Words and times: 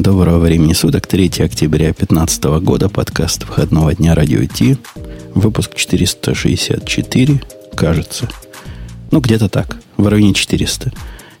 Доброго 0.00 0.38
времени 0.38 0.74
суток, 0.74 1.08
3 1.08 1.26
октября 1.40 1.86
2015 1.86 2.44
года, 2.62 2.88
подкаст 2.88 3.44
выходного 3.48 3.92
дня 3.96 4.14
Радио 4.14 4.44
Ти, 4.44 4.76
выпуск 5.34 5.74
464, 5.74 7.42
кажется. 7.74 8.28
Ну, 9.10 9.18
где-то 9.18 9.48
так, 9.48 9.76
в 9.96 10.06
районе 10.06 10.34
400. 10.34 10.92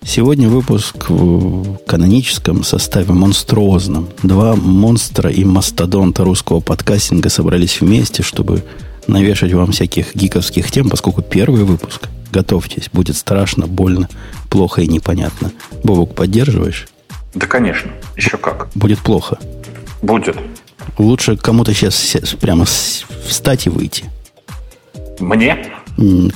Сегодня 0.02 0.48
выпуск 0.48 1.08
в 1.08 1.76
каноническом 1.86 2.64
составе 2.64 3.12
монструозном. 3.12 4.08
Два 4.24 4.56
монстра 4.56 5.30
и 5.30 5.44
мастодонта 5.44 6.24
русского 6.24 6.58
подкастинга 6.58 7.28
собрались 7.28 7.80
вместе, 7.80 8.24
чтобы 8.24 8.64
навешать 9.06 9.52
вам 9.52 9.70
всяких 9.70 10.16
гиковских 10.16 10.68
тем, 10.72 10.90
поскольку 10.90 11.22
первый 11.22 11.62
выпуск, 11.62 12.08
готовьтесь, 12.32 12.90
будет 12.92 13.14
страшно, 13.14 13.68
больно, 13.68 14.08
плохо 14.50 14.82
и 14.82 14.88
непонятно. 14.88 15.52
Бобок, 15.84 16.16
поддерживаешь? 16.16 16.88
Да, 17.34 17.46
конечно. 17.46 17.90
Еще 18.16 18.36
как. 18.36 18.68
Будет 18.74 18.98
плохо. 19.00 19.38
Будет. 20.02 20.36
Лучше 20.96 21.36
кому-то 21.36 21.74
сейчас 21.74 22.16
прямо 22.40 22.64
встать 22.64 23.66
и 23.66 23.70
выйти. 23.70 24.04
Мне? 25.20 25.56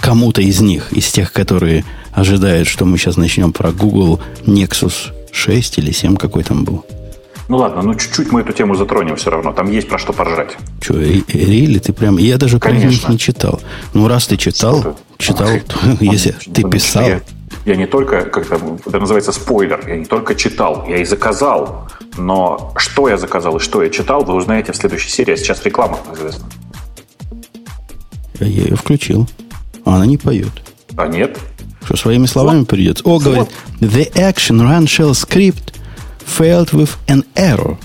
Кому-то 0.00 0.42
из 0.42 0.60
них, 0.60 0.92
из 0.92 1.10
тех, 1.10 1.32
которые 1.32 1.84
ожидают, 2.12 2.68
что 2.68 2.84
мы 2.84 2.98
сейчас 2.98 3.16
начнем 3.16 3.52
про 3.52 3.70
Google 3.70 4.20
Nexus 4.44 5.12
6 5.32 5.78
или 5.78 5.92
7, 5.92 6.16
какой 6.16 6.42
там 6.42 6.64
был. 6.64 6.84
Ну 7.48 7.58
ладно, 7.58 7.82
ну 7.82 7.94
чуть-чуть 7.94 8.32
мы 8.32 8.40
эту 8.40 8.52
тему 8.52 8.74
затронем 8.74 9.16
все 9.16 9.30
равно. 9.30 9.52
Там 9.52 9.70
есть 9.70 9.88
про 9.88 9.98
что 9.98 10.12
поржать. 10.12 10.56
Что, 10.80 10.98
Рили, 10.98 11.78
ты 11.78 11.92
прям... 11.92 12.16
Я 12.18 12.38
даже 12.38 12.58
Конечно. 12.58 12.88
про 12.88 12.92
них 12.92 13.08
не 13.08 13.18
читал. 13.18 13.60
Ну, 13.94 14.08
раз 14.08 14.26
ты 14.26 14.36
читал, 14.36 14.96
читал, 15.18 15.48
если 16.00 16.32
ты 16.52 16.62
писал... 16.62 17.20
Я, 17.64 17.76
не 17.76 17.86
только, 17.86 18.22
как 18.22 18.46
это, 18.46 18.60
это 18.86 18.98
называется 18.98 19.32
спойлер, 19.32 19.84
я 19.86 19.96
не 19.96 20.04
только 20.04 20.34
читал, 20.34 20.84
я 20.88 20.98
и 20.98 21.04
заказал. 21.04 21.88
Но 22.18 22.72
что 22.76 23.08
я 23.08 23.16
заказал 23.16 23.56
и 23.56 23.60
что 23.60 23.82
я 23.82 23.90
читал, 23.90 24.24
вы 24.24 24.34
узнаете 24.34 24.72
в 24.72 24.76
следующей 24.76 25.10
серии. 25.10 25.32
А 25.32 25.36
сейчас 25.36 25.64
реклама, 25.64 25.98
известна. 26.12 26.46
Я 28.40 28.46
ее 28.46 28.76
включил. 28.76 29.28
А 29.84 29.96
она 29.96 30.06
не 30.06 30.18
поет. 30.18 30.50
А 30.96 31.06
нет? 31.06 31.38
Что, 31.84 31.96
своими 31.96 32.26
словами 32.26 32.60
вот. 32.60 32.68
придется? 32.68 33.04
О, 33.04 33.18
говорит, 33.18 33.48
the 33.80 34.12
action 34.14 34.60
run 34.60 34.84
shell 34.84 35.12
script 35.12 35.74
failed 36.24 36.70
with 36.72 36.90
an 37.08 37.24
error. 37.34 37.76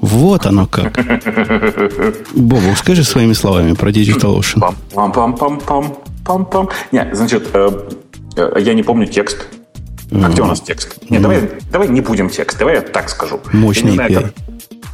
Вот 0.00 0.46
оно 0.46 0.66
как. 0.66 0.92
Бобу, 2.34 2.74
скажи 2.76 3.04
своими 3.04 3.32
словами 3.32 3.72
про 3.72 3.90
DigitalOcean. 3.90 4.74
Пам-пам-пам-пам. 4.92 5.96
Пам-пам. 6.24 6.70
Не, 6.92 7.14
значит, 7.14 7.48
э, 7.54 7.70
я 8.36 8.74
не 8.74 8.82
помню 8.82 9.06
текст. 9.06 9.46
А 10.12 10.28
где 10.28 10.42
у 10.42 10.46
нас 10.46 10.60
текст? 10.60 10.98
Нет, 11.10 11.22
давай, 11.22 11.50
давай 11.70 11.88
не 11.88 12.00
будем 12.00 12.28
текст. 12.28 12.58
Давай 12.58 12.76
я 12.76 12.82
так 12.82 13.08
скажу. 13.08 13.40
Мощный 13.52 13.90
я 13.90 13.94
знаю, 13.94 14.14
как, 14.14 14.32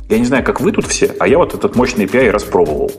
я 0.08 0.19
не 0.19 0.24
знаю, 0.24 0.44
как 0.44 0.60
вы 0.60 0.72
тут 0.72 0.86
все, 0.86 1.14
а 1.19 1.28
я 1.28 1.38
вот 1.38 1.55
этот 1.55 1.77
мощный 1.77 2.06
API 2.06 2.30
распробовал. 2.30 2.91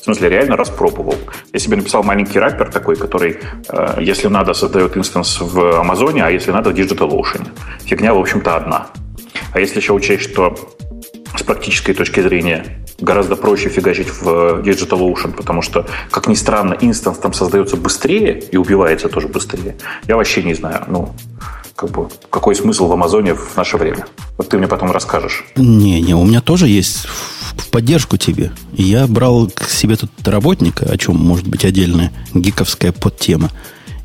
В 0.00 0.04
смысле, 0.04 0.30
реально 0.30 0.56
распробовал. 0.56 1.14
Я 1.52 1.58
себе 1.58 1.76
написал 1.76 2.02
маленький 2.02 2.38
раппер 2.38 2.70
такой, 2.70 2.96
который, 2.96 3.38
э, 3.68 3.96
если 4.00 4.28
надо, 4.28 4.54
создает 4.54 4.96
инстанс 4.96 5.40
в 5.40 5.80
Амазоне, 5.80 6.24
а 6.24 6.30
если 6.30 6.52
надо, 6.52 6.70
в 6.70 6.74
DigitalOcean. 6.74 7.48
Фигня, 7.84 8.14
в 8.14 8.18
общем-то, 8.18 8.56
одна. 8.56 8.86
А 9.52 9.60
если 9.60 9.80
еще 9.80 9.92
учесть, 9.92 10.22
что 10.22 10.56
с 11.36 11.42
практической 11.42 11.92
точки 11.92 12.20
зрения 12.20 12.79
гораздо 13.00 13.36
проще 13.36 13.68
фигачить 13.68 14.08
в 14.08 14.60
DigitalOcean, 14.60 15.32
потому 15.32 15.62
что, 15.62 15.86
как 16.10 16.26
ни 16.26 16.34
странно, 16.34 16.76
инстанс 16.80 17.18
там 17.18 17.32
создается 17.32 17.76
быстрее 17.76 18.42
и 18.52 18.56
убивается 18.56 19.08
тоже 19.08 19.28
быстрее. 19.28 19.76
Я 20.06 20.16
вообще 20.16 20.42
не 20.42 20.54
знаю, 20.54 20.84
ну, 20.88 21.14
как 21.74 21.90
бы, 21.90 22.08
какой 22.28 22.54
смысл 22.54 22.86
в 22.88 22.92
Амазоне 22.92 23.34
в 23.34 23.56
наше 23.56 23.76
время. 23.76 24.06
Вот 24.36 24.48
ты 24.48 24.58
мне 24.58 24.68
потом 24.68 24.90
расскажешь. 24.90 25.44
Не-не, 25.56 26.14
у 26.14 26.24
меня 26.24 26.40
тоже 26.40 26.68
есть 26.68 27.06
в 27.56 27.70
поддержку 27.70 28.16
тебе. 28.16 28.52
Я 28.72 29.06
брал 29.06 29.50
к 29.52 29.68
себе 29.68 29.96
тут 29.96 30.10
работника, 30.26 30.86
о 30.86 30.96
чем 30.98 31.16
может 31.16 31.46
быть 31.46 31.64
отдельная 31.64 32.12
гиковская 32.34 32.92
подтема. 32.92 33.50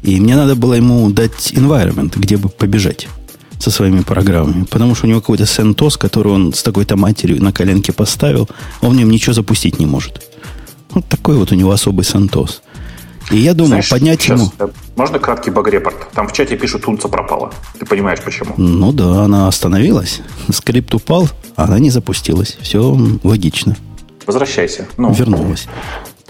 И 0.03 0.19
мне 0.19 0.35
надо 0.35 0.55
было 0.55 0.75
ему 0.75 1.09
дать 1.09 1.53
environment, 1.53 2.13
где 2.15 2.37
бы 2.37 2.49
побежать 2.49 3.07
со 3.65 3.71
своими 3.71 4.01
программами. 4.01 4.63
Потому 4.65 4.93
что 4.93 5.07
у 5.07 5.09
него 5.09 5.21
какой-то 5.21 5.45
CentOS, 5.45 5.97
который 5.97 6.31
он 6.31 6.53
с 6.53 6.61
такой-то 6.61 6.95
матерью 6.95 7.43
на 7.43 7.51
коленке 7.51 7.93
поставил, 7.93 8.47
он 8.81 8.91
в 8.91 8.95
нем 8.95 9.09
ничего 9.09 9.33
запустить 9.33 9.79
не 9.79 9.87
может. 9.87 10.21
Вот 10.91 11.05
такой 11.07 11.35
вот 11.35 11.51
у 11.51 11.55
него 11.55 11.71
особый 11.71 12.03
CentOS. 12.03 12.61
И 13.31 13.37
я 13.37 13.55
думаю, 13.55 13.69
Знаешь, 13.69 13.89
поднять 13.89 14.21
сейчас, 14.21 14.39
ему... 14.39 14.51
Э, 14.59 14.67
можно 14.95 15.17
краткий 15.17 15.49
баг-репорт? 15.49 16.11
Там 16.13 16.27
в 16.27 16.33
чате 16.33 16.55
пишут, 16.57 16.83
Тунца 16.83 17.07
пропала. 17.07 17.51
Ты 17.79 17.87
понимаешь, 17.87 18.19
почему? 18.23 18.53
Ну 18.55 18.91
да, 18.91 19.23
она 19.23 19.47
остановилась. 19.47 20.21
Скрипт 20.53 20.93
упал, 20.93 21.27
а 21.55 21.63
она 21.63 21.79
не 21.79 21.89
запустилась. 21.89 22.55
Все 22.61 22.95
логично. 23.23 23.75
Возвращайся. 24.27 24.87
Ну. 24.97 25.11
Вернулась. 25.11 25.65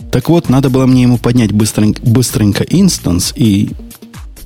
Так 0.10 0.30
вот, 0.30 0.48
надо 0.48 0.70
было 0.70 0.86
мне 0.86 1.02
ему 1.02 1.18
поднять 1.18 1.52
быстренько, 1.52 2.02
быстренько 2.02 2.64
instance, 2.64 3.34
и 3.36 3.72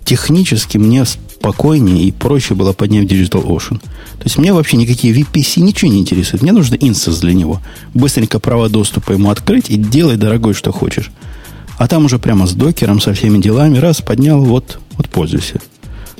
технически 0.09 0.79
мне 0.79 1.05
спокойнее 1.05 2.05
и 2.05 2.11
проще 2.11 2.55
было 2.55 2.73
поднять 2.73 3.05
Digital 3.05 3.45
Ocean. 3.45 3.79
То 3.79 4.23
есть 4.23 4.39
мне 4.39 4.51
вообще 4.53 4.75
никакие 4.75 5.13
VPC 5.13 5.61
ничего 5.61 5.91
не 5.91 5.99
интересует. 5.99 6.41
Мне 6.41 6.51
нужно 6.51 6.73
instance 6.73 7.19
для 7.19 7.35
него. 7.35 7.61
Быстренько 7.93 8.39
право 8.39 8.69
доступа 8.69 9.11
ему 9.11 9.29
открыть 9.29 9.69
и 9.69 9.75
делай, 9.75 10.17
дорогой, 10.17 10.55
что 10.55 10.71
хочешь. 10.71 11.11
А 11.77 11.87
там 11.87 12.05
уже 12.05 12.17
прямо 12.17 12.47
с 12.47 12.53
докером, 12.53 12.99
со 12.99 13.13
всеми 13.13 13.37
делами, 13.37 13.77
раз, 13.77 14.01
поднял, 14.01 14.43
вот, 14.43 14.79
вот 14.97 15.09
пользуйся. 15.09 15.61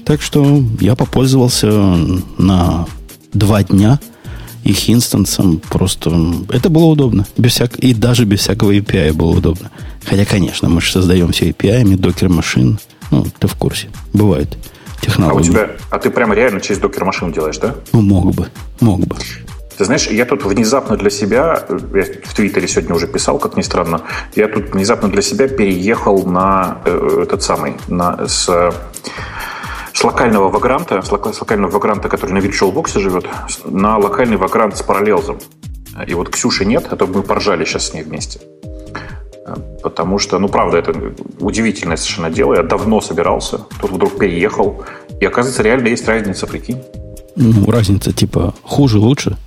Так 0.06 0.22
что 0.22 0.64
я 0.80 0.96
попользовался 0.96 1.72
на 2.38 2.86
два 3.34 3.64
дня 3.64 4.00
их 4.64 4.88
инстансом. 4.88 5.64
Просто 5.68 6.12
это 6.50 6.70
было 6.70 6.86
удобно. 6.86 7.26
Без 7.38 7.54
всяк... 7.54 7.76
И 7.80 7.96
даже 7.96 8.26
без 8.26 8.42
всякого 8.42 8.72
API 8.72 9.14
было 9.14 9.32
удобно. 9.32 9.72
Хотя, 10.06 10.26
конечно, 10.26 10.70
мы 10.70 10.80
же 10.80 10.92
создаем 10.92 11.32
все 11.32 11.50
API, 11.50 11.98
докер 11.98 12.30
машин. 12.30 12.78
Ну, 13.12 13.26
ты 13.40 13.48
в 13.48 13.56
курсе. 13.56 13.90
Бывает 14.14 14.58
технологии. 15.02 15.38
А 15.38 15.40
у 15.40 15.44
тебя, 15.44 15.70
а 15.90 16.00
ты 16.00 16.10
прямо 16.10 16.36
реально 16.36 16.62
через 16.62 16.80
докер 16.80 17.06
машин 17.06 17.32
делаешь, 17.32 17.58
да? 17.58 17.76
Ну, 17.94 18.02
мог 18.02 18.34
бы, 18.34 18.48
мог 18.80 19.00
бы. 19.02 19.16
Ты 19.78 19.86
знаешь, 19.86 20.08
я 20.08 20.26
тут 20.26 20.44
внезапно 20.44 20.98
для 20.98 21.10
себя, 21.10 21.66
я 21.70 22.04
в 22.26 22.34
Твиттере 22.34 22.68
сегодня 22.68 22.96
уже 22.96 23.08
писал, 23.08 23.40
как 23.40 23.56
ни 23.56 23.62
странно, 23.62 24.02
я 24.36 24.50
тут 24.50 24.74
внезапно 24.74 25.10
для 25.10 25.22
себя 25.22 25.48
переехал 25.48 26.26
на 26.26 26.80
э, 26.84 27.22
этот 27.24 27.44
самый, 27.44 27.76
на, 27.88 28.28
с, 28.28 28.74
с 29.94 30.04
локального 30.04 30.50
вагранта, 30.50 31.02
с, 31.02 31.10
лок, 31.10 31.34
с 31.34 31.40
локального 31.40 31.72
вагранта, 31.72 32.10
который 32.10 32.34
на 32.34 32.40
VirtualBox 32.40 33.00
живет, 33.00 33.28
на 33.64 33.98
локальный 33.98 34.36
вагрант 34.36 34.76
с 34.76 34.82
параллелзом. 34.82 35.40
И 36.06 36.14
вот 36.14 36.30
Ксюши 36.30 36.66
нет, 36.66 36.88
а 36.92 36.98
то 36.98 37.08
мы 37.08 37.24
поржали 37.24 37.64
сейчас 37.64 37.88
с 37.88 37.94
ней 37.94 38.04
вместе. 38.04 38.42
Потому 39.84 40.20
что, 40.20 40.40
ну, 40.40 40.48
правда, 40.48 40.78
это 40.78 40.94
удивительное 41.40 41.98
совершенно 41.98 42.30
дело. 42.30 42.56
Я 42.56 42.64
давно 42.64 43.02
собирался, 43.02 43.60
тут 43.82 43.92
вдруг 43.92 44.18
переехал. 44.18 44.84
И, 45.22 45.26
оказывается, 45.26 45.64
реально 45.64 45.88
есть 45.88 46.08
разница, 46.08 46.48
прикинь. 46.48 46.82
Ну, 47.36 47.72
разница 47.72 48.12
типа 48.12 48.54
хуже, 48.64 49.00
лучше? 49.00 49.38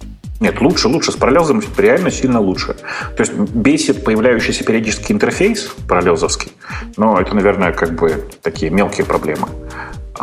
Нет, 0.41 0.61
лучше, 0.61 0.89
лучше. 0.89 1.13
С 1.13 1.15
параллелзом 1.15 1.63
реально 1.77 2.11
сильно 2.11 2.41
лучше. 2.41 2.75
То 3.17 3.21
есть 3.21 3.33
бесит 3.33 4.05
появляющийся 4.05 4.65
периодический 4.65 5.15
интерфейс 5.15 5.73
параллелзовский, 5.87 6.51
но 6.97 7.21
это, 7.21 7.34
наверное, 7.34 7.73
как 7.73 7.95
бы 7.95 8.25
такие 8.43 8.73
мелкие 8.73 9.07
проблемы. 9.07 9.47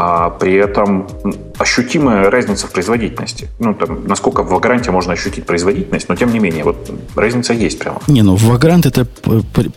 А 0.01 0.29
при 0.29 0.53
этом 0.53 1.09
ощутимая 1.57 2.31
разница 2.31 2.67
в 2.67 2.71
производительности. 2.71 3.49
Ну, 3.59 3.73
там, 3.73 4.07
насколько 4.07 4.43
в 4.43 4.53
Vagrant 4.53 4.89
можно 4.91 5.11
ощутить 5.11 5.45
производительность, 5.45 6.07
но 6.07 6.15
тем 6.15 6.31
не 6.31 6.39
менее, 6.39 6.63
вот 6.63 6.89
разница 7.17 7.53
есть 7.53 7.79
прямо. 7.79 7.99
Не, 8.07 8.21
ну 8.21 8.37
в 8.37 8.49
Vagrant 8.49 8.87
это 8.87 9.05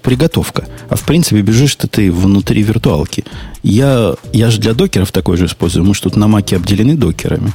приготовка. 0.00 0.69
А 0.88 0.94
в 0.94 1.03
принципе 1.03 1.41
бежишь-то 1.41 1.88
ты 1.88 2.12
внутри 2.12 2.62
виртуалки. 2.62 3.25
Я, 3.65 4.15
я 4.33 4.50
же 4.50 4.60
для 4.60 4.75
докеров 4.75 5.10
такой 5.10 5.37
же 5.38 5.47
использую. 5.47 5.84
Мы 5.84 5.93
же 5.93 6.03
тут 6.03 6.15
на 6.15 6.28
маке 6.28 6.54
обделены 6.54 6.94
докерами. 6.94 7.50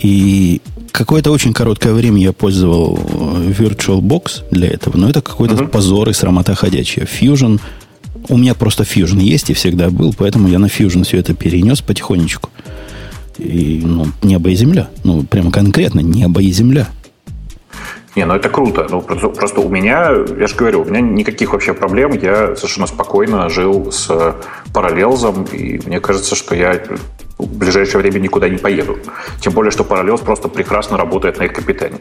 И 0.00 0.60
какое-то 0.90 1.30
очень 1.30 1.52
короткое 1.52 1.92
время 1.92 2.20
я 2.20 2.32
пользовал 2.32 2.98
э, 2.98 3.52
VirtualBox 3.52 4.50
для 4.50 4.66
этого, 4.66 4.96
но 4.96 5.08
это 5.08 5.22
какой-то 5.22 5.54
uh-huh. 5.54 5.68
позор 5.68 6.08
и 6.08 6.12
срамота 6.12 6.56
ходячая. 6.56 7.06
Fusion, 7.06 7.60
у 8.28 8.36
меня 8.36 8.54
просто 8.54 8.84
Fusion 8.84 9.20
есть 9.20 9.50
и 9.50 9.54
всегда 9.54 9.90
был, 9.90 10.14
поэтому 10.16 10.48
я 10.48 10.58
на 10.58 10.66
Fusion 10.66 11.04
все 11.04 11.18
это 11.18 11.34
перенес 11.34 11.80
потихонечку. 11.80 12.50
И, 13.38 13.80
ну, 13.84 14.06
небо 14.22 14.50
и 14.50 14.54
земля. 14.54 14.88
Ну, 15.04 15.22
прямо 15.24 15.50
конкретно 15.50 16.00
небо 16.00 16.42
и 16.42 16.50
земля. 16.50 16.88
Не, 18.14 18.26
ну 18.26 18.34
это 18.34 18.50
круто. 18.50 18.86
Ну, 18.90 19.00
просто, 19.00 19.28
просто 19.28 19.60
у 19.60 19.70
меня, 19.70 20.10
я 20.38 20.46
же 20.46 20.54
говорю, 20.54 20.82
у 20.82 20.84
меня 20.84 21.00
никаких 21.00 21.52
вообще 21.52 21.72
проблем. 21.72 22.12
Я 22.12 22.54
совершенно 22.56 22.86
спокойно 22.86 23.48
жил 23.48 23.90
с 23.90 24.36
параллелзом, 24.74 25.44
и 25.44 25.80
мне 25.86 25.98
кажется, 25.98 26.36
что 26.36 26.54
я 26.54 26.78
в 27.38 27.56
ближайшее 27.56 28.02
время 28.02 28.18
никуда 28.18 28.48
не 28.48 28.58
поеду. 28.58 28.98
Тем 29.40 29.54
более, 29.54 29.70
что 29.70 29.82
Parallels 29.82 30.22
просто 30.22 30.48
прекрасно 30.48 30.96
работает 30.96 31.38
на 31.38 31.44
их 31.44 31.54
капитане. 31.54 31.98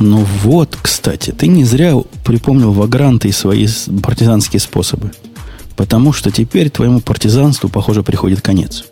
Ну 0.00 0.24
вот, 0.42 0.76
кстати, 0.80 1.30
ты 1.30 1.46
не 1.46 1.64
зря 1.64 1.94
припомнил 2.24 2.72
вагранты 2.72 3.28
и 3.28 3.32
свои 3.32 3.68
партизанские 4.02 4.60
способы. 4.60 5.12
Потому 5.76 6.12
что 6.12 6.30
теперь 6.30 6.70
твоему 6.70 7.00
партизанству, 7.00 7.68
похоже, 7.68 8.02
приходит 8.02 8.40
конец. 8.40 8.84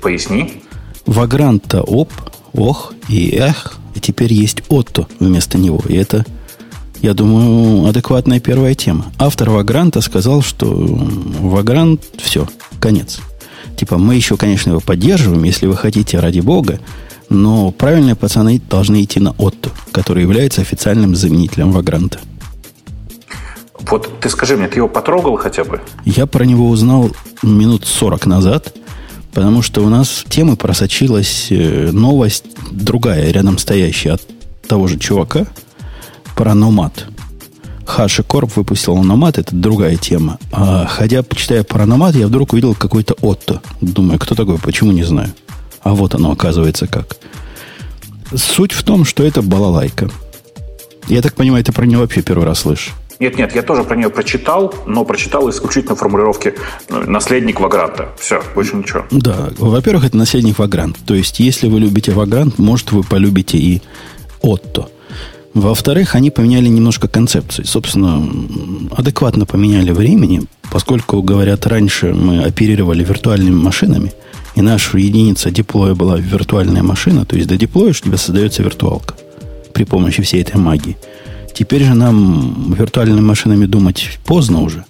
Поясни. 0.00 0.62
Вагранта 1.06 1.82
оп, 1.82 2.12
ох 2.52 2.94
и 3.08 3.30
эх, 3.30 3.78
И 3.94 4.00
теперь 4.00 4.32
есть 4.32 4.62
Otto 4.68 5.06
вместо 5.18 5.58
него. 5.58 5.82
И 5.88 5.94
это, 5.94 6.24
я 7.02 7.14
думаю, 7.14 7.86
адекватная 7.86 8.40
первая 8.40 8.74
тема. 8.74 9.06
Автор 9.18 9.50
Вагранта 9.50 10.00
сказал, 10.00 10.42
что 10.42 10.66
Вагрант 10.68 12.02
все, 12.18 12.48
конец. 12.80 13.20
Типа, 13.76 13.98
мы 13.98 14.14
еще, 14.14 14.36
конечно, 14.36 14.70
его 14.70 14.80
поддерживаем, 14.80 15.42
если 15.44 15.66
вы 15.66 15.76
хотите, 15.76 16.20
ради 16.20 16.40
бога, 16.40 16.78
но 17.28 17.70
правильные 17.70 18.14
пацаны 18.14 18.60
должны 18.70 19.02
идти 19.02 19.18
на 19.18 19.32
Отто, 19.32 19.70
который 19.90 20.22
является 20.22 20.60
официальным 20.60 21.16
заменителем 21.16 21.72
Вагранта. 21.72 22.20
Вот 23.80 24.20
ты 24.20 24.28
скажи 24.28 24.56
мне, 24.56 24.68
ты 24.68 24.76
его 24.76 24.88
потрогал 24.88 25.36
хотя 25.36 25.64
бы? 25.64 25.80
Я 26.04 26.26
про 26.26 26.44
него 26.44 26.68
узнал 26.68 27.10
минут 27.42 27.86
40 27.86 28.26
назад, 28.26 28.74
потому 29.32 29.62
что 29.62 29.82
у 29.82 29.88
нас 29.88 30.08
в 30.08 30.30
темы 30.30 30.56
просочилась 30.56 31.48
э, 31.50 31.90
новость 31.92 32.44
другая, 32.70 33.30
рядом 33.30 33.58
стоящая 33.58 34.12
от 34.12 34.22
того 34.68 34.86
же 34.88 34.98
чувака, 34.98 35.46
про 36.36 36.54
Номад. 36.54 37.06
Хаши 37.84 38.22
Корп 38.22 38.56
выпустил 38.56 38.96
Номад, 38.96 39.38
это 39.38 39.54
другая 39.54 39.96
тема. 39.96 40.38
А 40.52 40.86
ходя, 40.86 41.22
почитая 41.22 41.64
про 41.64 41.84
Номад, 41.84 42.14
я 42.14 42.26
вдруг 42.26 42.52
увидел 42.52 42.74
какой-то 42.74 43.14
Отто. 43.20 43.60
Думаю, 43.80 44.18
кто 44.18 44.34
такой, 44.34 44.58
почему 44.58 44.92
не 44.92 45.02
знаю. 45.02 45.32
А 45.82 45.94
вот 45.94 46.14
оно 46.14 46.30
оказывается 46.30 46.86
как. 46.86 47.16
Суть 48.34 48.72
в 48.72 48.82
том, 48.82 49.04
что 49.04 49.24
это 49.24 49.42
балалайка. 49.42 50.10
Я 51.08 51.20
так 51.20 51.34
понимаю, 51.34 51.64
ты 51.64 51.72
про 51.72 51.84
нее 51.84 51.98
вообще 51.98 52.22
первый 52.22 52.46
раз 52.46 52.60
слышишь. 52.60 52.92
Нет, 53.22 53.38
нет, 53.38 53.54
я 53.54 53.62
тоже 53.62 53.84
про 53.84 53.94
нее 53.94 54.10
прочитал, 54.10 54.74
но 54.84 55.04
прочитал 55.04 55.48
исключительно 55.48 55.94
формулировки 55.94 56.54
э, 56.88 57.04
наследник 57.06 57.60
Вагранта. 57.60 58.08
Все, 58.18 58.42
больше 58.56 58.74
ничего. 58.74 59.04
Да, 59.12 59.50
во-первых, 59.58 60.06
это 60.06 60.16
наследник 60.16 60.58
Вагрант. 60.58 60.96
То 61.06 61.14
есть, 61.14 61.38
если 61.38 61.68
вы 61.68 61.78
любите 61.78 62.10
Вагрант, 62.10 62.58
может, 62.58 62.90
вы 62.90 63.04
полюбите 63.04 63.58
и 63.58 63.80
Отто. 64.40 64.88
Во-вторых, 65.54 66.16
они 66.16 66.32
поменяли 66.32 66.66
немножко 66.66 67.06
концепцию. 67.06 67.64
Собственно, 67.64 68.28
адекватно 68.90 69.46
поменяли 69.46 69.92
времени, 69.92 70.42
поскольку, 70.72 71.22
говорят, 71.22 71.64
раньше 71.68 72.12
мы 72.14 72.42
оперировали 72.42 73.04
виртуальными 73.04 73.54
машинами, 73.54 74.12
и 74.56 74.62
наша 74.62 74.98
единица 74.98 75.52
деплоя 75.52 75.94
была 75.94 76.18
виртуальная 76.18 76.82
машина, 76.82 77.24
то 77.24 77.36
есть 77.36 77.48
додеплоишь, 77.48 78.00
у 78.00 78.06
тебя 78.06 78.16
создается 78.16 78.64
виртуалка 78.64 79.14
при 79.72 79.84
помощи 79.84 80.22
всей 80.22 80.42
этой 80.42 80.56
магии– 80.56 80.96
Теперь 81.54 81.84
же 81.84 81.94
нам 81.94 82.72
виртуальными 82.72 83.20
машинами 83.20 83.66
думать 83.66 84.18
поздно 84.24 84.62
уже. 84.62 84.84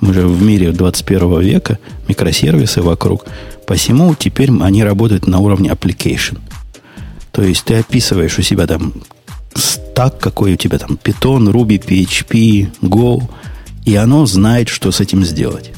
Мы 0.00 0.14
же 0.14 0.26
в 0.26 0.42
мире 0.42 0.72
21 0.72 1.40
века, 1.40 1.78
микросервисы 2.08 2.82
вокруг. 2.82 3.26
Посему 3.66 4.14
теперь 4.14 4.50
они 4.60 4.84
работают 4.84 5.26
на 5.26 5.38
уровне 5.38 5.70
application. 5.70 6.38
То 7.32 7.42
есть 7.42 7.64
ты 7.64 7.76
описываешь 7.76 8.38
у 8.38 8.42
себя 8.42 8.66
там 8.66 8.94
стак, 9.54 10.18
какой 10.18 10.54
у 10.54 10.56
тебя 10.56 10.78
там 10.78 10.98
Python, 11.02 11.50
Ruby, 11.50 11.82
PHP, 11.82 12.70
Go, 12.82 13.22
и 13.84 13.94
оно 13.96 14.26
знает, 14.26 14.68
что 14.68 14.92
с 14.92 15.00
этим 15.00 15.24
сделать. 15.24 15.72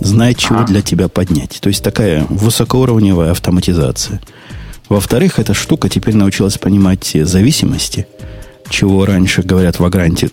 Знает, 0.00 0.38
чего 0.38 0.64
для 0.64 0.82
тебя 0.82 1.08
поднять. 1.08 1.60
То 1.60 1.68
есть 1.68 1.82
такая 1.82 2.26
высокоуровневая 2.28 3.30
автоматизация. 3.30 4.20
Во-вторых, 4.88 5.38
эта 5.38 5.54
штука 5.54 5.88
теперь 5.88 6.16
научилась 6.16 6.58
понимать 6.58 7.10
зависимости– 7.14 8.06
чего 8.72 9.04
раньше, 9.06 9.42
говорят, 9.42 9.78
в 9.78 9.84
Агранте 9.84 10.30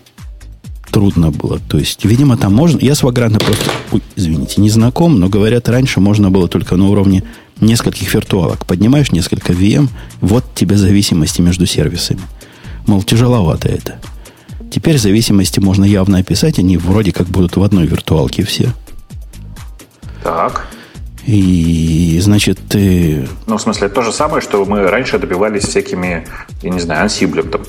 трудно 0.90 1.30
было. 1.30 1.60
То 1.68 1.78
есть, 1.78 2.04
видимо, 2.04 2.36
там 2.36 2.54
можно... 2.54 2.78
Я 2.80 2.94
с 2.94 3.02
Вагранта 3.02 3.38
просто, 3.38 3.70
ой, 3.92 4.02
извините, 4.16 4.60
не 4.60 4.70
знаком, 4.70 5.20
но, 5.20 5.28
говорят, 5.28 5.68
раньше 5.68 6.00
можно 6.00 6.30
было 6.30 6.48
только 6.48 6.76
на 6.76 6.88
уровне 6.88 7.22
нескольких 7.60 8.12
виртуалок. 8.12 8.66
Поднимаешь 8.66 9.12
несколько 9.12 9.52
VM, 9.52 9.88
вот 10.20 10.44
тебе 10.54 10.76
зависимости 10.76 11.40
между 11.40 11.66
сервисами. 11.66 12.20
Мол, 12.86 13.02
тяжеловато 13.02 13.68
это. 13.68 14.00
Теперь 14.70 14.98
зависимости 14.98 15.60
можно 15.60 15.84
явно 15.84 16.18
описать, 16.18 16.58
они 16.58 16.76
вроде 16.76 17.12
как 17.12 17.28
будут 17.28 17.56
в 17.56 17.62
одной 17.62 17.86
виртуалке 17.86 18.44
все. 18.44 18.72
Так. 20.22 20.66
И, 21.26 22.18
значит, 22.22 22.58
ты... 22.68 23.28
Ну, 23.46 23.58
в 23.58 23.62
смысле, 23.62 23.86
это 23.86 23.96
то 23.96 24.02
же 24.02 24.12
самое, 24.12 24.40
что 24.40 24.64
мы 24.64 24.88
раньше 24.88 25.18
добивались 25.18 25.64
всякими, 25.64 26.26
я 26.62 26.70
не 26.70 26.80
знаю, 26.80 27.02
ансиблем, 27.02 27.50
там, 27.50 27.62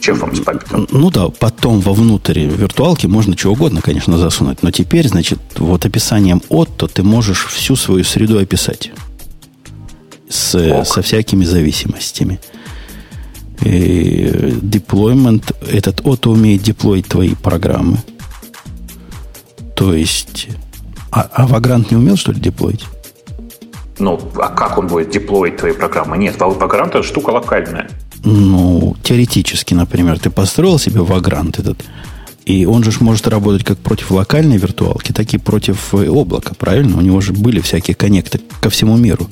чефом 0.00 0.34
с 0.34 0.40
папиком. 0.40 0.88
Ну 0.90 1.10
да, 1.10 1.28
потом 1.28 1.80
вовнутрь 1.80 2.40
виртуалки 2.40 3.06
можно 3.06 3.36
чего 3.36 3.52
угодно, 3.52 3.80
конечно, 3.80 4.18
засунуть. 4.18 4.62
Но 4.62 4.70
теперь, 4.70 5.08
значит, 5.08 5.38
вот 5.56 5.86
описанием 5.86 6.42
Отто 6.48 6.88
ты 6.88 7.02
можешь 7.02 7.46
всю 7.46 7.76
свою 7.76 8.04
среду 8.04 8.38
описать. 8.38 8.90
С, 10.28 10.84
со 10.84 11.02
всякими 11.02 11.44
зависимостями. 11.44 12.40
И 13.60 14.26
deployment, 14.60 15.54
этот 15.70 16.00
Отто 16.04 16.30
умеет 16.30 16.62
деплоить 16.62 17.06
твои 17.06 17.34
программы. 17.34 17.98
То 19.76 19.94
есть... 19.94 20.48
А, 21.12 21.30
а 21.32 21.46
Vagrant 21.46 21.86
не 21.90 21.96
умел, 21.96 22.16
что 22.16 22.32
ли, 22.32 22.40
деплоить? 22.40 22.84
Ну, 23.98 24.20
а 24.36 24.48
как 24.48 24.78
он 24.78 24.88
будет 24.88 25.10
деплоить 25.10 25.56
твои 25.56 25.72
программы? 25.72 26.18
Нет, 26.18 26.36
Vagrant 26.36 26.88
это 26.88 27.02
штука 27.02 27.30
локальная. 27.30 27.88
Ну, 28.24 28.96
теоретически, 29.02 29.74
например, 29.74 30.18
ты 30.18 30.30
построил 30.30 30.78
себе 30.78 31.00
Vagrant 31.00 31.60
этот, 31.60 31.82
и 32.44 32.64
он 32.66 32.84
же 32.84 32.92
может 33.00 33.26
работать 33.26 33.64
как 33.64 33.78
против 33.78 34.10
локальной 34.10 34.56
виртуалки, 34.56 35.12
так 35.12 35.32
и 35.34 35.38
против 35.38 35.94
э, 35.94 36.08
облака, 36.08 36.54
правильно? 36.54 36.98
У 36.98 37.00
него 37.00 37.20
же 37.20 37.32
были 37.32 37.60
всякие 37.60 37.94
коннекты 37.94 38.40
ко 38.60 38.70
всему 38.70 38.96
миру. 38.96 39.28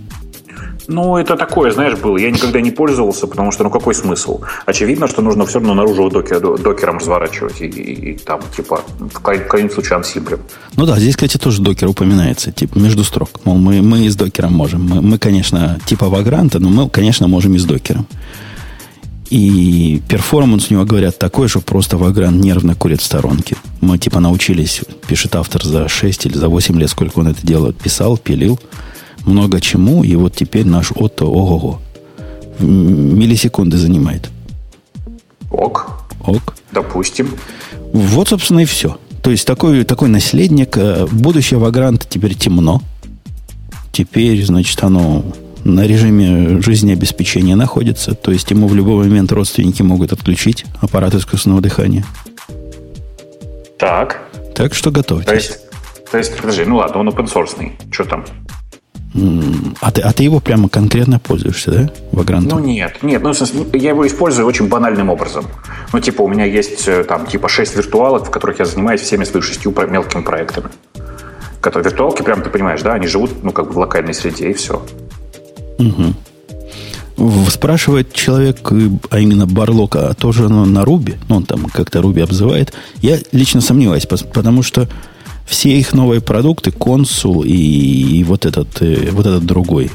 Ну, 0.88 1.16
это 1.16 1.36
такое, 1.36 1.70
знаешь, 1.72 1.98
было. 1.98 2.16
Я 2.18 2.30
никогда 2.30 2.60
не 2.60 2.70
пользовался, 2.70 3.26
потому 3.26 3.52
что, 3.52 3.64
ну, 3.64 3.70
какой 3.70 3.94
смысл? 3.94 4.40
Очевидно, 4.66 5.08
что 5.08 5.22
нужно 5.22 5.46
все 5.46 5.58
равно 5.58 5.74
наружу 5.74 6.10
докер, 6.10 6.40
докером 6.40 6.98
разворачивать 6.98 7.60
и, 7.60 7.66
и, 7.66 8.12
и 8.12 8.18
там, 8.18 8.40
типа, 8.54 8.82
в 8.98 9.20
крайнем 9.20 9.70
случае 9.70 9.96
ансиблем. 9.96 10.40
Ну 10.76 10.86
да, 10.86 10.98
здесь, 10.98 11.16
кстати, 11.16 11.38
тоже 11.38 11.62
докер 11.62 11.88
упоминается, 11.88 12.52
типа, 12.52 12.78
между 12.78 13.04
строк. 13.04 13.30
Мол, 13.44 13.56
мы, 13.56 13.82
мы 13.82 14.06
и 14.06 14.10
с 14.10 14.16
докером 14.16 14.52
можем. 14.52 14.86
Мы, 14.86 15.00
мы, 15.00 15.18
конечно, 15.18 15.78
типа 15.86 16.08
вагранта, 16.08 16.58
но 16.58 16.68
мы, 16.68 16.88
конечно, 16.90 17.28
можем 17.28 17.54
и 17.54 17.58
с 17.58 17.64
докером. 17.64 18.06
И 19.30 20.02
перформанс 20.06 20.70
у 20.70 20.74
него, 20.74 20.84
говорят, 20.84 21.18
такой, 21.18 21.48
что 21.48 21.60
просто 21.60 21.96
Вагран 21.96 22.38
нервно 22.40 22.74
курит 22.74 23.00
в 23.00 23.04
сторонке. 23.04 23.56
Мы, 23.80 23.98
типа, 23.98 24.20
научились, 24.20 24.82
пишет 25.08 25.34
автор, 25.34 25.64
за 25.64 25.88
6 25.88 26.26
или 26.26 26.36
за 26.36 26.48
8 26.48 26.78
лет, 26.78 26.90
сколько 26.90 27.18
он 27.18 27.28
это 27.28 27.44
делает, 27.44 27.76
писал, 27.76 28.18
пилил– 28.18 28.60
много 29.24 29.60
чему, 29.60 30.04
и 30.04 30.14
вот 30.16 30.34
теперь 30.34 30.66
наш 30.66 30.92
Отто, 30.92 31.26
ого-го, 31.26 31.80
миллисекунды 32.58 33.76
занимает. 33.76 34.30
Ок. 35.50 36.04
Ок. 36.24 36.54
Допустим. 36.72 37.30
Вот, 37.92 38.28
собственно, 38.28 38.60
и 38.60 38.64
все. 38.64 38.98
То 39.22 39.30
есть 39.30 39.46
такой, 39.46 39.84
такой 39.84 40.08
наследник, 40.08 40.76
э, 40.76 41.06
будущее 41.10 41.58
Вагранта 41.58 42.06
теперь 42.08 42.34
темно. 42.34 42.82
Теперь, 43.92 44.44
значит, 44.44 44.82
оно 44.82 45.24
на 45.64 45.86
режиме 45.86 46.60
жизнеобеспечения 46.60 47.56
находится. 47.56 48.14
То 48.14 48.32
есть 48.32 48.50
ему 48.50 48.66
в 48.66 48.74
любой 48.74 49.06
момент 49.06 49.32
родственники 49.32 49.82
могут 49.82 50.12
отключить 50.12 50.66
аппарат 50.80 51.14
искусственного 51.14 51.62
дыхания. 51.62 52.04
Так. 53.78 54.22
Так 54.54 54.74
что 54.74 54.90
готовьтесь. 54.90 55.26
То 55.26 55.34
есть, 55.34 55.58
то 56.10 56.18
есть 56.18 56.36
подожди, 56.36 56.64
ну 56.64 56.76
ладно, 56.76 57.00
он 57.00 57.08
open 57.08 57.32
source. 57.32 57.72
Что 57.90 58.04
там? 58.04 58.24
А 59.80 59.92
ты, 59.92 60.00
а 60.00 60.12
ты 60.12 60.24
его 60.24 60.40
прямо 60.40 60.68
конкретно 60.68 61.20
пользуешься, 61.20 61.70
да, 61.70 61.90
Vagrant? 62.10 62.48
Ну 62.50 62.58
нет, 62.58 63.02
нет, 63.02 63.22
ну, 63.22 63.32
я 63.72 63.90
его 63.90 64.04
использую 64.06 64.46
очень 64.46 64.68
банальным 64.68 65.08
образом. 65.08 65.46
Ну, 65.92 66.00
типа, 66.00 66.22
у 66.22 66.28
меня 66.28 66.44
есть 66.44 66.88
э, 66.88 67.04
там, 67.04 67.24
типа, 67.26 67.48
6 67.48 67.76
виртуалок, 67.76 68.26
в 68.26 68.30
которых 68.30 68.58
я 68.58 68.64
занимаюсь 68.64 69.02
всеми 69.02 69.22
своими 69.22 69.46
шестью 69.46 69.72
мелкими 69.88 70.22
проектами. 70.22 70.66
Которые 71.60 71.90
виртуалки, 71.90 72.22
прям 72.22 72.42
ты 72.42 72.50
понимаешь, 72.50 72.82
да, 72.82 72.94
они 72.94 73.06
живут, 73.06 73.30
ну, 73.44 73.52
как 73.52 73.68
бы 73.68 73.74
в 73.74 73.78
локальной 73.78 74.14
среде, 74.14 74.50
и 74.50 74.52
все. 74.52 74.84
Угу. 75.78 77.50
Спрашивает 77.50 78.12
человек, 78.12 78.56
а 79.10 79.20
именно 79.20 79.46
Барлок, 79.46 79.94
а 79.94 80.14
тоже 80.14 80.46
оно 80.46 80.66
на 80.66 80.84
Руби? 80.84 81.14
Ну, 81.28 81.36
он 81.36 81.44
там 81.44 81.66
как-то 81.66 82.02
Руби 82.02 82.20
обзывает. 82.20 82.72
Я 82.96 83.18
лично 83.30 83.60
сомневаюсь, 83.60 84.06
потому 84.06 84.62
что 84.64 84.88
все 85.46 85.78
их 85.78 85.92
новые 85.92 86.20
продукты, 86.20 86.70
консул 86.70 87.42
и, 87.42 87.50
и 87.50 88.24
вот, 88.24 88.46
этот, 88.46 88.80
э, 88.80 89.10
вот 89.12 89.26
этот 89.26 89.44
другой, 89.44 89.90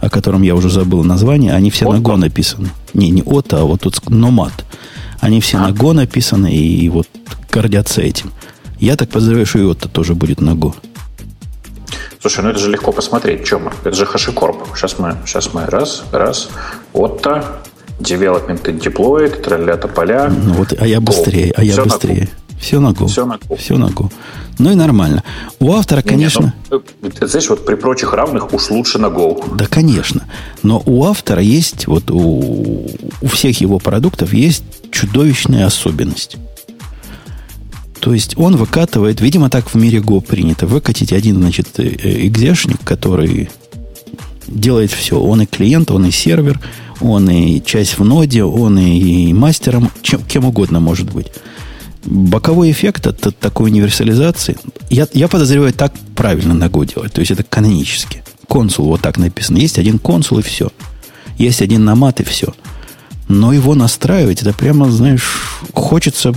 о 0.00 0.10
котором 0.10 0.42
я 0.42 0.54
уже 0.54 0.68
забыл 0.70 1.04
название, 1.04 1.52
они 1.54 1.70
все 1.70 1.86
Отто? 1.86 1.98
на 1.98 2.02
Go 2.02 2.16
написаны. 2.16 2.70
Не, 2.94 3.10
не 3.10 3.22
Ото, 3.22 3.60
а 3.60 3.64
вот 3.64 3.80
тут 3.80 4.10
Номад. 4.10 4.52
Они 5.20 5.40
все 5.40 5.58
а. 5.58 5.68
на 5.68 5.72
Go 5.72 5.92
написаны 5.92 6.52
и, 6.52 6.84
и 6.84 6.88
вот 6.88 7.08
гордятся 7.50 8.02
этим. 8.02 8.32
Я 8.78 8.96
так 8.96 9.08
подозреваю, 9.08 9.46
что 9.46 9.58
и 9.58 9.70
Ото 9.70 9.88
тоже 9.88 10.14
будет 10.14 10.40
на 10.40 10.50
Go. 10.50 10.74
Слушай, 12.20 12.44
ну 12.44 12.50
это 12.50 12.58
же 12.58 12.70
легко 12.70 12.92
посмотреть, 12.92 13.44
чем 13.44 13.68
Это 13.84 13.96
же 13.96 14.04
HashiCorp. 14.04 14.76
Сейчас 14.76 14.98
мы, 14.98 15.16
сейчас 15.26 15.54
мы 15.54 15.66
раз, 15.66 16.04
раз, 16.12 16.50
Отто, 16.92 17.62
development 17.98 18.62
and 18.64 18.80
deployed, 18.80 19.40
тролля 19.40 19.76
поля. 19.76 20.28
Ну 20.28 20.54
вот, 20.54 20.74
а 20.78 20.86
я 20.86 21.00
быстрее, 21.00 21.52
а 21.56 21.64
я 21.64 21.72
все 21.72 21.84
быстрее. 21.84 22.20
На 22.20 22.58
все 22.62 22.80
на 22.80 22.90
Go. 22.90 23.06
Все 23.06 23.26
на 23.26 23.34
Go. 23.34 23.56
Все 23.56 23.76
на 23.76 23.86
Go. 23.86 24.10
Ну 24.58 24.72
и 24.72 24.74
нормально. 24.74 25.22
У 25.60 25.72
автора, 25.72 26.02
конечно... 26.02 26.54
Нет, 26.70 26.82
ну, 27.00 27.10
ты 27.10 27.26
знаешь, 27.26 27.48
вот 27.48 27.64
при 27.64 27.74
прочих 27.74 28.12
равных 28.12 28.52
уж 28.52 28.70
лучше 28.70 28.98
на 28.98 29.06
Go. 29.06 29.56
Да, 29.56 29.66
конечно. 29.66 30.24
Но 30.62 30.82
у 30.84 31.04
автора 31.04 31.42
есть, 31.42 31.86
вот 31.86 32.10
у, 32.10 32.86
у 33.20 33.26
всех 33.26 33.60
его 33.60 33.78
продуктов 33.78 34.32
есть 34.32 34.64
чудовищная 34.90 35.66
особенность. 35.66 36.36
То 38.00 38.12
есть 38.12 38.36
он 38.36 38.56
выкатывает, 38.56 39.20
видимо, 39.20 39.48
так 39.48 39.68
в 39.68 39.76
мире 39.76 40.00
Go 40.00 40.20
принято, 40.20 40.66
выкатить 40.66 41.12
один, 41.12 41.36
значит, 41.36 41.78
э, 41.78 42.26
экзешник, 42.26 42.78
который 42.84 43.48
делает 44.48 44.90
все. 44.90 45.20
Он 45.20 45.42
и 45.42 45.46
клиент, 45.46 45.90
он 45.90 46.06
и 46.06 46.10
сервер, 46.10 46.60
он 47.00 47.30
и 47.30 47.62
часть 47.64 47.98
в 47.98 48.04
ноде, 48.04 48.44
он 48.44 48.78
и 48.78 49.32
мастером, 49.32 49.90
чем, 50.02 50.22
кем 50.24 50.44
угодно 50.44 50.80
может 50.80 51.12
быть. 51.12 51.28
Боковой 52.04 52.70
эффект 52.70 53.06
от, 53.06 53.26
от 53.26 53.38
такой 53.38 53.70
универсализации, 53.70 54.56
я, 54.90 55.06
я 55.12 55.28
подозреваю, 55.28 55.72
так 55.72 55.92
правильно 56.16 56.52
Go 56.64 56.84
делать. 56.84 57.12
То 57.12 57.20
есть 57.20 57.30
это 57.30 57.42
канонически. 57.42 58.24
Консул 58.48 58.86
вот 58.86 59.00
так 59.00 59.18
написано. 59.18 59.58
Есть 59.58 59.78
один 59.78 59.98
консул 59.98 60.38
и 60.38 60.42
все. 60.42 60.70
Есть 61.38 61.62
один 61.62 61.84
намат 61.84 62.20
и 62.20 62.24
все. 62.24 62.54
Но 63.28 63.52
его 63.52 63.74
настраивать, 63.74 64.42
это 64.42 64.52
прямо, 64.52 64.90
знаешь, 64.90 65.42
хочется, 65.72 66.34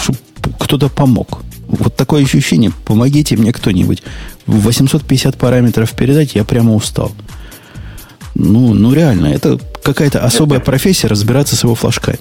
чтобы 0.00 0.18
кто-то 0.58 0.88
помог. 0.88 1.42
Вот 1.68 1.96
такое 1.96 2.22
ощущение. 2.22 2.72
Помогите 2.84 3.36
мне 3.36 3.52
кто-нибудь. 3.52 4.02
850 4.46 5.36
параметров 5.36 5.92
передать, 5.92 6.34
я 6.34 6.44
прямо 6.44 6.74
устал. 6.74 7.12
Ну, 8.34 8.74
ну 8.74 8.92
реально, 8.92 9.28
это 9.28 9.58
какая-то 9.82 10.24
особая 10.24 10.60
профессия 10.60 11.06
разбираться 11.06 11.56
с 11.56 11.64
его 11.64 11.74
флажками. 11.74 12.18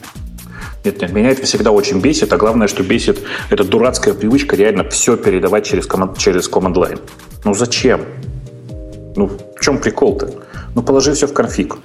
Нет, 0.86 1.02
нет, 1.02 1.12
меня 1.14 1.32
это 1.32 1.44
всегда 1.46 1.72
очень 1.72 2.00
бесит, 2.00 2.32
а 2.32 2.38
главное, 2.38 2.68
что 2.68 2.84
бесит, 2.84 3.20
это 3.50 3.64
дурацкая 3.64 4.14
привычка 4.14 4.56
реально 4.56 4.88
все 4.90 5.18
передавать 5.18 5.66
через, 5.66 5.88
команд, 5.88 6.18
через 6.20 6.48
command 6.48 6.76
line. 6.76 7.00
Ну 7.44 7.56
зачем? 7.56 8.02
Ну, 9.16 9.28
в 9.28 9.62
чем 9.62 9.80
прикол-то? 9.80 10.30
Ну, 10.76 10.84
положи 10.84 11.14
все 11.14 11.26
в 11.26 11.34
конфиг. 11.34 11.78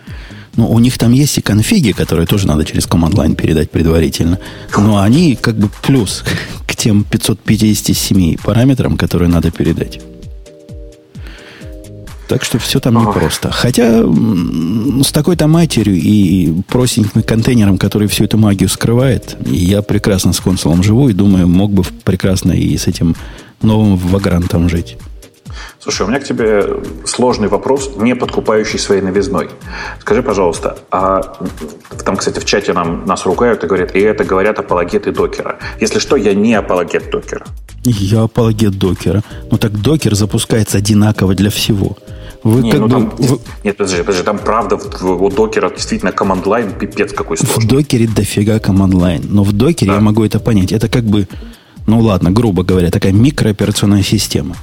Ну, 0.57 0.71
у 0.71 0.79
них 0.81 0.99
там 0.99 1.13
есть 1.13 1.39
и 1.39 1.41
конфиги, 1.41 1.93
которые 1.93 2.27
тоже 2.27 2.47
надо 2.47 2.65
через 2.65 2.87
command 2.87 3.13
line 3.13 3.37
передать 3.37 3.71
предварительно. 3.71 4.39
Но 4.77 5.01
они 5.01 5.37
как 5.41 5.55
бы 5.55 5.71
плюс 5.83 6.23
к 6.67 6.77
тем 6.77 7.05
557 7.05 8.37
параметрам, 8.45 8.99
которые 8.99 9.29
надо 9.29 9.51
передать. 9.51 10.01
Так 12.31 12.45
что 12.45 12.61
все 12.61 12.79
там 12.79 12.95
непросто. 12.95 13.51
Хотя 13.51 14.05
с 15.03 15.11
такой-то 15.11 15.49
матерью 15.49 15.97
и 15.97 16.63
простеньким 16.69 17.25
контейнером, 17.25 17.77
который 17.77 18.07
всю 18.07 18.23
эту 18.23 18.39
магию 18.39 18.69
скрывает, 18.69 19.37
я 19.45 19.83
прекрасно 19.83 20.33
с 20.33 20.39
консулом 20.39 20.85
живу 20.85 21.09
и 21.09 21.13
думаю, 21.13 21.49
мог 21.49 21.73
бы 21.73 21.83
прекрасно 22.05 22.53
и 22.53 22.77
с 22.77 22.87
этим 22.87 23.17
новым 23.63 23.97
вагрантом 23.97 24.69
жить. 24.69 24.97
Слушай, 25.81 26.07
у 26.07 26.09
меня 26.09 26.21
к 26.21 26.25
тебе 26.25 26.65
сложный 27.05 27.49
вопрос, 27.49 27.91
не 27.97 28.15
подкупающий 28.15 28.79
своей 28.79 29.03
новизной. 29.03 29.51
Скажи, 29.99 30.23
пожалуйста, 30.23 30.79
а 30.93 31.23
там, 32.05 32.17
кстати, 32.17 32.39
в 32.39 32.45
чате 32.45 32.73
нам, 32.73 33.07
нас 33.07 33.27
ругают 33.27 33.65
и 33.65 33.67
говорят, 33.67 33.97
и 33.97 33.99
это 33.99 34.23
говорят 34.23 34.61
апологеты 34.61 35.11
докера. 35.11 35.59
Если 35.81 35.99
что, 35.99 36.15
я 36.15 36.33
не 36.33 36.55
апологет 36.55 37.11
докера. 37.11 37.45
Я 37.83 38.23
апологет 38.23 38.79
докера. 38.79 39.25
Ну 39.51 39.59
так 39.59 39.73
докер 39.73 40.15
запускается 40.15 40.79
одинаково 40.79 41.35
для 41.35 41.51
всего. 41.51 41.97
Вы 42.43 42.63
не, 42.63 42.71
как 42.71 42.81
ну, 42.81 42.87
бы, 42.87 42.91
там, 42.93 43.13
вы... 43.19 43.39
Нет, 43.65 43.77
подожди, 43.77 43.99
подожди, 43.99 44.23
там 44.23 44.39
правда 44.39 44.77
у 44.77 45.31
докера 45.31 45.71
действительно 45.71 46.13
команд-лайн 46.13 46.73
пипец 46.73 47.13
какой 47.13 47.37
сложный. 47.37 47.65
В 47.65 47.69
докере 47.69 48.07
дофига 48.07 48.59
команд-лайн. 48.59 49.25
Но 49.29 49.45
в 49.45 49.53
докере 49.53 49.91
да. 49.91 49.97
я 49.97 50.01
могу 50.01 50.25
это 50.25 50.41
понять. 50.41 50.73
Это 50.73 50.89
как 50.89 51.05
бы, 51.05 51.29
ну 51.87 52.01
ладно, 52.01 52.31
грубо 52.31 52.63
говоря, 52.63 52.91
такая 52.91 53.13
микрооперационная 53.13 54.03
система. 54.03 54.57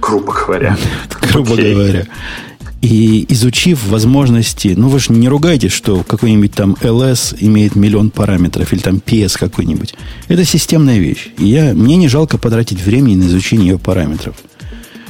Грубо 0.00 0.34
говоря. 0.34 0.76
Грубо 1.32 1.56
говоря. 1.56 2.06
И 2.82 3.24
изучив 3.30 3.86
возможности, 3.86 4.74
ну 4.76 4.88
вы 4.88 4.98
же 4.98 5.14
не 5.14 5.26
ругаете, 5.26 5.70
что 5.70 6.02
какой-нибудь 6.02 6.52
там 6.52 6.76
LS 6.82 7.34
имеет 7.40 7.76
миллион 7.76 8.10
параметров, 8.10 8.74
или 8.74 8.80
там 8.80 8.96
PS 8.96 9.38
какой-нибудь. 9.38 9.94
Это 10.28 10.44
системная 10.44 10.98
вещь. 10.98 11.28
И 11.38 11.46
я, 11.46 11.72
мне 11.72 11.96
не 11.96 12.08
жалко 12.08 12.36
потратить 12.36 12.82
времени 12.82 13.16
на 13.16 13.24
изучение 13.24 13.68
ее 13.68 13.78
параметров. 13.78 14.36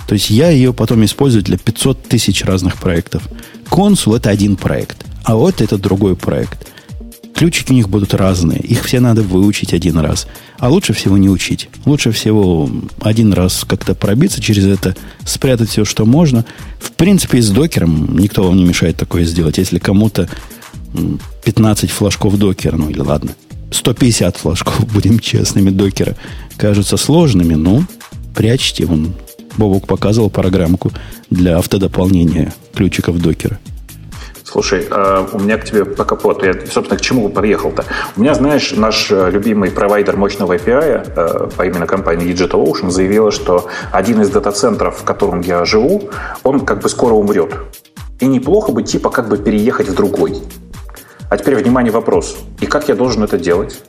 То 0.07 0.15
есть 0.15 0.31
я 0.31 0.51
ее 0.51 0.73
потом 0.73 1.05
использую 1.05 1.43
для 1.43 1.59
500 1.59 2.03
тысяч 2.03 2.45
разных 2.45 2.77
проектов. 2.77 3.23
Консул 3.69 4.15
это 4.15 4.31
один 4.31 4.57
проект, 4.57 5.05
а 5.25 5.37
вот 5.37 5.61
это 5.61 5.79
другой 5.79 6.17
проект. 6.17 6.69
Ключики 7.35 7.73
у 7.73 7.75
них 7.75 7.89
будут 7.89 8.15
разные. 8.15 8.61
Их 8.61 8.85
все 8.85 9.01
надо 9.01 9.23
выучить 9.23 9.75
один 9.75 9.99
раз. 9.99 10.29
А 10.59 10.69
лучше 10.69 10.93
всего 10.93 11.19
не 11.19 11.29
учить. 11.29 11.69
Лучше 11.85 12.13
всего 12.13 12.71
один 13.01 13.33
раз 13.33 13.65
как-то 13.67 13.97
пробиться 13.97 14.41
через 14.41 14.67
это, 14.67 14.95
спрятать 15.25 15.69
все, 15.69 15.85
что 15.85 16.07
можно. 16.07 16.45
В 16.79 16.93
принципе, 16.93 17.43
с 17.43 17.51
докером 17.51 18.17
никто 18.19 18.45
вам 18.45 18.57
не 18.57 18.65
мешает 18.65 18.97
такое 18.97 19.25
сделать. 19.25 19.59
Если 19.59 19.81
кому-то 19.81 20.29
15 21.45 21.91
флажков 21.91 22.39
докера, 22.39 22.77
ну 22.77 22.89
или 22.89 23.01
ладно, 23.01 23.33
150 23.73 24.37
флажков, 24.37 24.87
будем 24.93 25.19
честными, 25.19 25.71
докера, 25.71 26.17
кажутся 26.57 26.97
сложными, 26.97 27.55
ну, 27.55 27.85
прячьте. 28.35 28.87
Вон, 28.87 29.15
Бобук 29.57 29.87
показывал 29.87 30.31
программку 30.31 30.91
для 31.31 31.59
автодополнения 31.59 32.53
ключиков 32.75 33.21
докера. 33.21 33.59
Слушай, 34.55 34.87
а 34.91 35.27
у 35.33 35.41
меня 35.41 35.59
к 35.59 35.65
тебе 35.65 35.85
по 35.85 36.05
капоту. 36.05 36.47
Я, 36.47 36.53
собственно, 36.53 36.97
к 36.97 37.01
чему 37.01 37.29
подъехал-то? 37.29 37.85
У 38.17 38.21
меня, 38.21 38.35
знаешь, 38.35 38.73
наш 38.73 39.11
э, 39.11 39.31
любимый 39.33 39.73
провайдер 39.73 40.17
мощного 40.17 40.57
API 40.57 41.13
э, 41.17 41.49
по 41.57 41.67
имени 41.67 41.87
компании 41.87 42.33
DigitalOcean 42.33 42.91
заявила, 42.91 43.33
что 43.33 43.69
один 43.91 44.21
из 44.21 44.31
дата-центров, 44.31 45.01
в 45.01 45.03
котором 45.03 45.41
я 45.41 45.65
живу, 45.65 46.09
он 46.45 46.61
как 46.61 46.83
бы 46.83 46.89
скоро 46.89 47.15
умрет. 47.15 47.53
И 48.21 48.27
неплохо 48.27 48.71
бы 48.71 48.85
типа 48.85 49.11
как 49.11 49.29
бы 49.29 49.39
переехать 49.39 49.89
в 49.89 49.95
другой. 49.97 50.41
А 51.31 51.37
теперь, 51.37 51.57
внимание, 51.57 51.91
вопрос. 51.91 52.37
И 52.61 52.67
как 52.67 52.89
я 52.89 52.95
должен 52.95 53.25
это 53.25 53.39
делать? 53.39 53.83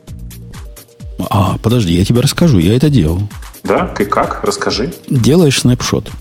А, 1.30 1.58
подожди, 1.62 1.94
я 1.94 2.04
тебе 2.06 2.22
расскажу. 2.22 2.58
Я 2.58 2.76
это 2.76 2.90
делал. 2.90 3.20
Да? 3.66 3.88
Ты 3.88 4.06
как? 4.06 4.44
Расскажи. 4.44 4.94
Делаешь 5.10 5.62
снапшот 5.62 6.12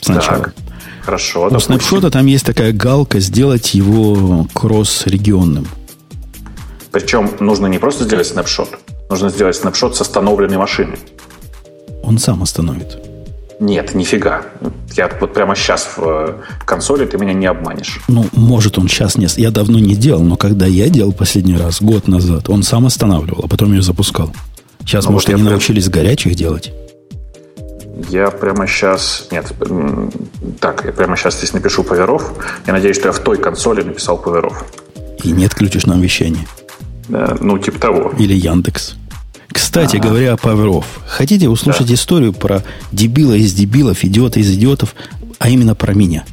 сначала. 0.00 0.44
Так. 0.44 0.54
Хорошо. 1.02 1.48
У 1.48 1.60
снапшота 1.60 2.10
там 2.10 2.26
есть 2.26 2.44
такая 2.44 2.72
галка 2.72 3.20
сделать 3.20 3.74
его 3.74 4.46
кросс-регионным. 4.52 5.66
Причем 6.90 7.30
нужно 7.40 7.66
не 7.66 7.78
просто 7.78 8.04
сделать 8.04 8.26
снапшот, 8.26 8.70
нужно 9.08 9.28
сделать 9.28 9.56
снапшот 9.56 9.96
с 9.96 10.00
остановленной 10.00 10.56
машины. 10.56 10.96
Он 12.02 12.18
сам 12.18 12.42
остановит. 12.42 12.98
Нет, 13.60 13.94
нифига. 13.94 14.42
Я 14.96 15.10
вот 15.20 15.32
прямо 15.32 15.54
сейчас 15.56 15.88
в 15.96 16.02
э, 16.02 16.34
консоли 16.66 17.06
ты 17.06 17.16
меня 17.18 17.32
не 17.32 17.46
обманешь. 17.46 18.00
Ну, 18.06 18.26
может, 18.32 18.78
он 18.78 18.88
сейчас 18.88 19.16
не... 19.16 19.28
Я 19.36 19.50
давно 19.50 19.78
не 19.78 19.94
делал, 19.94 20.22
но 20.22 20.36
когда 20.36 20.66
я 20.66 20.88
делал 20.90 21.12
последний 21.12 21.56
раз, 21.56 21.80
год 21.80 22.06
назад, 22.06 22.50
он 22.50 22.62
сам 22.62 22.84
останавливал, 22.84 23.44
а 23.44 23.48
потом 23.48 23.72
ее 23.72 23.80
запускал. 23.80 24.30
Сейчас, 24.86 25.06
ну, 25.06 25.12
может, 25.12 25.28
вот 25.28 25.34
они 25.34 25.42
прям... 25.42 25.52
научились 25.52 25.88
горячих 25.88 26.36
делать? 26.36 26.72
Я 28.08 28.30
прямо 28.30 28.68
сейчас... 28.68 29.26
Нет, 29.32 29.52
так, 30.60 30.84
я 30.84 30.92
прямо 30.92 31.16
сейчас 31.16 31.38
здесь 31.38 31.52
напишу 31.52 31.82
поверов. 31.82 32.32
Я 32.66 32.72
надеюсь, 32.72 32.96
что 32.96 33.08
я 33.08 33.12
в 33.12 33.18
той 33.18 33.36
консоли 33.36 33.82
написал 33.82 34.16
поверов. 34.16 34.64
И 35.24 35.32
не 35.32 35.44
отключишь 35.46 35.86
нам 35.86 36.00
вещание. 36.00 36.46
Да, 37.08 37.36
ну, 37.40 37.58
типа 37.58 37.80
того. 37.80 38.12
Или 38.18 38.34
Яндекс. 38.34 38.94
Кстати, 39.48 39.96
А-а-а. 39.96 40.08
говоря 40.08 40.32
о 40.34 40.36
поверов, 40.36 40.86
хотите 41.06 41.48
услышать 41.48 41.88
да. 41.88 41.94
историю 41.94 42.32
про 42.32 42.62
дебила 42.92 43.32
из 43.32 43.54
дебилов, 43.54 44.04
идиота 44.04 44.38
из 44.38 44.50
идиотов, 44.52 44.94
а 45.38 45.48
именно 45.48 45.74
про 45.74 45.94
меня? 45.94 46.24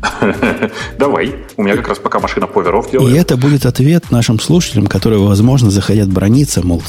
Давай. 0.98 1.34
У 1.56 1.62
меня 1.62 1.76
как 1.76 1.88
раз 1.88 1.98
пока 1.98 2.18
машина 2.18 2.46
поверов 2.46 2.90
делает. 2.90 3.14
И 3.14 3.18
это 3.18 3.36
будет 3.36 3.66
ответ 3.66 4.10
нашим 4.10 4.40
слушателям, 4.40 4.86
которые, 4.86 5.20
возможно, 5.20 5.70
захотят 5.70 6.08
брониться, 6.08 6.64
мол, 6.64 6.82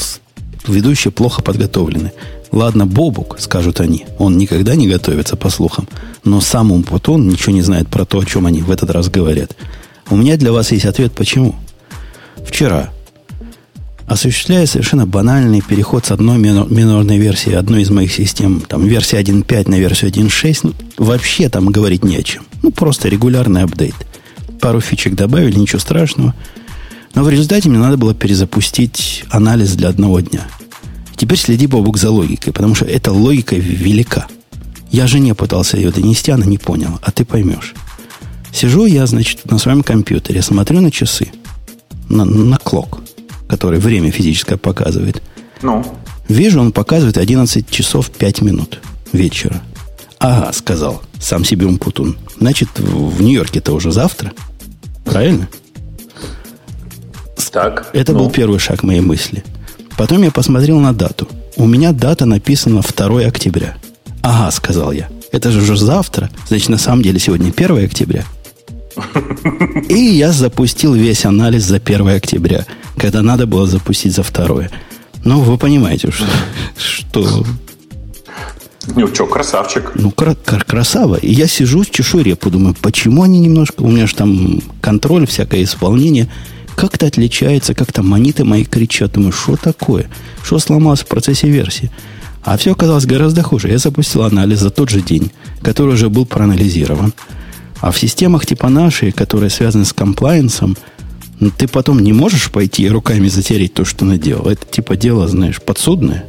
ведущие 0.71 1.11
плохо 1.11 1.41
подготовлены. 1.41 2.11
Ладно, 2.51 2.87
Бобук, 2.87 3.37
скажут 3.39 3.79
они, 3.79 4.05
он 4.17 4.37
никогда 4.37 4.75
не 4.75 4.87
готовится, 4.87 5.35
по 5.35 5.49
слухам, 5.49 5.87
но 6.23 6.41
сам 6.41 6.71
Умпутун 6.71 7.27
ничего 7.27 7.53
не 7.53 7.61
знает 7.61 7.87
про 7.89 8.05
то, 8.05 8.19
о 8.19 8.25
чем 8.25 8.45
они 8.45 8.61
в 8.61 8.71
этот 8.71 8.89
раз 8.89 9.09
говорят. 9.09 9.55
У 10.09 10.15
меня 10.15 10.35
для 10.37 10.51
вас 10.51 10.71
есть 10.71 10.85
ответ, 10.85 11.11
почему. 11.11 11.55
Вчера, 12.43 12.89
осуществляя 14.07 14.65
совершенно 14.65 15.05
банальный 15.05 15.61
переход 15.61 16.07
с 16.07 16.11
одной 16.11 16.39
минорной 16.39 17.19
версии 17.19 17.53
одной 17.53 17.83
из 17.83 17.91
моих 17.91 18.11
систем, 18.11 18.61
там, 18.61 18.87
версия 18.87 19.21
1.5 19.21 19.69
на 19.69 19.75
версию 19.75 20.09
1.6, 20.09 20.59
ну, 20.63 20.73
вообще 20.97 21.49
там 21.49 21.67
говорить 21.67 22.03
не 22.03 22.15
о 22.15 22.23
чем. 22.23 22.43
Ну, 22.63 22.71
просто 22.71 23.09
регулярный 23.09 23.61
апдейт. 23.61 23.93
Пару 24.59 24.81
фичек 24.81 25.13
добавили, 25.13 25.59
ничего 25.59 25.79
страшного. 25.79 26.33
Но 27.15 27.23
в 27.23 27.29
результате 27.29 27.69
мне 27.69 27.79
надо 27.79 27.97
было 27.97 28.13
перезапустить 28.13 29.25
анализ 29.29 29.73
для 29.73 29.89
одного 29.89 30.19
дня– 30.19 30.47
Теперь 31.19 31.37
следи, 31.37 31.67
Бобук, 31.67 31.97
за 31.97 32.11
логикой, 32.11 32.53
потому 32.53 32.75
что 32.75 32.85
эта 32.85 33.11
логика 33.11 33.57
велика. 33.57 34.27
Я 34.89 35.05
жене 35.05 35.35
пытался 35.35 35.75
ее 35.75 35.91
донести, 35.91 36.31
она 36.31 36.45
не 36.45 36.57
поняла, 36.57 36.97
а 37.01 37.11
ты 37.11 37.25
поймешь. 37.25 37.75
Сижу 38.53 38.85
я, 38.85 39.05
значит, 39.05 39.43
на 39.43 39.57
своем 39.57 39.83
компьютере, 39.83 40.41
смотрю 40.41 40.79
на 40.79 40.91
часы, 40.91 41.27
на, 42.07 42.23
на 42.23 42.55
клок, 42.55 43.01
который 43.49 43.81
время 43.81 44.11
физическое 44.11 44.55
показывает. 44.55 45.21
Ну? 45.61 45.85
Вижу, 46.29 46.61
он 46.61 46.71
показывает 46.71 47.17
11 47.17 47.69
часов 47.69 48.11
5 48.11 48.41
минут 48.41 48.79
вечера. 49.11 49.61
Ага, 50.19 50.53
сказал 50.53 51.01
сам 51.19 51.43
себе 51.43 51.65
Умпутун. 51.65 52.17
Значит, 52.39 52.69
в 52.79 53.21
Нью-Йорке-то 53.21 53.73
уже 53.73 53.91
завтра. 53.91 54.31
Правильно? 55.03 55.49
Так. 57.51 57.89
Это 57.93 58.13
ну. 58.13 58.19
был 58.19 58.29
первый 58.29 58.59
шаг 58.59 58.83
моей 58.83 59.01
мысли. 59.01 59.43
Потом 59.97 60.23
я 60.23 60.31
посмотрел 60.31 60.79
на 60.79 60.93
дату. 60.93 61.27
У 61.55 61.65
меня 61.65 61.91
дата 61.91 62.25
написана 62.25 62.81
2 62.81 63.21
октября. 63.21 63.75
Ага, 64.21 64.51
сказал 64.51 64.91
я. 64.91 65.09
Это 65.31 65.51
же 65.51 65.61
уже 65.61 65.77
завтра. 65.77 66.29
Значит, 66.47 66.69
на 66.69 66.77
самом 66.77 67.01
деле 67.01 67.19
сегодня 67.19 67.51
1 67.55 67.85
октября. 67.85 68.25
И 69.89 69.99
я 69.99 70.31
запустил 70.31 70.93
весь 70.93 71.25
анализ 71.25 71.63
за 71.63 71.77
1 71.77 72.07
октября, 72.07 72.65
когда 72.97 73.21
надо 73.21 73.45
было 73.45 73.67
запустить 73.67 74.13
за 74.15 74.23
2. 74.23 74.69
Ну, 75.25 75.41
вы 75.41 75.57
понимаете, 75.57 76.11
что, 76.11 76.25
что 76.77 77.45
ну 78.95 79.07
что, 79.13 79.27
красавчик. 79.27 79.91
Ну, 79.95 80.11
кра- 80.11 80.35
кра- 80.35 80.63
красава. 80.65 81.15
И 81.15 81.31
я 81.31 81.47
сижу, 81.47 81.83
чешу 81.85 82.21
репу, 82.21 82.49
думаю, 82.49 82.75
почему 82.81 83.23
они 83.23 83.39
немножко... 83.39 83.83
У 83.83 83.89
меня 83.89 84.07
же 84.07 84.15
там 84.15 84.61
контроль, 84.81 85.27
всякое 85.27 85.63
исполнение 85.63 86.29
как-то 86.79 87.07
отличается, 87.07 87.73
как-то 87.73 88.03
мониты 88.03 88.45
мои 88.45 88.63
кричат. 88.63 89.11
Думаю, 89.11 89.33
что 89.33 89.57
такое? 89.57 90.09
Что 90.41 90.59
сломалось 90.59 91.01
в 91.01 91.07
процессе 91.07 91.49
версии? 91.49 91.91
А 92.41 92.55
все 92.55 92.71
оказалось 92.71 93.05
гораздо 93.05 93.43
хуже. 93.43 93.67
Я 93.67 93.77
запустил 93.79 94.23
анализ 94.23 94.59
за 94.59 94.69
тот 94.69 94.89
же 94.89 95.01
день, 95.01 95.29
который 95.61 95.95
уже 95.95 96.07
был 96.07 96.25
проанализирован. 96.25 97.13
А 97.81 97.91
в 97.91 97.99
системах 97.99 98.45
типа 98.45 98.69
нашей, 98.69 99.11
которые 99.11 99.49
связаны 99.49 99.83
с 99.83 99.91
комплайенсом, 99.91 100.77
ну, 101.41 101.51
ты 101.51 101.67
потом 101.67 101.99
не 101.99 102.13
можешь 102.13 102.49
пойти 102.49 102.83
и 102.83 102.89
руками 102.89 103.27
затереть 103.27 103.73
то, 103.73 103.83
что 103.83 104.05
наделал. 104.05 104.47
Это 104.47 104.65
типа 104.65 104.95
дело, 104.95 105.27
знаешь, 105.27 105.61
подсудное. 105.61 106.23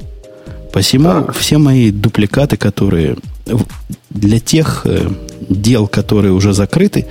Посему 0.73 1.11
так. 1.11 1.37
все 1.37 1.59
мои 1.59 1.93
дупликаты, 1.93 2.57
которые 2.57 3.17
для 4.11 4.41
тех 4.41 4.83
э, 4.85 5.09
дел, 5.49 5.87
которые 5.87 6.33
уже 6.33 6.53
закрыты, 6.55 7.07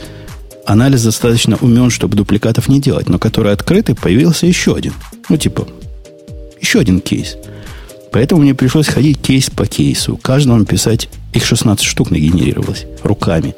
анализ 0.69 1.03
достаточно 1.03 1.57
умен, 1.57 1.89
чтобы 1.89 2.15
дупликатов 2.15 2.67
не 2.69 2.79
делать, 2.79 3.09
но 3.09 3.17
которые 3.17 3.53
открыты, 3.53 3.95
появился 3.95 4.45
еще 4.45 4.75
один. 4.75 4.93
Ну, 5.27 5.35
типа, 5.35 5.67
еще 6.61 6.79
один 6.79 7.01
кейс. 7.01 7.37
Поэтому 8.11 8.41
мне 8.41 8.53
пришлось 8.53 8.87
ходить 8.87 9.19
кейс 9.19 9.49
по 9.49 9.65
кейсу. 9.65 10.17
Каждому 10.17 10.63
писать, 10.65 11.09
их 11.33 11.43
16 11.43 11.83
штук 11.83 12.11
нагенерировалось 12.11 12.85
руками. 13.01 13.55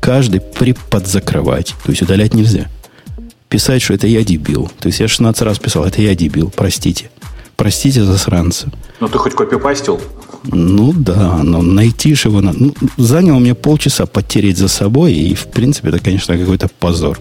Каждый 0.00 0.40
приподзакрывать. 0.40 1.74
То 1.84 1.90
есть 1.90 2.02
удалять 2.02 2.32
нельзя. 2.32 2.68
Писать, 3.50 3.82
что 3.82 3.92
это 3.92 4.06
я 4.06 4.24
дебил. 4.24 4.70
То 4.80 4.86
есть 4.86 5.00
я 5.00 5.08
16 5.08 5.42
раз 5.42 5.58
писал, 5.58 5.84
это 5.84 6.00
я 6.00 6.14
дебил, 6.14 6.50
простите. 6.54 7.10
Простите, 7.60 8.04
засранца. 8.04 8.72
Ну, 9.00 9.08
ты 9.08 9.18
хоть 9.18 9.34
копипастил? 9.34 10.00
Ну, 10.44 10.94
да, 10.94 11.42
но 11.42 11.60
найти 11.60 12.14
же 12.14 12.30
его... 12.30 12.40
Ну, 12.40 12.74
заняло 12.96 13.38
мне 13.38 13.54
полчаса 13.54 14.06
потереть 14.06 14.56
за 14.56 14.66
собой, 14.66 15.12
и, 15.12 15.34
в 15.34 15.48
принципе, 15.48 15.90
это, 15.90 15.98
конечно, 15.98 16.38
какой-то 16.38 16.68
позор. 16.68 17.20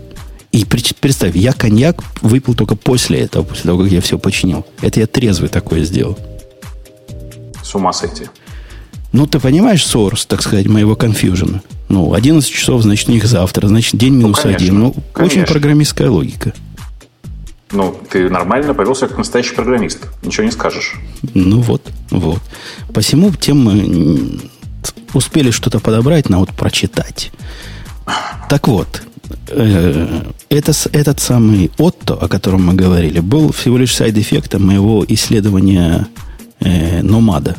И 0.54 0.64
представь, 0.64 1.36
я 1.36 1.52
коньяк 1.52 2.02
выпил 2.22 2.54
только 2.56 2.78
после 2.78 3.20
этого, 3.20 3.44
после 3.44 3.64
того, 3.64 3.84
как 3.84 3.92
я 3.92 4.00
все 4.00 4.18
починил. 4.18 4.66
Это 4.82 5.02
я 5.02 5.08
трезвый 5.08 5.50
такое 5.50 5.84
сделал. 5.84 6.18
С 7.62 7.76
ума 7.76 7.92
сойти. 7.92 8.30
Ну, 9.12 9.28
ты 9.28 9.42
понимаешь 9.42 9.84
source, 9.84 10.26
так 10.26 10.42
сказать, 10.42 10.68
моего 10.68 10.96
конфьюжена? 10.96 11.64
Ну, 11.90 12.14
11 12.14 12.50
часов, 12.50 12.84
значит, 12.84 13.10
у 13.10 13.12
них 13.12 13.26
завтра, 13.26 13.68
значит, 13.68 14.00
день 14.00 14.14
ну, 14.14 14.20
минус 14.20 14.38
ну, 14.38 14.44
конечно, 14.44 14.66
один. 14.66 14.80
Ну, 14.80 14.96
конечно. 15.12 15.42
очень 15.42 15.52
программистская 15.52 16.10
логика. 16.10 16.54
Ну, 17.72 17.96
ты 18.10 18.30
нормально 18.30 18.74
повелся 18.74 19.08
как 19.08 19.18
настоящий 19.18 19.54
программист. 19.54 20.00
Ничего 20.24 20.46
не 20.46 20.52
скажешь. 20.52 20.96
Ну 21.34 21.62
вот, 21.62 21.84
вот. 22.10 22.42
Посему 22.94 23.32
тем 23.32 23.64
мы 23.64 24.40
успели 25.14 25.52
что-то 25.52 25.80
подобрать, 25.80 26.30
на 26.30 26.40
вот 26.40 26.50
прочитать. 26.50 27.32
Так 28.50 28.68
вот, 28.68 29.04
э, 29.50 30.22
это, 30.50 30.72
этот 30.92 31.20
самый 31.20 31.72
Отто, 31.78 32.16
о 32.16 32.28
котором 32.28 32.66
мы 32.66 32.74
говорили, 32.74 33.20
был 33.20 33.52
всего 33.52 33.78
лишь 33.78 33.96
сайд-эффектом 33.96 34.66
моего 34.66 35.06
исследования 35.08 36.08
э, 36.60 37.04
Номада. 37.04 37.56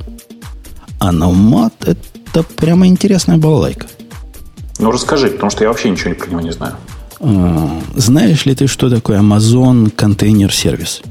А 0.99 1.12
Номад– 1.12 1.75
это 1.81 2.42
прямо 2.42 2.87
интересная 2.87 3.37
балалайка. 3.37 3.87
Ну, 4.79 4.90
расскажи, 4.90 5.31
потому 5.31 5.51
что 5.51 5.62
я 5.62 5.68
вообще 5.68 5.90
ничего 5.90 6.14
про 6.14 6.31
него 6.31 6.40
не 6.40 6.53
знаю. 6.53 6.75
А, 7.20 7.80
знаешь 7.94 8.46
ли 8.46 8.54
ты, 8.54 8.66
что 8.66 8.88
такое 8.88 9.20
Amazon 9.20 9.90
контейнер 9.90 10.52
сервис? 10.52 11.02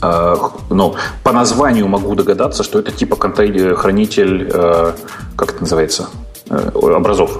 Uh, 0.00 0.50
ну, 0.70 0.94
по 1.22 1.32
названию 1.32 1.86
могу 1.86 2.14
догадаться, 2.14 2.62
что 2.62 2.78
это 2.78 2.90
типа 2.90 3.16
контейнер, 3.16 3.74
хранитель, 3.74 4.48
uh, 4.48 4.94
как 5.36 5.52
это 5.52 5.60
называется, 5.60 6.08
uh, 6.48 6.72
образов. 6.72 7.38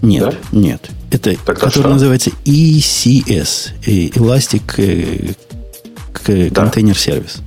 Нет, 0.00 0.24
да? 0.24 0.58
нет. 0.58 0.88
Это, 1.10 1.36
Тогда 1.44 1.66
который 1.66 1.82
что? 1.82 1.90
называется 1.90 2.30
ECS, 2.46 3.72
Elastic 3.84 5.36
Container 6.14 6.94
Service. 6.94 7.42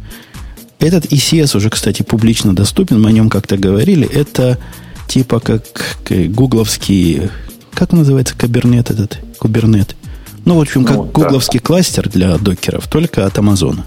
Этот 0.79 1.05
ECS 1.05 1.57
уже, 1.57 1.71
кстати, 1.71 2.03
публично 2.03 2.55
доступен, 2.55 3.01
мы 3.01 3.09
о 3.09 3.11
нем 3.11 3.31
как-то 3.31 3.57
говорили. 3.57 4.07
Это 4.07 4.59
типа 5.07 5.39
как 5.39 5.63
гугловский, 6.09 7.31
как 7.73 7.91
называется 7.91 8.35
кабернет 8.37 8.91
этот? 8.91 9.17
Кубернет. 9.43 9.97
Ну, 10.45 10.55
в 10.55 10.61
общем, 10.61 10.85
как 10.85 10.95
ну, 10.95 11.03
гугловский 11.03 11.59
да. 11.59 11.65
кластер 11.65 12.07
для 12.07 12.37
докеров, 12.37 12.87
только 12.87 13.25
от 13.25 13.37
Амазона. 13.37 13.85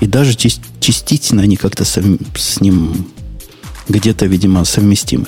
И 0.00 0.06
даже 0.08 0.34
частично 0.34 1.42
они 1.42 1.54
как-то 1.54 1.84
с 1.84 2.60
ним 2.60 3.06
где-то, 3.88 4.26
видимо, 4.26 4.64
совместимы. 4.64 5.26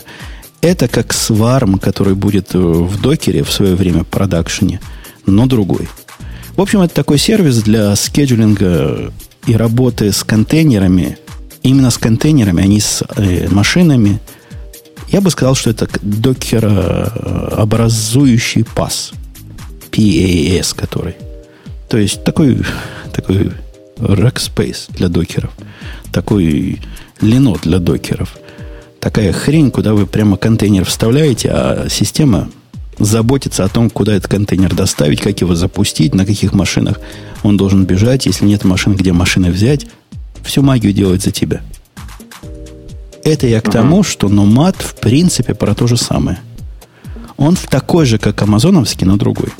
Это 0.63 0.89
как 0.89 1.13
сварм, 1.13 1.79
который 1.79 2.17
будет 2.17 2.55
в 2.55 3.01
докере 3.01 3.45
в 3.45 3.53
свое 3.53 3.77
время 3.77 4.03
в 4.03 4.09
продакшене, 4.09 4.81
но 5.27 5.47
другой. 5.47 5.89
В 6.57 6.61
общем, 6.61 6.81
это 6.81 6.93
такой 6.93 7.19
сервис 7.19 7.63
для 7.63 7.95
скеджулинга 7.95 9.13
и 9.47 9.55
работы 9.55 10.11
с 10.11 10.25
контейнерами, 10.25 11.19
именно 11.63 11.91
с 11.91 11.99
контейнерами, 11.99 12.65
а 12.65 12.67
не 12.67 12.81
с 12.81 13.05
э, 13.15 13.49
машинами, 13.49 14.19
я 15.11 15.21
бы 15.21 15.31
сказал, 15.31 15.55
что 15.55 15.71
это 15.71 15.89
докерообразующий 16.03 18.65
пас. 18.65 19.13
PAS, 19.91 20.77
который. 20.77 21.17
То 21.89 21.99
есть 21.99 22.25
такой, 22.25 22.59
такой 23.13 23.53
rackspace 23.97 24.91
для 24.91 25.09
докеров. 25.09 25.53
Такой 26.13 26.81
линот 27.21 27.63
для 27.63 27.79
докеров. 27.79 28.37
Такая 29.01 29.33
хрень, 29.33 29.71
куда 29.71 29.95
вы 29.95 30.07
прямо 30.07 30.37
контейнер 30.37 30.85
вставляете, 30.85 31.51
а 31.51 31.87
система 31.89 32.51
заботится 32.99 33.65
о 33.65 33.69
том, 33.69 33.91
куда 33.91 34.15
этот 34.15 34.31
контейнер 34.31 34.75
доставить, 34.75 35.21
как 35.21 35.41
его 35.41 35.55
запустить, 35.55 36.15
на 36.15 36.27
каких 36.27 36.53
машинах 36.53 37.01
он 37.43 37.57
должен 37.57 37.85
бежать, 37.85 38.27
если 38.27 38.45
нет 38.45 38.65
машин, 38.65 38.95
где 38.95 39.13
машины 39.13 39.51
взять. 39.51 39.87
Всю 40.43 40.63
магию 40.63 40.93
делает 40.93 41.23
за 41.23 41.31
тебя. 41.31 41.61
Это 43.29 43.47
я 43.47 43.61
к 43.61 43.71
тому, 43.71 44.03
что 44.03 44.29
Nomad 44.29 44.77
в 44.79 44.95
принципе 44.95 45.55
про 45.55 45.75
то 45.75 45.87
же 45.87 45.99
самое. 45.99 46.39
Он 47.37 47.57
такой 47.57 48.07
же, 48.07 48.19
как 48.19 48.41
амазоновский, 48.41 49.07
но 49.07 49.17
другой. 49.17 49.51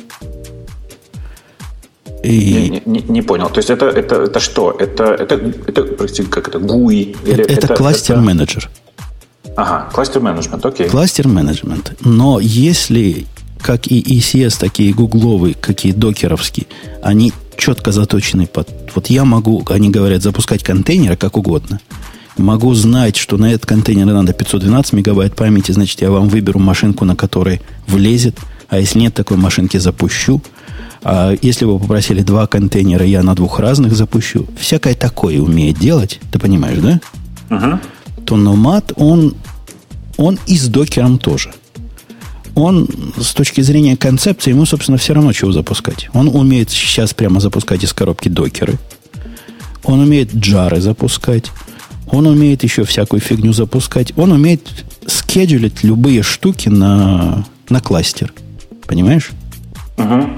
И... 2.25 2.71
Не, 2.71 2.83
не, 2.87 3.05
не 3.09 3.23
понял. 3.23 3.51
То 3.51 3.59
есть 3.59 3.69
это, 3.69 3.87
это, 3.87 4.23
это 4.23 4.41
что? 4.41 4.71
Это, 4.71 5.05
это, 5.05 5.35
это, 5.67 5.83
простите, 5.83 6.29
как 6.31 6.49
это, 6.49 6.59
GUI? 6.59 7.17
Или 7.27 7.45
это, 7.45 7.67
это 7.67 7.75
кластер-менеджер. 7.75 8.71
Ага, 9.55 9.89
кластер-менеджмент, 9.93 10.65
окей. 10.65 10.89
Кластер-менеджмент. 10.89 11.93
Но 12.01 12.41
если, 12.41 13.27
как 13.61 13.87
и 13.87 14.01
ECS, 14.01 14.59
такие 14.59 14.95
гугловые, 14.95 15.55
какие 15.55 15.93
докеровские, 15.93 16.67
они 17.03 17.33
четко 17.57 17.93
заточены 17.93 18.47
под... 18.47 18.69
Вот 18.95 19.09
я 19.09 19.27
могу, 19.27 19.63
они 19.69 19.91
говорят, 19.91 20.23
запускать 20.23 20.65
контейнеры 20.65 21.17
как 21.17 21.37
угодно– 21.37 21.81
могу 22.39 22.75
знать, 22.75 23.17
что 23.17 23.37
на 23.37 23.53
этот 23.53 23.67
контейнер 23.67 24.07
надо 24.07 24.33
512 24.33 24.93
мегабайт 24.93 25.35
памяти, 25.35 25.73
значит, 25.73 26.01
я 26.01 26.11
вам 26.11 26.29
выберу 26.29 26.59
машинку, 26.59 27.05
на 27.05 27.17
которой 27.17 27.61
влезет, 27.87 28.39
а 28.69 28.79
если 28.79 28.99
нет 28.99 29.15
такой 29.15 29.37
машинки, 29.37 29.77
запущу. 29.77 30.43
А 31.03 31.35
если 31.43 31.65
вы 31.65 31.79
попросили 31.79 32.23
два 32.23 32.47
контейнера, 32.47 33.05
я 33.05 33.23
на 33.23 33.35
двух 33.35 33.61
разных 33.61 33.95
запущу. 33.95 34.47
Всякое 34.59 34.95
такое 34.95 35.41
умеет 35.41 35.79
делать, 35.79 36.21
ты 36.33 36.39
понимаешь, 36.39 36.79
да? 36.79 37.01
Uh-huh. 37.49 37.79
То 38.25 38.37
Nomad, 38.37 38.93
он, 38.97 39.35
он 40.17 40.39
и 40.47 40.57
с 40.57 40.67
докером 40.67 41.19
тоже. 41.19 41.53
Он, 42.55 42.89
с 43.17 43.35
точки 43.35 43.61
зрения 43.61 43.97
концепции, 43.97 44.51
ему, 44.51 44.67
собственно, 44.67 44.99
все 44.99 45.15
равно 45.15 45.33
чего 45.33 45.53
запускать. 45.53 46.09
Он 46.13 46.29
умеет 46.29 46.71
сейчас 46.71 47.15
прямо 47.15 47.41
запускать 47.41 47.85
из 47.85 47.93
коробки 47.93 48.29
докеры. 48.29 48.79
Он 49.85 50.01
умеет 50.01 50.35
джары 50.35 50.81
запускать. 50.81 51.53
Он 52.11 52.27
умеет 52.27 52.63
еще 52.63 52.85
всякую 52.85 53.21
фигню 53.21 53.53
запускать. 53.53 54.13
Он 54.17 54.33
умеет 54.33 54.85
скеджулить 55.07 55.85
любые 55.85 56.23
штуки 56.23 56.69
на, 56.69 57.45
на 57.69 57.81
кластер. 57.81 58.33
Понимаешь? 58.87 59.31
Угу. 59.99 60.29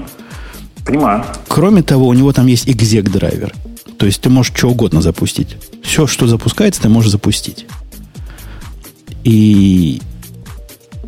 Понимаю. 0.85 1.25
Кроме 1.47 1.83
того, 1.83 2.07
у 2.07 2.13
него 2.13 2.33
там 2.33 2.47
есть 2.47 2.67
exec 2.67 3.09
драйвер. 3.09 3.53
То 3.97 4.05
есть 4.05 4.21
ты 4.21 4.29
можешь 4.29 4.53
что 4.55 4.69
угодно 4.69 5.01
запустить. 5.01 5.57
Все, 5.83 6.07
что 6.07 6.27
запускается, 6.27 6.81
ты 6.81 6.89
можешь 6.89 7.11
запустить. 7.11 7.65
И, 9.23 10.01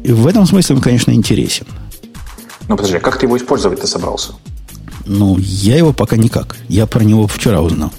и 0.04 0.12
в 0.12 0.28
этом 0.28 0.45
смысле 0.45 0.76
он, 0.76 0.82
конечно, 0.82 1.12
интересен. 1.12 1.65
Ну, 2.69 2.78
подожди, 2.78 2.97
а 2.97 2.99
как 2.99 3.17
ты 3.17 3.26
его 3.26 3.36
использовать-то 3.36 3.88
собрался? 3.88 4.34
Ну, 5.06 5.38
я 5.39 5.76
его 5.76 5.91
пока 5.91 6.15
никак. 6.15 6.56
Я 6.69 6.86
про 6.86 7.04
него 7.04 7.28
вчера 7.28 7.62
узнал. 7.62 7.91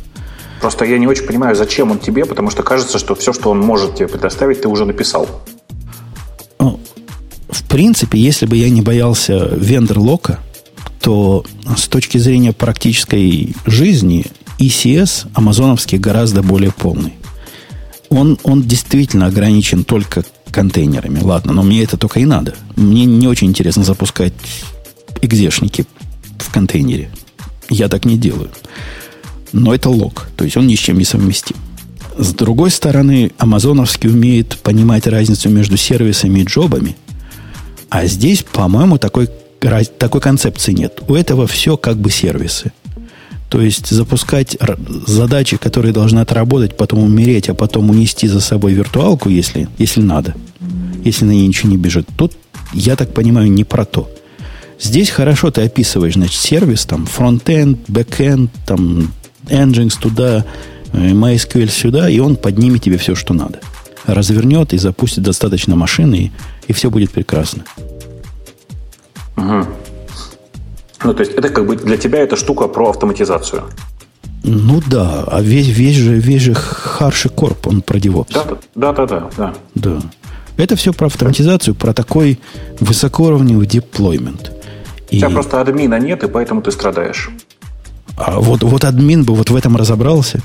Просто 0.64 0.86
я 0.86 0.96
не 0.96 1.06
очень 1.06 1.26
понимаю, 1.26 1.54
зачем 1.54 1.90
он 1.90 1.98
тебе, 1.98 2.24
потому 2.24 2.48
что 2.48 2.62
кажется, 2.62 2.98
что 2.98 3.14
все, 3.14 3.34
что 3.34 3.50
он 3.50 3.60
может 3.60 3.96
тебе 3.96 4.08
предоставить, 4.08 4.62
ты 4.62 4.68
уже 4.68 4.86
написал. 4.86 5.28
Ну, 6.58 6.80
в 7.50 7.64
принципе, 7.64 8.18
если 8.18 8.46
бы 8.46 8.56
я 8.56 8.70
не 8.70 8.80
боялся 8.80 9.34
вендор-лока, 9.54 10.38
то 11.02 11.44
с 11.76 11.86
точки 11.86 12.16
зрения 12.16 12.54
практической 12.54 13.54
жизни 13.66 14.24
ECS 14.58 15.26
амазоновский 15.34 15.98
гораздо 15.98 16.42
более 16.42 16.72
полный. 16.72 17.12
Он, 18.08 18.38
он 18.42 18.62
действительно 18.62 19.26
ограничен 19.26 19.84
только 19.84 20.24
контейнерами. 20.50 21.20
Ладно, 21.20 21.52
но 21.52 21.62
мне 21.62 21.82
это 21.82 21.98
только 21.98 22.20
и 22.20 22.24
надо. 22.24 22.54
Мне 22.74 23.04
не 23.04 23.28
очень 23.28 23.48
интересно 23.48 23.84
запускать 23.84 24.32
экзешники 25.20 25.84
в 26.38 26.50
контейнере. 26.50 27.10
Я 27.68 27.90
так 27.90 28.06
не 28.06 28.16
делаю. 28.16 28.48
Но 29.54 29.72
это 29.72 29.88
лог, 29.88 30.28
то 30.36 30.44
есть 30.44 30.56
он 30.56 30.66
ни 30.66 30.74
с 30.74 30.80
чем 30.80 30.98
не 30.98 31.04
совместим. 31.04 31.54
С 32.18 32.34
другой 32.34 32.72
стороны, 32.72 33.30
амазоновский 33.38 34.10
умеет 34.10 34.58
понимать 34.58 35.06
разницу 35.06 35.48
между 35.48 35.76
сервисами 35.76 36.40
и 36.40 36.44
джобами, 36.44 36.96
а 37.88 38.06
здесь, 38.06 38.42
по-моему, 38.42 38.98
такой, 38.98 39.28
такой 39.60 40.20
концепции 40.20 40.72
нет. 40.72 41.00
У 41.06 41.14
этого 41.14 41.46
все 41.46 41.76
как 41.76 41.98
бы 41.98 42.10
сервисы. 42.10 42.72
То 43.48 43.60
есть 43.60 43.90
запускать 43.90 44.58
задачи, 45.06 45.56
которые 45.56 45.92
должны 45.92 46.18
отработать, 46.18 46.76
потом 46.76 47.04
умереть, 47.04 47.48
а 47.48 47.54
потом 47.54 47.90
унести 47.90 48.26
за 48.26 48.40
собой 48.40 48.72
виртуалку, 48.72 49.28
если, 49.28 49.68
если 49.78 50.00
надо, 50.00 50.34
если 51.04 51.26
на 51.26 51.30
ней 51.30 51.46
ничего 51.46 51.70
не 51.70 51.76
бежит. 51.76 52.08
Тут, 52.16 52.32
я 52.72 52.96
так 52.96 53.14
понимаю, 53.14 53.52
не 53.52 53.62
про 53.62 53.84
то. 53.84 54.10
Здесь 54.80 55.10
хорошо 55.10 55.52
ты 55.52 55.62
описываешь, 55.62 56.14
значит, 56.14 56.40
сервис, 56.40 56.86
там, 56.86 57.06
фронтенд, 57.06 57.78
бэкенд, 57.86 58.50
там, 58.66 59.12
Nginx 59.48 59.98
туда, 60.00 60.44
э, 60.92 60.96
MySQL 60.96 61.68
сюда, 61.68 62.08
и 62.08 62.18
он 62.18 62.36
поднимет 62.36 62.82
тебе 62.82 62.98
все, 62.98 63.14
что 63.14 63.34
надо. 63.34 63.60
Развернет 64.06 64.72
и 64.72 64.78
запустит 64.78 65.22
достаточно 65.22 65.76
машины, 65.76 66.14
и, 66.14 66.32
и 66.68 66.72
все 66.72 66.90
будет 66.90 67.10
прекрасно. 67.10 67.64
Угу. 69.36 69.66
Ну, 71.04 71.14
то 71.14 71.20
есть 71.20 71.32
это 71.32 71.48
как 71.48 71.66
бы 71.66 71.76
для 71.76 71.96
тебя 71.96 72.20
эта 72.20 72.36
штука 72.36 72.68
про 72.68 72.90
автоматизацию. 72.90 73.64
Ну 74.42 74.82
да, 74.86 75.24
а 75.26 75.40
весь, 75.40 75.68
весь 75.68 75.96
же, 75.96 76.14
весь 76.18 76.42
же 76.42 76.54
Харши 76.54 77.30
Корп, 77.30 77.66
он 77.66 77.82
про 77.82 77.98
DevOps. 77.98 78.32
Да, 78.34 78.44
да, 78.74 78.92
да, 78.92 79.06
да, 79.06 79.30
да. 79.36 79.54
Да. 79.74 80.02
Это 80.56 80.76
все 80.76 80.92
про 80.92 81.06
автоматизацию, 81.06 81.74
про 81.74 81.92
такой 81.92 82.38
высокоуровневый 82.78 83.66
деплоймент. 83.66 84.52
И... 85.10 85.16
У 85.16 85.20
тебя 85.20 85.30
просто 85.30 85.60
админа 85.60 85.98
нет, 85.98 86.22
и 86.24 86.28
поэтому 86.28 86.60
ты 86.62 86.70
страдаешь. 86.72 87.30
А 88.16 88.38
вот, 88.40 88.62
вот 88.62 88.84
админ 88.84 89.24
бы 89.24 89.34
вот 89.34 89.50
в 89.50 89.56
этом 89.56 89.76
разобрался. 89.76 90.40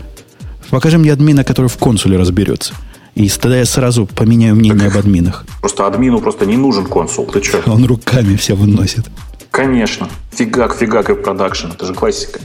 Покажи 0.69 0.97
мне 0.97 1.11
админа, 1.11 1.43
который 1.43 1.67
в 1.67 1.77
консуле 1.77 2.17
разберется. 2.17 2.73
И 3.15 3.27
тогда 3.29 3.57
я 3.57 3.65
сразу 3.65 4.05
поменяю 4.05 4.55
мнение 4.55 4.87
так, 4.87 4.95
об 4.95 4.99
админах. 4.99 5.45
Просто 5.61 5.85
админу 5.85 6.19
просто 6.19 6.45
не 6.45 6.57
нужен 6.57 6.85
консул. 6.85 7.25
Ты 7.25 7.43
что? 7.43 7.61
Он 7.71 7.85
руками 7.85 8.35
все 8.35 8.55
выносит. 8.55 9.05
Конечно. 9.51 10.09
Фигак, 10.31 10.75
фигак 10.75 11.09
и 11.09 11.15
продакшн. 11.15 11.67
Это 11.67 11.85
же 11.85 11.93
классика. 11.93 12.39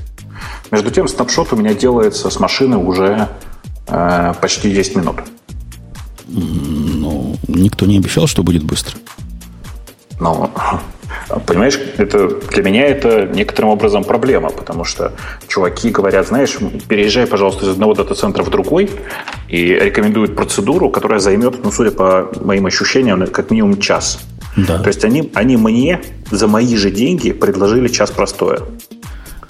Между 0.71 0.91
тем, 0.91 1.07
снапшот 1.07 1.53
у 1.53 1.57
меня 1.57 1.75
делается 1.75 2.31
с 2.31 2.41
машины 2.41 2.77
уже 2.77 3.29
э, 3.87 4.35
почти 4.41 4.73
10 4.73 4.97
минут. 4.97 5.17
Ну, 6.27 7.37
никто 7.49 7.87
не 7.87 7.99
обещал, 7.99 8.27
что 8.27 8.43
будет 8.43 8.65
быстро. 8.65 8.97
Ну, 10.19 10.51
Понимаешь, 11.47 11.79
это, 11.97 12.29
для 12.51 12.63
меня 12.63 12.87
это 12.87 13.27
некоторым 13.27 13.71
образом 13.71 14.05
проблема, 14.05 14.51
потому 14.51 14.85
что 14.85 15.13
чуваки 15.49 15.91
говорят, 15.91 16.29
знаешь, 16.29 16.57
переезжай, 16.87 17.27
пожалуйста, 17.27 17.65
из 17.65 17.71
одного 17.71 17.95
дата-центра 17.95 18.43
в 18.43 18.51
другой 18.51 18.91
и 19.49 19.69
рекомендуют 19.69 20.37
процедуру, 20.37 20.91
которая 20.91 21.21
займет, 21.21 21.65
ну, 21.65 21.73
судя 21.73 21.93
по 21.93 22.31
моим 22.43 22.67
ощущениям, 22.67 23.27
как 23.29 23.51
минимум 23.51 23.81
час. 23.81 24.19
Да. 24.57 24.79
То 24.79 24.89
есть 24.89 25.05
они, 25.05 25.31
они 25.35 25.57
мне 25.57 26.03
за 26.31 26.47
мои 26.47 26.77
же 26.77 26.91
деньги 26.91 27.33
предложили 27.33 27.89
час 27.89 28.11
простоя. 28.11 28.61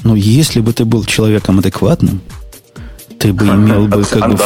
Ну, 0.04 0.14
если 0.14 0.60
бы 0.60 0.72
ты 0.72 0.84
был 0.84 1.04
человеком 1.04 1.58
адекватным, 1.58 2.20
ты 3.18 3.32
бы 3.32 3.46
имел 3.46 3.88
бы 3.88 4.04
как 4.04 4.30
бы 4.30 4.38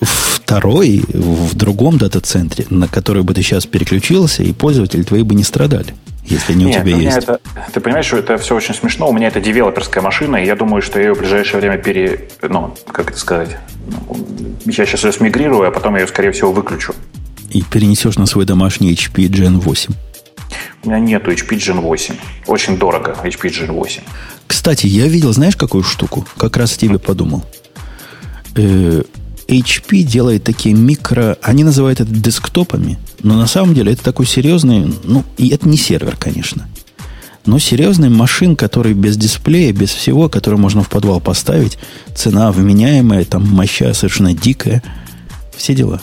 второй 0.00 1.04
в 1.12 1.54
другом 1.54 1.98
дата-центре, 1.98 2.66
на 2.68 2.88
который 2.88 3.22
бы 3.22 3.32
ты 3.32 3.42
сейчас 3.42 3.66
переключился, 3.66 4.42
и 4.42 4.52
пользователи 4.52 5.02
твои 5.02 5.22
бы 5.22 5.34
не 5.34 5.44
страдали 5.44 5.94
если 6.24 6.54
не 6.54 6.64
Нет, 6.64 6.78
у 6.78 6.80
тебя 6.80 6.96
есть. 6.96 7.18
Это, 7.18 7.40
ты 7.72 7.80
понимаешь, 7.80 8.06
что 8.06 8.16
это 8.16 8.38
все 8.38 8.54
очень 8.54 8.74
смешно. 8.74 9.08
У 9.08 9.12
меня 9.12 9.28
это 9.28 9.40
девелоперская 9.40 10.02
машина, 10.02 10.36
и 10.36 10.46
я 10.46 10.56
думаю, 10.56 10.80
что 10.80 10.98
я 10.98 11.08
ее 11.08 11.14
в 11.14 11.18
ближайшее 11.18 11.60
время 11.60 11.76
пере... 11.78 12.28
Ну, 12.42 12.74
как 12.90 13.10
это 13.10 13.18
сказать? 13.18 13.56
Я 14.64 14.86
сейчас 14.86 15.04
ее 15.04 15.12
смигрирую, 15.12 15.68
а 15.68 15.70
потом 15.70 15.94
я 15.94 16.02
ее, 16.02 16.06
скорее 16.06 16.32
всего, 16.32 16.52
выключу. 16.52 16.94
И 17.50 17.62
перенесешь 17.62 18.16
на 18.16 18.26
свой 18.26 18.46
домашний 18.46 18.92
HP 18.94 19.28
Gen 19.28 19.60
8. 19.60 19.92
У 20.84 20.88
меня 20.88 20.98
нету 20.98 21.30
HP 21.30 21.56
Gen 21.56 21.80
8. 21.80 22.14
Очень 22.46 22.78
дорого 22.78 23.16
HP 23.22 23.50
Gen 23.50 23.72
8. 23.72 24.02
Кстати, 24.46 24.86
я 24.86 25.06
видел, 25.06 25.32
знаешь, 25.32 25.56
какую 25.56 25.84
штуку? 25.84 26.26
Как 26.38 26.56
раз 26.56 26.72
тебе 26.72 26.98
подумал. 26.98 27.44
Э, 28.56 29.02
HP 29.48 30.02
делает 30.02 30.44
такие 30.44 30.74
микро... 30.74 31.36
Они 31.42 31.64
называют 31.64 32.00
это 32.00 32.10
десктопами, 32.10 32.98
но 33.22 33.36
на 33.36 33.46
самом 33.46 33.74
деле 33.74 33.92
это 33.92 34.02
такой 34.02 34.26
серьезный... 34.26 34.92
Ну, 35.04 35.24
и 35.36 35.48
это 35.48 35.68
не 35.68 35.76
сервер, 35.76 36.16
конечно. 36.18 36.68
Но 37.46 37.58
серьезный 37.58 38.08
машин, 38.08 38.56
который 38.56 38.94
без 38.94 39.16
дисплея, 39.16 39.72
без 39.72 39.90
всего, 39.90 40.28
который 40.28 40.58
можно 40.58 40.82
в 40.82 40.88
подвал 40.88 41.20
поставить, 41.20 41.78
цена 42.14 42.50
вменяемая, 42.52 43.24
там 43.24 43.46
моща 43.46 43.92
совершенно 43.92 44.32
дикая. 44.32 44.82
Все 45.54 45.74
дела. 45.74 46.00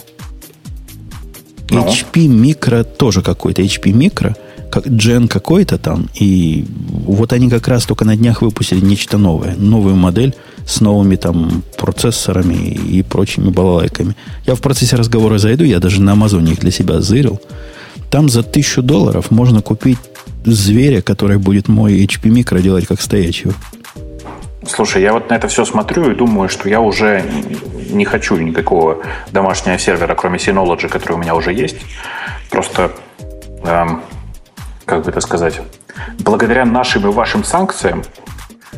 Ну. 1.70 1.88
HP 1.88 2.28
Micro 2.28 2.84
тоже 2.84 3.22
какой-то. 3.22 3.62
HP 3.62 3.92
Micro– 3.92 4.36
как 4.72 4.88
Gen 4.88 5.28
какой-то 5.28 5.78
там, 5.78 6.10
и 6.20 6.66
вот 6.90 7.34
они 7.34 7.50
как 7.50 7.68
раз 7.68 7.86
только 7.86 8.06
на 8.06 8.16
днях 8.16 8.42
выпустили 8.42 8.84
нечто 8.84 9.18
новое, 9.18 9.56
новую 9.56 9.96
модель 9.96 10.34
с 10.66 10.82
новыми 10.82 11.18
там 11.18 11.64
процессорами 11.78 12.56
и 12.56 13.04
прочими 13.04 13.50
балалайками. 13.50 14.16
Я 14.48 14.56
в 14.56 14.62
процессе 14.62 14.96
разговора 14.96 15.38
зайду, 15.38 15.64
я 15.64 15.80
даже 15.80 16.02
на 16.02 16.14
Амазоне 16.14 16.54
их 16.54 16.60
для 16.60 16.72
себя 16.72 17.02
зырил. 17.02 17.40
Там 18.10 18.30
за 18.30 18.44
тысячу 18.44 18.82
долларов 18.82 19.32
можно 19.32 19.62
купить 19.62 20.00
зверя, 20.46 21.02
который 21.02 21.38
будет 21.38 21.68
мой 21.68 22.04
HP 22.04 22.30
Micro 22.30 22.62
делать 22.62 22.88
как 22.88 23.02
стоячего. 23.02 23.54
Слушай, 24.68 25.02
я 25.02 25.14
вот 25.14 25.30
на 25.30 25.36
это 25.36 25.48
все 25.48 25.66
смотрю 25.66 26.12
и 26.12 26.16
думаю, 26.16 26.48
что 26.48 26.70
я 26.70 26.82
уже 26.82 27.24
не 27.92 28.06
хочу 28.06 28.38
никакого 28.38 28.98
домашнего 29.32 29.78
сервера, 29.78 30.16
кроме 30.16 30.38
Synology, 30.38 30.88
который 30.88 31.14
у 31.14 31.18
меня 31.18 31.36
уже 31.36 31.52
есть. 31.52 31.78
Просто 32.50 32.92
эм, 33.64 34.02
как 34.92 35.06
бы 35.06 35.12
это 35.12 35.22
сказать, 35.22 35.62
благодаря 36.20 36.66
нашим 36.66 37.08
и 37.08 37.14
вашим 37.14 37.46
санкциям, 37.46 38.04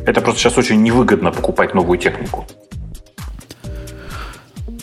это 0.05 0.21
просто 0.21 0.41
сейчас 0.41 0.57
очень 0.59 0.83
невыгодно 0.83 1.31
покупать 1.31 1.73
новую 1.73 1.97
технику. 1.97 2.45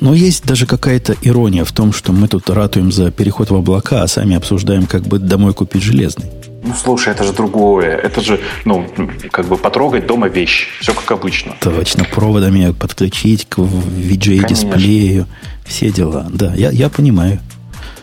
Но 0.01 0.13
есть 0.13 0.45
даже 0.45 0.67
какая-то 0.67 1.15
ирония 1.23 1.65
в 1.65 1.71
том, 1.71 1.93
что 1.93 2.13
мы 2.13 2.27
тут 2.27 2.51
ратуем 2.51 2.91
за 2.91 3.13
переход 3.13 3.51
в 3.51 3.55
облака, 3.55 4.03
а 4.03 4.09
сами 4.09 4.35
обсуждаем, 4.35 4.87
как 4.87 5.03
бы 5.03 5.21
домой 5.21 5.55
купить 5.55 5.85
железный. 5.85 6.27
Ну, 6.65 6.75
слушай, 6.75 7.13
это 7.13 7.23
же 7.23 7.33
другое. 7.33 7.97
Это 7.97 8.21
же, 8.21 8.41
ну, 8.65 8.89
как 9.31 9.47
бы 9.47 9.57
потрогать 9.57 10.07
дома 10.07 10.27
вещь. 10.27 10.67
Все 10.81 10.93
как 10.95 11.13
обычно. 11.13 11.55
Точно, 11.61 12.03
проводами 12.05 12.73
подключить 12.73 13.47
к 13.49 13.59
VGA-дисплею. 13.59 15.27
Все 15.65 15.93
дела. 15.93 16.27
Да, 16.29 16.55
я, 16.57 16.71
я 16.71 16.89
понимаю. 16.89 17.39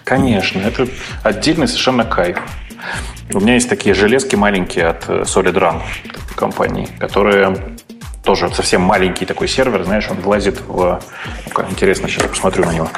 Конечно, 0.05 0.59
это 0.59 0.87
отдельный 1.23 1.67
совершенно 1.67 2.05
кайф. 2.05 2.37
У 3.33 3.39
меня 3.39 3.55
есть 3.55 3.69
такие 3.69 3.93
железки 3.93 4.35
маленькие 4.35 4.87
от 4.87 5.09
э, 5.09 5.21
SolidRun 5.23 5.81
компании, 6.35 6.87
которые 6.99 7.77
тоже 8.23 8.49
совсем 8.53 8.81
маленький 8.81 9.25
такой 9.25 9.47
сервер, 9.47 9.85
знаешь, 9.85 10.09
он 10.09 10.17
влазит 10.17 10.61
в... 10.67 11.01
Ну 11.55 11.63
интересно, 11.69 12.09
сейчас 12.09 12.27
посмотрю 12.27 12.65
на 12.65 12.73
него. 12.73 12.89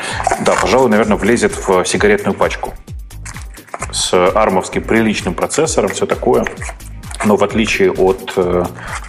Да, 0.41 0.56
пожалуй, 0.60 0.89
наверное, 0.89 1.17
влезет 1.17 1.56
в 1.56 1.86
сигаретную 1.86 2.34
пачку. 2.34 2.73
С 3.91 4.13
армовским 4.13 4.84
приличным 4.84 5.36
процессором, 5.36 5.89
все 5.89 6.06
такое. 6.06 6.45
Но 7.25 7.36
в 7.36 7.43
отличие 7.43 7.91
от 7.91 8.34
э, 8.38 8.63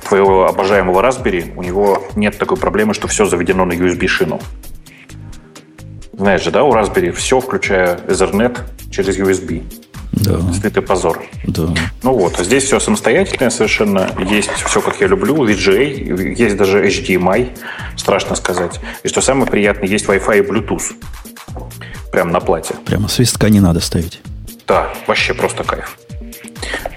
твоего 0.07 0.47
обожаемого 0.47 1.01
Raspberry, 1.01 1.55
у 1.57 1.63
него 1.63 2.03
нет 2.17 2.39
такой 2.39 2.59
проблемы, 2.59 2.93
что 2.93 3.09
все 3.09 3.25
заведено 3.25 3.65
на 3.65 3.73
USB-шину. 3.73 4.43
Знаешь 6.13 6.43
же, 6.43 6.51
да, 6.51 6.65
у 6.65 6.73
Raspberry 6.75 7.13
все, 7.13 7.41
включая 7.41 7.97
Ethernet, 7.97 8.59
через 8.91 9.19
USB. 9.19 9.63
Да. 10.13 10.41
Стыд 10.53 10.85
позор. 10.87 11.23
Да. 11.45 11.69
Ну 12.03 12.13
вот, 12.15 12.39
а 12.39 12.45
здесь 12.45 12.65
все 12.65 12.81
самостоятельное 12.81 13.51
совершенно. 13.51 14.11
Есть 14.29 14.51
все, 14.51 14.81
как 14.81 15.01
я 15.01 15.07
люблю, 15.07 15.35
VGA, 15.37 16.35
есть 16.35 16.57
даже 16.57 16.85
HDMI, 16.85 17.57
страшно 17.97 18.35
сказать. 18.35 18.81
И 19.03 19.09
что 19.09 19.21
самое 19.21 19.51
приятное, 19.51 19.89
есть 19.89 20.07
Wi-Fi 20.07 20.39
и 20.39 20.43
Bluetooth. 20.43 20.93
Прямо 22.13 22.33
на 22.33 22.41
плате. 22.41 22.75
Прямо 22.85 23.09
свистка 23.09 23.49
не 23.51 23.61
надо 23.61 23.81
ставить. 23.81 24.21
Да, 24.67 24.93
вообще 25.07 25.33
просто 25.33 25.65
кайф. 25.65 25.97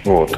Вот. 0.06 0.38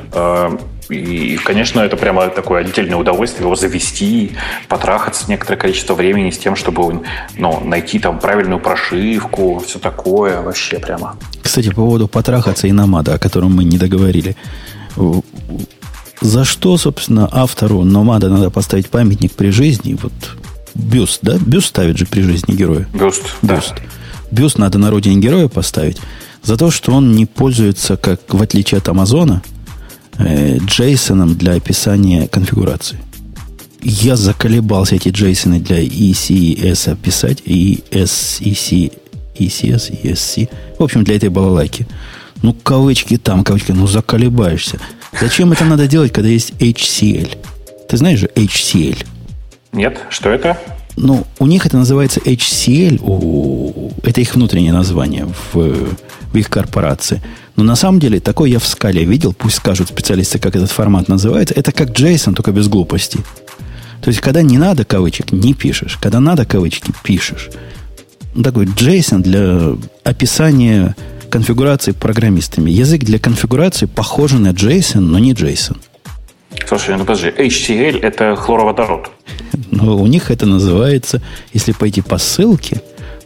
И, 0.89 1.37
конечно, 1.37 1.79
это 1.79 1.97
прямо 1.97 2.29
такое 2.29 2.61
отдельное 2.61 2.97
удовольствие 2.97 3.45
его 3.45 3.55
завести, 3.55 4.31
потрахаться 4.67 5.25
некоторое 5.27 5.57
количество 5.57 5.95
времени 5.95 6.29
с 6.29 6.37
тем, 6.37 6.55
чтобы 6.55 7.01
ну, 7.37 7.59
найти 7.61 7.99
там 7.99 8.19
правильную 8.19 8.59
прошивку, 8.59 9.63
все 9.65 9.79
такое 9.79 10.41
вообще 10.41 10.79
прямо. 10.79 11.17
Кстати, 11.41 11.69
по 11.69 11.75
поводу 11.75 12.07
потрахаться 12.07 12.67
и 12.67 12.71
намада, 12.71 13.15
о 13.15 13.17
котором 13.17 13.55
мы 13.55 13.63
не 13.63 13.77
договорили. 13.77 14.35
За 16.21 16.45
что, 16.45 16.77
собственно, 16.77 17.27
автору 17.31 17.83
Номада 17.83 18.29
надо 18.29 18.49
поставить 18.49 18.89
памятник 18.89 19.33
при 19.33 19.49
жизни? 19.49 19.97
Вот 20.01 20.13
бюст, 20.73 21.19
да? 21.21 21.37
Бюст 21.37 21.67
ставит 21.67 21.97
же 21.97 22.05
при 22.05 22.21
жизни 22.21 22.53
героя. 22.53 22.87
Бюст, 22.93 23.23
бюст. 23.41 23.73
Да. 23.75 23.81
Бюст 24.31 24.57
надо 24.57 24.77
на 24.77 24.91
родине 24.91 25.19
героя 25.19 25.47
поставить. 25.47 25.97
За 26.41 26.57
то, 26.57 26.71
что 26.71 26.93
он 26.93 27.13
не 27.13 27.25
пользуется, 27.25 27.97
как 27.97 28.21
в 28.33 28.41
отличие 28.41 28.77
от 28.77 28.87
Амазона, 28.87 29.41
э, 30.17 30.57
JSON 30.57 31.35
для 31.35 31.53
описания 31.53 32.27
конфигурации. 32.27 32.97
Я 33.81 34.15
заколебался 34.15 34.95
эти 34.95 35.09
JSON 35.09 35.59
для 35.59 35.83
ECS 35.83 36.97
писать, 36.97 37.41
и 37.45 37.83
SEC, 37.91 38.91
ECS, 39.37 40.01
ESC. 40.03 40.49
В 40.79 40.83
общем, 40.83 41.03
для 41.03 41.15
этой 41.15 41.29
балалайки. 41.29 41.87
Ну, 42.41 42.53
кавычки 42.53 43.17
там, 43.17 43.43
кавычки, 43.43 43.71
ну, 43.71 43.87
заколебаешься. 43.87 44.79
Зачем 45.19 45.51
это 45.51 45.65
надо 45.65 45.87
делать, 45.87 46.11
когда 46.11 46.29
есть 46.29 46.51
HCL? 46.59 47.37
Ты 47.87 47.97
знаешь 47.97 48.19
же 48.19 48.27
HCL? 48.35 49.05
Нет, 49.71 49.99
что 50.09 50.29
это? 50.29 50.57
Ну, 50.97 51.25
у 51.39 51.45
них 51.45 51.65
это 51.65 51.77
называется 51.77 52.19
HCL, 52.21 52.99
это 54.03 54.21
их 54.21 54.35
внутреннее 54.35 54.73
название 54.73 55.27
в 55.53 55.95
их 56.39 56.49
корпорации. 56.49 57.21
Но 57.55 57.63
на 57.63 57.75
самом 57.75 57.99
деле, 57.99 58.19
такое 58.19 58.49
я 58.49 58.59
в 58.59 58.67
скале 58.67 59.05
видел, 59.05 59.33
пусть 59.33 59.57
скажут 59.57 59.89
специалисты, 59.89 60.39
как 60.39 60.55
этот 60.55 60.71
формат 60.71 61.07
называется, 61.07 61.53
это 61.55 61.71
как 61.71 61.89
JSON, 61.89 62.33
только 62.33 62.51
без 62.51 62.67
глупости. 62.67 63.19
То 64.01 64.09
есть, 64.09 64.21
когда 64.21 64.41
не 64.41 64.57
надо 64.57 64.85
кавычек, 64.85 65.31
не 65.31 65.53
пишешь. 65.53 65.97
Когда 66.01 66.19
надо 66.19 66.45
кавычки, 66.45 66.93
пишешь. 67.03 67.49
Такой 68.43 68.65
JSON 68.65 69.21
для 69.21 69.75
описания 70.03 70.95
конфигурации 71.29 71.91
программистами. 71.91 72.69
Язык 72.69 73.03
для 73.03 73.19
конфигурации 73.19 73.85
похожий 73.87 74.39
на 74.39 74.49
JSON, 74.49 74.99
но 74.99 75.19
не 75.19 75.33
JSON. 75.33 75.77
Слушай, 76.67 76.97
ну 76.97 77.05
подожди, 77.05 77.29
HCL 77.29 78.01
это 78.01 78.35
хлороводород. 78.35 79.11
Но 79.71 79.97
у 79.97 80.07
них 80.07 80.31
это 80.31 80.45
называется, 80.45 81.21
если 81.53 81.73
пойти 81.73 82.01
по 82.01 82.17
ссылке, 82.17 82.81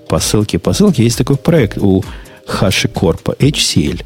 по 0.07 0.19
ссылке, 0.19 0.59
по 0.59 0.73
ссылке, 0.73 1.03
есть 1.03 1.17
такой 1.17 1.37
проект 1.37 1.77
у 1.77 2.03
HashiCorp, 2.49 3.37
HCL. 3.37 4.03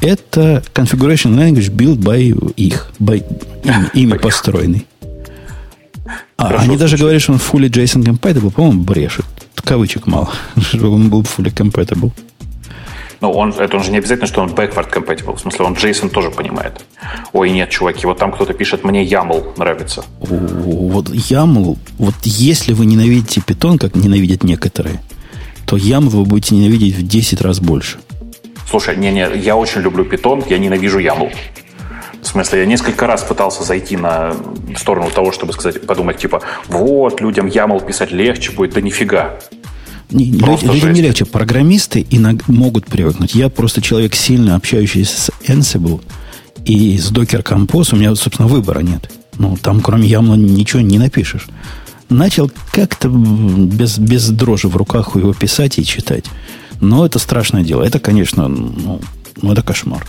Это 0.00 0.62
Configuration 0.74 1.34
Language 1.34 1.70
built 1.70 1.98
by 1.98 2.52
их, 2.56 2.92
by, 3.00 3.24
ими 3.94 4.18
построенный. 4.18 4.86
А, 6.36 6.48
они 6.58 6.76
даже 6.76 6.96
говорят, 6.96 7.22
что 7.22 7.32
он 7.32 7.38
fully 7.38 7.70
JSON 7.70 8.04
compatible, 8.04 8.50
по-моему, 8.50 8.82
брешет. 8.82 9.24
Кавычек 9.56 10.06
мало, 10.06 10.30
чтобы 10.56 10.90
он 10.90 11.08
был 11.08 11.22
fully 11.22 11.54
compatible. 11.54 12.12
Но 13.20 13.32
он, 13.32 13.52
это 13.52 13.76
он 13.78 13.82
же 13.82 13.90
не 13.90 13.98
обязательно, 13.98 14.26
что 14.26 14.42
он 14.42 14.50
backward 14.50 14.92
compatible. 14.92 15.34
В 15.36 15.40
смысле, 15.40 15.64
он 15.64 15.72
JSON 15.72 16.10
тоже 16.10 16.30
понимает. 16.30 16.84
Ой, 17.32 17.50
нет, 17.50 17.70
чуваки, 17.70 18.06
вот 18.06 18.18
там 18.18 18.32
кто-то 18.32 18.52
пишет, 18.52 18.84
мне 18.84 19.02
YAML 19.02 19.56
нравится. 19.56 20.04
Вот 20.20 21.08
YAML, 21.08 21.78
вот 21.96 22.14
если 22.24 22.74
вы 22.74 22.84
ненавидите 22.84 23.40
питон, 23.40 23.78
как 23.78 23.94
ненавидят 23.94 24.44
некоторые, 24.44 25.00
то 25.66 25.76
YAML 25.76 26.08
вы 26.08 26.24
будете 26.24 26.54
ненавидеть 26.54 26.96
в 26.96 27.06
10 27.06 27.40
раз 27.40 27.60
больше. 27.60 27.98
Слушай, 28.68 28.96
не-не, 28.96 29.28
я 29.36 29.56
очень 29.56 29.82
люблю 29.82 30.04
питон, 30.04 30.42
я 30.48 30.58
ненавижу 30.58 30.98
YAML. 30.98 31.32
В 32.22 32.26
смысле, 32.26 32.60
я 32.60 32.66
несколько 32.66 33.06
раз 33.06 33.22
пытался 33.22 33.64
зайти 33.64 33.96
на 33.96 34.34
сторону 34.76 35.10
того, 35.10 35.30
чтобы 35.30 35.52
сказать, 35.52 35.86
подумать, 35.86 36.16
типа, 36.16 36.40
вот, 36.68 37.20
людям 37.20 37.46
YAML 37.46 37.86
писать 37.86 38.12
легче 38.12 38.50
будет, 38.52 38.72
да 38.72 38.80
нифига. 38.80 39.38
Не, 40.10 40.26
люди, 40.26 40.64
людям 40.64 40.92
не 40.92 41.02
легче. 41.02 41.24
Программисты 41.24 42.06
иногда 42.10 42.44
могут 42.46 42.86
привыкнуть. 42.86 43.34
Я 43.34 43.48
просто 43.48 43.82
человек, 43.82 44.14
сильно 44.14 44.56
общающийся 44.56 45.20
с 45.20 45.30
Ansible 45.46 46.00
и 46.64 46.96
с 46.98 47.10
Docker 47.12 47.42
Compose. 47.42 47.94
У 47.94 47.96
меня, 47.96 48.14
собственно, 48.14 48.48
выбора 48.48 48.80
нет. 48.80 49.10
Ну, 49.38 49.56
там, 49.60 49.80
кроме 49.80 50.08
YAML, 50.08 50.36
ничего 50.36 50.80
не 50.80 50.98
напишешь. 50.98 51.46
Начал 52.08 52.50
как-то 52.72 53.08
без, 53.08 53.98
без 53.98 54.28
дрожи 54.28 54.68
в 54.68 54.76
руках 54.76 55.16
его 55.16 55.32
писать 55.32 55.78
и 55.78 55.84
читать. 55.84 56.26
Но 56.80 57.06
это 57.06 57.18
страшное 57.18 57.64
дело. 57.64 57.82
Это, 57.82 57.98
конечно, 57.98 58.48
ну, 58.48 59.00
ну 59.40 59.52
это 59.52 59.62
кошмар. 59.62 60.06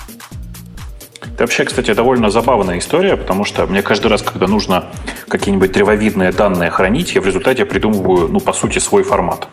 Это 1.22 1.44
вообще, 1.44 1.66
кстати, 1.66 1.94
довольно 1.94 2.30
забавная 2.30 2.80
история, 2.80 3.18
потому 3.18 3.44
что 3.44 3.66
мне 3.68 3.82
каждый 3.82 4.08
раз, 4.08 4.22
когда 4.22 4.48
нужно 4.48 4.86
какие-нибудь 5.28 5.72
древовидные 5.72 6.32
данные 6.32 6.70
хранить, 6.70 7.14
я 7.16 7.22
в 7.22 7.26
результате 7.26 7.66
придумываю, 7.66 8.30
ну, 8.30 8.40
по 8.40 8.54
сути, 8.54 8.80
свой 8.80 9.04
формат. 9.04 9.48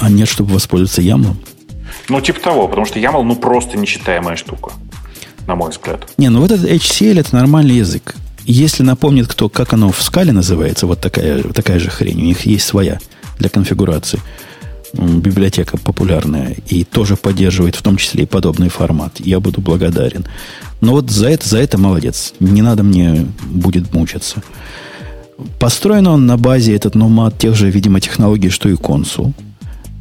А 0.00 0.08
нет, 0.08 0.28
чтобы 0.28 0.54
воспользоваться 0.54 1.02
YAML? 1.02 1.34
Ну, 2.08 2.20
типа 2.20 2.40
того, 2.40 2.68
потому 2.68 2.86
что 2.86 2.98
YAML, 2.98 3.22
ну, 3.22 3.36
просто 3.36 3.76
нечитаемая 3.76 4.36
штука, 4.36 4.72
на 5.46 5.54
мой 5.54 5.70
взгляд. 5.70 6.08
Не, 6.16 6.30
ну 6.30 6.40
вот 6.40 6.50
этот 6.50 6.70
HCL 6.70 7.20
это 7.20 7.34
нормальный 7.34 7.74
язык. 7.76 8.14
Если 8.50 8.82
напомнит 8.82 9.26
кто, 9.26 9.50
как 9.50 9.74
оно 9.74 9.92
в 9.92 10.02
скале 10.02 10.32
называется, 10.32 10.86
вот 10.86 11.02
такая, 11.02 11.42
такая 11.42 11.78
же 11.78 11.90
хрень, 11.90 12.18
у 12.18 12.24
них 12.24 12.46
есть 12.46 12.64
своя 12.64 12.98
для 13.38 13.50
конфигурации 13.50 14.20
библиотека 14.94 15.76
популярная 15.76 16.56
и 16.66 16.82
тоже 16.82 17.16
поддерживает 17.16 17.76
в 17.76 17.82
том 17.82 17.98
числе 17.98 18.22
и 18.22 18.26
подобный 18.26 18.70
формат. 18.70 19.20
Я 19.20 19.38
буду 19.38 19.60
благодарен. 19.60 20.24
Но 20.80 20.92
вот 20.92 21.10
за 21.10 21.28
это, 21.28 21.46
за 21.46 21.58
это 21.58 21.76
молодец. 21.76 22.32
Не 22.40 22.62
надо 22.62 22.82
мне 22.82 23.26
будет 23.44 23.92
мучиться. 23.92 24.42
Построен 25.58 26.06
он 26.06 26.24
на 26.24 26.38
базе 26.38 26.74
этот 26.74 26.94
номад 26.94 27.36
тех 27.36 27.54
же, 27.54 27.70
видимо, 27.70 28.00
технологий, 28.00 28.48
что 28.48 28.70
и 28.70 28.76
консул. 28.76 29.34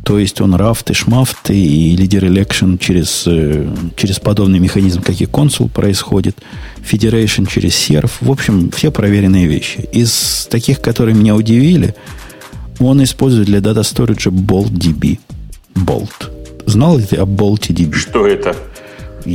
То 0.07 0.19
есть 0.19 0.39
он 0.39 0.55
рафты, 0.55 0.93
шмафты 0.93 1.53
и 1.53 1.93
лидер 1.97 2.23
election 2.23 2.77
через, 2.77 3.23
э, 3.27 3.67
через 3.97 4.19
подобный 4.21 4.57
механизм, 4.57 5.01
как 5.01 5.19
и 5.19 5.25
консул 5.25 5.67
происходит. 5.67 6.37
Federation 6.79 7.45
через 7.45 7.75
серв. 7.75 8.17
В 8.21 8.31
общем, 8.31 8.71
все 8.71 8.89
проверенные 8.89 9.47
вещи. 9.47 9.85
Из 9.91 10.47
таких, 10.49 10.79
которые 10.79 11.13
меня 11.13 11.35
удивили, 11.35 11.93
он 12.79 13.03
использует 13.03 13.47
для 13.47 13.59
дата 13.59 13.81
storage 13.81 14.31
BoltDB. 14.31 15.19
Bolt. 15.75 16.31
Знал 16.65 16.97
ли 16.97 17.03
ты 17.03 17.17
о 17.17 17.25
BoltDB? 17.25 17.91
Что 17.91 18.25
это? 18.25 18.55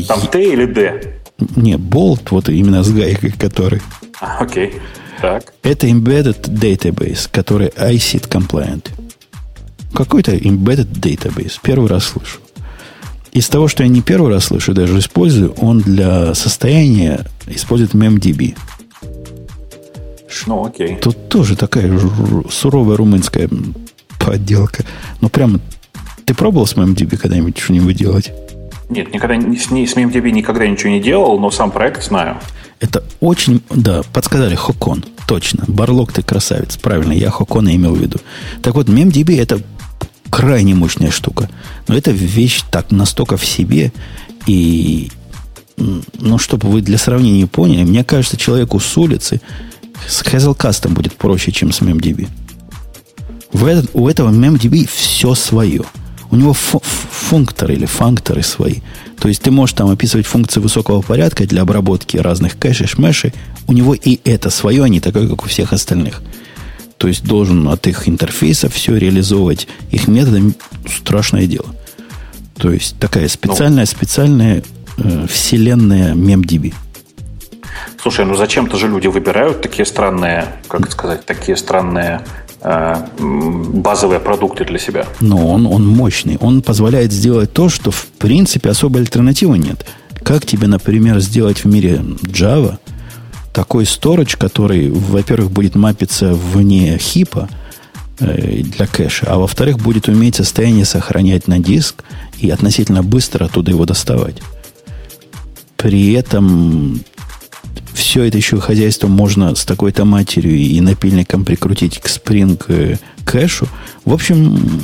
Там 0.09 0.27
Т 0.27 0.43
или 0.43 0.65
Д? 0.65 1.17
Не, 1.55 1.75
Bolt, 1.75 2.29
вот 2.31 2.49
именно 2.49 2.83
с 2.83 2.91
гайкой, 2.91 3.33
который. 3.33 3.83
А, 4.23 4.39
окей. 4.39 4.73
Так. 5.21 5.53
Это 5.63 5.87
embedded 5.87 6.49
database, 6.49 7.29
который 7.31 7.69
ICIT 7.69 8.27
compliant. 8.27 8.87
Какой-то 9.95 10.35
embedded 10.35 10.91
database. 10.93 11.59
Первый 11.63 11.89
раз 11.89 12.05
слышу. 12.05 12.39
Из 13.33 13.49
того, 13.49 13.67
что 13.67 13.83
я 13.83 13.89
не 13.89 14.03
первый 14.03 14.31
раз 14.31 14.47
слышу, 14.47 14.75
даже 14.75 14.99
использую, 14.99 15.53
он 15.55 15.81
для 15.81 16.35
состояния 16.35 17.27
использует 17.47 17.95
MemDB. 17.95 18.57
Ну, 20.47 20.67
окей. 20.67 20.97
Тут 20.97 21.29
тоже 21.29 21.57
такая 21.57 21.99
суровая 22.51 22.97
румынская 22.97 23.49
подделка. 24.19 24.85
Ну, 25.21 25.29
прямо... 25.29 25.61
Ты 26.25 26.35
пробовал 26.35 26.67
с 26.67 26.75
MemDB 26.75 27.17
когда-нибудь 27.17 27.59
что-нибудь 27.59 27.97
делать? 27.97 28.33
Нет, 28.89 29.13
никогда 29.13 29.37
с, 29.57 29.71
ней, 29.71 29.87
с 29.87 29.97
MemDB 29.97 30.31
никогда 30.31 30.67
ничего 30.67 30.91
не 30.91 31.01
делал, 31.01 31.39
но 31.39 31.51
сам 31.51 31.71
проект 31.71 32.05
знаю. 32.05 32.37
Это 32.81 33.03
очень... 33.21 33.63
Да, 33.71 34.03
подсказали, 34.13 34.55
Хокон. 34.55 35.05
Точно. 35.27 35.65
Барлок, 35.67 36.13
ты 36.13 36.23
красавец. 36.23 36.77
Правильно, 36.77 37.13
я 37.13 37.31
Хокона 37.31 37.75
имел 37.75 37.95
в 37.95 37.99
виду. 37.99 38.19
Так 38.61 38.75
вот, 38.75 38.89
MemDB 38.89 39.41
это 39.41 39.61
крайне 40.33 40.75
мощная 40.75 41.11
штука. 41.11 41.51
Но 41.87 41.95
это 41.95 42.11
вещь 42.11 42.63
так 42.71 42.91
настолько 42.91 43.37
в 43.37 43.45
себе. 43.45 43.93
И, 44.47 45.11
ну, 45.77 46.39
чтобы 46.39 46.71
вы 46.71 46.81
для 46.81 46.97
сравнения 46.97 47.47
поняли, 47.47 47.85
мне 47.85 48.03
кажется, 48.03 48.39
человеку 48.39 48.81
с 48.81 48.97
улицы 48.97 49.43
с 50.09 50.23
Hazelcast 50.23 50.89
будет 50.89 51.13
проще, 51.13 51.53
чем 51.53 51.71
с 51.71 51.83
MemDB. 51.83 52.29
В 53.53 53.67
этот, 53.67 53.91
у 53.93 54.09
этого 54.09 54.31
MemDB 54.31 54.89
все 54.91 55.35
свое. 55.35 55.83
У 56.31 56.37
него 56.37 56.55
функторы 56.55 57.75
или 57.75 57.85
функторы 57.85 58.43
свои. 58.43 58.81
То 59.21 59.29
есть 59.29 59.43
ты 59.43 59.51
можешь 59.51 59.77
там 59.77 59.91
описывать 59.91 60.27
функции 60.27 60.61
высокого 60.61 61.03
порядка 61.03 61.47
для 61.47 61.61
обработки 61.61 62.17
разных 62.17 62.59
кэшей, 62.59 62.87
шмешей. 62.87 63.35
У 63.67 63.75
него 63.75 63.93
и 63.95 64.19
это 64.25 64.49
свое, 64.49 64.83
а 64.83 64.89
не 64.89 65.01
такое, 65.01 65.29
как 65.29 65.45
у 65.45 65.49
всех 65.49 65.75
остальных. 65.75 66.23
То 67.03 67.09
есть 67.09 67.25
должен 67.25 67.67
от 67.67 67.89
их 67.89 68.09
интерфейса 68.09 68.69
все 68.69 68.97
реализовывать 68.97 69.67
их 69.91 70.07
методами. 70.07 70.55
Страшное 70.87 71.47
дело. 71.47 71.67
То 72.57 72.71
есть 72.71 72.97
такая 73.01 73.27
специальная, 73.27 73.81
ну, 73.81 73.87
специальная 73.87 74.63
э, 74.99 75.27
вселенная 75.29 76.15
MemDB. 76.15 76.73
Слушай, 78.01 78.25
ну 78.25 78.37
зачем-то 78.37 78.77
же 78.77 78.87
люди 78.87 79.09
выбирают 79.09 79.63
такие 79.63 79.85
странные, 79.85 80.45
как 80.69 80.93
сказать, 80.93 81.27
такие 81.27 81.57
странные 81.57 82.21
э, 82.61 82.95
базовые 83.19 84.21
продукты 84.21 84.65
для 84.65 84.79
себя. 84.79 85.05
Но 85.19 85.49
он, 85.49 85.67
он 85.67 85.85
мощный. 85.85 86.39
Он 86.41 86.63
позволяет 86.63 87.11
сделать 87.11 87.53
то, 87.53 87.69
что 87.69 87.91
в 87.91 88.07
принципе 88.07 88.71
особой 88.71 89.01
альтернативы 89.01 89.59
нет. 89.59 89.85
Как 90.23 90.47
тебе, 90.47 90.69
например, 90.69 91.19
сделать 91.19 91.65
в 91.65 91.67
мире 91.67 91.97
Java 92.23 92.79
такой 93.53 93.85
storage, 93.85 94.37
который, 94.37 94.91
во-первых, 94.91 95.51
будет 95.51 95.75
мапиться 95.75 96.33
вне 96.35 96.99
хипа 96.99 97.49
э, 98.19 98.63
для 98.63 98.87
кэша, 98.87 99.27
а 99.29 99.39
во-вторых, 99.39 99.79
будет 99.79 100.09
уметь 100.09 100.37
состояние 100.37 100.85
сохранять 100.85 101.49
на 101.49 101.59
диск 101.59 102.05
и 102.39 102.51
относительно 102.51 103.03
быстро 103.03 103.45
оттуда 103.45 103.71
его 103.71 103.85
доставать. 103.85 104.37
При 105.77 106.13
этом 106.13 107.01
все 107.93 108.25
это 108.25 108.39
еще 108.39 108.61
хозяйство 108.61 109.09
можно 109.09 109.55
с 109.55 109.65
такой-то 109.65 110.05
матерью 110.05 110.57
и 110.57 110.81
напильником 110.81 111.45
прикрутить 111.45 111.99
к 111.99 112.07
Spring 112.07 112.63
э, 112.69 112.97
кэшу. 113.25 113.69
В 114.05 114.15
общем, 114.15 114.83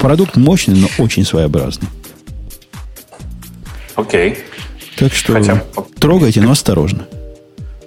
продукт 0.00 0.36
мощный, 0.36 0.76
но 0.76 0.88
очень 0.98 1.24
своеобразный. 1.24 1.88
Окей. 3.94 4.38
Так 4.96 5.12
что 5.12 5.34
Хотя... 5.34 5.64
трогайте, 5.98 6.40
но 6.40 6.52
осторожно. 6.52 7.06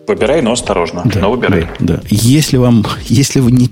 Выбирай, 0.07 0.41
но 0.41 0.51
осторожно. 0.51 1.03
Да, 1.05 1.19
но 1.19 1.31
выбирай. 1.31 1.67
Да, 1.79 1.95
да. 1.95 2.01
Если 2.09 2.57
вам, 2.57 2.85
если 3.05 3.39
вы 3.39 3.51
не, 3.51 3.69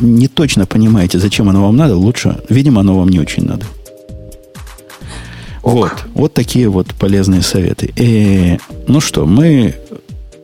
не 0.00 0.28
точно 0.28 0.66
понимаете, 0.66 1.18
зачем 1.18 1.48
оно 1.48 1.62
вам 1.62 1.76
надо, 1.76 1.96
лучше, 1.96 2.42
видимо, 2.48 2.80
оно 2.80 2.98
вам 2.98 3.08
не 3.08 3.18
очень 3.18 3.44
надо. 3.44 3.64
Ок. 5.62 5.74
Вот, 5.74 6.04
вот 6.14 6.34
такие 6.34 6.68
вот 6.68 6.94
полезные 6.94 7.40
советы. 7.40 7.92
Э, 7.96 8.58
ну 8.86 9.00
что, 9.00 9.24
мы 9.24 9.74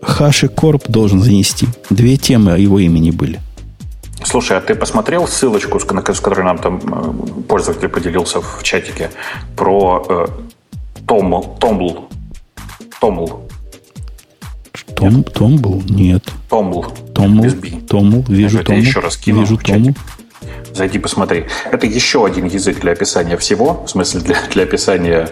HashiCorp 0.00 0.90
должен 0.90 1.20
занести. 1.20 1.66
Две 1.90 2.16
темы 2.16 2.52
его 2.58 2.78
имени 2.78 3.10
были. 3.10 3.38
Слушай, 4.24 4.58
а 4.58 4.60
ты 4.60 4.74
посмотрел 4.74 5.26
ссылочку, 5.26 5.78
с 5.78 5.84
которой 5.84 6.44
нам 6.44 6.58
там 6.58 6.80
э, 6.82 7.42
пользователь 7.48 7.88
поделился 7.88 8.40
в 8.40 8.62
чатике 8.62 9.10
про 9.56 10.06
э, 10.08 10.26
TOML? 11.06 11.56
TOML. 11.58 12.08
TOML. 13.00 13.49
Том, 14.96 15.24
Томбл? 15.24 15.82
Нет. 15.88 16.24
TOML. 16.48 16.86
TOML. 17.14 17.46
TOML. 17.88 18.24
Вижу 18.28 18.64
TOML. 18.64 18.78
еще 18.78 19.00
раз 19.00 19.16
кину 19.16 19.40
Вижу 19.40 19.56
TOML. 19.56 19.94
Зайди 20.74 20.98
посмотри. 20.98 21.46
Это 21.70 21.86
еще 21.86 22.24
один 22.24 22.46
язык 22.46 22.80
для 22.80 22.92
описания 22.92 23.36
всего, 23.36 23.84
в 23.84 23.90
смысле 23.90 24.20
для, 24.20 24.36
для 24.52 24.62
описания 24.64 25.28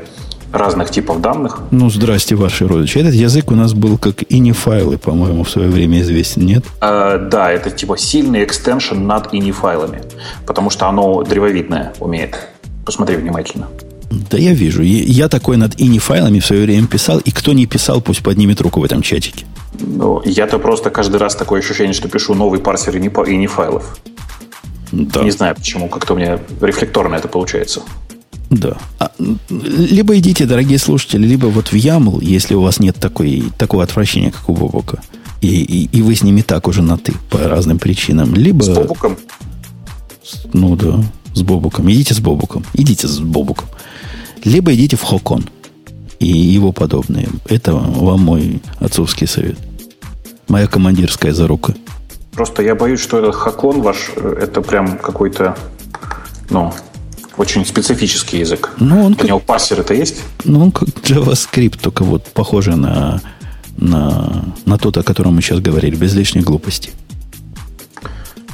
разных 0.52 0.90
типов 0.90 1.20
данных. 1.20 1.60
Ну, 1.70 1.90
здрасте, 1.90 2.34
ваши 2.34 2.66
родичи. 2.66 2.98
Этот 2.98 3.14
язык 3.14 3.50
у 3.50 3.54
нас 3.54 3.74
был 3.74 3.98
как 3.98 4.22
ini-файлы, 4.22 4.98
по-моему, 4.98 5.44
в 5.44 5.50
свое 5.50 5.68
время 5.68 6.00
известен, 6.00 6.46
нет? 6.46 6.64
А, 6.80 7.18
да, 7.18 7.52
это 7.52 7.70
типа 7.70 7.96
сильный 7.96 8.44
extension 8.44 8.96
над 8.96 9.32
ini-файлами, 9.32 10.02
потому 10.46 10.70
что 10.70 10.88
оно 10.88 11.22
древовидное 11.22 11.92
умеет. 12.00 12.38
Посмотри 12.84 13.16
внимательно. 13.16 13.68
Да 14.10 14.38
я 14.38 14.54
вижу. 14.54 14.82
Я 14.82 15.28
такой 15.28 15.56
над 15.56 15.74
ini-файлами 15.74 16.40
в 16.40 16.46
свое 16.46 16.62
время 16.62 16.86
писал, 16.86 17.18
и 17.18 17.30
кто 17.30 17.52
не 17.52 17.66
писал, 17.66 18.00
пусть 18.00 18.22
поднимет 18.22 18.60
руку 18.60 18.80
в 18.80 18.84
этом 18.84 19.02
чатике. 19.02 19.44
Ну, 19.80 20.22
я-то 20.24 20.58
просто 20.58 20.90
каждый 20.90 21.16
раз 21.16 21.36
такое 21.36 21.60
ощущение, 21.60 21.92
что 21.92 22.08
пишу 22.08 22.34
новый 22.34 22.60
парсер 22.60 22.96
ini-файлов. 22.96 23.98
Да. 24.92 25.22
Не 25.22 25.30
знаю 25.30 25.54
почему, 25.54 25.88
как-то 25.88 26.14
у 26.14 26.16
меня 26.16 26.38
рефлекторно 26.60 27.16
это 27.16 27.28
получается. 27.28 27.82
Да. 28.50 28.78
А, 28.98 29.10
либо 29.50 30.16
идите, 30.16 30.46
дорогие 30.46 30.78
слушатели, 30.78 31.26
либо 31.26 31.46
вот 31.46 31.68
в 31.68 31.74
YAML, 31.74 32.24
если 32.24 32.54
у 32.54 32.62
вас 32.62 32.80
нет 32.80 32.96
такой, 32.96 33.44
такого 33.58 33.82
отвращения, 33.82 34.30
как 34.30 34.48
у 34.48 34.54
Бобока, 34.54 35.02
и, 35.42 35.48
и, 35.48 35.96
и 35.98 36.02
вы 36.02 36.14
с 36.14 36.22
ними 36.22 36.40
так 36.40 36.66
уже 36.66 36.80
на 36.80 36.96
«ты» 36.96 37.12
по 37.30 37.38
разным 37.38 37.78
причинам, 37.78 38.34
либо... 38.34 38.62
С 38.62 38.68
Бобуком? 38.70 39.18
Ну 40.52 40.76
да, 40.76 41.04
с 41.34 41.42
Бобуком. 41.42 41.90
Идите 41.90 42.14
с 42.14 42.20
Бобуком. 42.20 42.64
Идите 42.72 43.06
с 43.06 43.18
Бобуком. 43.18 43.68
Либо 44.44 44.74
идите 44.74 44.96
в 44.96 45.02
Хокон 45.02 45.44
и 46.18 46.26
его 46.26 46.72
подобные. 46.72 47.28
Это 47.46 47.74
вам 47.74 48.20
мой 48.20 48.62
отцовский 48.80 49.26
совет. 49.26 49.58
Моя 50.48 50.66
командирская 50.66 51.32
зарука. 51.32 51.74
Просто 52.32 52.62
я 52.62 52.74
боюсь, 52.74 53.00
что 53.00 53.18
этот 53.18 53.34
Хакон 53.34 53.82
ваш, 53.82 54.10
э, 54.16 54.38
это 54.40 54.62
прям 54.62 54.96
какой-то, 54.98 55.56
ну, 56.50 56.72
очень 57.36 57.66
специфический 57.66 58.38
язык. 58.38 58.74
Ну, 58.78 59.04
он 59.04 59.12
У 59.12 59.16
как... 59.16 59.26
него 59.26 59.38
парсер 59.40 59.80
это 59.80 59.94
есть? 59.94 60.22
Ну, 60.44 60.62
он 60.62 60.72
как 60.72 60.88
JavaScript, 60.88 61.78
только 61.80 62.04
вот 62.04 62.24
похоже 62.24 62.76
на, 62.76 63.20
на, 63.76 64.44
на 64.64 64.78
тот, 64.78 64.96
о 64.98 65.02
котором 65.02 65.34
мы 65.36 65.42
сейчас 65.42 65.60
говорили, 65.60 65.96
без 65.96 66.14
лишней 66.14 66.42
глупости. 66.42 66.90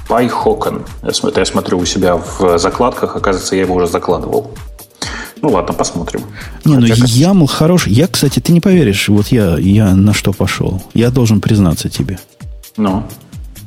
PyHokan. 0.08 0.86
Это 1.02 1.40
я 1.40 1.46
смотрю 1.46 1.78
у 1.78 1.84
себя 1.84 2.16
в 2.16 2.58
закладках, 2.58 3.16
оказывается, 3.16 3.54
я 3.56 3.62
его 3.62 3.74
уже 3.74 3.86
закладывал. 3.86 4.50
Ну 5.44 5.50
ладно, 5.50 5.74
посмотрим. 5.74 6.22
Не, 6.64 6.78
ну 6.78 6.88
как... 6.88 6.96
YAML 6.96 7.46
хороший. 7.46 7.92
Я, 7.92 8.06
кстати, 8.06 8.40
ты 8.40 8.50
не 8.50 8.62
поверишь, 8.62 9.10
вот 9.10 9.26
я, 9.26 9.58
я 9.58 9.94
на 9.94 10.14
что 10.14 10.32
пошел. 10.32 10.82
Я 10.94 11.10
должен 11.10 11.42
признаться 11.42 11.90
тебе. 11.90 12.18
Ну? 12.78 13.02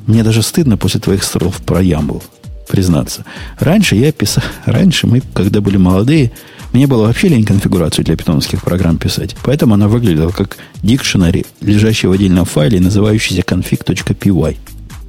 Мне 0.08 0.24
даже 0.24 0.42
стыдно 0.42 0.76
после 0.76 0.98
твоих 0.98 1.22
слов 1.22 1.58
про 1.58 1.80
YAML 1.80 2.20
признаться. 2.66 3.24
Раньше 3.60 3.94
я 3.94 4.10
писал, 4.10 4.42
раньше 4.64 5.06
мы, 5.06 5.22
когда 5.32 5.60
были 5.60 5.76
молодые, 5.76 6.32
мне 6.72 6.88
было 6.88 7.06
вообще 7.06 7.28
лень 7.28 7.44
конфигурацию 7.44 8.04
для 8.04 8.16
питоновских 8.16 8.60
программ 8.64 8.96
писать. 8.96 9.36
Поэтому 9.44 9.74
она 9.74 9.86
выглядела 9.86 10.30
как 10.30 10.56
дикшенари, 10.82 11.46
лежащий 11.60 12.08
в 12.08 12.10
отдельном 12.10 12.44
файле, 12.44 12.80
называющийся 12.80 13.42
config.py. 13.42 14.56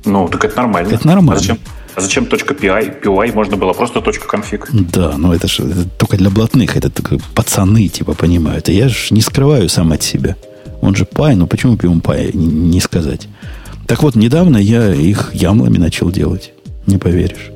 Ну, 0.06 0.28
так 0.28 0.46
это 0.46 0.58
нормально. 0.58 0.94
Это 0.94 1.08
нормально. 1.08 1.34
А 1.34 1.40
зачем, 1.40 1.58
а 2.00 2.02
зачем 2.02 2.24
.py? 2.24 3.02
PY 3.02 3.34
можно 3.34 3.58
было 3.58 3.74
просто 3.74 4.00
.config. 4.00 4.68
Да, 4.72 5.18
но 5.18 5.34
это 5.34 5.48
же 5.48 5.64
только 5.98 6.16
для 6.16 6.30
блатных. 6.30 6.78
Это 6.78 6.90
пацаны 7.36 7.90
типа 7.90 8.14
понимают. 8.14 8.70
А 8.70 8.72
я 8.72 8.88
же 8.88 9.14
не 9.14 9.22
скрываю 9.22 9.68
сам 9.68 9.92
от 9.92 10.02
себя. 10.02 10.36
Он 10.82 10.96
же 10.96 11.06
пай, 11.06 11.36
ну 11.36 11.46
почему 11.46 11.76
PY 11.76 12.32
не 12.38 12.80
сказать? 12.80 13.28
Так 13.86 14.02
вот, 14.02 14.16
недавно 14.16 14.58
я 14.58 14.94
их 14.94 15.32
ямлами 15.34 15.78
начал 15.78 16.10
делать. 16.10 16.54
Не 16.88 16.98
поверишь. 16.98 17.52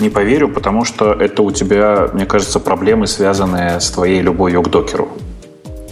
Не 0.00 0.10
поверю, 0.10 0.48
потому 0.48 0.84
что 0.84 1.12
это 1.12 1.42
у 1.42 1.52
тебя, 1.52 2.08
мне 2.12 2.26
кажется, 2.26 2.58
проблемы, 2.58 3.06
связанные 3.06 3.78
с 3.80 3.90
твоей 3.90 4.22
любовью 4.22 4.62
к 4.62 4.70
докеру. 4.70 5.08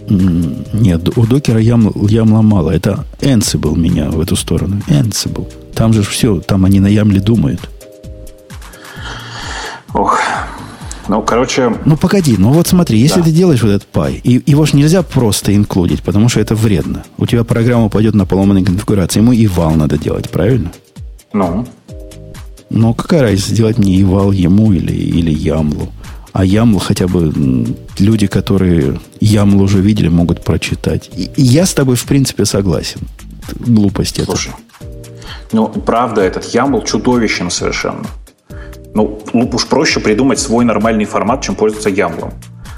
Нет, 0.08 1.16
у 1.16 1.26
докера 1.26 1.60
ям, 1.60 1.92
ямла 2.08 2.42
мало. 2.42 2.70
Это 2.70 3.04
Ansible 3.20 3.78
меня 3.78 4.10
в 4.10 4.20
эту 4.20 4.36
сторону. 4.36 4.80
Ansible. 4.88 5.50
Там 5.74 5.92
же 5.92 6.02
все, 6.02 6.40
там 6.40 6.64
они 6.64 6.80
на 6.80 6.88
ямле 6.88 7.20
думают. 7.20 7.68
Ох, 9.94 10.18
ну, 11.08 11.20
короче... 11.22 11.74
Ну, 11.84 11.96
погоди, 11.96 12.36
ну 12.38 12.52
вот 12.52 12.68
смотри, 12.68 12.98
если 12.98 13.20
да. 13.20 13.26
ты 13.26 13.32
делаешь 13.32 13.62
вот 13.62 13.70
этот 13.70 13.86
пай, 13.86 14.20
и 14.22 14.42
его 14.50 14.64
же 14.64 14.76
нельзя 14.76 15.02
просто 15.02 15.54
инклюдить, 15.54 16.02
потому 16.02 16.28
что 16.28 16.40
это 16.40 16.54
вредно. 16.54 17.04
У 17.18 17.26
тебя 17.26 17.44
программа 17.44 17.88
пойдет 17.88 18.14
на 18.14 18.24
поломанной 18.24 18.64
конфигурации, 18.64 19.20
ему 19.20 19.32
и 19.32 19.46
вал 19.46 19.72
надо 19.72 19.98
делать, 19.98 20.30
правильно? 20.30 20.72
Ну. 21.32 21.66
Но 22.70 22.94
какая 22.94 23.22
разница, 23.22 23.54
делать 23.54 23.78
мне 23.78 24.00
ивал 24.00 24.32
ему 24.32 24.72
или, 24.72 24.92
или 24.92 25.30
ямлу? 25.30 25.88
А 26.32 26.44
ямл 26.44 26.78
хотя 26.78 27.06
бы 27.06 27.32
люди, 27.98 28.26
которые 28.26 29.00
ямл 29.20 29.62
уже 29.62 29.80
видели, 29.80 30.08
могут 30.08 30.42
прочитать. 30.42 31.10
И, 31.14 31.30
я 31.36 31.66
с 31.66 31.74
тобой, 31.74 31.96
в 31.96 32.04
принципе, 32.04 32.44
согласен. 32.44 33.00
Глупость 33.54 34.22
Слушай, 34.24 34.52
это. 34.80 34.86
ну, 35.52 35.68
правда, 35.68 36.22
этот 36.22 36.46
ямл 36.54 36.82
чудовищен 36.82 37.50
совершенно. 37.50 38.06
Ну, 38.94 39.22
уж 39.32 39.66
проще 39.66 40.00
придумать 40.00 40.38
свой 40.38 40.64
нормальный 40.64 41.04
формат, 41.04 41.42
чем 41.42 41.54
пользоваться 41.54 41.90
ямлом. 41.90 42.32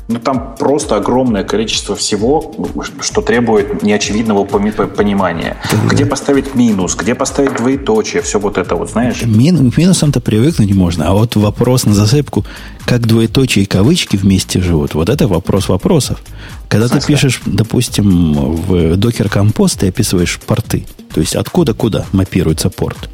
Ну, 0.06 0.18
там 0.18 0.54
просто 0.58 0.96
огромное 0.96 1.44
количество 1.44 1.96
всего, 1.96 2.54
что 3.00 3.22
требует 3.22 3.82
неочевидного 3.82 4.44
понимания. 4.44 5.56
Да, 5.70 5.78
где 5.88 6.04
да. 6.04 6.10
поставить 6.10 6.54
минус, 6.54 6.94
где 6.94 7.14
поставить 7.14 7.56
двоеточие, 7.56 8.20
все 8.20 8.38
вот 8.38 8.58
это 8.58 8.76
вот, 8.76 8.90
знаешь? 8.90 9.22
Мин, 9.22 9.70
к 9.70 9.78
минусам-то 9.78 10.20
привыкнуть 10.20 10.74
можно, 10.74 11.08
а 11.08 11.14
вот 11.14 11.36
вопрос 11.36 11.86
на 11.86 11.94
засыпку, 11.94 12.44
как 12.84 13.06
двоеточие 13.06 13.64
и 13.64 13.66
кавычки 13.66 14.16
вместе 14.16 14.60
живут, 14.60 14.94
вот 14.94 15.08
это 15.08 15.26
вопрос 15.26 15.68
вопросов. 15.68 16.22
Когда 16.68 16.88
ты 16.88 17.00
пишешь, 17.00 17.40
допустим, 17.46 18.32
в 18.34 18.74
Docker 18.96 19.30
Compose, 19.32 19.78
ты 19.78 19.88
описываешь 19.88 20.38
порты, 20.46 20.84
то 21.14 21.20
есть 21.20 21.34
откуда 21.34 21.72
куда 21.72 22.04
мапируется 22.12 22.68
порт. 22.68 23.08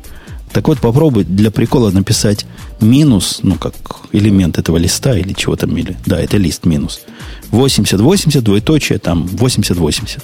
Так 0.52 0.66
вот, 0.66 0.80
попробуй 0.80 1.24
для 1.24 1.50
прикола 1.50 1.90
написать 1.90 2.46
минус, 2.80 3.40
ну, 3.42 3.54
как 3.54 3.74
элемент 4.12 4.58
этого 4.58 4.78
листа 4.78 5.16
или 5.16 5.32
чего 5.32 5.56
там, 5.56 5.76
или, 5.76 5.96
да, 6.06 6.20
это 6.20 6.36
лист 6.36 6.66
минус. 6.66 7.02
80, 7.50 8.00
80, 8.00 8.42
двоеточие, 8.42 8.98
там, 8.98 9.26
80, 9.26 9.76
80. 9.76 10.18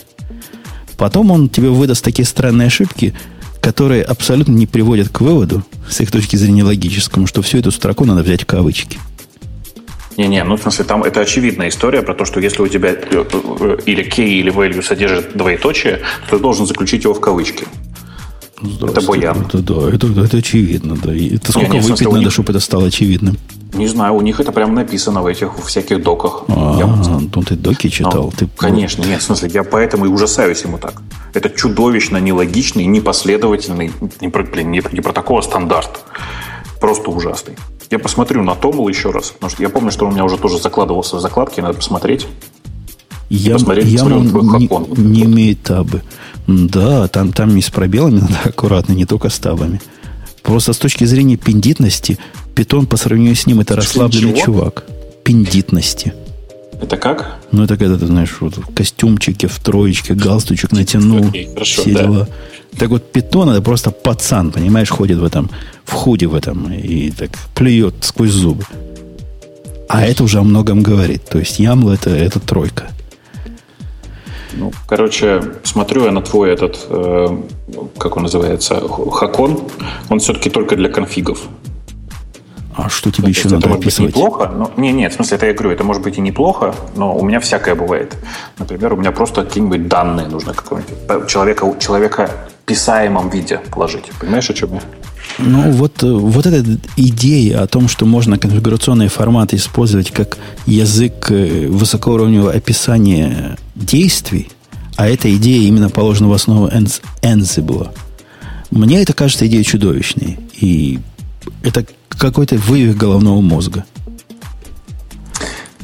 Потом 0.96 1.30
он 1.30 1.48
тебе 1.48 1.68
выдаст 1.68 2.02
такие 2.02 2.26
странные 2.26 2.66
ошибки, 2.66 3.14
которые 3.60 4.02
абсолютно 4.02 4.52
не 4.52 4.66
приводят 4.66 5.08
к 5.08 5.20
выводу, 5.20 5.64
с 5.88 6.00
их 6.00 6.10
точки 6.10 6.36
зрения 6.36 6.64
логическому, 6.64 7.26
что 7.26 7.42
всю 7.42 7.58
эту 7.58 7.70
строку 7.70 8.04
надо 8.04 8.22
взять 8.22 8.42
в 8.42 8.46
кавычки. 8.46 8.98
Не-не, 10.16 10.44
ну 10.44 10.56
в 10.56 10.62
смысле, 10.62 10.84
там 10.86 11.02
это 11.02 11.20
очевидная 11.20 11.68
история 11.68 12.02
про 12.02 12.14
то, 12.14 12.24
что 12.24 12.40
если 12.40 12.62
у 12.62 12.68
тебя 12.68 12.90
э, 12.90 12.96
э, 13.10 13.76
или 13.84 14.02
key, 14.02 14.26
или 14.26 14.50
value 14.50 14.82
содержит 14.82 15.36
двоеточие, 15.36 16.00
то 16.30 16.36
ты 16.36 16.42
должен 16.42 16.66
заключить 16.66 17.04
его 17.04 17.12
в 17.12 17.20
кавычки. 17.20 17.66
Это 18.62 19.02
Боян. 19.02 19.42
Это, 19.42 19.58
да, 19.58 19.90
это, 19.90 20.06
это 20.06 20.38
очевидно, 20.38 20.96
да. 20.96 21.14
Это 21.14 21.52
сколько 21.52 21.72
не, 21.72 21.78
не, 21.78 21.80
выпить 21.80 21.98
смысле, 21.98 22.18
надо, 22.18 22.30
чтобы 22.30 22.50
это 22.52 22.60
стало 22.60 22.86
очевидным? 22.86 23.36
Не 23.74 23.86
знаю, 23.86 24.14
у 24.14 24.22
них 24.22 24.40
это 24.40 24.52
прямо 24.52 24.72
написано 24.72 25.22
в 25.22 25.26
этих 25.26 25.52
всяких 25.66 26.02
доках. 26.02 26.44
А, 26.48 26.76
я... 26.78 26.86
ну 26.86 27.42
ты 27.42 27.54
доки 27.54 27.88
читал. 27.88 28.24
Ну, 28.24 28.32
ты... 28.36 28.48
Конечно, 28.56 29.04
нет, 29.04 29.20
в 29.20 29.24
смысле, 29.24 29.50
я 29.52 29.62
поэтому 29.62 30.06
и 30.06 30.08
ужасаюсь 30.08 30.62
ему 30.62 30.78
так. 30.78 31.02
Это 31.34 31.50
чудовищно 31.50 32.16
нелогичный, 32.16 32.86
непоследовательный, 32.86 33.92
не, 34.20 34.28
блин, 34.28 34.70
не, 34.70 34.82
не 34.92 35.00
протокол, 35.02 35.38
а 35.38 35.42
стандарт. 35.42 36.00
Просто 36.80 37.10
ужасный. 37.10 37.56
Я 37.90 37.98
посмотрю 37.98 38.42
на 38.42 38.54
Томл 38.54 38.88
еще 38.88 39.10
раз, 39.10 39.30
потому 39.30 39.50
что 39.50 39.62
я 39.62 39.68
помню, 39.68 39.90
что 39.90 40.06
он 40.06 40.12
у 40.12 40.14
меня 40.14 40.24
уже 40.24 40.38
тоже 40.38 40.58
закладывался 40.58 41.16
в 41.16 41.20
закладки, 41.20 41.60
надо 41.60 41.74
посмотреть. 41.74 42.26
Я, 43.28 43.54
посмотреть, 43.54 43.86
я 43.88 44.02
не, 44.02 45.02
не 45.02 45.24
имеет 45.24 45.62
табы. 45.62 46.02
Да, 46.46 47.08
там, 47.08 47.32
там 47.32 47.56
и 47.56 47.60
с 47.60 47.70
пробелами 47.70 48.20
надо 48.20 48.38
аккуратно, 48.44 48.92
не 48.92 49.04
только 49.04 49.28
с 49.28 49.38
табами. 49.38 49.80
Просто 50.42 50.72
с 50.72 50.78
точки 50.78 51.04
зрения 51.04 51.36
пендитности, 51.36 52.18
питон 52.54 52.86
по 52.86 52.96
сравнению 52.96 53.34
с 53.34 53.46
ним 53.46 53.60
это 53.60 53.74
расслабленный 53.74 54.32
чего? 54.32 54.44
чувак. 54.44 54.84
Пендитности. 55.24 56.14
Это 56.80 56.96
как? 56.96 57.38
Ну, 57.50 57.64
это 57.64 57.76
когда 57.76 57.98
ты, 57.98 58.06
знаешь, 58.06 58.36
вот 58.40 58.58
в 58.58 58.72
костюмчике, 58.74 59.48
в 59.48 59.58
троечке, 59.58 60.14
галстучек 60.14 60.72
натянул, 60.72 61.28
Окей, 61.28 61.48
хорошо, 61.52 61.82
все 61.82 61.94
да. 61.94 62.02
дела. 62.02 62.28
Так 62.78 62.90
вот, 62.90 63.10
питон 63.10 63.48
это 63.50 63.62
просто 63.62 63.90
пацан, 63.90 64.52
понимаешь, 64.52 64.90
ходит 64.90 65.18
в 65.18 65.24
этом, 65.24 65.50
в 65.84 65.92
худе 65.92 66.26
в 66.26 66.34
этом 66.34 66.72
и 66.72 67.10
так 67.10 67.30
плюет 67.54 67.94
сквозь 68.02 68.30
зубы. 68.30 68.64
А 69.88 70.04
это 70.04 70.24
уже 70.24 70.38
о 70.38 70.42
многом 70.42 70.82
говорит. 70.82 71.24
То 71.28 71.38
есть 71.38 71.58
Ямл 71.58 71.90
это, 71.90 72.10
это 72.10 72.38
тройка. 72.38 72.90
Ну, 74.56 74.72
короче, 74.88 75.42
смотрю 75.62 76.04
я 76.04 76.10
на 76.10 76.22
твой 76.22 76.50
этот, 76.50 76.86
э, 76.88 77.38
как 77.98 78.16
он 78.16 78.22
называется, 78.22 78.80
хакон. 78.88 79.60
Он 80.08 80.18
все-таки 80.18 80.50
только 80.50 80.76
для 80.76 80.88
конфигов. 80.88 81.42
А 82.74 82.90
что 82.90 83.10
тебе 83.10 83.28
еще 83.28 83.44
надо 83.44 83.58
это 83.58 83.68
может 83.68 83.82
описывать? 83.82 84.14
быть 84.14 84.22
неплохо, 84.22 84.52
но 84.54 84.70
не, 84.76 84.92
нет, 84.92 85.12
в 85.12 85.16
смысле, 85.16 85.36
это 85.38 85.46
я 85.46 85.54
говорю, 85.54 85.70
это 85.70 85.84
может 85.84 86.02
быть 86.02 86.18
и 86.18 86.20
неплохо, 86.20 86.74
но 86.94 87.16
у 87.16 87.24
меня 87.24 87.40
всякое 87.40 87.74
бывает. 87.74 88.14
Например, 88.58 88.92
у 88.92 88.96
меня 88.96 89.12
просто 89.12 89.44
какие-нибудь 89.44 89.88
данные 89.88 90.28
нужно 90.28 90.52
какого-нибудь 90.52 91.26
человека, 91.26 91.74
человека 91.80 92.30
писаемом 92.66 93.30
виде 93.30 93.60
положить. 93.70 94.10
Понимаешь, 94.20 94.50
о 94.50 94.54
чем 94.54 94.74
я? 94.74 94.80
Ну, 95.38 95.70
вот, 95.72 96.02
э, 96.02 96.10
вот 96.10 96.46
эта 96.46 96.78
идея 96.96 97.62
о 97.62 97.66
том, 97.66 97.88
что 97.88 98.06
можно 98.06 98.38
конфигурационные 98.38 99.08
форматы 99.08 99.56
использовать 99.56 100.10
как 100.10 100.38
язык 100.66 101.30
э, 101.30 101.66
высокоуровневого 101.68 102.52
описания 102.52 103.56
действий, 103.74 104.48
а 104.96 105.08
эта 105.08 105.34
идея 105.36 105.68
именно 105.68 105.90
положена 105.90 106.28
в 106.28 106.32
основу 106.32 106.68
Ansible, 107.22 107.90
мне 108.70 109.02
это 109.02 109.12
кажется 109.12 109.46
идеей 109.46 109.64
чудовищной. 109.64 110.38
И 110.54 110.98
это 111.62 111.84
какой-то 112.08 112.56
вывих 112.56 112.96
головного 112.96 113.40
мозга. 113.40 113.84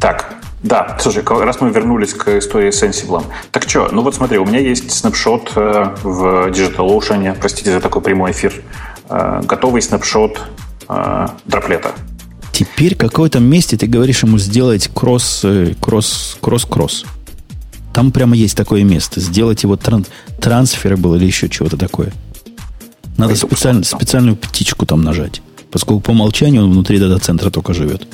Так, 0.01 0.35
да, 0.63 0.97
слушай, 1.01 1.23
раз 1.25 1.61
мы 1.61 1.71
вернулись 1.71 2.15
к 2.15 2.39
истории 2.39 2.71
с 2.71 2.83
Sensible. 2.83 3.25
Так 3.51 3.69
что, 3.69 3.89
ну 3.93 4.03
вот 4.03 4.15
смотри, 4.15 4.39
у 4.39 4.45
меня 4.45 4.61
есть 4.61 4.91
снапшот 4.91 5.53
э, 5.57 5.95
в 6.03 6.51
DigitalOcean, 6.51 7.37
простите 7.39 7.73
за 7.73 7.81
такой 7.81 8.03
прямой 8.03 8.31
эфир, 8.31 8.53
готовый 9.43 9.83
снапшот 9.83 10.41
э, 10.89 11.27
дроплета. 11.45 11.93
Теперь 12.53 12.95
в 12.95 12.99
каком-то 12.99 13.41
месте 13.41 13.77
ты 13.77 13.87
говоришь 13.87 14.23
ему 14.23 14.39
сделать 14.39 14.89
кросс, 14.93 15.45
кросс, 15.81 16.37
кросс, 16.41 16.65
кросс. 16.65 17.05
Там 17.93 18.13
прямо 18.13 18.37
есть 18.37 18.57
такое 18.57 18.85
место. 18.85 19.21
Сделать 19.21 19.63
его 19.63 19.77
тран- 19.77 20.07
трансфера 20.41 20.97
было 20.97 21.17
или 21.17 21.27
еще 21.27 21.49
чего-то 21.49 21.77
такое. 21.77 22.13
Надо 23.17 23.37
специально, 23.37 23.85
специальную 23.85 24.37
птичку 24.37 24.87
там 24.87 25.03
нажать. 25.03 25.43
Поскольку 25.71 26.01
по 26.03 26.11
умолчанию 26.11 26.65
он 26.65 26.73
внутри 26.73 26.99
дата-центра 26.99 27.51
только 27.51 27.75
живет. 27.75 28.07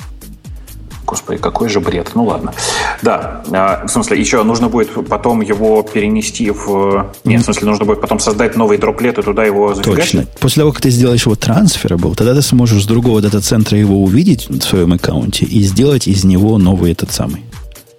Господи, 1.09 1.39
какой 1.39 1.69
же 1.69 1.79
бред. 1.79 2.11
Ну 2.13 2.25
ладно. 2.25 2.53
Да, 3.01 3.41
а, 3.51 3.87
в 3.87 3.89
смысле, 3.89 4.19
еще 4.19 4.43
нужно 4.43 4.69
будет 4.69 4.89
потом 5.07 5.41
его 5.41 5.81
перенести 5.81 6.51
в... 6.51 7.07
Нет, 7.23 7.41
в 7.41 7.45
смысле, 7.45 7.67
нужно 7.67 7.85
будет 7.85 7.99
потом 7.99 8.19
создать 8.19 8.55
новый 8.55 8.77
дроплет 8.77 9.17
и 9.17 9.23
туда 9.23 9.43
его 9.43 9.73
зафигачить? 9.73 10.11
Точно. 10.11 10.27
После 10.39 10.61
того, 10.61 10.71
как 10.71 10.81
ты 10.81 10.91
сделаешь 10.91 11.25
его 11.25 11.35
transferable, 11.35 12.13
тогда 12.13 12.35
ты 12.35 12.43
сможешь 12.43 12.83
с 12.83 12.85
другого 12.85 13.21
дата-центра 13.21 13.75
его 13.75 14.03
увидеть 14.03 14.49
в 14.49 14.61
своем 14.61 14.93
аккаунте 14.93 15.45
и 15.45 15.63
сделать 15.63 16.07
из 16.07 16.23
него 16.25 16.59
новый 16.59 16.91
этот 16.91 17.11
самый. 17.11 17.43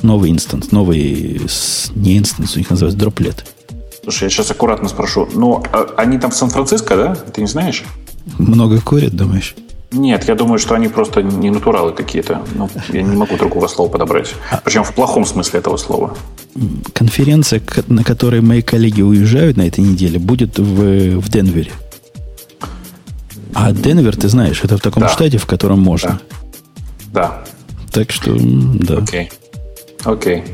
Новый 0.03 0.31
instance. 0.31 0.71
Новый... 0.71 1.41
Не 1.97 2.17
instance, 2.17 2.55
у 2.55 2.59
них 2.61 2.71
называется 2.71 3.01
droplet. 3.01 3.45
Слушай, 4.05 4.25
я 4.25 4.31
сейчас 4.31 4.53
аккуратно 4.53 4.89
спрошу. 4.89 5.29
Ну, 5.35 5.65
а 5.73 5.89
они 5.97 6.17
там 6.19 6.31
в 6.31 6.37
Сан-Франциско, 6.37 6.97
да? 6.97 7.17
Ты 7.17 7.41
не 7.41 7.49
знаешь? 7.49 7.83
Много 8.39 8.81
курят, 8.81 9.17
думаешь? 9.17 9.57
Нет, 9.93 10.29
я 10.29 10.35
думаю, 10.37 10.59
что 10.59 10.75
они 10.75 10.89
просто 10.89 11.23
не 11.23 11.51
натуралы 11.51 11.93
какие-то. 11.93 12.43
Ну, 12.55 12.71
я 12.91 13.03
не 13.03 13.17
могу 13.17 13.37
другого 13.37 13.67
слова 13.67 13.91
подобрать. 13.91 14.35
Причем 14.65 14.85
в 14.85 14.95
плохом 14.95 15.25
смысле 15.27 15.59
этого 15.59 15.77
слова. 15.79 16.17
Конференция, 16.93 17.61
на 17.89 18.05
которой 18.05 18.41
мои 18.41 18.63
коллеги 18.63 19.03
уезжают 19.03 19.57
на 19.57 19.63
этой 19.67 19.81
неделе, 19.81 20.19
будет 20.19 20.59
в, 20.59 21.19
в 21.19 21.29
Денвере. 21.29 21.73
А 23.53 23.73
Денвер, 23.73 24.17
ты 24.17 24.29
знаешь, 24.29 24.63
это 24.63 24.77
в 24.77 24.81
таком 24.81 25.03
да. 25.03 25.09
штате, 25.09 25.39
в 25.39 25.47
котором 25.47 25.81
можно. 25.81 26.21
Да. 27.13 27.23
да. 27.23 27.45
Так 27.91 28.13
что, 28.13 28.37
да. 28.39 28.99
Окей. 28.99 29.31
Окей. 30.05 30.45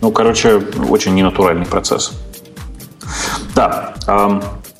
Ну, 0.00 0.12
короче, 0.12 0.62
очень 0.88 1.14
ненатуральный 1.14 1.66
процесс. 1.66 2.12
Да. 3.56 3.94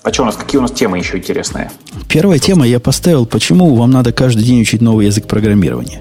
А 0.09 0.13
что 0.13 0.23
у 0.23 0.25
нас, 0.25 0.37
какие 0.37 0.59
у 0.59 0.63
нас 0.63 0.71
темы 0.71 0.97
еще 0.97 1.19
интересные? 1.19 1.71
Первая 2.09 2.39
тема 2.39 2.67
я 2.67 2.81
поставил, 2.81 3.27
почему 3.27 3.75
вам 3.75 3.91
надо 3.91 4.11
каждый 4.11 4.43
день 4.43 4.63
учить 4.63 4.81
новый 4.81 5.05
язык 5.05 5.27
программирования. 5.27 6.01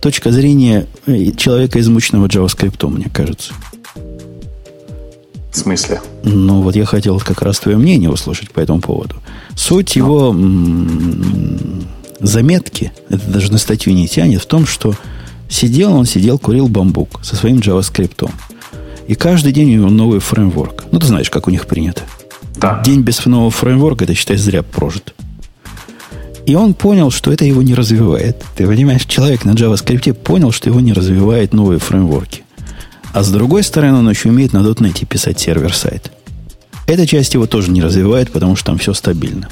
Точка 0.00 0.30
зрения 0.30 0.86
э, 1.06 1.32
человека, 1.32 1.80
измученного 1.80 2.28
JavaScript, 2.28 2.86
мне 2.86 3.06
кажется. 3.12 3.54
В 5.50 5.56
смысле? 5.56 6.00
Ну, 6.22 6.62
вот 6.62 6.76
я 6.76 6.84
хотел 6.84 7.18
как 7.18 7.42
раз 7.42 7.58
твое 7.58 7.76
мнение 7.76 8.08
услышать 8.08 8.52
по 8.52 8.60
этому 8.60 8.80
поводу. 8.80 9.16
Суть 9.56 9.96
ну. 9.96 10.04
его 10.04 10.28
м- 10.28 11.88
заметки, 12.20 12.92
это 13.08 13.28
даже 13.28 13.50
на 13.50 13.58
статью 13.58 13.92
не 13.92 14.06
тянет, 14.06 14.40
в 14.40 14.46
том, 14.46 14.66
что 14.66 14.94
сидел 15.48 15.94
он, 15.94 16.04
сидел, 16.04 16.38
курил 16.38 16.68
бамбук 16.68 17.24
со 17.24 17.34
своим 17.34 17.56
JavaScript. 17.56 18.30
И 19.08 19.16
каждый 19.16 19.52
день 19.52 19.70
у 19.70 19.78
него 19.78 19.90
новый 19.90 20.20
фреймворк. 20.20 20.84
Ну, 20.92 21.00
ты 21.00 21.06
знаешь, 21.08 21.28
как 21.28 21.48
у 21.48 21.50
них 21.50 21.66
принято. 21.66 22.02
Да. 22.60 22.82
День 22.84 23.02
без 23.02 23.24
нового 23.24 23.50
фреймворка, 23.50 24.04
это, 24.04 24.14
считай, 24.14 24.36
зря 24.36 24.62
прожит. 24.62 25.14
И 26.46 26.54
он 26.54 26.74
понял, 26.74 27.10
что 27.10 27.30
это 27.30 27.44
его 27.44 27.62
не 27.62 27.74
развивает. 27.74 28.42
Ты 28.56 28.66
понимаешь, 28.66 29.04
человек 29.04 29.44
на 29.44 29.50
JavaScript 29.50 30.14
понял, 30.14 30.50
что 30.50 30.70
его 30.70 30.80
не 30.80 30.92
развивает 30.92 31.52
новые 31.52 31.78
фреймворки. 31.78 32.42
А 33.12 33.22
с 33.22 33.30
другой 33.30 33.62
стороны, 33.62 33.98
он 33.98 34.10
еще 34.10 34.30
умеет 34.30 34.52
на 34.52 34.58
.NET 34.58 35.06
писать 35.06 35.38
сервер-сайт. 35.38 36.10
Эта 36.86 37.06
часть 37.06 37.34
его 37.34 37.46
тоже 37.46 37.70
не 37.70 37.82
развивает, 37.82 38.32
потому 38.32 38.56
что 38.56 38.66
там 38.66 38.78
все 38.78 38.94
стабильно. 38.94 39.48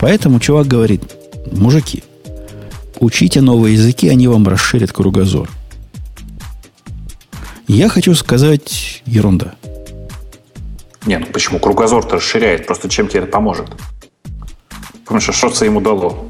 Поэтому 0.00 0.40
чувак 0.40 0.66
говорит, 0.66 1.02
мужики, 1.52 2.02
учите 2.98 3.40
новые 3.42 3.74
языки, 3.74 4.08
они 4.08 4.26
вам 4.26 4.48
расширят 4.48 4.92
кругозор. 4.92 5.50
Я 7.68 7.88
хочу 7.88 8.14
сказать 8.14 9.02
ерунда. 9.04 9.54
Не, 11.06 11.18
ну 11.18 11.26
почему? 11.26 11.58
Кругозор-то 11.58 12.16
расширяет. 12.16 12.66
Просто 12.66 12.88
чем 12.88 13.08
тебе 13.08 13.20
это 13.20 13.30
поможет? 13.30 13.66
Потому 15.04 15.20
что 15.20 15.32
что-то 15.32 15.64
ему 15.64 15.80
дало. 15.80 16.28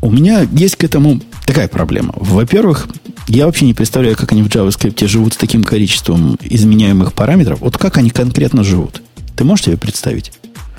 У 0.00 0.10
меня 0.10 0.46
есть 0.52 0.76
к 0.76 0.84
этому 0.84 1.20
такая 1.46 1.68
проблема. 1.68 2.12
Во-первых, 2.16 2.88
я 3.28 3.46
вообще 3.46 3.66
не 3.66 3.74
представляю, 3.74 4.16
как 4.16 4.32
они 4.32 4.42
в 4.42 4.48
JavaScript 4.48 5.06
живут 5.06 5.34
с 5.34 5.36
таким 5.36 5.62
количеством 5.62 6.36
изменяемых 6.40 7.12
параметров. 7.12 7.60
Вот 7.60 7.78
как 7.78 7.98
они 7.98 8.10
конкретно 8.10 8.64
живут. 8.64 9.02
Ты 9.36 9.44
можешь 9.44 9.66
себе 9.66 9.76
представить? 9.76 10.32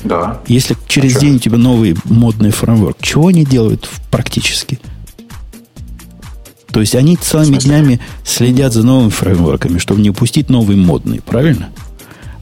Да. 0.03 0.41
Если 0.47 0.75
через 0.87 1.15
а 1.15 1.19
день 1.21 1.35
у 1.35 1.39
тебя 1.39 1.57
новый 1.57 1.95
модный 2.03 2.51
фреймворк, 2.51 2.97
чего 3.01 3.27
они 3.27 3.45
делают 3.45 3.89
практически? 4.11 4.79
То 6.71 6.81
есть 6.81 6.95
они 6.95 7.15
целыми 7.15 7.57
днями 7.57 8.01
следят 8.25 8.73
за 8.73 8.83
новыми 8.83 9.09
фреймворками, 9.09 9.77
чтобы 9.77 10.01
не 10.01 10.09
упустить 10.09 10.49
новый 10.49 10.75
модный, 10.75 11.21
правильно? 11.21 11.69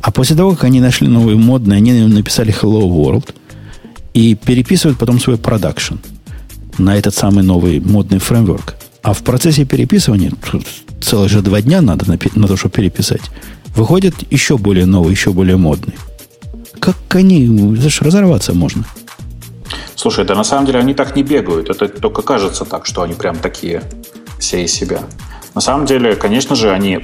А 0.02 0.12
после 0.12 0.36
того, 0.36 0.52
как 0.52 0.64
они 0.64 0.82
нашли 0.82 1.08
новые 1.08 1.38
модные, 1.38 1.78
они 1.78 1.94
написали 1.94 2.54
Hello 2.54 2.90
World 2.90 3.34
и 4.14 4.36
переписывают 4.36 4.98
потом 4.98 5.20
свой 5.20 5.38
продакшн 5.38 5.96
на 6.78 6.96
этот 6.98 7.14
самый 7.16 7.44
новый 7.44 7.80
модный 7.80 8.20
фреймворк. 8.20 8.76
А 9.04 9.14
в 9.14 9.24
процессе 9.24 9.66
переписывания, 9.66 10.32
целых 11.02 11.30
же 11.30 11.42
два 11.42 11.62
дня 11.62 11.82
надо 11.82 12.08
на, 12.08 12.18
на 12.36 12.48
то, 12.48 12.58
чтобы 12.58 12.74
переписать, 12.74 13.22
выходит 13.76 14.16
еще 14.32 14.58
более 14.58 14.86
новый, 14.86 15.12
еще 15.12 15.32
более 15.32 15.58
модный. 15.58 15.94
Как 16.80 16.96
они, 17.16 17.76
это 17.78 18.04
разорваться 18.04 18.54
можно. 18.54 18.86
Слушай, 19.96 20.26
да 20.26 20.36
на 20.36 20.44
самом 20.44 20.66
деле 20.66 20.80
они 20.80 20.94
так 20.94 21.16
не 21.16 21.24
бегают. 21.24 21.70
Это 21.70 21.88
только 21.88 22.22
кажется 22.24 22.66
так, 22.66 22.86
что 22.86 23.04
они 23.04 23.14
прям 23.14 23.38
такие 23.38 23.84
все 24.40 24.64
из 24.64 24.74
себя. 24.74 25.02
На 25.54 25.62
самом 25.62 25.86
деле, 25.86 26.16
конечно 26.16 26.56
же, 26.56 26.72
они 26.72 27.00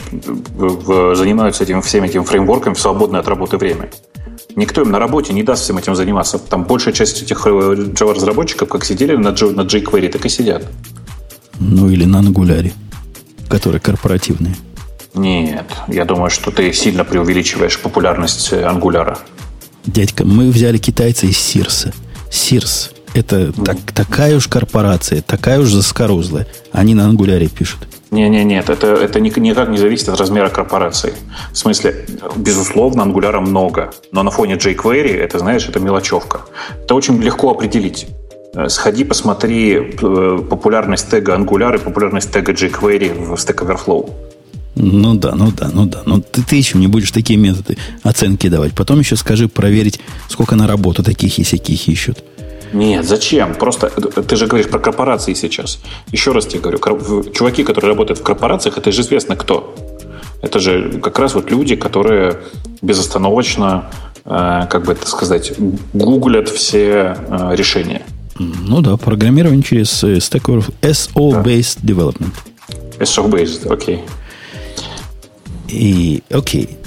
занимаются 1.13 1.63
этим, 1.63 1.81
всем 1.81 2.05
этим 2.05 2.23
фреймворком 2.23 2.75
в 2.75 2.79
свободное 2.79 3.19
от 3.19 3.27
работы 3.27 3.57
время. 3.57 3.89
Никто 4.55 4.81
им 4.81 4.91
на 4.91 4.99
работе 4.99 5.33
не 5.33 5.43
даст 5.43 5.63
всем 5.63 5.77
этим 5.77 5.95
заниматься. 5.95 6.39
Там 6.39 6.63
большая 6.63 6.93
часть 6.93 7.21
этих 7.21 7.45
э, 7.45 7.49
Java-разработчиков 7.49 8.69
как 8.69 8.85
сидели 8.85 9.15
на, 9.15 9.31
на 9.31 9.61
jQuery, 9.61 10.09
так 10.09 10.25
и 10.25 10.29
сидят. 10.29 10.65
Ну 11.59 11.89
или 11.89 12.05
на 12.05 12.21
Angular, 12.21 12.71
которые 13.49 13.81
корпоративные. 13.81 14.55
Нет, 15.13 15.65
я 15.87 16.05
думаю, 16.05 16.29
что 16.29 16.51
ты 16.51 16.71
сильно 16.73 17.03
преувеличиваешь 17.03 17.79
популярность 17.79 18.53
ангуляра. 18.53 19.19
Дядька, 19.85 20.25
мы 20.25 20.49
взяли 20.49 20.77
китайца 20.77 21.27
из 21.27 21.37
Сирса. 21.37 21.93
Сирс– 22.31 22.91
это 23.17 23.51
так, 23.53 23.77
такая 23.93 24.35
уж 24.35 24.47
корпорация, 24.47 25.21
такая 25.21 25.59
уж 25.59 25.69
заскорузлая. 25.71 26.47
Они 26.71 26.93
на 26.93 27.05
ангуляре 27.05 27.47
пишут. 27.47 27.87
Не-не, 28.11 28.43
нет, 28.45 28.69
это, 28.69 28.87
это 28.87 29.19
никак 29.19 29.69
не 29.69 29.77
зависит 29.77 30.07
от 30.09 30.19
размера 30.19 30.49
корпорации. 30.49 31.13
В 31.51 31.57
смысле, 31.57 32.05
безусловно, 32.37 33.03
ангуляра 33.03 33.41
много, 33.41 33.91
но 34.11 34.23
на 34.23 34.31
фоне 34.31 34.55
jQuery, 34.55 35.17
это, 35.17 35.39
знаешь, 35.39 35.67
это 35.67 35.79
мелочевка. 35.79 36.41
Это 36.83 36.95
очень 36.95 37.21
легко 37.21 37.51
определить. 37.51 38.07
Э, 38.53 38.69
сходи, 38.69 39.03
посмотри 39.03 39.73
э, 39.75 40.39
популярность 40.49 41.09
тега 41.09 41.35
Angular 41.35 41.75
и 41.75 41.79
популярность 41.79 42.31
тега 42.31 42.53
jQuery 42.53 43.25
в 43.25 43.33
Stack 43.33 43.65
Overflow. 43.65 44.09
Ну 44.75 45.15
да, 45.15 45.33
ну 45.35 45.51
да, 45.51 45.69
ну 45.73 45.85
да. 45.85 46.03
Но 46.05 46.21
ты, 46.21 46.43
ты 46.43 46.55
еще 46.55 46.77
не 46.77 46.87
будешь 46.87 47.11
такие 47.11 47.37
методы 47.37 47.77
оценки 48.03 48.47
давать. 48.47 48.73
Потом 48.73 48.99
еще 48.99 49.15
скажи 49.15 49.47
проверить, 49.47 49.99
сколько 50.29 50.55
на 50.55 50.67
работу 50.67 51.03
таких 51.03 51.39
и 51.39 51.43
всяких 51.43 51.87
ищут. 51.87 52.23
Нет, 52.73 53.05
зачем? 53.05 53.55
Просто 53.55 53.91
э, 53.95 54.21
ты 54.21 54.35
же 54.35 54.47
говоришь 54.47 54.69
про 54.69 54.79
корпорации 54.79 55.33
сейчас. 55.33 55.79
Еще 56.11 56.31
раз 56.31 56.45
тебе 56.45 56.61
говорю, 56.61 57.23
чуваки, 57.31 57.63
которые 57.63 57.89
работают 57.89 58.19
в 58.19 58.23
корпорациях, 58.23 58.77
это 58.77 58.91
же 58.91 59.01
известно 59.01 59.35
кто. 59.35 59.75
Это 60.41 60.59
же 60.59 60.99
как 61.01 61.19
раз 61.19 61.33
вот 61.33 61.49
люди, 61.51 61.75
которые 61.75 62.37
безостановочно, 62.81 63.85
э, 64.25 64.67
как 64.69 64.85
бы 64.85 64.93
это 64.93 65.07
сказать, 65.07 65.53
гуглят 65.93 66.49
все 66.49 67.17
э, 67.27 67.55
решения. 67.55 68.03
Ну 68.39 68.81
да, 68.81 68.97
программирование 68.97 69.63
через 69.63 70.03
Stack 70.03 70.43
Overflow. 70.43 70.73
SO-based 70.81 71.79
да. 71.81 71.93
development. 71.93 72.33
SO-based, 72.99 73.71
окей. 73.71 73.95
Okay. 73.95 74.01
И, 75.69 76.23
окей, 76.29 76.77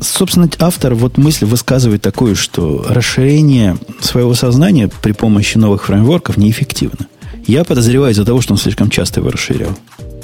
собственно, 0.00 0.48
автор 0.58 0.94
вот 0.94 1.18
мысль 1.18 1.44
высказывает 1.44 2.02
такую, 2.02 2.36
что 2.36 2.84
расширение 2.88 3.76
своего 4.00 4.34
сознания 4.34 4.90
при 5.02 5.12
помощи 5.12 5.58
новых 5.58 5.84
фреймворков 5.84 6.36
неэффективно. 6.36 7.06
Я 7.46 7.64
подозреваю 7.64 8.12
из-за 8.12 8.24
того, 8.24 8.40
что 8.40 8.54
он 8.54 8.58
слишком 8.58 8.90
часто 8.90 9.20
его 9.20 9.30
расширял 9.30 9.70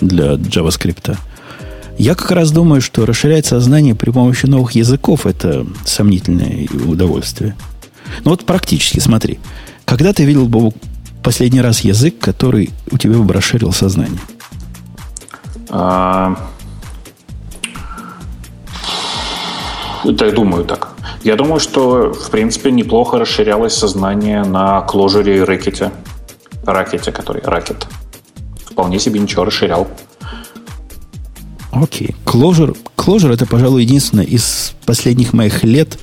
для 0.00 0.34
JavaScript. 0.34 1.16
Я 1.98 2.14
как 2.14 2.30
раз 2.30 2.50
думаю, 2.50 2.82
что 2.82 3.06
расширять 3.06 3.46
сознание 3.46 3.94
при 3.94 4.10
помощи 4.10 4.46
новых 4.46 4.72
языков– 4.72 5.24
это 5.26 5.66
сомнительное 5.84 6.68
удовольствие. 6.86 7.56
Ну 8.24 8.32
вот 8.32 8.44
практически, 8.44 8.98
смотри. 8.98 9.38
Когда 9.84 10.12
ты 10.12 10.24
видел, 10.24 10.46
Бобу, 10.46 10.74
последний 11.22 11.60
раз 11.60 11.80
язык, 11.80 12.18
который 12.18 12.70
у 12.90 12.98
тебя 12.98 13.16
бы 13.16 13.32
расширил 13.32 13.72
сознание? 13.72 14.20
А, 15.70 16.36
Я 20.10 20.30
думаю 20.30 20.64
так. 20.64 20.90
Я 21.24 21.36
думаю, 21.36 21.58
что, 21.58 22.12
в 22.12 22.30
принципе, 22.30 22.70
неплохо 22.70 23.18
расширялось 23.18 23.74
сознание 23.74 24.44
на 24.44 24.82
кложере 24.82 25.38
и 25.38 25.40
рэкете. 25.40 25.90
Ракете, 26.64 27.10
который 27.10 27.42
ракет. 27.42 27.86
Вполне 28.64 28.98
себе 29.00 29.18
ничего 29.18 29.44
расширял. 29.44 29.88
Окей. 31.72 32.14
Clojure, 32.24 32.76
Clojure 32.96 33.34
это, 33.34 33.46
пожалуй, 33.46 33.82
единственное 33.82 34.24
из 34.24 34.74
последних 34.84 35.32
моих 35.32 35.64
лет, 35.64 35.98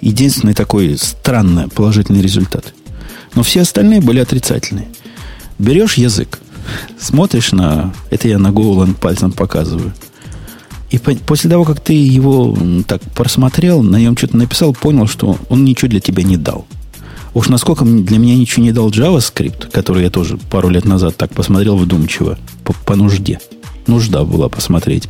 единственный 0.00 0.54
такой 0.54 0.98
странный 0.98 1.68
положительный 1.68 2.20
результат. 2.20 2.74
Но 3.34 3.42
все 3.42 3.62
остальные 3.62 4.02
были 4.02 4.20
отрицательные. 4.20 4.88
Берешь 5.58 5.94
язык, 5.94 6.38
смотришь 6.98 7.52
на... 7.52 7.94
Это 8.10 8.28
я 8.28 8.38
на 8.38 8.48
Golang 8.48 8.94
пальцем 8.94 9.32
показываю– 9.32 9.92
и 10.90 10.98
по, 10.98 11.14
после 11.14 11.50
того, 11.50 11.64
как 11.64 11.80
ты 11.80 11.92
его 11.92 12.56
так 12.86 13.02
просмотрел, 13.14 13.82
на 13.82 13.96
нем 13.96 14.16
что-то 14.16 14.36
написал, 14.36 14.72
понял, 14.72 15.06
что 15.06 15.38
он 15.48 15.64
ничего 15.64 15.90
для 15.90 16.00
тебя 16.00 16.22
не 16.22 16.36
дал. 16.36 16.66
Уж 17.34 17.48
насколько 17.48 17.84
для 17.84 18.18
меня 18.18 18.36
ничего 18.36 18.64
не 18.64 18.72
дал 18.72 18.90
JavaScript, 18.90 19.70
который 19.70 20.04
я 20.04 20.10
тоже 20.10 20.38
пару 20.50 20.70
лет 20.70 20.84
назад 20.84 21.16
так 21.16 21.30
посмотрел 21.34 21.76
вдумчиво, 21.76 22.38
по, 22.64 22.72
по 22.72 22.96
нужде. 22.96 23.38
Нужда 23.86 24.24
была 24.24 24.48
посмотреть. 24.48 25.08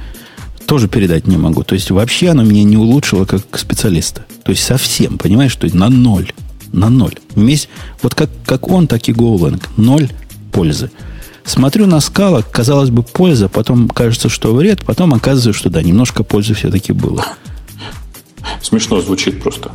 Тоже 0.67 0.89
передать 0.89 1.27
не 1.27 1.37
могу. 1.37 1.63
То 1.63 1.75
есть 1.75 1.91
вообще 1.91 2.31
оно 2.31 2.43
меня 2.43 2.65
не 2.65 2.77
улучшило 2.77 3.25
как 3.25 3.59
специалиста. 3.59 4.27
То 4.45 4.51
есть 4.51 4.65
совсем, 4.65 5.17
понимаешь, 5.17 5.53
что 5.53 5.75
на 5.75 5.89
ноль. 5.89 6.33
На 6.73 6.91
ноль. 6.91 7.15
Вместе, 7.35 7.69
вот 8.03 8.15
как, 8.15 8.29
как 8.45 8.69
он, 8.69 8.87
так 8.89 9.09
и 9.09 9.13
Golang. 9.13 9.63
Ноль 9.77 10.11
пользы. 10.53 10.91
Смотрю 11.49 11.87
на 11.87 12.01
скала, 12.01 12.43
казалось 12.43 12.91
бы, 12.91 13.03
польза, 13.03 13.49
потом 13.49 13.89
кажется, 13.89 14.29
что 14.29 14.55
вред, 14.55 14.85
потом 14.85 15.15
оказывается, 15.15 15.59
что 15.59 15.71
да, 15.71 15.83
немножко 15.83 16.23
пользы 16.23 16.53
все-таки 16.53 16.93
было. 16.93 17.25
Смешно 18.61 19.01
звучит 19.01 19.43
просто. 19.43 19.71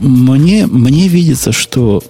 Мне, 0.00 0.68
мне 0.68 1.08
видится, 1.08 1.50
что 1.50 2.00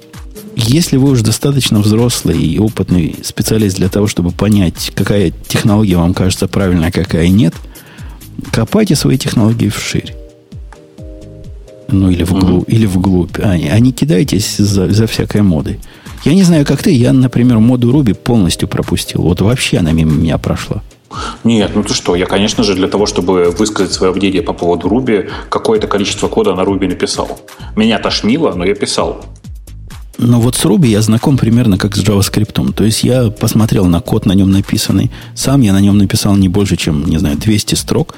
если 0.54 0.98
вы 0.98 1.10
уже 1.12 1.24
достаточно 1.24 1.80
взрослый 1.80 2.38
и 2.38 2.58
опытный 2.58 3.16
специалист 3.24 3.78
для 3.78 3.88
того, 3.88 4.06
чтобы 4.06 4.30
понять, 4.30 4.92
какая 4.94 5.32
технология 5.48 5.96
вам 5.96 6.12
кажется 6.12 6.46
правильной, 6.46 6.88
а 6.88 6.92
какая 6.92 7.28
нет, 7.28 7.54
копайте 8.52 8.96
свои 8.96 9.16
технологии 9.16 9.70
вширь. 9.70 10.14
Ну, 11.88 12.10
или 12.10 12.22
вглубь, 12.22 12.68
mm-hmm. 12.68 12.74
или 12.74 12.84
вглубь. 12.86 13.38
А, 13.38 13.52
а 13.52 13.78
не 13.78 13.92
кидайтесь 13.92 14.58
за, 14.58 14.92
за 14.92 15.06
всякой 15.06 15.40
модой. 15.40 15.80
Я 16.24 16.34
не 16.34 16.42
знаю, 16.42 16.64
как 16.64 16.82
ты, 16.82 16.90
я, 16.90 17.12
например, 17.12 17.58
моду 17.58 17.92
Руби 17.92 18.14
полностью 18.14 18.66
пропустил. 18.66 19.22
Вот 19.22 19.42
вообще 19.42 19.78
она 19.78 19.92
мимо 19.92 20.12
меня 20.12 20.38
прошла. 20.38 20.82
Нет, 21.44 21.72
ну 21.74 21.82
ты 21.82 21.94
что, 21.94 22.16
я, 22.16 22.26
конечно 22.26 22.64
же, 22.64 22.74
для 22.74 22.88
того, 22.88 23.06
чтобы 23.06 23.54
высказать 23.56 23.92
свое 23.92 24.12
мнение 24.12 24.42
по 24.42 24.52
поводу 24.52 24.88
Руби, 24.88 25.26
какое-то 25.48 25.86
количество 25.86 26.28
кода 26.28 26.54
на 26.54 26.64
Руби 26.64 26.88
написал. 26.88 27.40
Меня 27.76 27.98
тошнило, 27.98 28.52
но 28.54 28.64
я 28.64 28.74
писал. 28.74 29.24
Но 30.16 30.40
вот 30.40 30.54
с 30.54 30.64
Ruby 30.64 30.86
я 30.86 31.02
знаком 31.02 31.36
примерно 31.36 31.76
как 31.76 31.96
с 31.96 32.02
JavaScript. 32.02 32.72
То 32.72 32.84
есть 32.84 33.04
я 33.04 33.30
посмотрел 33.30 33.86
на 33.86 34.00
код 34.00 34.26
на 34.26 34.32
нем 34.32 34.50
написанный. 34.50 35.10
Сам 35.34 35.60
я 35.60 35.72
на 35.72 35.80
нем 35.80 35.98
написал 35.98 36.36
не 36.36 36.48
больше, 36.48 36.76
чем, 36.76 37.04
не 37.04 37.18
знаю, 37.18 37.36
200 37.36 37.74
строк. 37.74 38.14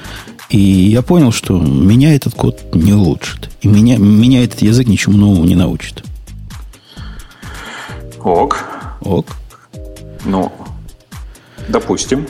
И 0.49 0.59
я 0.59 1.01
понял, 1.01 1.31
что 1.31 1.59
меня 1.59 2.15
этот 2.15 2.35
код 2.35 2.59
не 2.73 2.93
улучшит. 2.93 3.49
И 3.61 3.67
меня, 3.67 3.97
меня 3.97 4.43
этот 4.43 4.61
язык 4.61 4.87
ничему 4.87 5.17
новому 5.17 5.43
не 5.43 5.55
научит. 5.55 6.03
Ок. 8.27 8.65
Ок. 9.01 9.25
Ну, 10.25 10.51
допустим. 11.69 12.27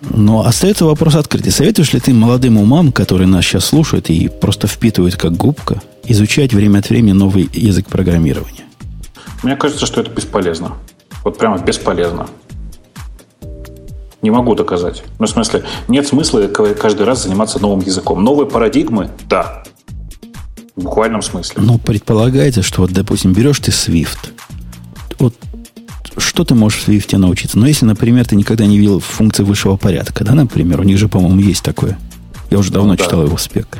Но 0.00 0.46
остается 0.46 0.84
вопрос 0.84 1.16
открытый. 1.16 1.50
Советуешь 1.50 1.92
ли 1.92 1.98
ты 1.98 2.14
молодым 2.14 2.56
умам, 2.56 2.92
которые 2.92 3.26
нас 3.26 3.44
сейчас 3.44 3.64
слушают 3.64 4.10
и 4.10 4.28
просто 4.28 4.68
впитывают 4.68 5.16
как 5.16 5.32
губка, 5.32 5.82
изучать 6.04 6.54
время 6.54 6.78
от 6.78 6.88
времени 6.88 7.12
новый 7.12 7.50
язык 7.52 7.88
программирования? 7.88 8.62
Мне 9.42 9.56
кажется, 9.56 9.86
что 9.86 10.02
это 10.02 10.10
бесполезно. 10.10 10.74
Вот 11.24 11.36
прямо 11.36 11.58
бесполезно. 11.58 12.28
Не 14.22 14.30
могу 14.30 14.54
доказать. 14.54 15.02
Ну, 15.18 15.26
в 15.26 15.30
смысле, 15.30 15.64
нет 15.88 16.06
смысла 16.06 16.46
каждый 16.46 17.06
раз 17.06 17.24
заниматься 17.24 17.58
новым 17.58 17.80
языком. 17.80 18.22
Новые 18.22 18.48
парадигмы– 18.48 19.10
да. 19.28 19.64
В 20.76 20.84
буквальном 20.84 21.22
смысле. 21.22 21.56
Ну, 21.60 21.78
предполагается, 21.78 22.62
что 22.62 22.82
вот, 22.82 22.92
допустим, 22.92 23.32
берешь 23.32 23.58
ты 23.58 23.72
Swift– 23.72 24.30
вот 25.18 25.34
что 26.16 26.44
ты 26.44 26.54
можешь 26.54 26.80
в 26.80 26.88
Swift 26.88 27.16
научиться? 27.16 27.58
Но 27.58 27.66
если, 27.66 27.84
например, 27.84 28.24
ты 28.24 28.36
никогда 28.36 28.66
не 28.66 28.78
видел 28.78 29.00
функции 29.00 29.42
высшего 29.42 29.76
порядка, 29.76 30.24
да, 30.24 30.34
например, 30.34 30.80
у 30.80 30.84
них 30.84 30.98
же, 30.98 31.08
по-моему, 31.08 31.40
есть 31.40 31.62
такое. 31.62 31.98
Я 32.50 32.58
уже 32.58 32.70
давно 32.70 32.92
ну, 32.92 32.96
читал 32.96 33.20
да. 33.20 33.26
его 33.26 33.36
спек. 33.36 33.78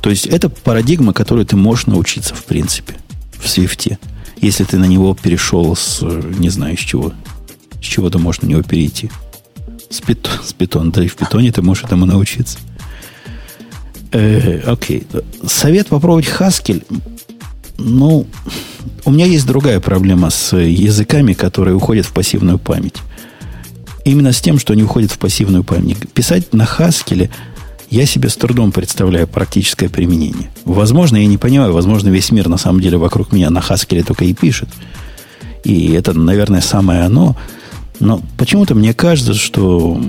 То 0.00 0.10
есть 0.10 0.26
это 0.26 0.48
парадигма, 0.48 1.12
которую 1.12 1.46
ты 1.46 1.56
можешь 1.56 1.86
научиться, 1.86 2.34
в 2.34 2.44
принципе, 2.44 2.94
в 3.32 3.46
Swift. 3.46 3.98
Если 4.40 4.64
ты 4.64 4.78
на 4.78 4.84
него 4.84 5.14
перешел 5.14 5.74
с, 5.76 6.02
не 6.38 6.48
знаю, 6.50 6.76
с 6.76 6.80
чего. 6.80 7.12
С 7.80 7.84
чего 7.84 8.10
ты 8.10 8.18
можешь 8.18 8.42
на 8.42 8.46
него 8.48 8.62
перейти. 8.62 9.10
С, 9.88 10.00
пит, 10.00 10.28
с 10.44 10.52
питон. 10.52 10.90
Да 10.90 11.04
и 11.04 11.08
в 11.08 11.16
питоне 11.16 11.52
ты 11.52 11.62
можешь 11.62 11.84
этому 11.84 12.06
научиться. 12.06 12.58
Э, 14.10 14.60
окей. 14.66 15.06
Совет 15.46 15.88
попробовать 15.88 16.26
Haskell. 16.26 16.84
Ну, 17.84 18.26
у 19.04 19.10
меня 19.10 19.26
есть 19.26 19.46
другая 19.46 19.80
проблема 19.80 20.30
с 20.30 20.56
языками, 20.56 21.32
которые 21.32 21.74
уходят 21.74 22.06
в 22.06 22.12
пассивную 22.12 22.58
память. 22.58 22.96
Именно 24.04 24.32
с 24.32 24.40
тем, 24.40 24.58
что 24.58 24.72
они 24.72 24.82
уходят 24.82 25.10
в 25.10 25.18
пассивную 25.18 25.64
память. 25.64 26.10
Писать 26.12 26.52
на 26.52 26.64
Хаскеле 26.64 27.30
я 27.90 28.06
себе 28.06 28.28
с 28.28 28.36
трудом 28.36 28.72
представляю 28.72 29.26
практическое 29.26 29.88
применение. 29.88 30.50
Возможно, 30.64 31.16
я 31.16 31.26
не 31.26 31.38
понимаю, 31.38 31.72
возможно, 31.72 32.08
весь 32.08 32.30
мир 32.30 32.48
на 32.48 32.56
самом 32.56 32.80
деле 32.80 32.98
вокруг 32.98 33.32
меня 33.32 33.50
на 33.50 33.60
Хаскеле 33.60 34.02
только 34.02 34.24
и 34.24 34.32
пишет. 34.32 34.68
И 35.64 35.92
это, 35.92 36.12
наверное, 36.12 36.60
самое 36.60 37.02
оно. 37.02 37.36
Но 38.00 38.22
почему-то 38.38 38.74
мне 38.74 38.94
кажется, 38.94 39.34
что 39.34 40.00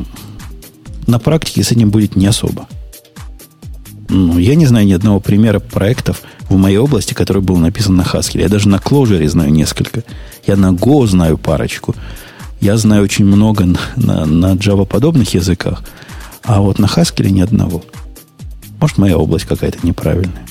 на 1.08 1.20
практике 1.20 1.64
с 1.64 1.72
этим 1.72 1.90
будет 1.90 2.16
не 2.16 2.26
особо. 2.26 2.68
Ну, 4.10 4.38
я 4.38 4.56
не 4.56 4.66
знаю 4.66 4.86
ни 4.86 4.94
одного 4.94 5.20
примера 5.20 5.60
проектов 5.60 6.22
в 6.54 6.60
моей 6.60 6.78
области, 6.78 7.14
который 7.14 7.42
был 7.42 7.58
написан 7.58 7.96
на 7.96 8.04
Haskell. 8.04 8.42
Я 8.42 8.50
даже 8.50 8.70
на 8.70 8.78
Clojure 8.78 9.28
знаю 9.28 9.52
несколько. 9.52 10.04
Я 10.46 10.56
на 10.56 10.72
Go 10.72 11.06
знаю 11.08 11.38
парочку. 11.38 11.96
Я 12.62 12.78
знаю 12.78 13.04
очень 13.04 13.26
много 13.26 13.66
на, 13.66 13.80
на, 13.96 14.26
на 14.26 14.54
Java-подобных 14.54 15.34
языках. 15.34 15.84
А 16.44 16.62
вот 16.62 16.80
на 16.80 16.86
Haskell 16.86 17.30
ни 17.30 17.42
одного. 17.42 17.84
Может, 18.80 18.98
моя 18.98 19.18
область 19.18 19.46
какая-то 19.46 19.80
неправильная. 19.84 20.46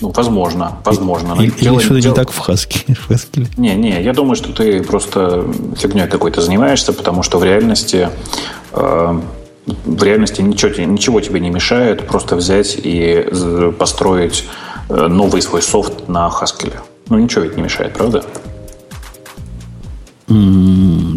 Ну, 0.00 0.10
возможно, 0.10 0.78
возможно. 0.84 1.34
Или, 1.34 1.50
или 1.50 1.78
что-то 1.78 2.08
не 2.08 2.14
так 2.14 2.30
в 2.30 2.48
Haskell, 2.48 2.94
в 2.94 3.10
Haskell. 3.10 3.48
Не, 3.56 3.74
не, 3.74 4.02
я 4.02 4.12
думаю, 4.12 4.36
что 4.36 4.52
ты 4.52 4.82
просто 4.82 5.46
фигней 5.76 6.06
какой-то 6.06 6.40
занимаешься, 6.40 6.92
потому 6.92 7.22
что 7.22 7.38
в 7.38 7.44
реальности 7.44 8.08
э, 8.72 9.20
в 9.84 10.02
реальности 10.02 10.40
ничего, 10.42 10.72
ничего 10.84 11.20
тебе 11.20 11.40
не 11.40 11.50
мешает 11.50 12.06
просто 12.06 12.36
взять 12.36 12.76
и 12.82 13.26
построить 13.78 14.44
э, 14.88 15.06
новый 15.06 15.42
свой 15.42 15.62
софт 15.62 16.08
на 16.08 16.28
Haskell. 16.28 16.74
Ну, 17.08 17.18
ничего 17.18 17.42
ведь 17.42 17.56
не 17.56 17.62
мешает, 17.62 17.94
правда? 17.94 18.24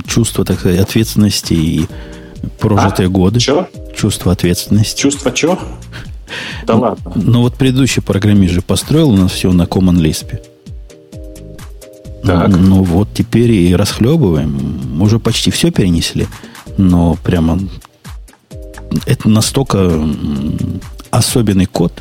чувство, 0.07 0.45
так 0.45 0.59
сказать, 0.59 0.79
ответственности 0.79 1.53
и 1.53 1.87
прожитые 2.59 3.07
а? 3.07 3.09
годы. 3.09 3.39
Чего? 3.39 3.67
Чувство 3.95 4.31
ответственности. 4.31 4.99
Чувство 4.99 5.31
чего? 5.31 5.59
Да 6.65 6.75
ладно. 6.75 7.11
Ну 7.15 7.41
вот 7.41 7.55
предыдущий 7.55 8.01
программист 8.01 8.53
же 8.53 8.61
построил 8.61 9.09
у 9.09 9.17
нас 9.17 9.31
все 9.31 9.51
на 9.51 9.63
Common 9.63 9.97
Lisp. 9.97 10.39
Так. 12.23 12.47
Ну 12.47 12.83
вот 12.83 13.09
теперь 13.13 13.51
и 13.51 13.75
расхлебываем. 13.75 15.01
Уже 15.01 15.19
почти 15.19 15.51
все 15.51 15.71
перенесли. 15.71 16.27
Но 16.77 17.17
прямо 17.23 17.59
это 19.05 19.29
настолько 19.29 20.05
особенный 21.11 21.65
код, 21.65 21.93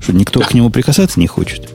что 0.00 0.12
никто 0.12 0.40
к 0.40 0.54
нему 0.54 0.70
прикасаться 0.70 1.20
не 1.20 1.26
хочет. 1.26 1.70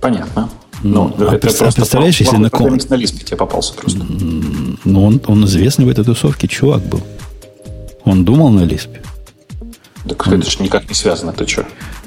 Понятно. 0.00 0.48
Ну, 0.82 1.12
ну 1.18 1.28
а, 1.28 1.34
это 1.34 1.48
а 1.48 1.72
представляешь, 1.72 2.20
если 2.20 2.36
на 2.36 2.50
ком... 2.50 2.78
тебе 2.78 3.36
попался 3.36 3.74
просто. 3.74 4.04
Ну, 4.84 5.04
он, 5.04 5.20
он 5.26 5.44
известный 5.44 5.84
в 5.84 5.88
этой 5.88 6.04
тусовке 6.04 6.46
чувак 6.46 6.82
был. 6.82 7.02
Он 8.04 8.24
думал 8.24 8.50
на 8.50 8.62
лиспе. 8.62 9.02
Так 10.08 10.26
он... 10.26 10.34
это 10.34 10.50
же 10.50 10.62
никак 10.62 10.88
не 10.88 10.94
связано, 10.94 11.32
ты 11.32 11.46
что? 11.46 11.66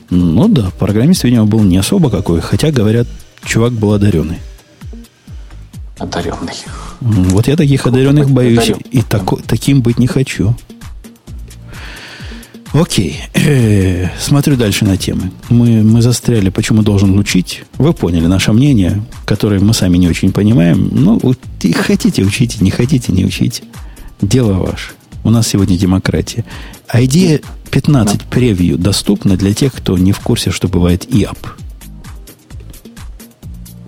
Ну 0.09 0.47
да, 0.47 0.71
программист, 0.79 1.23
видимо, 1.23 1.45
был 1.45 1.61
не 1.61 1.77
особо 1.77 2.09
какой, 2.09 2.41
хотя, 2.41 2.71
говорят, 2.71 3.07
чувак 3.45 3.73
был 3.73 3.93
одаренный. 3.93 4.39
Одаренный. 6.01 6.55
Вот 6.99 7.47
я 7.47 7.55
таких 7.55 7.85
одаренных 7.85 8.29
боюсь, 8.31 8.69
одарен. 8.69 8.81
и 8.89 9.01
тако, 9.03 9.39
таким 9.45 9.81
быть 9.81 9.99
не 9.99 10.07
хочу. 10.07 10.55
Окей. 12.73 13.21
Э, 13.35 14.07
смотрю 14.17 14.55
дальше 14.55 14.83
на 14.85 14.97
темы. 14.97 15.31
Мы, 15.49 15.83
мы 15.83 16.01
застряли, 16.01 16.49
почему 16.49 16.81
должен 16.81 17.19
учить. 17.19 17.63
Вы 17.77 17.93
поняли 17.93 18.25
наше 18.25 18.51
мнение, 18.51 19.03
которое 19.25 19.59
мы 19.59 19.73
сами 19.73 19.97
не 19.97 20.07
очень 20.07 20.31
понимаем. 20.31 20.89
Ну, 20.91 21.21
хотите, 21.75 22.23
учите, 22.23 22.57
не 22.61 22.71
хотите, 22.71 23.11
не 23.11 23.25
учите. 23.25 23.63
Дело 24.21 24.53
ваше. 24.53 24.93
У 25.23 25.29
нас 25.29 25.47
сегодня 25.47 25.77
демократия. 25.77 26.45
Идея 26.91 27.41
15 27.69 28.23
превью 28.23 28.77
доступна 28.77 29.37
для 29.37 29.53
тех, 29.53 29.73
кто 29.73 29.97
не 29.97 30.13
в 30.13 30.19
курсе, 30.19 30.49
что 30.49 30.67
бывает 30.67 31.05
ИАП. 31.13 31.37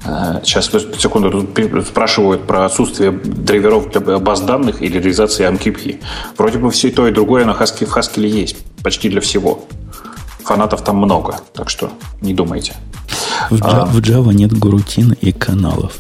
Сейчас, 0.04 0.70
секунду, 1.00 1.48
спрашивают 1.86 2.46
про 2.46 2.66
отсутствие 2.66 3.12
драйверов 3.12 3.90
для 3.90 4.20
баз 4.20 4.42
данных 4.42 4.82
или 4.82 4.98
реализации 4.98 5.50
MQP. 5.50 6.02
Вроде 6.38 6.58
бы 6.58 6.72
все 6.72 6.90
и 6.90 6.92
то, 6.92 7.08
и 7.08 7.12
другое 7.12 7.46
на 7.46 7.52
Haskell, 7.52 7.86
в 7.86 7.96
Haskell 7.96 8.28
есть. 8.28 8.58
Почти 8.84 9.08
для 9.08 9.22
всего. 9.22 9.64
Фанатов 10.44 10.84
там 10.84 10.98
много, 10.98 11.40
так 11.54 11.70
что 11.70 11.90
не 12.22 12.34
думайте. 12.34 12.74
В, 13.50 13.60
а, 13.62 13.86
в 13.86 13.98
Java 14.00 14.34
нет 14.34 14.52
гурутин 14.52 15.16
и 15.22 15.32
каналов. 15.32 15.94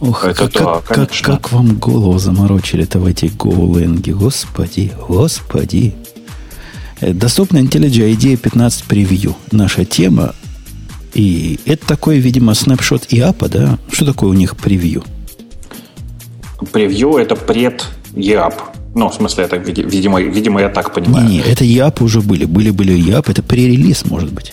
Ох, 0.00 0.24
это 0.24 0.48
как, 0.48 0.52
да, 0.52 0.80
как, 0.80 0.96
как, 0.96 1.10
как 1.22 1.52
вам 1.52 1.76
голову 1.76 2.18
заморочили-то 2.18 2.98
в 2.98 3.06
эти 3.06 3.26
гоуленги. 3.26 4.10
Господи, 4.10 4.92
господи. 5.08 5.94
Э, 7.00 7.12
доступна 7.12 7.58
IntelliJ 7.58 8.16
IDEA 8.16 8.36
15 8.36 8.84
превью. 8.84 9.36
Наша 9.52 9.84
тема 9.84 10.34
и 11.14 11.60
это 11.66 11.86
такой, 11.86 12.18
видимо, 12.18 12.54
снапшот 12.54 13.12
ИАПа, 13.12 13.48
да? 13.48 13.78
Что 13.90 14.06
такое 14.06 14.30
у 14.30 14.34
них 14.34 14.56
превью? 14.56 15.04
Превью– 16.72 17.16
это 17.18 17.36
пред 17.36 17.84
ИАП. 18.14 18.54
Ну, 18.94 19.08
в 19.08 19.14
смысле, 19.14 19.44
это, 19.44 19.56
видимо, 19.56 20.20
видимо, 20.20 20.60
я 20.60 20.68
так 20.68 20.92
понимаю. 20.92 21.26
Не, 21.26 21.40
это 21.40 21.64
ИАП 21.66 22.02
уже 22.02 22.20
были. 22.20 22.44
Были-были 22.44 22.92
ИАП, 22.92 23.30
это 23.30 23.42
пререлиз, 23.42 24.04
может 24.04 24.32
быть. 24.32 24.52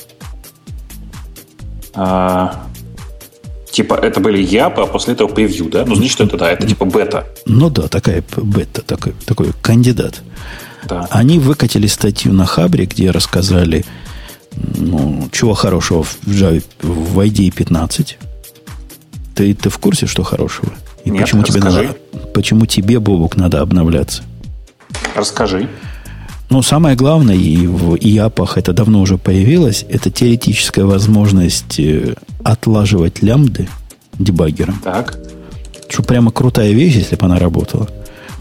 А, 1.93 2.65
типа, 3.71 3.95
это 3.95 4.19
были 4.19 4.43
ИАП, 4.43 4.79
а 4.79 4.85
после 4.85 5.13
этого 5.13 5.27
превью, 5.27 5.69
да? 5.69 5.85
Ну, 5.85 5.95
значит, 5.95 6.21
это 6.21 6.37
да, 6.37 6.51
это 6.51 6.65
типа 6.65 6.85
бета. 6.85 7.27
Ну 7.45 7.69
да, 7.69 7.87
такая 7.87 8.23
бета, 8.37 8.81
такой, 8.81 9.13
такой 9.25 9.51
кандидат. 9.61 10.21
Да. 10.87 11.07
Они 11.09 11.39
выкатили 11.39 11.87
статью 11.87 12.31
на 12.33 12.45
Хабре, 12.45 12.85
где 12.85 13.11
рассказали, 13.11 13.85
ну, 14.77 15.29
чего 15.31 15.53
хорошего 15.53 16.03
в 16.03 16.27
Java, 16.27 16.63
в 16.81 17.19
IDE 17.19 17.51
15? 17.51 18.17
Ты, 19.35 19.53
ты 19.53 19.69
в 19.69 19.77
курсе, 19.77 20.05
что 20.05 20.23
хорошего? 20.23 20.71
И 21.05 21.09
Нет, 21.09 21.21
почему 21.21 21.43
расскажи. 21.43 21.59
тебе 21.59 21.87
надо, 21.87 21.97
почему 22.33 22.65
тебе, 22.65 22.99
Бобук, 22.99 23.37
надо 23.37 23.61
обновляться? 23.61 24.23
Расскажи. 25.15 25.69
Ну, 26.49 26.61
самое 26.63 26.95
главное, 26.95 27.35
и 27.35 27.67
в 27.67 27.95
ИАПах 27.95 28.57
это 28.57 28.73
давно 28.73 29.01
уже 29.01 29.17
появилось, 29.17 29.85
это 29.87 30.09
теоретическая 30.09 30.83
возможность 30.83 31.79
э, 31.79 32.15
отлаживать 32.43 33.21
лямбды 33.21 33.69
дебаггером. 34.17 34.81
Так. 34.83 35.19
Что 35.89 36.01
прямо 36.01 36.31
крутая 36.31 36.71
вещь, 36.71 36.95
если 36.95 37.15
бы 37.15 37.25
она 37.25 37.37
работала. 37.37 37.87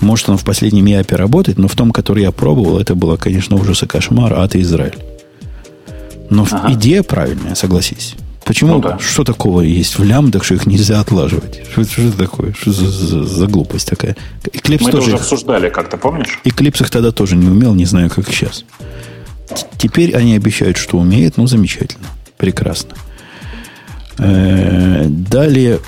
Может, 0.00 0.28
она 0.28 0.38
в 0.38 0.44
последнем 0.44 0.86
ИАПе 0.88 1.16
работает, 1.16 1.58
но 1.58 1.68
в 1.68 1.74
том, 1.74 1.90
который 1.90 2.22
я 2.22 2.32
пробовал, 2.32 2.78
это 2.78 2.94
было, 2.94 3.16
конечно, 3.16 3.56
ужас 3.56 3.82
и 3.82 3.86
кошмар, 3.86 4.32
ад 4.34 4.54
и 4.54 4.62
Израиль. 4.62 4.96
Но 6.30 6.46
ага. 6.50 6.72
идея 6.72 7.02
правильная, 7.02 7.54
согласись. 7.54 8.14
Почему? 8.44 8.74
Ну, 8.74 8.80
да. 8.80 8.98
Что 8.98 9.24
такого 9.24 9.60
есть 9.60 9.98
в 9.98 10.04
лямбдах, 10.04 10.42
что 10.42 10.54
их 10.54 10.66
нельзя 10.66 11.00
отлаживать? 11.00 11.60
Что, 11.70 11.84
что 11.84 12.02
это 12.02 12.16
такое? 12.16 12.54
Что 12.54 12.72
за, 12.72 12.90
за, 12.90 13.24
за 13.24 13.46
глупость 13.46 13.88
такая? 13.88 14.16
Эклипс 14.50 14.84
Мы 14.84 14.90
тоже... 14.90 15.08
это 15.08 15.16
уже 15.16 15.22
обсуждали 15.22 15.68
как-то, 15.68 15.98
помнишь? 15.98 16.40
Эклипс 16.44 16.80
их 16.80 16.90
тогда 16.90 17.12
тоже 17.12 17.36
не 17.36 17.46
умел, 17.46 17.74
не 17.74 17.84
знаю, 17.84 18.08
как 18.08 18.26
сейчас. 18.28 18.64
Теперь 19.76 20.16
они 20.16 20.34
обещают, 20.34 20.78
что 20.78 20.98
умеет, 20.98 21.36
ну, 21.36 21.46
замечательно. 21.46 22.06
Прекрасно. 22.38 22.94
Э-э- 24.16 25.04
далее, 25.08 25.80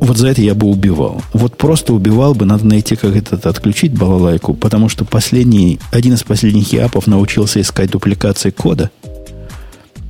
вот 0.00 0.16
за 0.16 0.28
это 0.28 0.42
я 0.42 0.56
бы 0.56 0.66
убивал. 0.66 1.22
Вот 1.32 1.56
просто 1.56 1.92
убивал 1.94 2.34
бы, 2.34 2.44
надо 2.44 2.66
найти, 2.66 2.96
как 2.96 3.14
этот 3.14 3.46
отключить 3.46 3.96
балалайку, 3.96 4.54
потому 4.54 4.88
что 4.88 5.04
последний, 5.04 5.78
один 5.92 6.14
из 6.14 6.24
последних 6.24 6.72
япов 6.72 7.06
научился 7.06 7.60
искать 7.60 7.90
дупликации 7.90 8.50
кода– 8.50 8.90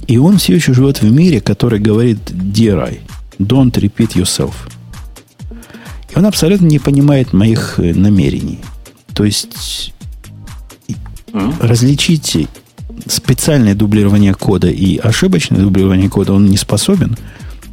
и 0.07 0.19
он 0.19 0.39
все 0.39 0.55
еще 0.55 0.75
живет 0.75 1.03
в 1.03 1.11
мире, 1.11 1.41
который 1.41 1.79
говорит 1.79 2.19
DRI. 2.31 3.01
Don't 3.39 3.73
repeat 3.73 4.15
yourself. 4.15 4.55
И 6.11 6.19
он 6.19 6.27
абсолютно 6.27 6.67
не 6.67 6.79
понимает 6.79 7.33
моих 7.33 7.79
э, 7.79 7.95
намерений. 7.95 8.59
То 9.15 9.25
есть 9.25 9.93
mm-hmm. 11.33 11.67
различить 11.67 12.49
специальное 13.07 13.75
дублирование 13.75 14.35
кода 14.35 14.69
и 14.69 14.99
ошибочное 14.99 15.61
дублирование 15.61 16.09
кода 16.09 16.33
он 16.33 16.47
не 16.47 16.57
способен. 16.57 17.17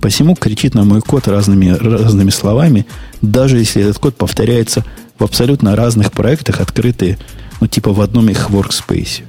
Посему 0.02 0.36
кричит 0.36 0.76
на 0.76 0.84
мой 0.84 1.02
код 1.02 1.28
разными, 1.28 1.70
разными 1.70 2.30
словами, 2.30 2.86
даже 3.22 3.58
если 3.58 3.82
этот 3.82 3.98
код 3.98 4.16
повторяется 4.16 4.86
в 5.18 5.24
абсолютно 5.24 5.76
разных 5.76 6.12
проектах, 6.12 6.62
открытые, 6.62 7.18
ну, 7.60 7.68
типа 7.68 7.92
в 7.92 8.02
одном 8.02 8.30
их 8.30 8.50
workspace. 8.50 9.24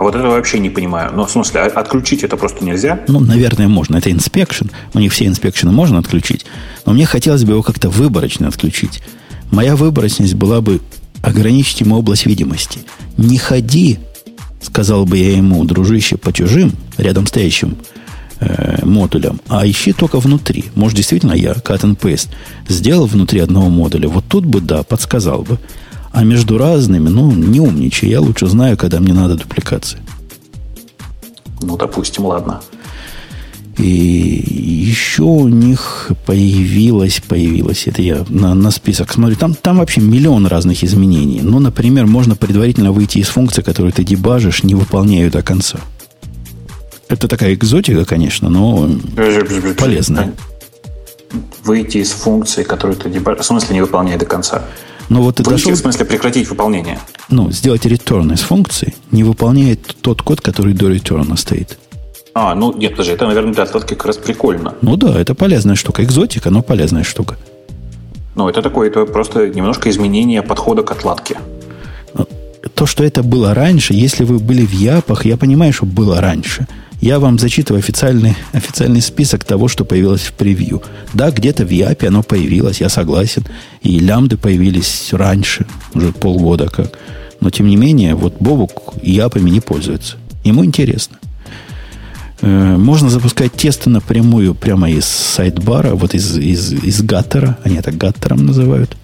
А 0.00 0.02
вот 0.02 0.14
это 0.14 0.28
вообще 0.28 0.58
не 0.60 0.70
понимаю. 0.70 1.12
Ну, 1.14 1.26
в 1.26 1.30
смысле, 1.30 1.60
а 1.60 1.66
отключить 1.78 2.24
это 2.24 2.38
просто 2.38 2.64
нельзя? 2.64 3.00
Ну, 3.06 3.20
наверное, 3.20 3.68
можно. 3.68 3.98
Это 3.98 4.10
inspection. 4.10 4.68
У 4.94 4.98
них 4.98 5.12
все 5.12 5.26
инспекшены 5.26 5.72
можно 5.72 5.98
отключить. 5.98 6.46
Но 6.86 6.94
мне 6.94 7.04
хотелось 7.04 7.44
бы 7.44 7.52
его 7.52 7.62
как-то 7.62 7.90
выборочно 7.90 8.48
отключить. 8.48 9.02
Моя 9.50 9.76
выборочность 9.76 10.32
была 10.32 10.62
бы 10.62 10.80
ограничить 11.20 11.82
ему 11.82 11.98
область 11.98 12.24
видимости. 12.24 12.78
Не 13.18 13.36
ходи, 13.36 13.98
сказал 14.62 15.04
бы 15.04 15.18
я 15.18 15.36
ему, 15.36 15.62
дружище, 15.66 16.16
по 16.16 16.32
чужим, 16.32 16.72
рядом 16.96 17.26
стоящим 17.26 17.76
э, 18.38 18.82
модулям, 18.86 19.38
а 19.48 19.68
ищи 19.68 19.92
только 19.92 20.18
внутри. 20.18 20.64
Может, 20.76 20.96
действительно 20.96 21.32
я, 21.32 21.52
cut 21.52 21.82
and 21.82 21.98
paste, 21.98 22.30
сделал 22.68 23.04
внутри 23.04 23.40
одного 23.40 23.68
модуля. 23.68 24.08
Вот 24.08 24.24
тут 24.26 24.46
бы, 24.46 24.62
да, 24.62 24.82
подсказал 24.82 25.42
бы. 25.42 25.58
А 26.12 26.24
между 26.24 26.58
разными, 26.58 27.08
ну, 27.08 27.30
не 27.32 27.60
умничай. 27.60 28.10
Я 28.10 28.20
лучше 28.20 28.46
знаю, 28.46 28.76
когда 28.76 29.00
мне 29.00 29.12
надо 29.12 29.36
дупликации. 29.36 29.98
Ну, 31.62 31.76
допустим, 31.76 32.26
ладно. 32.26 32.60
И 33.78 34.84
еще 34.90 35.22
у 35.22 35.48
них 35.48 36.10
появилось, 36.26 37.22
появилось, 37.26 37.86
это 37.86 38.02
я 38.02 38.24
на, 38.28 38.54
на 38.54 38.70
список 38.70 39.12
смотрю, 39.12 39.36
там, 39.36 39.54
там 39.54 39.78
вообще 39.78 40.02
миллион 40.02 40.46
разных 40.46 40.84
изменений. 40.84 41.40
Ну, 41.42 41.60
например, 41.60 42.06
можно 42.06 42.36
предварительно 42.36 42.92
выйти 42.92 43.18
из 43.18 43.28
функции, 43.28 43.62
которую 43.62 43.92
ты 43.92 44.04
дебажишь, 44.04 44.64
не 44.64 44.74
выполняя 44.74 45.24
ее 45.24 45.30
до 45.30 45.42
конца. 45.42 45.78
Это 47.08 47.26
такая 47.26 47.54
экзотика, 47.54 48.04
конечно, 48.04 48.50
но 48.50 48.90
полезная. 49.78 50.34
Выйти 51.64 51.98
из 51.98 52.10
функции, 52.10 52.64
которую 52.64 52.96
ты 52.96 53.08
дебажишь, 53.08 53.44
в 53.44 53.46
смысле 53.46 53.74
не 53.76 53.80
выполняя 53.80 54.18
до 54.18 54.26
конца? 54.26 54.64
Но 55.10 55.20
вот 55.20 55.36
ты 55.36 55.42
Выйти, 55.42 55.64
дошел... 55.64 55.72
в 55.72 55.76
смысле 55.76 56.06
прекратить 56.06 56.48
выполнение? 56.48 57.00
Ну, 57.28 57.50
сделать 57.50 57.84
return 57.84 58.32
из 58.32 58.40
функции 58.40 58.94
не 59.10 59.24
выполняет 59.24 59.96
тот 60.00 60.22
код, 60.22 60.40
который 60.40 60.72
до 60.72 60.88
return 60.88 61.36
стоит. 61.36 61.78
А, 62.32 62.54
ну 62.54 62.72
нет, 62.72 62.92
подожди, 62.92 63.12
это, 63.12 63.26
наверное, 63.26 63.52
для 63.52 63.64
отладки 63.64 63.94
как 63.94 64.06
раз 64.06 64.16
прикольно. 64.16 64.74
Ну 64.82 64.96
да, 64.96 65.20
это 65.20 65.34
полезная 65.34 65.74
штука. 65.74 66.04
Экзотика, 66.04 66.50
но 66.50 66.62
полезная 66.62 67.02
штука. 67.02 67.36
Ну, 68.36 68.48
это 68.48 68.62
такое, 68.62 68.88
это 68.88 69.04
просто 69.04 69.48
немножко 69.48 69.90
изменение 69.90 70.42
подхода 70.42 70.84
к 70.84 70.92
отладке. 70.92 71.38
То, 72.74 72.86
что 72.86 73.02
это 73.02 73.24
было 73.24 73.52
раньше, 73.52 73.94
если 73.94 74.24
вы 74.24 74.38
были 74.38 74.64
в 74.64 74.72
Япах, 74.72 75.24
я 75.24 75.36
понимаю, 75.36 75.72
что 75.72 75.86
было 75.86 76.20
раньше. 76.20 76.68
Я 77.00 77.18
вам 77.18 77.38
зачитываю 77.38 77.80
официальный, 77.80 78.36
официальный 78.52 79.00
список 79.00 79.44
того, 79.44 79.68
что 79.68 79.84
появилось 79.84 80.20
в 80.20 80.34
превью. 80.34 80.82
Да, 81.14 81.30
где-то 81.30 81.64
в 81.64 81.70
Япе 81.70 82.08
оно 82.08 82.22
появилось, 82.22 82.80
я 82.80 82.90
согласен. 82.90 83.44
И 83.82 83.98
лямды 83.98 84.36
появились 84.36 85.08
раньше, 85.12 85.66
уже 85.94 86.12
полгода 86.12 86.68
как. 86.68 86.98
Но, 87.40 87.48
тем 87.48 87.68
не 87.68 87.76
менее, 87.76 88.14
вот 88.14 88.36
Бобук 88.38 88.94
Япами 89.02 89.48
не 89.48 89.60
пользуется. 89.60 90.16
Ему 90.44 90.62
интересно. 90.62 91.16
Э, 92.42 92.76
можно 92.76 93.08
запускать 93.08 93.54
тесты 93.54 93.88
напрямую 93.88 94.54
прямо 94.54 94.90
из 94.90 95.06
сайдбара, 95.06 95.94
вот 95.94 96.14
из, 96.14 96.36
из, 96.36 96.72
из 96.72 97.02
гаттера. 97.02 97.56
Они 97.64 97.76
это 97.76 97.92
гаттером 97.92 98.44
называют. 98.44 98.94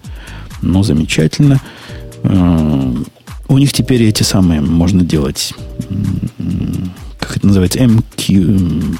Ну, 0.61 0.83
замечательно. 0.83 1.61
Э, 2.21 2.93
у 3.47 3.57
них 3.57 3.73
теперь 3.73 4.03
эти 4.03 4.23
самые 4.23 4.61
можно 4.61 5.03
делать, 5.03 5.53
это 7.47 7.59
называется, 7.59 7.79
MQ, 7.79 8.97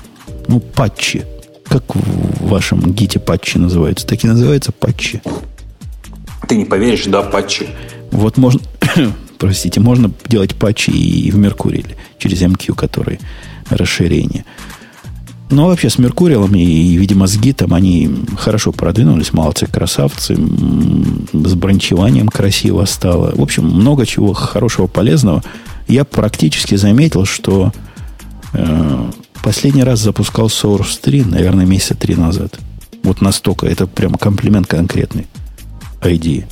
ну, 0.47 0.59
патчи. 0.59 1.25
Как 1.65 1.83
в 1.93 2.47
вашем 2.47 2.93
гите 2.93 3.19
патчи 3.19 3.57
называются? 3.57 4.07
Так 4.07 4.23
и 4.23 4.27
называются 4.27 4.71
патчи. 4.71 5.21
Ты 6.47 6.55
не 6.55 6.65
поверишь, 6.65 7.05
да, 7.05 7.21
патчи. 7.23 7.67
Вот 8.11 8.37
можно, 8.37 8.61
простите, 9.37 9.81
можно 9.81 10.11
делать 10.27 10.55
патчи 10.55 10.91
и 10.91 11.29
в 11.31 11.37
Меркурии 11.37 11.85
через 12.19 12.41
MQ, 12.41 12.75
который 12.75 13.19
расширение. 13.69 14.45
Но 15.49 15.67
вообще 15.67 15.89
с 15.89 15.97
Меркуриалом 15.97 16.55
и, 16.55 16.61
и, 16.61 16.97
видимо, 16.97 17.27
с 17.27 17.37
Гитом 17.37 17.73
они 17.73 18.09
хорошо 18.37 18.71
продвинулись, 18.71 19.33
молодцы, 19.33 19.65
красавцы. 19.65 20.35
С 20.35 21.53
бранчеванием 21.53 22.27
красиво 22.27 22.85
стало. 22.85 23.33
В 23.35 23.41
общем, 23.41 23.65
много 23.65 24.05
чего 24.05 24.33
хорошего, 24.33 24.87
полезного. 24.87 25.43
Я 25.87 26.03
практически 26.03 26.75
заметил, 26.75 27.25
что 27.25 27.71
последний 29.43 29.83
раз 29.83 29.99
запускал 29.99 30.47
Source 30.47 30.99
3, 31.01 31.23
наверное, 31.25 31.65
месяца 31.65 31.95
три 31.95 32.15
назад. 32.15 32.59
Вот 33.03 33.21
настолько. 33.21 33.65
Это 33.65 33.87
прям 33.87 34.15
комплимент 34.15 34.67
конкретный. 34.67 35.27
ID. 36.01 36.45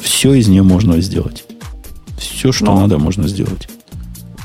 Все 0.00 0.34
из 0.34 0.48
нее 0.48 0.62
можно 0.62 1.00
сделать. 1.00 1.44
Все, 2.18 2.52
что 2.52 2.66
Но. 2.66 2.80
надо, 2.80 2.98
можно 2.98 3.28
сделать. 3.28 3.68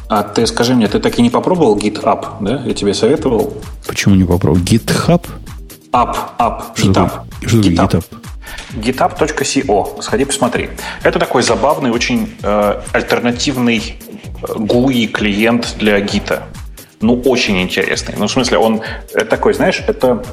А 0.07 0.21
ты 0.21 0.45
скажи 0.45 0.75
мне, 0.75 0.87
ты 0.87 0.99
так 0.99 1.17
и 1.17 1.21
не 1.21 1.29
попробовал 1.29 1.77
GitHub, 1.77 2.25
да? 2.41 2.61
Я 2.65 2.73
тебе 2.73 2.93
советовал. 2.93 3.55
Почему 3.87 4.15
не 4.15 4.23
попробовал? 4.23 4.63
GitHub? 4.63 5.25
Up, 5.91 6.15
up, 6.37 6.63
что 6.75 6.91
GitHub. 6.91 7.11
Что 7.45 7.57
GitHub? 7.57 8.05
GitHub.co. 8.75 10.01
Сходи, 10.01 10.25
посмотри. 10.25 10.69
Это 11.03 11.19
такой 11.19 11.41
забавный, 11.41 11.89
очень 11.89 12.35
э, 12.43 12.81
альтернативный 12.91 13.95
GUI 14.41 15.05
э, 15.05 15.07
клиент 15.07 15.75
для 15.79 15.99
гита. 16.01 16.43
Ну, 17.01 17.21
очень 17.25 17.61
интересный. 17.61 18.15
Ну, 18.17 18.27
в 18.27 18.31
смысле, 18.31 18.57
он 18.57 18.81
это 19.13 19.25
такой, 19.25 19.53
знаешь, 19.53 19.83
это 19.87 20.23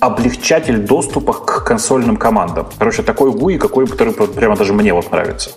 облегчатель 0.00 0.78
доступа 0.78 1.32
к 1.32 1.64
консольным 1.64 2.16
командам. 2.16 2.68
Короче, 2.78 3.02
такой 3.02 3.30
GUI, 3.30 3.58
какой, 3.58 3.86
который 3.86 4.12
прямо 4.12 4.56
даже 4.56 4.72
мне 4.72 4.92
вот 4.92 5.10
нравится. 5.10 5.50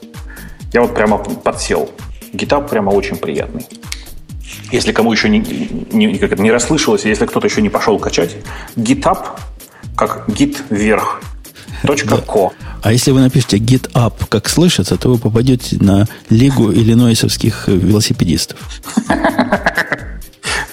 Я 0.74 0.82
вот 0.82 0.94
прямо 0.94 1.18
подсел. 1.18 1.90
GitHub 2.34 2.68
прямо 2.70 2.92
очень 2.92 3.18
приятный. 3.18 3.66
Если 4.72 4.92
кому 4.92 5.12
еще 5.12 5.30
не, 5.30 5.40
не, 5.92 6.18
как 6.18 6.32
это, 6.34 6.42
не 6.42 6.52
расслышалось, 6.52 7.06
если 7.06 7.26
кто-то 7.26 7.48
еще 7.48 7.62
не 7.62 7.70
пошел 7.70 7.98
качать, 7.98 8.36
GitHub, 8.76 9.26
как 9.96 10.30
git 10.30 10.58
вверх, 10.70 11.22
точка 11.84 12.18
ко. 12.18 12.52
А 12.82 12.92
если 12.94 13.12
вы 13.12 13.20
напишете 13.20 13.58
GitHub, 13.58 14.14
как 14.30 14.48
слышится, 14.48 14.96
то 14.98 15.10
вы 15.10 15.18
попадете 15.18 15.78
на 15.82 16.08
лигу 16.30 16.72
иллинойсовских 16.72 17.68
велосипедистов. 17.68 18.60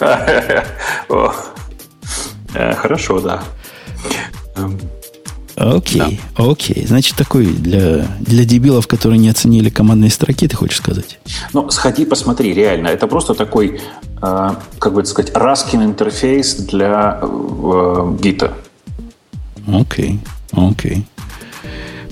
Э, 2.55 2.75
хорошо, 2.75 3.21
да. 3.21 3.43
Окей, 5.57 6.21
да. 6.37 6.45
окей. 6.51 6.87
Значит, 6.87 7.17
такой 7.17 7.47
для, 7.47 8.07
для 8.21 8.45
дебилов, 8.45 8.87
которые 8.87 9.19
не 9.19 9.31
оценили 9.31 9.71
командные 9.71 10.11
строки, 10.11 10.47
ты 10.47 10.55
хочешь 10.55 10.79
сказать? 10.79 11.19
Ну, 11.53 11.71
сходи, 11.71 12.05
посмотри, 12.05 12.53
реально. 12.53 12.89
Это 12.89 13.07
просто 13.07 13.35
такой, 13.35 13.81
э, 14.23 14.51
как 14.79 14.93
бы 14.93 15.05
сказать, 15.07 15.33
Raskin 15.33 15.85
интерфейс 15.85 16.55
для 16.57 17.19
э, 17.23 18.17
гита. 18.21 18.53
Окей, 19.67 20.21
окей. 20.53 21.07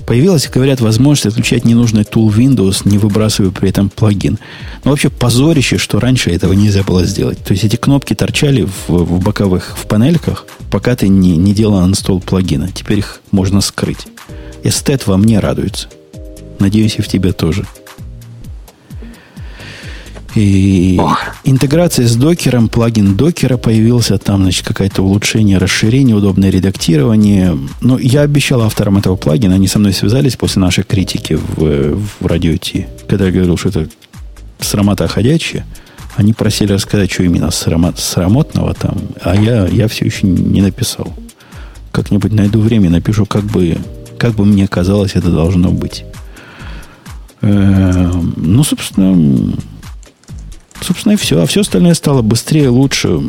Появилась, 0.06 0.48
говорят, 0.48 0.80
возможность 0.80 1.26
отключать 1.26 1.64
ненужный 1.64 2.04
тул 2.04 2.30
Windows, 2.30 2.82
не 2.84 2.98
выбрасывая 2.98 3.50
при 3.50 3.70
этом 3.70 3.88
плагин. 3.88 4.38
Но 4.84 4.90
вообще 4.90 5.08
позорище, 5.08 5.78
что 5.78 5.98
раньше 5.98 6.30
этого 6.30 6.52
нельзя 6.52 6.82
было 6.82 7.04
сделать. 7.04 7.38
То 7.38 7.52
есть 7.52 7.64
эти 7.64 7.76
кнопки 7.76 8.14
торчали 8.14 8.66
в, 8.66 8.88
в 8.88 9.20
боковых 9.22 9.76
в 9.78 9.86
панельках, 9.86 10.46
пока 10.70 10.94
ты 10.94 11.08
не, 11.08 11.36
не 11.36 11.54
делал 11.54 11.86
инсталл 11.86 12.20
плагина. 12.20 12.70
Теперь 12.72 12.98
их 12.98 13.20
можно 13.30 13.60
скрыть. 13.62 14.06
Эстет 14.62 15.06
во 15.06 15.16
мне 15.16 15.40
радуется. 15.40 15.88
Надеюсь, 16.58 16.96
и 16.98 17.02
в 17.02 17.08
тебе 17.08 17.32
тоже. 17.32 17.64
И 20.34 20.98
Ох. 21.00 21.20
интеграция 21.44 22.08
с 22.08 22.16
докером, 22.16 22.68
плагин 22.68 23.16
докера 23.16 23.56
появился, 23.56 24.18
там, 24.18 24.42
значит, 24.42 24.66
какое-то 24.66 25.02
улучшение, 25.02 25.58
расширение, 25.58 26.16
удобное 26.16 26.50
редактирование. 26.50 27.56
Но 27.80 27.98
я 27.98 28.22
обещал 28.22 28.62
авторам 28.62 28.98
этого 28.98 29.16
плагина, 29.16 29.54
они 29.54 29.68
со 29.68 29.78
мной 29.78 29.92
связались 29.92 30.36
после 30.36 30.60
нашей 30.60 30.82
критики 30.82 31.34
в, 31.34 31.96
в 32.20 32.26
радио 32.26 32.56
Ти, 32.56 32.86
когда 33.08 33.26
я 33.26 33.32
говорил, 33.32 33.56
что 33.56 33.68
это 33.68 33.88
срамота 34.58 35.06
ходячая. 35.06 35.64
Они 36.16 36.32
просили 36.32 36.72
рассказать, 36.72 37.12
что 37.12 37.22
именно 37.22 37.50
срамот, 37.50 37.98
срамотного 37.98 38.74
там, 38.74 38.96
а 39.22 39.36
я, 39.36 39.66
я 39.66 39.88
все 39.88 40.04
еще 40.04 40.26
не 40.26 40.62
написал. 40.62 41.12
Как-нибудь 41.92 42.32
найду 42.32 42.60
время, 42.60 42.90
напишу, 42.90 43.26
как 43.26 43.44
бы, 43.44 43.78
как 44.18 44.34
бы 44.34 44.44
мне 44.44 44.66
казалось, 44.66 45.12
это 45.14 45.30
должно 45.30 45.70
быть. 45.70 46.04
Эм, 47.40 48.34
ну, 48.36 48.64
собственно, 48.64 49.54
Собственно, 50.80 51.12
и 51.14 51.16
все. 51.16 51.40
А 51.40 51.46
все 51.46 51.60
остальное 51.60 51.94
стало 51.94 52.22
быстрее, 52.22 52.68
лучше 52.68 53.20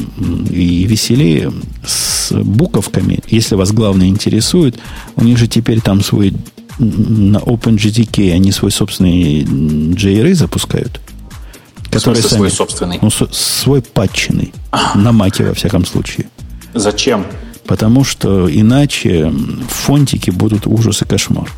и 0.50 0.84
веселее 0.86 1.54
с 1.86 2.32
буковками. 2.32 3.20
Если 3.28 3.56
вас 3.56 3.72
главное 3.72 4.08
интересует, 4.08 4.78
у 5.16 5.24
них 5.24 5.38
же 5.38 5.48
теперь 5.48 5.82
там 5.82 6.02
свой 6.02 6.34
на 6.78 7.38
OpenGTK 7.38 8.34
они 8.34 8.52
свой 8.52 8.72
собственный 8.72 9.44
JRE 9.44 10.34
запускают. 10.34 11.00
Который 11.90 12.22
сами, 12.22 12.38
свой 12.38 12.52
собственный? 12.52 13.00
Ну, 13.02 13.10
свой 13.10 13.82
патченный. 13.82 14.54
На 14.96 15.14
маке, 15.14 15.46
во 15.46 15.54
всяком 15.54 15.86
случае. 15.86 16.28
Зачем? 16.74 17.26
Потому 17.66 18.04
что 18.04 18.50
иначе 18.54 19.34
фонтики 19.70 20.30
будут 20.30 20.68
ужас 20.68 21.02
и 21.02 21.06
кошмар. 21.06 21.50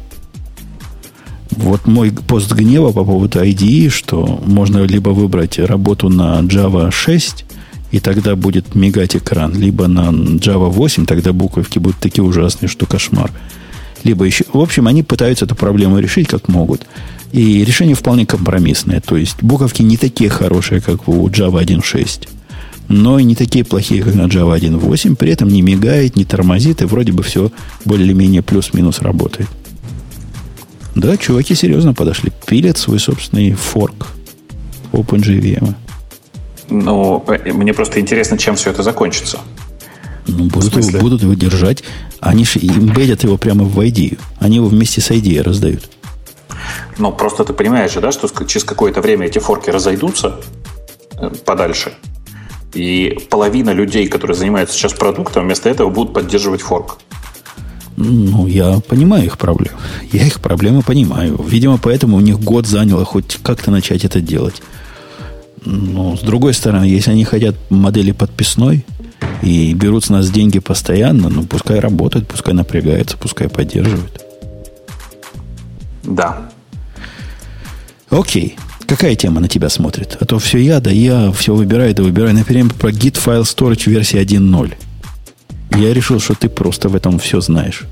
Вот 1.57 1.87
мой 1.87 2.11
пост 2.11 2.51
гнева 2.51 2.91
по 2.91 3.03
поводу 3.03 3.39
IDE, 3.39 3.89
что 3.89 4.41
можно 4.45 4.83
либо 4.83 5.09
выбрать 5.09 5.57
работу 5.57 6.07
на 6.07 6.39
Java 6.41 6.91
6, 6.91 7.45
и 7.91 7.99
тогда 7.99 8.35
будет 8.35 8.75
мигать 8.75 9.15
экран, 9.15 9.53
либо 9.53 9.87
на 9.87 10.09
Java 10.09 10.69
8, 10.69 11.07
тогда 11.07 11.33
буковки 11.33 11.79
будут 11.79 11.97
такие 11.97 12.23
ужасные, 12.23 12.69
что 12.69 12.85
кошмар. 12.85 13.31
Либо 14.03 14.23
еще... 14.25 14.45
В 14.53 14.59
общем, 14.59 14.87
они 14.87 15.01
пытаются 15.01 15.45
эту 15.45 15.55
проблему 15.55 15.97
решить 15.97 16.27
как 16.27 16.47
могут. 16.47 16.85
И 17.31 17.65
решение 17.65 17.95
вполне 17.95 18.27
компромиссное. 18.27 19.01
То 19.01 19.17
есть 19.17 19.41
буковки 19.41 19.81
не 19.81 19.97
такие 19.97 20.29
хорошие, 20.29 20.79
как 20.79 21.07
у 21.07 21.27
Java 21.27 21.65
1.6, 21.65 22.29
но 22.87 23.17
и 23.17 23.23
не 23.23 23.35
такие 23.35 23.65
плохие, 23.65 24.03
как 24.03 24.13
на 24.13 24.27
Java 24.27 24.59
1.8. 24.59 25.15
При 25.15 25.31
этом 25.31 25.47
не 25.47 25.63
мигает, 25.63 26.15
не 26.15 26.23
тормозит, 26.23 26.83
и 26.83 26.85
вроде 26.85 27.13
бы 27.13 27.23
все 27.23 27.51
более-менее 27.83 28.43
плюс-минус 28.43 29.01
работает. 29.01 29.49
Да, 30.97 31.15
чуваки 31.15 31.53
серьезно 31.53 31.93
подошли. 31.93 32.31
Пилят 32.47 32.77
свой 32.79 32.99
собственный 32.99 33.53
форк 33.53 34.07
OpenJVM. 34.91 35.75
Ну, 36.69 37.23
мне 37.53 37.73
просто 37.73 37.99
интересно, 37.99 38.37
чем 38.37 38.55
все 38.55 38.71
это 38.71 38.81
закончится. 38.81 39.39
Ну, 40.25 40.45
будут, 40.45 40.75
его, 40.75 40.99
будут 40.99 41.21
его 41.21 41.35
держать. 41.35 41.83
Они 42.19 42.45
же 42.45 42.59
имбедят 42.59 43.23
его 43.23 43.37
прямо 43.37 43.63
в 43.63 43.79
IDE. 43.79 44.17
Они 44.39 44.55
его 44.55 44.67
вместе 44.67 44.99
с 44.99 45.11
IDE 45.11 45.43
раздают. 45.43 45.87
Ну, 46.97 47.11
просто 47.11 47.45
ты 47.45 47.53
понимаешь 47.53 47.93
же, 47.93 48.01
да, 48.01 48.11
что 48.11 48.27
через 48.45 48.63
какое-то 48.63 49.01
время 49.01 49.27
эти 49.27 49.37
форки 49.37 49.69
разойдутся 49.69 50.39
э, 51.13 51.29
подальше. 51.45 51.93
И 52.73 53.19
половина 53.29 53.69
людей, 53.69 54.07
которые 54.07 54.35
занимаются 54.35 54.75
сейчас 54.75 54.93
продуктом, 54.93 55.45
вместо 55.45 55.69
этого 55.69 55.91
будут 55.91 56.15
поддерживать 56.15 56.61
форк. 56.61 56.97
Ну, 57.97 58.45
я 58.45 58.79
понимаю 58.87 59.25
их 59.25 59.39
проблемы. 59.39 59.77
Я 60.11 60.25
их 60.25 60.39
проблемы 60.39 60.83
понимаю. 60.83 61.43
Видимо, 61.43 61.79
поэтому 61.79 62.17
у 62.17 62.19
них 62.19 62.39
год 62.39 62.67
заняло 62.67 63.03
хоть 63.03 63.39
как-то 63.41 63.71
начать 63.71 64.05
это 64.05 64.21
делать. 64.21 64.61
Но, 65.65 66.15
с 66.15 66.21
другой 66.21 66.53
стороны, 66.53 66.85
если 66.85 67.11
они 67.11 67.25
хотят 67.25 67.55
модели 67.71 68.11
подписной 68.11 68.85
и 69.41 69.73
берут 69.73 70.05
с 70.05 70.09
нас 70.09 70.29
деньги 70.29 70.59
постоянно, 70.59 71.29
ну, 71.29 71.43
пускай 71.43 71.79
работают, 71.79 72.27
пускай 72.27 72.53
напрягаются, 72.53 73.17
пускай 73.17 73.49
поддерживают. 73.49 74.23
Да. 76.03 76.49
Окей. 78.11 78.57
Какая 78.87 79.15
тема 79.15 79.41
на 79.41 79.49
тебя 79.49 79.69
смотрит? 79.69 80.17
А 80.21 80.25
то 80.25 80.37
все 80.37 80.59
я, 80.59 80.79
да 80.79 80.91
я 80.91 81.31
все 81.31 81.53
выбираю, 81.55 81.95
да 81.95 82.03
выбираю. 82.03 82.35
Например, 82.35 82.71
про 82.73 82.91
Git 82.91 83.15
File 83.15 83.41
Storage 83.41 83.89
версии 83.89 84.19
1.0. 84.19 84.75
Я 85.71 85.93
решил, 85.93 86.19
что 86.19 86.33
ты 86.35 86.49
просто 86.49 86.89
в 86.89 86.95
этом 86.95 87.19
все 87.19 87.41
знаешь. 87.41 87.85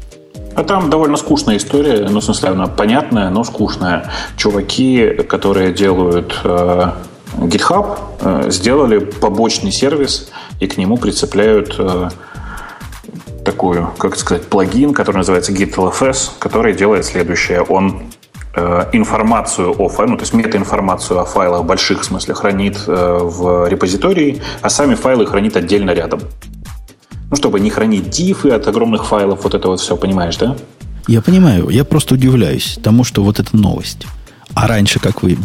А 0.55 0.63
там 0.63 0.89
довольно 0.89 1.17
скучная 1.17 1.57
история, 1.57 2.07
ну, 2.09 2.21
в 2.21 2.23
смысле, 2.23 2.49
она 2.49 2.67
понятная, 2.67 3.29
но 3.29 3.43
скучная. 3.43 4.09
Чуваки, 4.37 5.09
которые 5.27 5.73
делают 5.73 6.39
э, 6.45 6.91
GitHub, 7.37 7.97
э, 8.21 8.49
сделали 8.51 8.99
побочный 8.99 9.71
сервис 9.71 10.29
и 10.61 10.67
к 10.67 10.77
нему 10.77 10.95
прицепляют 10.95 11.75
э, 11.77 12.09
такую, 13.43 13.91
как 13.97 14.15
сказать, 14.15 14.47
плагин, 14.47 14.93
который 14.93 15.17
называется 15.17 15.51
GitLFS, 15.51 16.31
который 16.39 16.73
делает 16.73 17.03
следующее. 17.03 17.61
Он 17.61 18.03
э, 18.55 18.85
информацию 18.93 19.75
о 19.77 19.89
файле, 19.89 20.11
ну, 20.11 20.17
то 20.17 20.23
есть 20.23 20.33
метаинформацию 20.33 21.19
о 21.19 21.25
файлах 21.25 21.65
больших, 21.65 22.01
в 22.01 22.05
смысле, 22.05 22.33
хранит 22.33 22.77
э, 22.87 23.19
в 23.21 23.67
репозитории, 23.67 24.41
а 24.61 24.69
сами 24.69 24.95
файлы 24.95 25.25
хранит 25.25 25.57
отдельно 25.57 25.91
рядом. 25.91 26.21
Ну, 27.35 27.37
чтобы 27.37 27.59
не 27.59 27.69
хранить 27.69 28.09
дифы 28.09 28.51
от 28.51 28.65
огромных 28.65 29.05
файлов, 29.05 29.43
вот 29.43 29.53
это 29.53 29.67
вот 29.67 29.81
все, 29.81 29.97
понимаешь, 29.97 30.37
да? 30.37 30.55
Я 31.05 31.21
понимаю, 31.21 31.67
я 31.67 31.83
просто 31.83 32.13
удивляюсь 32.13 32.79
тому, 32.81 33.03
что 33.03 33.25
вот 33.25 33.41
эта 33.41 33.57
новость. 33.57 34.07
А 34.53 34.67
раньше, 34.67 34.99
как 35.01 35.21
вы... 35.21 35.37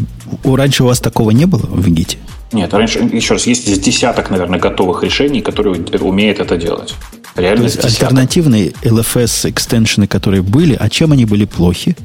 Раньше 0.44 0.84
у 0.84 0.86
вас 0.86 1.00
такого 1.00 1.32
не 1.32 1.46
было 1.46 1.66
в 1.66 1.88
Гите? 1.88 2.18
Нет, 2.52 2.72
раньше, 2.72 3.00
еще 3.00 3.34
раз, 3.34 3.48
есть 3.48 3.82
десяток, 3.82 4.30
наверное, 4.30 4.60
готовых 4.60 5.02
решений, 5.02 5.40
которые 5.40 5.82
умеют 6.00 6.38
это 6.38 6.56
делать. 6.56 6.94
Реально 7.34 7.62
То 7.62 7.64
есть 7.64 7.84
альтернативные 7.84 8.68
LFS 8.82 9.50
экстеншены, 9.50 10.06
которые 10.06 10.42
были, 10.42 10.76
а 10.78 10.88
чем 10.88 11.10
они 11.10 11.24
были 11.24 11.44
плохи? 11.44 11.96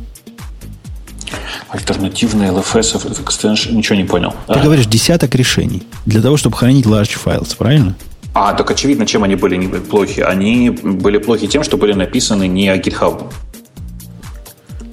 Альтернативные 1.70 2.50
LFS 2.50 3.24
extension, 3.24 3.74
ничего 3.74 3.98
не 3.98 4.06
понял. 4.06 4.34
Ты 4.48 4.54
а? 4.54 4.64
говоришь 4.64 4.88
десяток 4.88 5.36
решений 5.36 5.84
для 6.08 6.24
того, 6.24 6.38
чтобы 6.38 6.58
хранить 6.58 6.88
large 6.88 7.16
files, 7.24 7.56
правильно? 7.56 7.96
А, 8.38 8.54
так 8.54 8.70
очевидно, 8.70 9.06
чем 9.06 9.24
они 9.24 9.36
были 9.36 9.80
плохи. 9.80 10.20
Они 10.20 10.70
были 10.70 11.20
плохи 11.20 11.48
тем, 11.48 11.64
что 11.64 11.78
были 11.78 11.94
написаны 11.94 12.50
не 12.50 12.68
GitHub. 12.68 13.24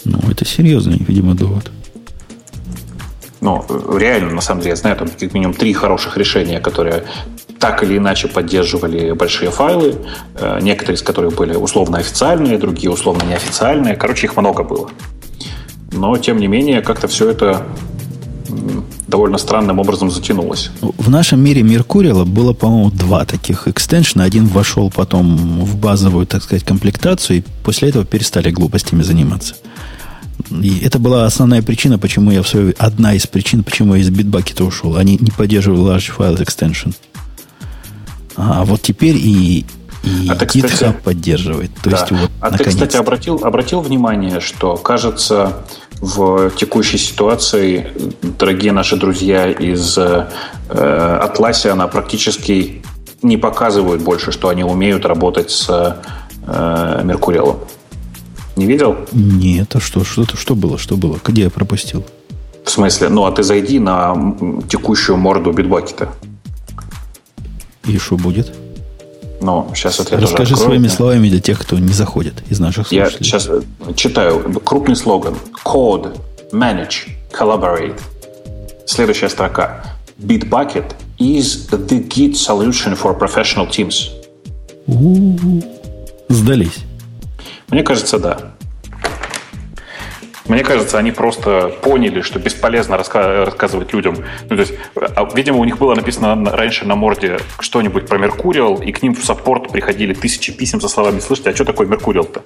Ну, 0.05 0.19
это 0.31 0.45
серьезный, 0.45 1.05
видимо, 1.09 1.35
довод. 1.35 1.73
Ну, 3.41 3.65
реально, 3.99 4.31
на 4.31 4.41
самом 4.41 4.61
деле, 4.61 4.71
я 4.71 4.77
знаю 4.77 4.97
там 4.97 5.09
как 5.09 5.35
минимум 5.35 5.55
три 5.55 5.73
хороших 5.73 6.17
решения, 6.17 6.61
которые 6.61 7.03
так 7.59 7.83
или 7.83 7.99
иначе 7.99 8.29
поддерживали 8.29 9.11
большие 9.11 9.51
файлы, 9.51 9.97
э, 10.37 10.61
некоторые 10.63 10.95
из 10.95 11.03
которых 11.03 11.35
были 11.35 11.57
условно 11.57 11.99
официальные, 11.99 12.59
другие 12.59 12.93
условно 12.93 13.25
неофициальные. 13.25 13.97
Короче, 13.97 14.29
их 14.29 14.37
много 14.37 14.63
было. 14.63 14.89
Но, 15.91 16.17
тем 16.17 16.39
не 16.39 16.47
менее, 16.47 16.81
как-то 16.81 17.09
все 17.09 17.31
это 17.31 17.67
довольно 19.13 19.39
странным 19.39 19.79
образом 19.79 20.11
затянулось. 20.11 20.71
В 20.81 21.11
нашем 21.11 21.39
мире 21.45 21.63
Меркурила 21.63 22.25
было, 22.25 22.55
по-моему, 22.55 22.91
два 22.91 23.25
таких 23.27 23.69
экстеншена. 23.69 24.25
Один 24.25 24.47
вошел 24.47 24.91
потом 24.91 25.61
в 25.61 25.77
базовую, 25.77 26.27
так 26.27 26.43
сказать, 26.43 26.65
комплектацию, 26.65 27.39
и 27.39 27.43
после 27.63 27.91
этого 27.91 28.07
перестали 28.07 28.51
глупостями 28.51 29.03
заниматься. 29.03 29.55
И 30.51 30.81
это 30.83 30.99
была 30.99 31.27
основная 31.27 31.63
причина, 31.63 31.99
почему 31.99 32.31
я 32.31 32.43
в 32.43 32.49
свое 32.49 32.75
одна 32.79 33.13
из 33.15 33.27
причин, 33.27 33.63
почему 33.63 33.95
я 33.95 34.01
из 34.01 34.09
Bitbucket 34.09 34.65
ушел. 34.65 34.97
Они 34.97 35.19
не 35.21 35.31
поддерживали 35.31 35.95
Large 35.95 36.13
File 36.17 36.43
Extension. 36.43 36.95
А 38.37 38.65
вот 38.65 38.81
теперь 38.81 39.17
и, 39.17 39.67
и 40.05 40.29
а 40.31 40.37
ты, 40.37 40.47
GitHub 40.47 40.69
кстати, 40.69 40.97
поддерживает. 41.05 41.71
То 41.83 41.91
да. 41.91 41.99
есть, 41.99 42.11
вот, 42.11 42.31
а 42.41 42.51
ты, 42.51 42.65
кстати, 42.65 42.97
обратил, 42.97 43.45
обратил 43.45 43.83
внимание, 43.83 44.41
что, 44.41 44.79
кажется, 44.79 45.59
в 46.03 46.51
текущей 46.57 46.99
ситуации, 46.99 47.93
дорогие 48.37 48.73
наши 48.73 48.97
друзья 48.97 49.49
из 49.49 49.97
э, 49.97 50.29
Atlassian 50.69 51.89
практически 51.89 52.83
не 53.23 53.37
показывают 53.37 54.03
больше, 54.03 54.33
что 54.33 54.49
они 54.49 54.65
умеют 54.65 55.07
работать 55.07 55.53
с 55.53 55.97
э, 56.47 57.03
Меркурелом. 57.05 57.61
Не 58.57 58.67
видел? 58.67 58.97
Нет, 59.13 59.77
а 59.77 59.81
что, 59.81 60.03
что, 60.03 60.27
что 60.37 60.57
было, 60.57 60.77
что 60.77 60.97
было? 60.97 61.21
Где 61.25 61.43
я 61.43 61.51
пропустил? 61.51 62.05
В 62.65 62.71
смысле? 62.71 63.09
Ну, 63.09 63.25
а 63.25 63.31
ты 63.31 63.45
зайди 63.45 63.79
на 63.79 64.35
текущую 64.69 65.19
морду 65.19 65.53
битбакета. 65.53 66.09
И 67.85 67.97
что 67.99 68.17
будет? 68.17 68.53
Ну, 69.43 69.69
сейчас 69.75 69.99
это 69.99 70.19
Расскажи 70.19 70.57
своими 70.57 70.87
словами 70.87 71.29
для 71.29 71.41
тех, 71.41 71.59
кто 71.59 71.77
не 71.79 71.93
заходит 71.93 72.43
из 72.49 72.61
наших 72.61 72.89
слушателей. 72.89 73.19
Я 73.19 73.25
сейчас 73.25 73.51
читаю 73.97 74.61
крупный 74.65 74.95
слоган. 74.97 75.37
Code, 75.65 76.17
manage, 76.53 77.11
collaborate. 77.33 78.01
Следующая 78.87 79.29
строка. 79.29 79.85
Bitbucket 80.19 80.95
is 81.19 81.69
the 81.71 82.09
Git 82.09 82.35
solution 82.35 82.97
for 82.97 83.19
professional 83.19 83.69
teams. 83.69 84.11
У-у-у. 84.87 85.63
Сдались. 86.29 86.79
Мне 87.69 87.83
кажется, 87.83 88.19
да. 88.19 88.52
Мне 90.53 90.65
кажется, 90.65 90.99
они 90.99 91.13
просто 91.13 91.73
поняли, 91.81 92.21
что 92.21 92.39
бесполезно 92.39 92.97
раска- 92.97 93.47
рассказывать 93.47 93.95
людям. 93.95 94.19
Ну, 94.51 94.57
то 94.57 94.61
есть, 94.63 94.75
а, 94.95 95.27
видимо, 95.35 95.57
у 95.57 95.65
них 95.65 95.79
было 95.79 95.95
написано 95.95 96.45
раньше 96.51 96.85
на 96.85 96.95
морде 96.95 97.39
что-нибудь 97.59 98.07
про 98.07 98.19
Меркуриал, 98.19 98.77
и 98.83 98.93
к 98.93 99.03
ним 99.03 99.15
в 99.15 99.25
саппорт 99.25 99.73
приходили 99.73 100.13
тысячи 100.13 100.53
писем 100.53 100.79
со 100.83 100.89
словами 100.89 101.21
«Слушайте, 101.21 101.51
а 101.51 101.55
что 101.55 101.65
такое 101.65 101.87
Меркуриал-то?» 101.87 102.43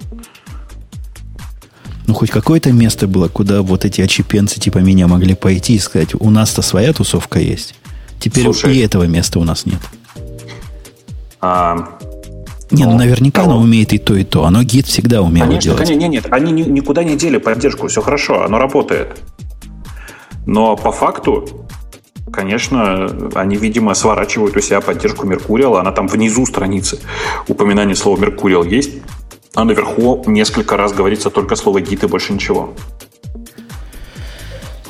Ну, 2.07 2.13
хоть 2.13 2.29
какое-то 2.29 2.71
место 2.71 3.07
было, 3.07 3.27
куда 3.27 3.61
вот 3.61 3.83
эти 3.83 3.99
очепенцы 3.99 4.61
типа 4.61 4.77
меня 4.77 5.07
могли 5.07 5.35
пойти 5.35 5.75
и 5.75 5.79
сказать, 5.79 6.11
у 6.17 6.29
нас-то 6.29 6.61
своя 6.61 6.93
тусовка 6.93 7.39
есть. 7.39 7.75
Теперь 8.19 8.45
Слушай, 8.45 8.77
и 8.77 8.79
этого 8.79 9.03
места 9.03 9.37
у 9.39 9.43
нас 9.43 9.65
нет. 9.65 9.81
А, 11.41 11.96
не, 12.71 12.85
ну 12.85 12.97
наверняка 12.97 13.43
оно 13.43 13.57
умеет 13.59 13.93
и 13.93 13.97
то, 13.97 14.15
и 14.15 14.23
то. 14.23 14.45
Оно 14.45 14.63
гид 14.63 14.87
всегда 14.87 15.21
умело 15.21 15.45
конечно, 15.45 15.61
делать. 15.61 15.87
Конечно, 15.87 15.99
нет, 15.99 16.11
нет, 16.11 16.27
они 16.31 16.51
никуда 16.51 17.03
не 17.03 17.15
дели 17.15 17.37
поддержку, 17.37 17.87
все 17.87 18.01
хорошо, 18.01 18.43
оно 18.43 18.57
работает. 18.57 19.17
Но 20.45 20.75
по 20.75 20.91
факту, 20.91 21.65
конечно, 22.31 23.09
они, 23.35 23.55
видимо, 23.57 23.93
сворачивают 23.93 24.55
у 24.57 24.61
себя 24.61 24.81
поддержку 24.81 25.25
Меркуриала. 25.25 25.79
Она 25.81 25.91
там 25.91 26.07
внизу 26.07 26.45
страницы 26.45 26.99
упоминание 27.47 27.95
слова 27.95 28.19
Меркуриал 28.19 28.63
есть, 28.63 28.91
а 29.55 29.63
наверху 29.63 30.23
несколько 30.27 30.77
раз 30.77 30.93
говорится 30.93 31.29
только 31.29 31.55
слово 31.55 31.81
гид 31.81 32.03
и 32.03 32.07
больше 32.07 32.33
ничего. 32.33 32.73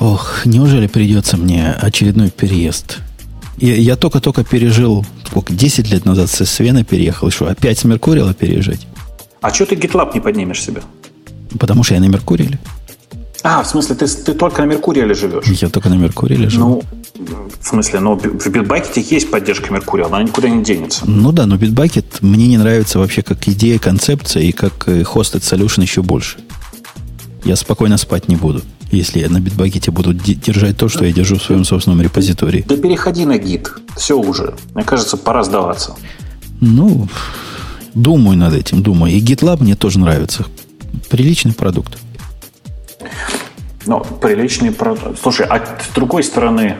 Ох, 0.00 0.42
неужели 0.44 0.86
придется 0.86 1.36
мне 1.36 1.72
очередной 1.72 2.30
переезд 2.30 2.98
я, 3.60 3.74
я 3.74 3.96
только-только 3.96 4.44
пережил, 4.44 5.04
сколько, 5.28 5.52
10 5.52 5.90
лет 5.90 6.04
назад 6.04 6.30
с 6.30 6.44
Свена 6.46 6.84
переехал, 6.84 7.30
что 7.30 7.46
опять 7.46 7.78
с 7.78 7.84
Меркурила 7.84 8.34
переезжать. 8.34 8.86
А 9.40 9.52
что 9.52 9.66
ты 9.66 9.74
GitLab 9.74 10.12
не 10.14 10.20
поднимешь 10.20 10.62
себе? 10.62 10.82
Потому 11.58 11.84
что 11.84 11.94
я 11.94 12.00
на 12.00 12.08
Меркуриле. 12.08 12.58
А, 13.42 13.62
в 13.62 13.66
смысле, 13.66 13.94
ты, 13.94 14.06
ты 14.06 14.34
только 14.34 14.62
на 14.62 14.66
Меркуриле 14.66 15.14
живешь? 15.14 15.44
Я 15.46 15.68
только 15.68 15.88
на 15.88 15.94
Меркуриле 15.94 16.48
живу. 16.48 16.82
Ну, 17.14 17.48
в 17.60 17.66
смысле, 17.66 18.00
но 18.00 18.16
в 18.16 18.24
Bitbucket 18.24 19.06
есть 19.10 19.30
поддержка 19.30 19.72
Меркурия, 19.72 20.06
она 20.06 20.22
никуда 20.22 20.48
не 20.48 20.64
денется. 20.64 21.04
Ну 21.06 21.32
да, 21.32 21.46
но 21.46 21.56
Bitbucket 21.56 22.04
мне 22.20 22.48
не 22.48 22.56
нравится 22.56 22.98
вообще 22.98 23.22
как 23.22 23.46
идея, 23.48 23.78
концепция 23.78 24.42
и 24.42 24.52
как 24.52 24.88
хостед 25.04 25.42
э, 25.42 25.54
solution 25.54 25.82
еще 25.82 26.02
больше. 26.02 26.38
Я 27.44 27.56
спокойно 27.56 27.96
спать 27.96 28.28
не 28.28 28.36
буду 28.36 28.62
если 28.90 29.20
я 29.20 29.28
на 29.28 29.40
битбакете 29.40 29.90
буду 29.90 30.14
держать 30.14 30.76
то, 30.76 30.88
что 30.88 31.04
я 31.04 31.12
держу 31.12 31.36
в 31.36 31.42
своем 31.42 31.64
собственном 31.64 32.00
репозитории. 32.00 32.64
Да 32.66 32.76
переходи 32.76 33.24
на 33.24 33.38
гид. 33.38 33.70
Все 33.96 34.18
уже. 34.18 34.54
Мне 34.74 34.84
кажется, 34.84 35.16
пора 35.16 35.44
сдаваться. 35.44 35.96
Ну, 36.60 37.08
думаю 37.94 38.38
над 38.38 38.54
этим, 38.54 38.82
думаю. 38.82 39.12
И 39.12 39.20
GitLab 39.20 39.62
мне 39.62 39.76
тоже 39.76 39.98
нравится. 39.98 40.46
Приличный 41.10 41.52
продукт. 41.52 41.98
Ну, 43.86 44.00
приличный 44.20 44.72
продукт. 44.72 45.20
Слушай, 45.20 45.46
а 45.48 45.58
с 45.58 45.94
другой 45.94 46.22
стороны, 46.22 46.76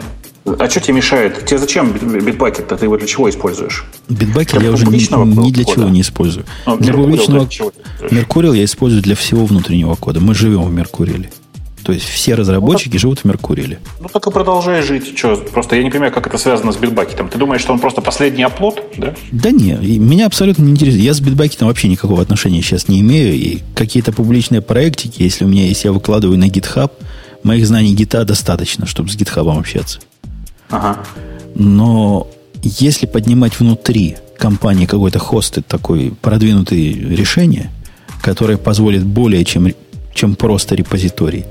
А 0.58 0.68
что 0.68 0.80
тебе 0.80 0.94
мешает? 0.94 1.44
Тебе 1.44 1.58
зачем 1.58 1.92
битбакет-то? 1.92 2.76
Ты 2.76 2.86
его 2.86 2.96
для 2.96 3.06
чего 3.06 3.28
используешь? 3.28 3.84
Битбакет 4.08 4.62
я 4.62 4.70
уже 4.70 4.86
ни, 4.86 5.46
ни 5.46 5.50
для 5.52 5.64
чего 5.64 5.88
не 5.88 6.00
использую. 6.00 6.46
Ну, 6.66 6.76
для 6.78 6.92
публичного 6.92 7.48
Меркурил 8.10 8.52
я 8.52 8.64
использую 8.64 9.02
для 9.02 9.16
всего 9.16 9.44
внутреннего 9.44 9.94
кода. 9.94 10.20
Мы 10.20 10.34
живем 10.34 10.62
в 10.62 10.72
Меркуриле. 10.72 11.30
То 11.88 11.92
есть 11.92 12.04
все 12.06 12.34
разработчики 12.34 12.94
ну, 12.94 12.98
живут 12.98 13.20
в 13.20 13.24
Меркуриле. 13.24 13.78
Ну 13.98 14.08
так 14.12 14.26
и 14.26 14.30
продолжай 14.30 14.82
жить. 14.82 15.16
Что? 15.16 15.36
Просто 15.36 15.76
я 15.76 15.82
не 15.82 15.90
понимаю, 15.90 16.12
как 16.12 16.26
это 16.26 16.36
связано 16.36 16.70
с 16.72 16.76
битбакетом. 16.76 17.30
Ты 17.30 17.38
думаешь, 17.38 17.62
что 17.62 17.72
он 17.72 17.78
просто 17.78 18.02
последний 18.02 18.42
оплот, 18.42 18.82
да? 18.98 19.14
Да 19.32 19.50
нет, 19.50 19.80
меня 19.80 20.26
абсолютно 20.26 20.64
не 20.64 20.72
интересует. 20.72 21.02
Я 21.02 21.14
с 21.14 21.20
битбакетом 21.20 21.68
вообще 21.68 21.88
никакого 21.88 22.20
отношения 22.20 22.60
сейчас 22.60 22.88
не 22.88 23.00
имею. 23.00 23.32
И 23.34 23.60
какие-то 23.74 24.12
публичные 24.12 24.60
проектики, 24.60 25.22
если 25.22 25.46
у 25.46 25.48
меня 25.48 25.66
есть, 25.66 25.84
я 25.84 25.92
выкладываю 25.92 26.38
на 26.38 26.48
GitHub, 26.48 26.92
моих 27.42 27.66
знаний 27.66 27.94
гита 27.94 28.24
достаточно, 28.24 28.86
чтобы 28.86 29.08
с 29.08 29.16
GitHub 29.16 29.50
общаться. 29.58 30.00
Ага. 30.70 30.98
Но 31.54 32.28
если 32.62 33.06
поднимать 33.06 33.58
внутри 33.58 34.16
компании 34.38 34.86
какой-то 34.86 35.18
хост, 35.18 35.58
такой 35.66 36.14
продвинутые 36.20 36.92
решения, 36.92 37.70
которые 38.22 38.58
позволят 38.58 39.04
более 39.04 39.44
чем, 39.44 39.68
чем 40.14 40.36
просто 40.36 40.74
репозиторий, 40.74 41.44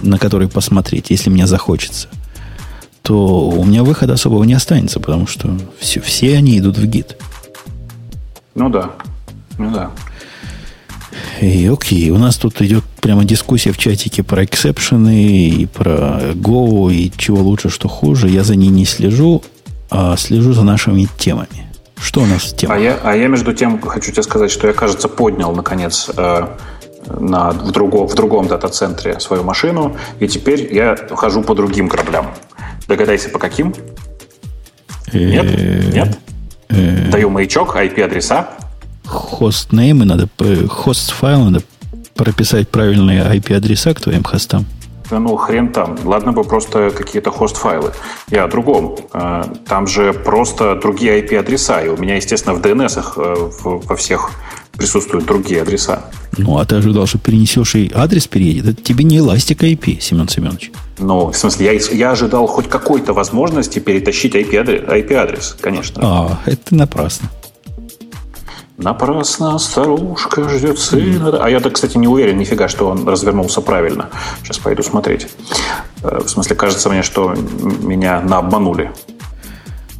на 0.00 0.18
который 0.18 0.48
посмотреть, 0.48 1.10
если 1.10 1.30
мне 1.30 1.46
захочется, 1.46 2.08
то 3.02 3.48
у 3.50 3.64
меня 3.64 3.82
выхода 3.82 4.14
особого 4.14 4.44
не 4.44 4.54
останется, 4.54 5.00
потому 5.00 5.26
что 5.26 5.56
все, 5.78 6.00
все 6.00 6.36
они 6.36 6.58
идут 6.58 6.78
в 6.78 6.86
гид. 6.86 7.16
Ну 8.54 8.68
да. 8.68 8.90
Ну 9.58 9.70
да. 9.70 9.90
И 11.40 11.66
окей, 11.66 12.10
у 12.10 12.18
нас 12.18 12.36
тут 12.36 12.60
идет 12.62 12.84
прямо 13.00 13.24
дискуссия 13.24 13.72
в 13.72 13.78
чатике 13.78 14.22
про 14.22 14.44
эксепшены 14.44 15.48
и 15.48 15.66
про 15.66 16.32
Go, 16.34 16.92
и 16.92 17.12
чего 17.16 17.40
лучше, 17.40 17.68
что 17.68 17.88
хуже. 17.88 18.28
Я 18.28 18.44
за 18.44 18.56
ней 18.56 18.70
не 18.70 18.84
слежу, 18.84 19.42
а 19.90 20.16
слежу 20.16 20.52
за 20.52 20.62
нашими 20.62 21.08
темами. 21.18 21.66
Что 22.00 22.22
у 22.22 22.26
нас 22.26 22.42
в 22.42 22.56
темах? 22.56 22.76
А 22.76 22.80
я, 22.80 22.98
а 23.02 23.14
я 23.14 23.28
между 23.28 23.52
тем 23.52 23.80
хочу 23.80 24.10
тебе 24.10 24.22
сказать, 24.22 24.50
что 24.50 24.66
я, 24.66 24.72
кажется, 24.72 25.08
поднял, 25.08 25.54
наконец, 25.54 26.10
э, 26.16 26.46
на, 27.06 27.50
в, 27.50 27.70
друго, 27.72 28.06
в 28.06 28.14
другом 28.14 28.48
дата-центре 28.48 29.20
свою 29.20 29.44
машину, 29.44 29.96
и 30.18 30.28
теперь 30.28 30.74
я 30.74 30.96
хожу 31.10 31.42
по 31.42 31.54
другим 31.54 31.88
кораблям. 31.88 32.34
Догадайся, 32.88 33.28
по 33.28 33.38
каким? 33.38 33.74
Нет? 35.12 35.46
Э, 35.46 35.90
Нет? 35.92 36.18
Э. 36.68 37.10
Даю 37.10 37.30
маячок, 37.30 37.76
IP-адреса. 37.76 38.48
Хостнеймы 39.04 40.04
надо, 40.04 40.28
хост 40.68 41.10
файл 41.10 41.44
надо 41.44 41.62
прописать 42.14 42.68
правильные 42.68 43.24
IP-адреса 43.24 43.94
к 43.94 44.00
твоим 44.00 44.22
хостам. 44.22 44.66
Ну, 45.10 45.36
хрен 45.36 45.72
там. 45.72 45.98
Ладно 46.04 46.32
бы 46.32 46.42
просто 46.42 46.90
какие-то 46.90 47.30
хост-файлы. 47.30 47.92
Я 48.30 48.44
о 48.44 48.48
другом. 48.48 48.96
Э, 49.12 49.44
там 49.68 49.86
же 49.86 50.12
просто 50.14 50.76
другие 50.76 51.20
IP-адреса. 51.22 51.82
И 51.82 51.88
у 51.88 51.96
меня, 51.98 52.16
естественно, 52.16 52.54
в 52.54 52.62
DNS 52.62 53.82
во 53.86 53.96
всех 53.96 54.30
присутствуют 54.72 55.26
другие 55.26 55.62
адреса. 55.62 56.06
Ну, 56.38 56.58
а 56.58 56.64
ты 56.64 56.76
ожидал, 56.76 57.06
что 57.06 57.18
перенесешь 57.18 57.74
и 57.74 57.92
адрес 57.94 58.26
переедет? 58.26 58.68
Это 58.68 58.82
тебе 58.82 59.04
не 59.04 59.18
эластика 59.18 59.66
IP, 59.66 60.00
Семен 60.00 60.28
Семенович. 60.28 60.72
Ну, 60.98 61.30
в 61.30 61.36
смысле, 61.36 61.66
я, 61.66 61.94
я 61.94 62.10
ожидал 62.12 62.46
хоть 62.46 62.68
какой-то 62.68 63.12
возможности 63.12 63.80
перетащить 63.80 64.34
IP-адрес, 64.34 64.82
IP-адрес, 64.82 65.56
конечно. 65.60 66.00
А, 66.02 66.40
это 66.46 66.74
напрасно. 66.74 67.28
Напрасно 68.82 69.58
старушка 69.58 70.48
ждет 70.48 70.78
сына. 70.78 71.38
А 71.42 71.48
я, 71.48 71.60
кстати, 71.60 71.96
не 71.96 72.08
уверен 72.08 72.38
нифига, 72.38 72.68
что 72.68 72.88
он 72.88 73.08
развернулся 73.08 73.60
правильно. 73.60 74.10
Сейчас 74.42 74.58
пойду 74.58 74.82
смотреть. 74.82 75.28
Э, 76.02 76.20
в 76.24 76.28
смысле, 76.28 76.56
кажется 76.56 76.88
мне, 76.90 77.02
что 77.02 77.34
меня 77.82 78.20
наобманули 78.20 78.90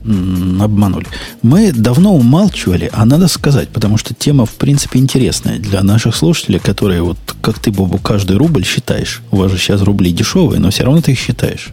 обманули. 0.05 1.07
Мы 1.43 1.73
давно 1.73 2.15
умалчивали, 2.15 2.91
а 2.93 3.05
надо 3.05 3.29
сказать, 3.29 3.69
потому 3.69 3.97
что 3.97 4.15
тема, 4.15 4.47
в 4.47 4.55
принципе, 4.55 4.99
интересная 4.99 5.59
для 5.59 5.83
наших 5.83 6.17
слушателей, 6.17 6.59
которые, 6.59 7.03
вот 7.03 7.19
как 7.41 7.59
ты, 7.59 7.71
Бобу, 7.71 7.99
каждый 7.99 8.37
рубль 8.37 8.65
считаешь. 8.65 9.23
У 9.31 9.37
вас 9.37 9.53
же 9.53 9.59
сейчас 9.59 9.83
рубли 9.83 10.13
дешевые, 10.13 10.61
но 10.61 10.71
все 10.71 10.85
равно 10.85 11.01
ты 11.01 11.13
их 11.13 11.19
считаешь. 11.19 11.71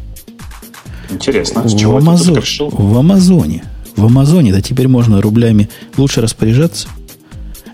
Интересно. 1.10 1.68
С 1.68 1.74
чего 1.76 1.94
в, 1.94 1.98
Амазон, 1.98 2.40
в 2.60 2.98
Амазоне. 2.98 3.64
В 3.96 4.06
Амазоне, 4.06 4.52
да 4.54 4.62
теперь 4.62 4.88
можно 4.88 5.22
рублями 5.22 5.70
лучше 5.98 6.22
распоряжаться. 6.22 6.88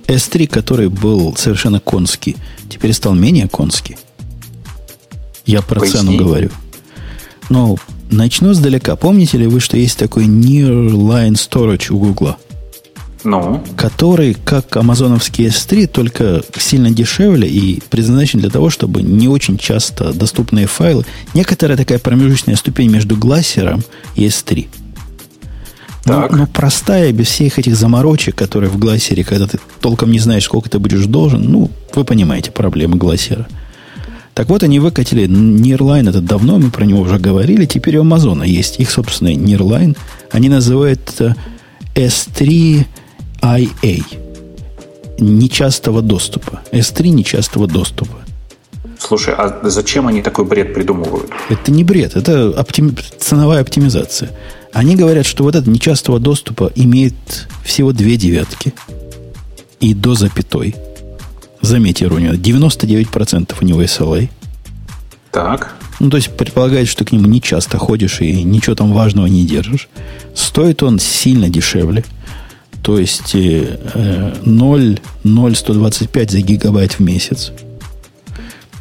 S3, 0.08 0.48
который 0.48 0.90
был 0.90 1.36
совершенно 1.36 1.80
конский, 1.80 2.36
теперь 2.70 2.94
стал 2.94 3.16
менее 3.16 3.48
конский. 3.48 3.98
Я 5.46 5.62
про 5.62 5.80
Поясни. 5.80 6.00
цену 6.00 6.18
говорю. 6.18 6.50
Но 7.50 7.78
Начну 8.10 8.54
сдалека. 8.54 8.96
Помните 8.96 9.38
ли 9.38 9.48
вы, 9.48 9.60
что 9.60 9.78
есть 9.78 9.98
такой 9.98 10.26
Nearline 10.26 11.34
Storage 11.34 11.92
у 11.92 12.00
Гугла? 12.00 12.38
Ну? 13.24 13.64
Который, 13.76 14.36
как 14.36 14.76
амазоновский 14.78 15.48
S3, 15.48 15.88
только 15.88 16.44
сильно 16.58 16.92
дешевле 16.92 17.48
и 17.50 17.82
предназначен 17.90 18.40
для 18.40 18.52
того, 18.52 18.70
чтобы 18.70 19.02
не 19.02 19.28
очень 19.28 19.58
часто 19.58 20.14
доступные 20.14 20.68
файлы. 20.68 21.06
Некоторая 21.34 21.76
такая 21.76 21.98
промежуточная 21.98 22.56
ступень 22.56 22.92
между 22.92 23.18
глассером 23.18 23.84
и 24.16 24.28
S3. 24.28 24.68
Но, 26.06 26.28
но 26.30 26.48
простая, 26.48 27.12
без 27.12 27.28
всех 27.28 27.58
этих 27.58 27.76
заморочек, 27.76 28.36
которые 28.36 28.70
в 28.70 28.78
глассере, 28.78 29.24
когда 29.24 29.48
ты 29.48 29.60
толком 29.82 30.12
не 30.12 30.20
знаешь, 30.20 30.44
сколько 30.44 30.70
ты 30.70 30.78
будешь 30.78 31.06
должен, 31.06 31.42
ну, 31.44 31.72
вы 31.96 32.04
понимаете 32.04 32.52
проблемы 32.52 32.96
глассера. 32.96 33.48
Так 34.36 34.50
вот, 34.50 34.64
они 34.64 34.80
выкатили 34.80 35.28
Nearline, 35.28 36.10
это 36.10 36.22
давно 36.22 36.60
мы 36.60 36.70
про 36.70 36.84
него 36.84 37.02
уже 37.02 37.18
говорили, 37.18 37.66
теперь 37.66 37.98
у 37.98 38.02
Амазона 38.02 38.44
есть 38.44 38.80
их 38.80 38.92
собственный 38.92 39.36
Nearline. 39.36 39.98
Они 40.32 40.50
называют 40.50 41.00
это 41.16 41.36
S3IA. 41.96 42.86
Нечастого 45.18 46.02
доступа. 46.02 46.62
S3 46.72 47.10
нечастого 47.10 47.68
доступа. 47.68 48.18
Слушай, 49.00 49.34
а 49.38 49.60
зачем 49.64 50.08
они 50.08 50.22
такой 50.22 50.46
бред 50.46 50.74
придумывают? 50.74 51.32
Это 51.50 51.72
не 51.72 51.84
бред, 51.84 52.16
это 52.16 52.50
оптим... 52.50 52.96
ценовая 53.18 53.62
оптимизация. 53.62 54.32
Они 54.76 54.98
говорят, 54.98 55.26
что 55.26 55.46
вот 55.46 55.56
этот 55.56 55.68
нечастого 55.68 56.20
доступа 56.20 56.70
имеет 56.76 57.48
всего 57.64 57.94
две 57.94 58.18
девятки 58.18 58.74
и 59.80 59.94
до 59.94 60.16
запятой. 60.16 60.76
Заметьте 61.62 62.04
иронию. 62.04 62.34
99% 62.34 63.56
у 63.62 63.64
него 63.64 63.82
SLA. 63.84 64.28
Так. 65.32 65.76
Ну, 66.02 66.10
то 66.10 66.18
есть 66.18 66.36
предполагает, 66.36 66.90
что 66.90 67.06
к 67.06 67.14
нему 67.14 67.26
не 67.28 67.42
часто 67.42 67.78
ходишь 67.78 68.20
и 68.20 68.44
ничего 68.44 68.76
там 68.76 68.92
важного 68.92 69.28
не 69.28 69.46
держишь. 69.46 69.88
Стоит 70.34 70.84
он 70.84 71.00
сильно 71.00 71.48
дешевле. 71.48 72.04
То 72.84 73.00
есть 73.00 73.34
э, 73.34 74.34
0, 74.44 75.00
0,125 75.24 76.32
за 76.32 76.42
гигабайт 76.42 76.96
в 76.96 77.00
месяц. 77.00 77.54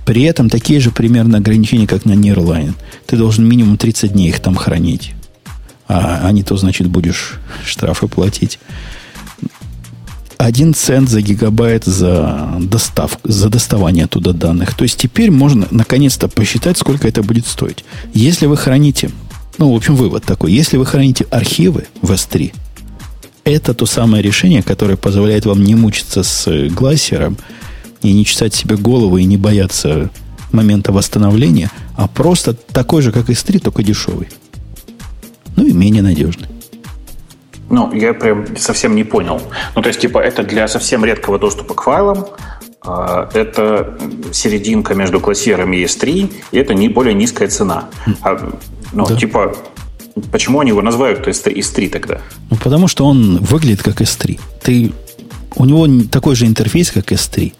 При 0.04 0.24
этом 0.24 0.50
такие 0.50 0.80
же 0.80 0.90
примерно 0.90 1.38
ограничения, 1.38 1.86
как 1.86 2.04
на 2.04 2.14
Nearline. 2.14 2.74
Ты 3.06 3.16
должен 3.16 3.46
минимум 3.46 3.76
30 3.76 4.12
дней 4.12 4.30
их 4.30 4.40
там 4.40 4.56
хранить. 4.56 5.14
А, 5.86 6.20
а 6.24 6.32
не 6.32 6.42
то, 6.42 6.56
значит, 6.56 6.88
будешь 6.88 7.38
штрафы 7.64 8.08
платить. 8.08 8.58
1 10.38 10.74
цент 10.74 11.08
за 11.08 11.20
гигабайт 11.22 11.84
за, 11.84 12.56
доставку, 12.60 13.20
за 13.24 13.48
доставание 13.48 14.06
туда 14.06 14.32
данных. 14.32 14.74
То 14.74 14.84
есть 14.84 14.98
теперь 14.98 15.30
можно 15.30 15.66
наконец-то 15.70 16.28
посчитать, 16.28 16.76
сколько 16.76 17.08
это 17.08 17.22
будет 17.22 17.46
стоить. 17.46 17.84
Если 18.12 18.46
вы 18.46 18.56
храните, 18.56 19.10
ну, 19.58 19.72
в 19.72 19.76
общем, 19.76 19.94
вывод 19.96 20.24
такой, 20.24 20.52
если 20.52 20.76
вы 20.76 20.86
храните 20.86 21.26
архивы 21.30 21.86
в 22.02 22.10
S3, 22.10 22.52
это 23.44 23.74
то 23.74 23.86
самое 23.86 24.22
решение, 24.22 24.62
которое 24.62 24.96
позволяет 24.96 25.46
вам 25.46 25.62
не 25.62 25.74
мучиться 25.74 26.22
с 26.22 26.68
глассером 26.70 27.36
и 28.02 28.12
не 28.12 28.24
чесать 28.24 28.54
себе 28.54 28.76
голову 28.76 29.18
и 29.18 29.24
не 29.24 29.36
бояться 29.36 30.10
момента 30.50 30.92
восстановления, 30.92 31.70
а 31.96 32.08
просто 32.08 32.54
такой 32.54 33.02
же, 33.02 33.12
как 33.12 33.28
S3, 33.28 33.60
только 33.60 33.82
дешевый. 33.82 34.28
Ну 35.56 35.66
и 35.66 35.72
менее 35.72 36.02
надежный. 36.02 36.48
Ну, 37.70 37.92
я 37.92 38.12
прям 38.14 38.56
совсем 38.56 38.94
не 38.94 39.04
понял. 39.04 39.40
Ну, 39.74 39.82
то 39.82 39.88
есть, 39.88 40.00
типа, 40.00 40.18
это 40.18 40.42
для 40.42 40.68
совсем 40.68 41.04
редкого 41.04 41.38
доступа 41.38 41.74
к 41.74 41.82
файлам, 41.82 42.26
а, 42.82 43.30
это 43.32 43.98
серединка 44.32 44.94
между 44.94 45.18
классирами 45.18 45.78
и 45.78 45.84
S3, 45.84 46.32
и 46.52 46.58
это 46.58 46.74
не 46.74 46.88
более 46.88 47.14
низкая 47.14 47.48
цена. 47.48 47.88
А, 48.22 48.52
ну, 48.92 49.06
да. 49.06 49.16
типа, 49.16 49.56
почему 50.30 50.60
они 50.60 50.70
его 50.70 50.82
называют 50.82 51.26
S3 51.26 51.88
тогда? 51.88 52.20
Ну, 52.50 52.56
потому 52.62 52.86
что 52.86 53.06
он 53.06 53.38
выглядит 53.38 53.82
как 53.82 54.02
S3. 54.02 54.38
Ты, 54.62 54.92
у 55.56 55.64
него 55.64 55.88
такой 56.10 56.34
же 56.36 56.46
интерфейс, 56.46 56.90
как 56.90 57.10
S3. 57.10 57.54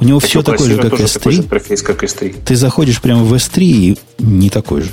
У 0.00 0.04
него 0.04 0.20
так 0.20 0.30
все 0.30 0.42
такое 0.42 0.68
же, 0.68 0.78
как 0.78 0.94
S3. 0.94 1.12
Такой 1.12 1.32
же 1.32 1.42
интерфейс, 1.42 1.82
как 1.82 2.02
S3. 2.02 2.36
Ты 2.46 2.56
заходишь 2.56 3.02
прямо 3.02 3.22
в 3.22 3.34
S3 3.34 3.62
и 3.62 3.98
не 4.18 4.48
такой 4.48 4.80
же 4.80 4.90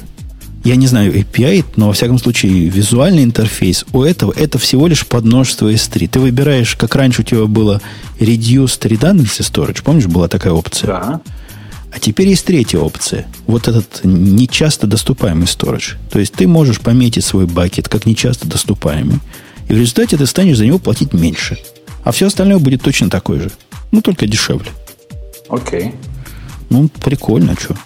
я 0.68 0.76
не 0.76 0.88
знаю 0.88 1.14
API, 1.14 1.64
но 1.78 1.88
во 1.88 1.94
всяком 1.94 2.20
случае 2.20 2.68
визуальный 2.68 3.24
интерфейс 3.24 3.86
у 3.94 4.04
этого 4.04 4.34
это 4.36 4.58
всего 4.58 4.88
лишь 4.88 5.08
подмножество 5.08 5.72
S3. 5.72 6.10
Ты 6.10 6.20
выбираешь, 6.20 6.76
как 6.76 6.94
раньше 6.96 7.22
у 7.22 7.24
тебя 7.24 7.46
было 7.46 7.82
Reduced 8.20 8.82
Redundancy 8.82 9.40
Storage, 9.40 9.82
помнишь, 9.82 10.08
была 10.08 10.28
такая 10.28 10.52
опция? 10.52 10.88
Да. 10.88 11.22
А 11.94 12.00
теперь 12.00 12.28
есть 12.28 12.46
третья 12.46 12.80
опция. 12.80 13.28
Вот 13.46 13.70
этот 13.70 14.02
нечасто 14.04 14.88
доступаемый 14.88 15.48
сторож. 15.48 15.96
То 16.12 16.20
есть 16.20 16.34
ты 16.34 16.48
можешь 16.48 16.82
пометить 16.82 17.24
свой 17.24 17.46
бакет 17.46 17.88
как 17.88 18.06
нечасто 18.06 18.46
доступаемый. 18.46 19.20
И 19.70 19.74
в 19.74 19.78
результате 19.78 20.18
ты 20.18 20.26
станешь 20.26 20.58
за 20.58 20.66
него 20.66 20.80
платить 20.80 21.14
меньше. 21.14 21.58
А 22.04 22.12
все 22.12 22.28
остальное 22.28 22.60
будет 22.60 22.82
точно 22.82 23.10
такое 23.10 23.40
же. 23.40 23.52
Ну, 23.92 24.02
только 24.02 24.28
дешевле. 24.28 24.70
Окей. 25.48 25.94
Ну, 26.70 26.90
прикольно, 26.90 27.56
что. 27.58 27.78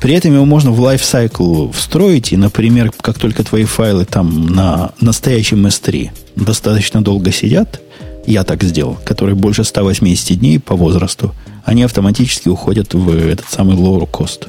При 0.00 0.14
этом 0.14 0.34
его 0.34 0.44
можно 0.44 0.70
в 0.70 0.80
lifecycle 0.80 1.72
встроить, 1.72 2.32
и, 2.32 2.36
например, 2.36 2.92
как 3.00 3.18
только 3.18 3.42
твои 3.42 3.64
файлы 3.64 4.04
там 4.04 4.46
на 4.48 4.92
настоящем 5.00 5.66
S3 5.66 6.10
достаточно 6.36 7.02
долго 7.02 7.32
сидят, 7.32 7.80
я 8.26 8.44
так 8.44 8.62
сделал, 8.62 8.98
которые 9.04 9.34
больше 9.34 9.64
180 9.64 10.38
дней 10.38 10.58
по 10.58 10.74
возрасту, 10.74 11.34
они 11.64 11.82
автоматически 11.82 12.48
уходят 12.48 12.94
в 12.94 13.16
этот 13.16 13.48
самый 13.48 13.76
lower 13.76 14.08
cost. 14.08 14.48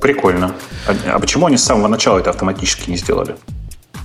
Прикольно. 0.00 0.52
А, 0.86 1.14
а 1.14 1.18
почему 1.18 1.46
они 1.46 1.56
с 1.56 1.64
самого 1.64 1.88
начала 1.88 2.18
это 2.18 2.30
автоматически 2.30 2.90
не 2.90 2.96
сделали? 2.96 3.36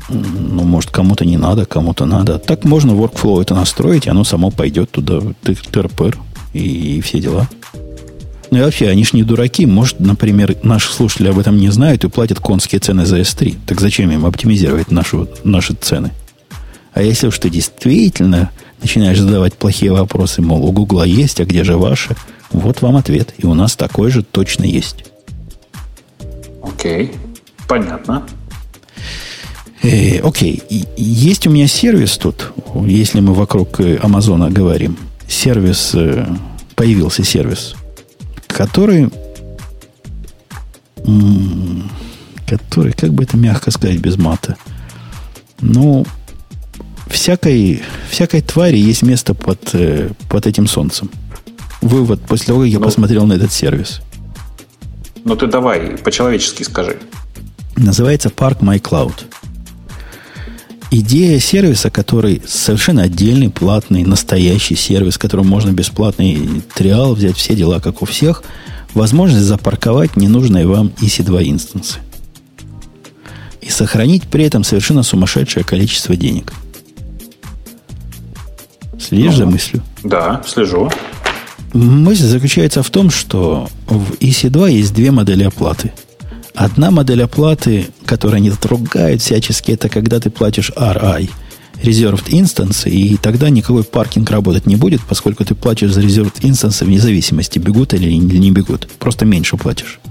Ну, 0.10 0.64
может, 0.64 0.90
кому-то 0.90 1.26
не 1.26 1.38
надо, 1.38 1.66
кому-то 1.66 2.06
надо. 2.06 2.40
Так 2.40 2.64
можно 2.64 2.92
workflow 2.92 3.42
это 3.42 3.54
настроить, 3.54 4.08
и 4.08 4.10
оно 4.10 4.24
само 4.24 4.50
пойдет 4.50 4.92
туда, 4.92 5.22
тыр-пыр, 5.44 6.18
и, 6.54 6.98
и 6.98 7.02
все 7.02 7.20
дела. 7.20 7.48
Ну 8.52 8.58
и 8.58 8.62
вообще, 8.62 8.88
они 8.88 9.06
ж 9.06 9.14
не 9.14 9.24
дураки. 9.24 9.66
Может, 9.66 10.00
например, 10.00 10.56
наши 10.64 10.91
слушатели 10.91 11.28
об 11.28 11.39
этом 11.39 11.58
не 11.58 11.70
знают 11.70 12.04
и 12.04 12.10
платят 12.10 12.39
конские 12.39 12.80
цены 12.80 13.06
за 13.06 13.20
S3. 13.20 13.58
Так 13.66 13.80
зачем 13.80 14.10
им 14.12 14.26
оптимизировать 14.26 14.91
нашу, 14.91 15.28
наши 15.43 15.74
цены? 15.74 16.12
А 16.93 17.02
если 17.02 17.28
уж 17.28 17.38
ты 17.38 17.50
действительно 17.50 18.52
начинаешь 18.82 19.20
задавать 19.20 19.54
плохие 19.54 19.91
вопросы, 19.91 20.41
мол, 20.41 20.66
у 20.66 20.72
Гугла 20.72 21.04
есть, 21.04 21.39
а 21.39 21.45
где 21.45 21.64
же 21.64 21.78
ваши? 21.78 22.16
Вот 22.52 22.82
вам 22.82 22.95
ответ. 22.95 23.34
И 23.38 23.45
у 23.45 23.54
нас 23.54 23.76
такой 23.76 24.10
же 24.10 24.24
точно 24.24 24.64
есть. 24.64 25.06
Окей, 26.64 27.12
понятно. 27.68 28.26
Э, 29.82 30.20
окей, 30.20 30.62
есть 30.97 31.47
у 31.47 31.52
меня 31.52 31.68
сервис 31.68 32.18
тут, 32.18 32.52
если 32.86 33.22
мы 33.22 33.34
вокруг 33.34 33.80
э, 33.80 33.97
Амазона 34.02 34.50
говорим. 34.50 34.97
Сервис, 35.28 35.91
э, 35.93 36.26
появился 36.76 37.24
сервис, 37.24 37.76
который, 38.50 39.10
который, 42.45 42.93
как 42.93 43.14
бы 43.14 43.24
это 43.24 43.38
мягко 43.38 43.72
сказать 43.72 44.00
без 44.00 44.18
мата, 44.18 44.58
ну, 45.62 46.06
всякой, 47.08 47.82
всякой 48.10 48.41
твари 48.41 48.78
есть 48.78 49.04
место 49.04 49.34
под, 49.34 49.74
э, 49.74 50.10
под 50.30 50.47
этим 50.47 50.68
солнцем. 50.68 51.10
Вывод 51.82 52.22
после 52.22 52.47
того, 52.47 52.62
как 52.62 52.70
я 52.70 52.80
ну, 52.80 52.86
посмотрел 52.86 53.26
на 53.26 53.34
этот 53.34 53.52
сервис. 53.52 54.02
Ну 55.24 55.36
ты 55.36 55.47
давай, 55.47 55.97
по-человечески 55.97 56.64
скажи. 56.64 57.00
Называется 57.76 58.30
Park 58.30 58.60
My 58.60 58.82
Cloud. 58.82 59.14
Идея 60.92 61.40
сервиса, 61.40 61.90
который 61.92 62.42
совершенно 62.48 63.04
отдельный, 63.04 63.50
платный, 63.50 64.04
настоящий 64.04 64.76
сервис, 64.76 65.18
которым 65.18 65.48
можно 65.48 65.72
бесплатный 65.72 66.64
триал 66.74 67.14
взять, 67.14 67.38
все 67.38 67.56
дела, 67.56 67.80
как 67.80 68.02
у 68.02 68.06
всех, 68.06 68.44
возможность 68.94 69.46
запарковать 69.46 70.16
ненужные 70.16 70.66
вам 70.66 70.92
EC2 71.00 71.44
инстансы. 71.50 72.00
И 73.62 73.70
сохранить 73.70 74.24
при 74.24 74.46
этом 74.46 74.64
совершенно 74.64 75.04
сумасшедшее 75.04 75.64
количество 75.64 76.16
денег– 76.16 76.54
Следишь 79.10 79.32
ну, 79.32 79.38
за 79.38 79.46
мыслью? 79.48 79.84
Да, 80.04 80.42
слежу. 80.46 80.92
Мысль 81.74 82.26
заключается 82.26 82.84
в 82.84 82.90
том, 82.90 83.10
что 83.10 83.68
в 83.88 84.14
EC2 84.20 84.72
есть 84.72 84.94
две 84.94 85.12
модели 85.12 85.44
оплаты. 85.44 85.94
Одна 86.60 86.91
модель 86.91 87.24
оплаты, 87.24 87.88
которая 88.05 88.41
не 88.41 88.51
ругают 88.51 89.22
всячески, 89.22 89.72
это 89.72 89.88
когда 89.88 90.20
ты 90.20 90.30
платишь 90.30 90.72
RI, 90.76 91.30
Reserved 91.82 92.32
Instance, 92.32 92.89
и 92.89 93.16
тогда 93.16 93.49
никакой 93.49 93.86
паркинг 93.86 94.30
работать 94.30 94.66
не 94.66 94.76
будет, 94.76 94.99
поскольку 95.07 95.45
ты 95.45 95.55
платишь 95.55 95.93
за 95.93 96.01
Reserved 96.01 96.41
Instance 96.41 96.84
вне 96.84 96.99
зависимости, 96.99 97.60
бегут 97.60 97.93
или 97.93 98.12
не 98.12 98.51
бегут. 98.51 98.89
Просто 98.99 99.24
меньше 99.24 99.55
платишь. 99.55 100.01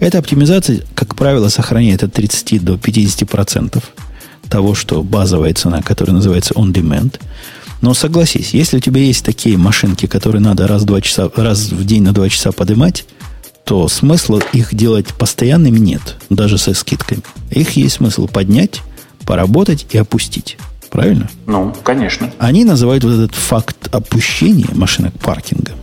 Эта 0.00 0.16
оптимизация, 0.16 0.80
как 0.94 1.14
правило, 1.14 1.50
сохраняет 1.50 2.02
от 2.02 2.14
30 2.14 2.64
до 2.64 2.76
50% 2.76 3.84
того, 4.48 4.74
что 4.74 5.02
базовая 5.02 5.52
цена, 5.52 5.82
которая 5.82 6.16
называется 6.16 6.54
on 6.54 6.72
demand– 6.72 7.20
но 7.84 7.92
согласись, 7.92 8.54
если 8.54 8.78
у 8.78 8.80
тебя 8.80 9.02
есть 9.02 9.26
такие 9.26 9.58
машинки, 9.58 10.06
которые 10.06 10.40
надо 10.40 10.66
раз 10.66 10.82
в, 10.82 10.84
два 10.86 11.02
часа, 11.02 11.30
раз 11.36 11.70
в 11.70 11.84
день 11.84 12.02
на 12.02 12.14
два 12.14 12.30
часа 12.30 12.50
поднимать, 12.50 13.04
то 13.64 13.88
смысла 13.88 14.40
их 14.52 14.74
делать 14.74 15.08
постоянными 15.14 15.78
нет, 15.78 16.16
даже 16.30 16.58
со 16.58 16.74
скидками. 16.74 17.22
Их 17.50 17.70
есть 17.72 17.96
смысл 17.96 18.28
поднять, 18.28 18.82
поработать 19.26 19.86
и 19.90 19.98
опустить. 19.98 20.58
Правильно? 20.90 21.28
Ну, 21.46 21.74
конечно. 21.82 22.30
Они 22.38 22.64
называют 22.64 23.02
вот 23.02 23.14
этот 23.14 23.34
факт 23.34 23.92
опущения 23.92 24.68
машинок 24.72 25.14
паркингом. 25.18 25.74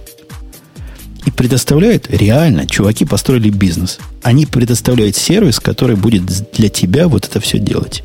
И 1.26 1.32
предоставляют, 1.32 2.10
реально, 2.10 2.66
чуваки 2.66 3.06
построили 3.06 3.50
бизнес. 3.50 4.00
Они 4.24 4.46
предоставляют 4.46 5.16
сервис, 5.16 5.60
который 5.60 5.96
будет 5.96 6.24
для 6.54 6.70
тебя 6.70 7.08
вот 7.08 7.26
это 7.26 7.40
все 7.40 7.60
делать. 7.60 8.04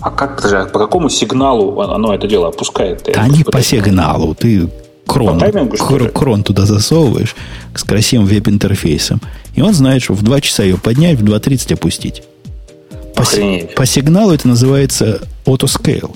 А 0.00 0.10
как, 0.10 0.36
подожди, 0.36 0.56
а 0.56 0.64
по 0.66 0.78
какому 0.78 1.08
сигналу 1.08 1.80
оно 1.80 2.14
это 2.14 2.26
дело 2.26 2.48
опускает? 2.48 3.08
Да 3.14 3.26
не 3.28 3.44
по 3.44 3.62
сигналу. 3.62 4.34
Ты 4.34 4.68
крон, 5.12 5.38
по 5.38 5.40
таймингу, 5.40 5.76
кр- 5.76 6.10
крон 6.10 6.42
туда 6.42 6.66
засовываешь 6.66 7.34
с 7.74 7.84
красивым 7.84 8.26
веб-интерфейсом. 8.26 9.20
И 9.54 9.60
он 9.60 9.74
знает, 9.74 10.02
что 10.02 10.14
в 10.14 10.22
2 10.22 10.40
часа 10.40 10.62
ее 10.62 10.76
поднять, 10.76 11.18
в 11.18 11.24
2.30 11.24 11.74
опустить. 11.74 12.22
По, 13.14 13.24
по 13.76 13.86
сигналу 13.86 14.32
это 14.32 14.48
называется 14.48 15.20
autoscale. 15.44 16.14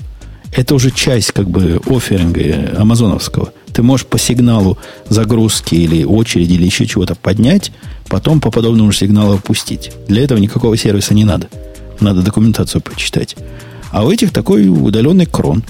Это 0.57 0.75
уже 0.75 0.91
часть 0.91 1.33
как 1.33 1.51
бы 1.51 1.81
офферинга 1.87 2.75
амазоновского. 2.79 3.53
Ты 3.73 3.83
можешь 3.83 4.07
по 4.07 4.19
сигналу 4.19 4.79
загрузки 5.09 5.75
или 5.75 6.05
очереди 6.05 6.53
или 6.55 6.65
еще 6.65 6.87
чего-то 6.87 7.17
поднять, 7.17 7.73
потом 8.09 8.41
по 8.41 8.53
подобному 8.53 8.93
же 8.93 8.99
сигналу 8.99 9.35
опустить. 9.35 9.91
Для 10.07 10.23
этого 10.23 10.39
никакого 10.39 10.77
сервиса 10.77 11.13
не 11.13 11.25
надо. 11.25 11.49
Надо 12.01 12.23
документацию 12.23 12.81
почитать. 12.81 13.37
А 13.91 14.05
у 14.05 14.11
этих 14.11 14.33
такой 14.33 14.69
удаленный 14.69 15.27
крон 15.27 15.65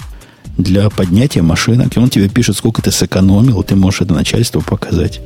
для 0.57 0.89
поднятия 0.89 1.41
машинок. 1.41 1.95
И 1.95 1.99
он 1.99 2.09
тебе 2.09 2.29
пишет, 2.29 2.57
сколько 2.57 2.81
ты 2.81 2.91
сэкономил, 2.91 3.63
ты 3.63 3.75
можешь 3.75 4.01
это 4.01 4.13
начальству 4.13 4.61
показать. 4.61 5.21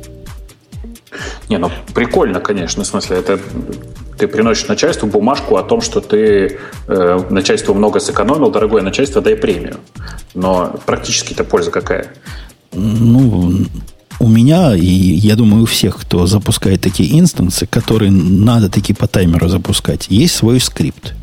Не, 1.50 1.58
ну 1.58 1.72
прикольно, 1.94 2.40
конечно, 2.40 2.84
в 2.84 2.88
смысле, 2.88 3.18
это 3.18 3.40
ты 4.18 4.28
приносишь 4.28 4.68
начальству 4.68 5.08
бумажку 5.08 5.56
о 5.56 5.64
том, 5.64 5.82
что 5.82 6.02
ты 6.02 6.60
э, 6.88 7.20
начальству 7.30 7.74
много 7.74 8.00
сэкономил, 8.00 8.52
дорогое 8.52 8.82
начальство, 8.82 9.22
дай 9.22 9.36
премию. 9.36 9.78
Но 10.36 10.76
практически-то 10.86 11.44
польза 11.44 11.72
какая? 11.72 12.08
Ну, 12.74 13.66
у 14.20 14.28
меня, 14.28 14.76
и 14.76 14.86
я 14.86 15.36
думаю, 15.36 15.64
у 15.64 15.66
всех, 15.66 15.98
кто 15.98 16.28
запускает 16.28 16.82
такие 16.82 17.18
инстансы, 17.18 17.66
которые 17.66 18.12
надо 18.12 18.70
таки 18.70 18.94
по 18.94 19.08
таймеру 19.08 19.48
запускать, 19.48 20.08
есть 20.10 20.36
свой 20.36 20.60
скрипт. 20.60 21.14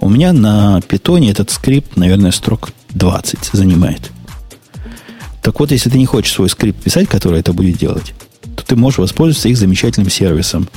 У 0.00 0.10
меня 0.10 0.34
на 0.34 0.82
питоне 0.82 1.30
этот 1.30 1.50
скрипт, 1.50 1.96
наверное, 1.96 2.30
строк 2.30 2.68
20 2.96 3.50
занимает. 3.52 4.10
Так 5.42 5.60
вот, 5.60 5.70
если 5.70 5.90
ты 5.90 5.98
не 5.98 6.06
хочешь 6.06 6.32
свой 6.32 6.48
скрипт 6.48 6.82
писать, 6.82 7.08
который 7.08 7.40
это 7.40 7.52
будет 7.52 7.78
делать, 7.78 8.14
то 8.56 8.64
ты 8.64 8.74
можешь 8.74 8.98
воспользоваться 8.98 9.48
их 9.48 9.56
замечательным 9.56 10.10
сервисом. 10.10 10.68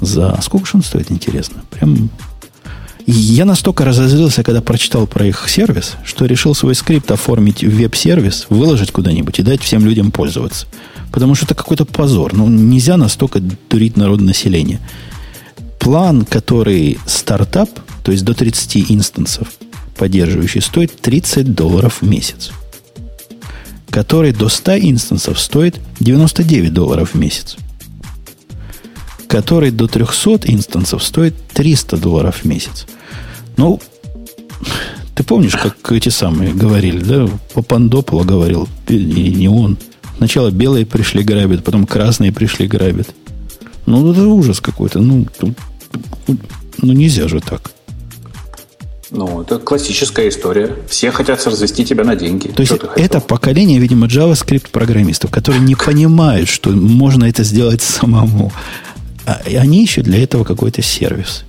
За 0.00 0.38
сколько 0.42 0.66
же 0.66 0.72
он 0.74 0.82
стоит, 0.82 1.10
интересно? 1.10 1.62
Прям 1.70 2.10
я 3.06 3.44
настолько 3.44 3.84
разозлился, 3.84 4.42
когда 4.42 4.62
прочитал 4.62 5.06
про 5.06 5.26
их 5.26 5.48
сервис, 5.48 5.96
что 6.04 6.24
решил 6.26 6.54
свой 6.54 6.74
скрипт 6.74 7.10
оформить 7.10 7.62
в 7.62 7.68
веб-сервис, 7.68 8.46
выложить 8.48 8.92
куда-нибудь 8.92 9.38
и 9.38 9.42
дать 9.42 9.62
всем 9.62 9.84
людям 9.84 10.10
пользоваться. 10.10 10.66
Потому 11.12 11.34
что 11.34 11.44
это 11.44 11.54
какой-то 11.54 11.84
позор. 11.84 12.32
Ну, 12.34 12.48
нельзя 12.48 12.96
настолько 12.96 13.40
дурить 13.40 13.96
народное 13.96 14.28
население. 14.28 14.80
План, 15.78 16.24
который 16.24 16.98
стартап, 17.06 17.68
то 18.02 18.10
есть 18.10 18.24
до 18.24 18.32
30 18.32 18.90
инстансов 18.90 19.48
поддерживающий, 19.96 20.60
стоит 20.60 21.00
30 21.00 21.54
долларов 21.54 22.02
в 22.02 22.06
месяц. 22.06 22.50
Который 23.90 24.32
до 24.32 24.48
100 24.48 24.78
инстансов 24.78 25.38
стоит 25.38 25.80
99 26.00 26.72
долларов 26.72 27.14
в 27.14 27.18
месяц. 27.18 27.56
Который 29.28 29.70
до 29.70 29.86
300 29.86 30.40
инстансов 30.44 31.02
стоит 31.02 31.34
300 31.52 31.96
долларов 31.96 32.40
в 32.42 32.44
месяц. 32.44 32.86
Ну, 33.56 33.80
ты 35.14 35.22
помнишь, 35.22 35.54
как 35.54 35.92
эти 35.92 36.08
самые 36.08 36.52
говорили, 36.52 36.98
да? 36.98 37.28
Папандополо 37.52 38.24
говорил, 38.24 38.68
и 38.88 38.96
не 38.96 39.48
он. 39.48 39.78
Сначала 40.16 40.50
белые 40.50 40.86
пришли 40.86 41.22
грабят, 41.22 41.64
потом 41.64 41.86
красные 41.86 42.32
пришли 42.32 42.66
грабят. 42.66 43.08
Ну, 43.86 44.10
это 44.10 44.26
ужас 44.26 44.60
какой-то. 44.60 45.00
Ну, 45.00 45.26
ну, 46.78 46.92
нельзя 46.92 47.28
же 47.28 47.40
так. 47.40 47.73
Ну, 49.14 49.42
это 49.42 49.60
классическая 49.60 50.28
история. 50.28 50.76
Все 50.88 51.12
хотят 51.12 51.44
развести 51.46 51.84
тебя 51.84 52.02
на 52.02 52.16
деньги. 52.16 52.48
То 52.48 52.62
есть 52.62 52.72
это 52.96 53.20
поколение, 53.20 53.78
видимо, 53.78 54.08
JavaScript-программистов, 54.08 55.30
которые 55.30 55.62
не 55.62 55.76
понимают, 55.76 56.48
что 56.48 56.70
можно 56.70 57.24
это 57.24 57.44
сделать 57.44 57.80
самому. 57.80 58.52
А 59.24 59.40
они 59.46 59.84
ищут 59.84 60.04
для 60.04 60.22
этого 60.22 60.42
какой-то 60.42 60.82
сервис. 60.82 61.44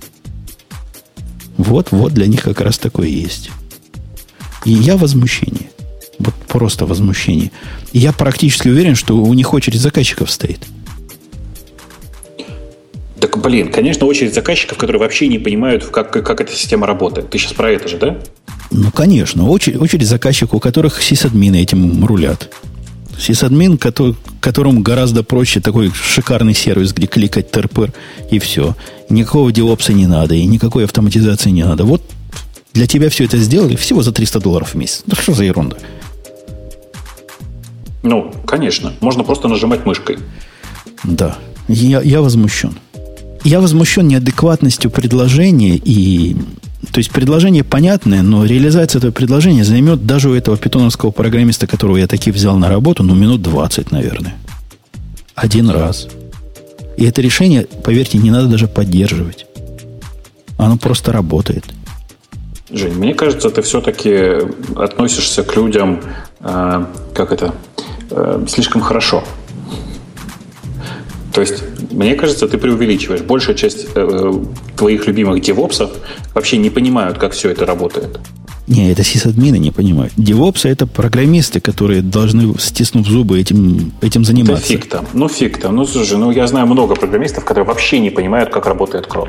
Вот, 1.58 1.88
вот 1.90 2.12
для 2.14 2.26
них 2.26 2.42
как 2.42 2.60
раз 2.60 2.78
такое 2.78 3.08
есть. 3.08 3.50
И 4.64 4.72
я 4.72 4.96
возмущение. 4.96 5.70
Вот 6.20 6.34
просто 6.48 6.86
возмущение. 6.86 7.50
И 7.92 7.98
я 7.98 8.12
практически 8.12 8.68
уверен, 8.68 8.94
что 8.94 9.16
у 9.16 9.34
них 9.34 9.52
очередь 9.52 9.80
заказчиков 9.80 10.30
стоит. 10.30 10.60
Так, 13.20 13.38
блин, 13.40 13.72
конечно, 13.72 14.06
очередь 14.06 14.34
заказчиков, 14.34 14.76
которые 14.76 15.00
вообще 15.00 15.28
не 15.28 15.38
понимают, 15.38 15.84
как, 15.86 16.10
как 16.10 16.40
эта 16.40 16.52
система 16.52 16.86
работает. 16.86 17.30
Ты 17.30 17.38
сейчас 17.38 17.54
про 17.54 17.70
это 17.70 17.88
же, 17.88 17.96
да? 17.96 18.18
Ну, 18.70 18.90
конечно. 18.90 19.48
Очередь, 19.48 19.80
очередь 19.80 20.06
заказчиков, 20.06 20.54
у 20.54 20.60
которых 20.60 21.02
сисадмины 21.02 21.62
этим 21.62 22.04
рулят. 22.04 22.50
Сисадмин, 23.18 23.78
который, 23.78 24.14
которому 24.40 24.82
гораздо 24.82 25.22
проще 25.22 25.60
такой 25.60 25.90
шикарный 25.90 26.54
сервис, 26.54 26.92
где 26.92 27.06
кликать 27.06 27.50
терпер 27.50 27.92
и 28.30 28.38
все. 28.38 28.76
Никакого 29.08 29.50
девопса 29.50 29.94
не 29.94 30.06
надо, 30.06 30.34
и 30.34 30.44
никакой 30.44 30.84
автоматизации 30.84 31.50
не 31.50 31.64
надо. 31.64 31.84
Вот 31.84 32.02
для 32.74 32.86
тебя 32.86 33.08
все 33.08 33.24
это 33.24 33.38
сделали 33.38 33.74
всего 33.76 34.02
за 34.02 34.12
300 34.12 34.40
долларов 34.40 34.70
в 34.70 34.74
месяц. 34.74 35.02
Да 35.06 35.16
что 35.16 35.32
за 35.32 35.44
ерунда? 35.44 35.78
Ну, 38.02 38.32
конечно. 38.46 38.92
Можно 39.00 39.24
просто 39.24 39.48
нажимать 39.48 39.86
мышкой. 39.86 40.18
Да. 41.02 41.38
Я, 41.68 42.02
я 42.02 42.20
возмущен. 42.20 42.78
Я 43.46 43.60
возмущен 43.60 44.08
неадекватностью 44.08 44.90
предложения 44.90 45.76
и 45.76 46.34
то 46.92 46.98
есть 46.98 47.12
предложение 47.12 47.62
понятное, 47.62 48.22
но 48.22 48.44
реализация 48.44 48.98
этого 48.98 49.12
предложения 49.12 49.62
займет 49.62 50.04
даже 50.04 50.30
у 50.30 50.34
этого 50.34 50.56
питоновского 50.56 51.12
программиста, 51.12 51.68
которого 51.68 51.96
я 51.96 52.08
таки 52.08 52.32
взял 52.32 52.56
на 52.56 52.68
работу, 52.68 53.04
ну, 53.04 53.14
минут 53.14 53.42
20, 53.42 53.92
наверное. 53.92 54.34
Один 55.36 55.70
раз. 55.70 56.08
И 56.96 57.04
это 57.04 57.22
решение, 57.22 57.68
поверьте, 57.84 58.18
не 58.18 58.32
надо 58.32 58.48
даже 58.48 58.66
поддерживать. 58.66 59.46
Оно 60.58 60.76
просто 60.76 61.12
работает. 61.12 61.66
Жень, 62.72 62.94
мне 62.94 63.14
кажется, 63.14 63.50
ты 63.50 63.62
все-таки 63.62 64.40
относишься 64.74 65.44
к 65.44 65.54
людям, 65.54 66.02
э, 66.40 66.84
как 67.14 67.30
это, 67.30 67.54
э, 68.10 68.44
слишком 68.48 68.80
хорошо. 68.80 69.22
То 71.36 71.42
есть, 71.42 71.62
мне 71.90 72.14
кажется, 72.14 72.48
ты 72.48 72.56
преувеличиваешь. 72.56 73.20
Большая 73.20 73.54
часть 73.54 73.88
э, 73.94 74.32
твоих 74.74 75.06
любимых 75.06 75.42
девопсов 75.42 75.90
вообще 76.32 76.56
не 76.56 76.70
понимают, 76.70 77.18
как 77.18 77.34
все 77.34 77.50
это 77.50 77.66
работает. 77.66 78.18
Не, 78.66 78.90
это 78.90 79.04
сисадмины 79.04 79.58
не 79.58 79.70
понимают. 79.70 80.14
Девопсы 80.16 80.70
это 80.70 80.86
программисты, 80.86 81.60
которые 81.60 82.00
должны, 82.00 82.58
стиснув 82.58 83.06
зубы, 83.06 83.38
этим, 83.38 83.92
этим 84.00 84.24
заниматься. 84.24 84.62
Да 84.62 84.66
фиг 84.66 84.88
там. 84.88 85.06
Ну, 85.12 85.28
фиг 85.28 85.60
там. 85.60 85.76
Ну, 85.76 85.84
слушай, 85.84 86.16
ну, 86.16 86.30
я 86.30 86.46
знаю 86.46 86.66
много 86.66 86.94
программистов, 86.94 87.44
которые 87.44 87.66
вообще 87.66 87.98
не 87.98 88.08
понимают, 88.08 88.48
как 88.48 88.64
работает 88.64 89.06
крон. 89.06 89.28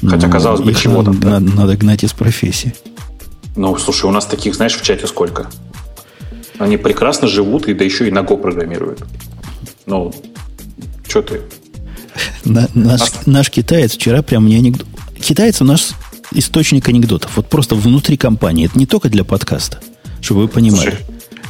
Хотя, 0.00 0.28
ну, 0.28 0.32
казалось 0.32 0.62
бы, 0.62 0.72
чего 0.72 1.02
там. 1.02 1.20
Надо, 1.20 1.40
надо 1.40 1.76
гнать 1.76 2.04
из 2.04 2.14
профессии. 2.14 2.72
Ну, 3.54 3.76
слушай, 3.76 4.06
у 4.06 4.10
нас 4.10 4.24
таких, 4.24 4.54
знаешь, 4.54 4.76
в 4.76 4.82
чате 4.82 5.06
сколько? 5.06 5.50
Они 6.58 6.78
прекрасно 6.78 7.28
живут 7.28 7.68
и 7.68 7.74
да 7.74 7.84
еще 7.84 8.08
и 8.08 8.10
на 8.10 8.20
Go 8.20 8.40
программируют. 8.40 9.04
Ну, 9.86 10.12
что 11.06 11.22
ты? 11.22 11.42
На, 12.44 12.68
наш, 12.74 13.00
а... 13.00 13.04
наш 13.26 13.50
китаец 13.50 13.94
вчера 13.94 14.22
прям 14.22 14.44
мне 14.44 14.58
анекдот... 14.58 14.86
Китаец 15.20 15.62
у 15.62 15.64
нас 15.64 15.94
источник 16.32 16.88
анекдотов. 16.88 17.36
Вот 17.36 17.48
просто 17.48 17.76
внутри 17.76 18.16
компании. 18.16 18.66
Это 18.66 18.78
не 18.78 18.86
только 18.86 19.08
для 19.08 19.24
подкаста, 19.24 19.78
чтобы 20.20 20.42
вы 20.42 20.48
понимали. 20.48 20.98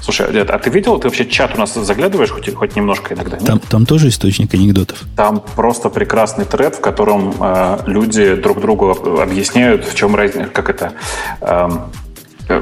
Слушай, 0.02 0.26
слушай 0.26 0.42
а 0.42 0.58
ты 0.58 0.68
видел, 0.68 0.98
ты 0.98 1.08
вообще 1.08 1.24
чат 1.24 1.54
у 1.54 1.58
нас 1.58 1.72
заглядываешь 1.74 2.30
хоть, 2.30 2.52
хоть 2.54 2.76
немножко 2.76 3.14
иногда? 3.14 3.38
Там, 3.38 3.58
там 3.58 3.86
тоже 3.86 4.08
источник 4.08 4.52
анекдотов. 4.52 5.02
Там 5.16 5.42
просто 5.54 5.88
прекрасный 5.88 6.44
тред, 6.44 6.76
в 6.76 6.80
котором 6.80 7.34
э, 7.40 7.78
люди 7.86 8.34
друг 8.34 8.60
другу 8.60 8.90
объясняют, 9.18 9.86
в 9.86 9.94
чем 9.94 10.14
разница, 10.14 10.50
как 10.50 10.68
это... 10.68 10.92
Э, 11.40 11.68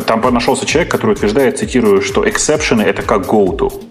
там 0.07 0.23
нашелся 0.33 0.65
человек, 0.67 0.91
который 0.91 1.13
утверждает, 1.13 1.59
цитирую, 1.59 2.01
что 2.01 2.27
эксепшены 2.29 2.83
это 2.83 3.03
как 3.03 3.27
go-to. 3.27 3.85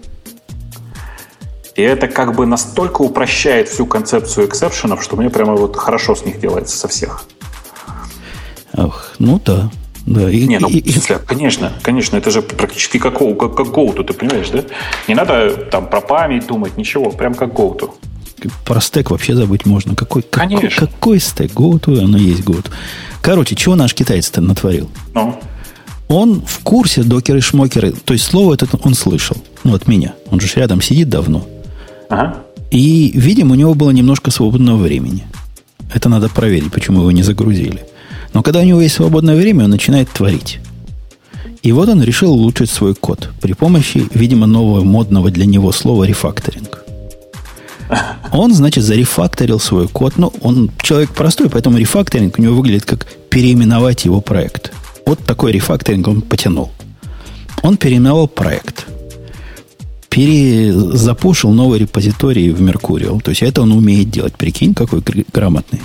И 1.76 1.82
это 1.82 2.06
как 2.06 2.36
бы 2.36 2.46
настолько 2.46 3.02
упрощает 3.02 3.68
всю 3.68 3.86
концепцию 3.86 4.46
эксепшенов, 4.46 5.02
что 5.02 5.16
мне 5.16 5.28
прямо 5.28 5.54
вот 5.54 5.76
хорошо 5.76 6.14
с 6.14 6.24
них 6.24 6.40
делается 6.40 6.76
со 6.76 6.88
всех. 6.88 7.24
Ох, 8.76 9.12
ну 9.18 9.40
да. 9.44 9.70
Да, 10.06 10.30
и, 10.30 10.46
не, 10.46 10.58
ну, 10.58 10.68
и, 10.68 10.78
и, 10.78 11.00
конечно, 11.26 11.72
конечно, 11.80 12.18
это 12.18 12.30
же 12.30 12.42
практически 12.42 12.98
как, 12.98 13.18
как, 13.18 13.56
как 13.56 13.68
GoTo, 13.68 14.04
ты 14.04 14.12
понимаешь, 14.12 14.50
да? 14.50 14.62
Не 15.08 15.14
надо 15.14 15.50
там 15.50 15.88
про 15.88 16.02
память 16.02 16.46
думать, 16.46 16.76
ничего, 16.76 17.10
прям 17.10 17.34
как 17.34 17.54
GoTo. 17.54 17.90
Про 18.66 18.80
стек 18.82 19.10
вообще 19.10 19.34
забыть 19.34 19.64
можно. 19.64 19.96
Какой, 19.96 20.22
Конечно. 20.22 20.68
Какой, 20.68 20.88
какой 20.88 21.20
стек? 21.20 21.52
GoTo, 21.52 21.98
оно 21.98 22.18
есть 22.18 22.42
GoTo. 22.42 22.70
Короче, 23.22 23.56
чего 23.56 23.74
наш 23.76 23.94
китаец-то 23.94 24.42
натворил? 24.42 24.90
Ну? 25.14 25.40
Он 26.08 26.42
в 26.42 26.58
курсе 26.62 27.02
докеры, 27.02 27.40
шмокеры. 27.40 27.92
То 27.92 28.12
есть 28.12 28.26
слово 28.26 28.54
это 28.54 28.68
он 28.82 28.92
слышал. 28.94 29.38
Ну, 29.64 29.74
от 29.74 29.88
меня. 29.88 30.14
Он 30.30 30.38
же 30.38 30.48
рядом 30.56 30.82
сидит 30.82 31.08
давно. 31.08 31.46
Ага. 32.14 32.34
И, 32.70 33.10
видимо, 33.14 33.52
у 33.52 33.56
него 33.56 33.74
было 33.74 33.90
немножко 33.90 34.30
свободного 34.30 34.76
времени. 34.76 35.24
Это 35.92 36.08
надо 36.08 36.28
проверить, 36.28 36.72
почему 36.72 37.00
его 37.00 37.10
не 37.10 37.24
загрузили. 37.24 37.84
Но 38.32 38.42
когда 38.42 38.60
у 38.60 38.64
него 38.64 38.80
есть 38.80 38.94
свободное 38.94 39.34
время, 39.34 39.64
он 39.64 39.70
начинает 39.70 40.08
творить. 40.10 40.60
И 41.62 41.72
вот 41.72 41.88
он 41.88 42.02
решил 42.04 42.32
улучшить 42.32 42.70
свой 42.70 42.94
код 42.94 43.30
при 43.40 43.52
помощи, 43.52 44.06
видимо, 44.14 44.46
нового 44.46 44.84
модного 44.84 45.30
для 45.30 45.46
него 45.46 45.72
слова 45.72 46.04
рефакторинг. 46.04 46.84
Он, 48.32 48.54
значит, 48.54 48.84
зарефакторил 48.84 49.58
свой 49.58 49.88
код. 49.88 50.14
Ну, 50.16 50.32
он 50.40 50.70
человек 50.82 51.10
простой, 51.10 51.50
поэтому 51.50 51.78
рефакторинг 51.78 52.38
у 52.38 52.42
него 52.42 52.54
выглядит 52.54 52.84
как 52.84 53.06
переименовать 53.28 54.04
его 54.04 54.20
проект. 54.20 54.72
Вот 55.04 55.18
такой 55.24 55.50
рефакторинг 55.50 56.06
он 56.06 56.22
потянул. 56.22 56.70
Он 57.62 57.76
переименовал 57.76 58.28
проект 58.28 58.86
перезапушил 60.14 61.50
новый 61.50 61.80
репозиторий 61.80 62.50
в 62.50 62.62
Mercurial. 62.62 63.20
То 63.20 63.30
есть 63.30 63.42
это 63.42 63.62
он 63.62 63.72
умеет 63.72 64.10
делать. 64.10 64.36
Прикинь, 64.36 64.72
какой 64.72 65.02
грамотный. 65.32 65.80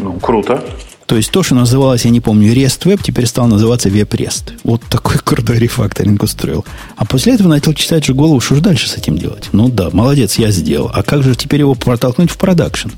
Ну, 0.00 0.14
круто. 0.14 0.64
То 1.06 1.16
есть 1.16 1.30
то, 1.30 1.44
что 1.44 1.54
называлось, 1.54 2.04
я 2.04 2.10
не 2.10 2.20
помню, 2.20 2.52
REST 2.52 2.86
Web, 2.86 3.02
теперь 3.04 3.26
стал 3.26 3.46
называться 3.46 3.88
WebREST. 3.88 4.54
Вот 4.64 4.82
такой 4.90 5.18
крутой 5.24 5.60
рефакторинг 5.60 6.24
устроил. 6.24 6.64
А 6.96 7.04
после 7.04 7.34
этого 7.34 7.46
начал 7.46 7.72
читать 7.72 8.04
же 8.04 8.14
голову, 8.14 8.40
что 8.40 8.56
же 8.56 8.62
дальше 8.62 8.88
с 8.88 8.96
этим 8.96 9.16
делать. 9.16 9.50
Ну 9.52 9.68
да, 9.68 9.90
молодец, 9.92 10.38
я 10.38 10.50
сделал. 10.50 10.90
А 10.92 11.04
как 11.04 11.22
же 11.22 11.36
теперь 11.36 11.60
его 11.60 11.76
протолкнуть 11.76 12.32
в 12.32 12.38
продакшн? 12.38 12.88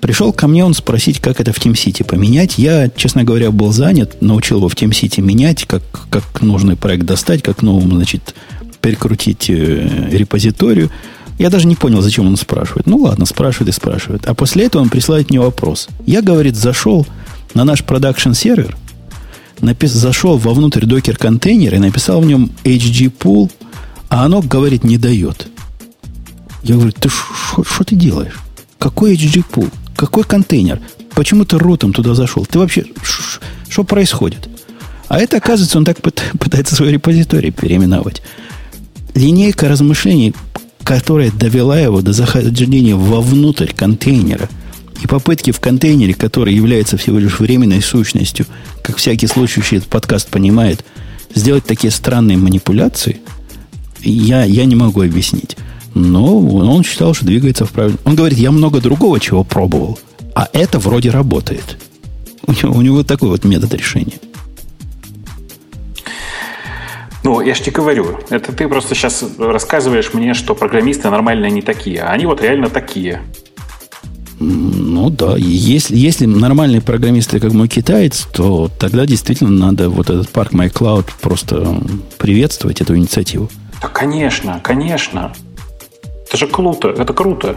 Пришел 0.00 0.32
ко 0.32 0.48
мне 0.48 0.64
он 0.64 0.74
спросить, 0.74 1.20
как 1.20 1.40
это 1.40 1.52
в 1.52 1.58
TeamCity 1.58 2.04
поменять. 2.04 2.58
Я, 2.58 2.88
честно 2.88 3.22
говоря, 3.22 3.52
был 3.52 3.70
занят, 3.70 4.20
научил 4.22 4.56
его 4.56 4.68
в 4.68 4.74
TeamCity 4.74 5.20
менять, 5.20 5.66
как, 5.66 5.82
как 6.10 6.40
нужный 6.40 6.74
проект 6.74 7.04
достать, 7.04 7.42
как 7.42 7.62
новому, 7.62 7.94
значит, 7.94 8.34
перекрутить 8.80 9.50
э, 9.50 10.08
репозиторию. 10.10 10.90
Я 11.38 11.48
даже 11.50 11.66
не 11.66 11.76
понял, 11.76 12.02
зачем 12.02 12.26
он 12.26 12.36
спрашивает. 12.36 12.86
Ну 12.86 12.98
ладно, 12.98 13.24
спрашивает 13.24 13.70
и 13.70 13.72
спрашивает. 13.72 14.26
А 14.26 14.34
после 14.34 14.66
этого 14.66 14.82
он 14.82 14.90
присылает 14.90 15.30
мне 15.30 15.40
вопрос. 15.40 15.88
Я, 16.06 16.22
говорит, 16.22 16.56
зашел 16.56 17.06
на 17.54 17.64
наш 17.64 17.82
продакшн 17.84 18.32
сервер, 18.32 18.76
напис, 19.60 19.92
зашел 19.92 20.36
вовнутрь 20.36 20.84
докер 20.84 21.16
контейнера 21.16 21.76
и 21.76 21.80
написал 21.80 22.20
в 22.20 22.26
нем 22.26 22.50
HG 22.64 23.12
pool, 23.18 23.50
а 24.08 24.24
оно, 24.24 24.42
говорит, 24.42 24.84
не 24.84 24.98
дает. 24.98 25.48
Я 26.62 26.74
говорю, 26.74 26.92
ты 26.92 27.08
что 27.08 27.84
ты 27.84 27.96
делаешь? 27.96 28.38
Какой 28.78 29.14
HG 29.14 29.44
pool? 29.50 29.70
Какой 29.96 30.24
контейнер? 30.24 30.80
Почему 31.14 31.44
ты 31.44 31.58
рутом 31.58 31.92
туда 31.92 32.14
зашел? 32.14 32.46
Ты 32.46 32.58
вообще, 32.58 32.84
что 33.68 33.84
происходит? 33.84 34.48
А 35.08 35.18
это, 35.18 35.38
оказывается, 35.38 35.78
он 35.78 35.84
так 35.84 35.98
пытается 36.02 36.74
свой 36.74 36.92
репозиторий 36.92 37.50
переименовать 37.50 38.22
линейка 39.14 39.68
размышлений, 39.68 40.34
которая 40.82 41.30
довела 41.30 41.78
его 41.78 42.00
до 42.02 42.12
захождения 42.12 42.96
вовнутрь 42.96 43.72
контейнера, 43.74 44.48
и 45.02 45.06
попытки 45.06 45.50
в 45.50 45.60
контейнере, 45.60 46.14
который 46.14 46.54
является 46.54 46.96
всего 46.96 47.18
лишь 47.18 47.40
временной 47.40 47.80
сущностью, 47.80 48.46
как 48.82 48.96
всякий 48.96 49.26
слушающий 49.26 49.78
этот 49.78 49.88
подкаст 49.88 50.28
понимает, 50.28 50.84
сделать 51.34 51.64
такие 51.64 51.90
странные 51.90 52.36
манипуляции, 52.36 53.20
я, 54.02 54.44
я 54.44 54.64
не 54.64 54.74
могу 54.74 55.02
объяснить. 55.02 55.56
Но 55.94 56.38
он 56.38 56.84
считал, 56.84 57.14
что 57.14 57.26
двигается 57.26 57.64
в 57.64 57.70
правильном... 57.70 58.00
Он 58.04 58.14
говорит, 58.14 58.38
я 58.38 58.50
много 58.50 58.80
другого 58.80 59.18
чего 59.18 59.42
пробовал, 59.42 59.98
а 60.34 60.48
это 60.52 60.78
вроде 60.78 61.10
работает. 61.10 61.78
У 62.46 62.52
него, 62.52 62.78
у 62.78 62.82
него 62.82 63.02
такой 63.02 63.28
вот 63.28 63.44
метод 63.44 63.74
решения. 63.74 64.18
Ну, 67.22 67.40
я 67.40 67.54
же 67.54 67.62
тебе 67.62 67.72
говорю, 67.72 68.18
это 68.30 68.52
ты 68.52 68.66
просто 68.66 68.94
сейчас 68.94 69.24
рассказываешь 69.38 70.14
мне, 70.14 70.32
что 70.34 70.54
программисты 70.54 71.10
нормальные 71.10 71.50
не 71.50 71.62
такие, 71.62 72.00
а 72.00 72.12
они 72.12 72.26
вот 72.26 72.40
реально 72.40 72.70
такие. 72.70 73.22
Ну 74.38 75.10
да, 75.10 75.36
если, 75.36 75.96
если 75.96 76.24
нормальные 76.24 76.80
программисты, 76.80 77.40
как 77.40 77.52
мой 77.52 77.68
китаец, 77.68 78.26
то 78.32 78.70
тогда 78.78 79.04
действительно 79.04 79.50
надо 79.50 79.90
вот 79.90 80.08
этот 80.08 80.30
парк 80.30 80.54
MyCloud 80.54 81.10
просто 81.20 81.82
приветствовать, 82.16 82.80
эту 82.80 82.96
инициативу. 82.96 83.50
Да, 83.82 83.88
конечно, 83.88 84.58
конечно. 84.62 85.34
Это 86.26 86.38
же 86.38 86.46
круто, 86.46 86.88
это 86.88 87.12
круто. 87.12 87.56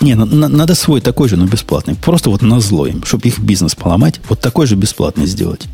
Не, 0.00 0.14
на, 0.14 0.24
на, 0.24 0.48
надо 0.48 0.74
свой 0.74 1.02
такой 1.02 1.28
же, 1.28 1.36
но 1.36 1.44
бесплатный. 1.44 1.96
Просто 1.96 2.30
вот 2.30 2.40
на 2.40 2.60
зло 2.60 2.86
им, 2.86 3.04
чтобы 3.04 3.28
их 3.28 3.38
бизнес 3.38 3.74
поломать, 3.74 4.20
вот 4.28 4.40
такой 4.40 4.66
же 4.66 4.74
бесплатный 4.74 5.26
сделать. 5.26 5.66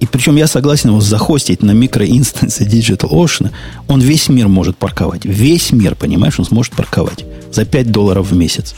И 0.00 0.06
причем 0.06 0.36
я 0.36 0.46
согласен 0.46 0.90
его 0.90 1.00
захостить 1.00 1.62
на 1.62 1.72
микроинстансе 1.72 2.64
Digital 2.64 3.10
Ocean. 3.10 3.50
Он 3.86 4.00
весь 4.00 4.28
мир 4.30 4.48
может 4.48 4.78
парковать. 4.78 5.26
Весь 5.26 5.72
мир, 5.72 5.94
понимаешь, 5.94 6.38
он 6.38 6.46
сможет 6.46 6.72
парковать 6.72 7.24
за 7.52 7.66
5 7.66 7.92
долларов 7.92 8.30
в 8.30 8.36
месяц. 8.36 8.74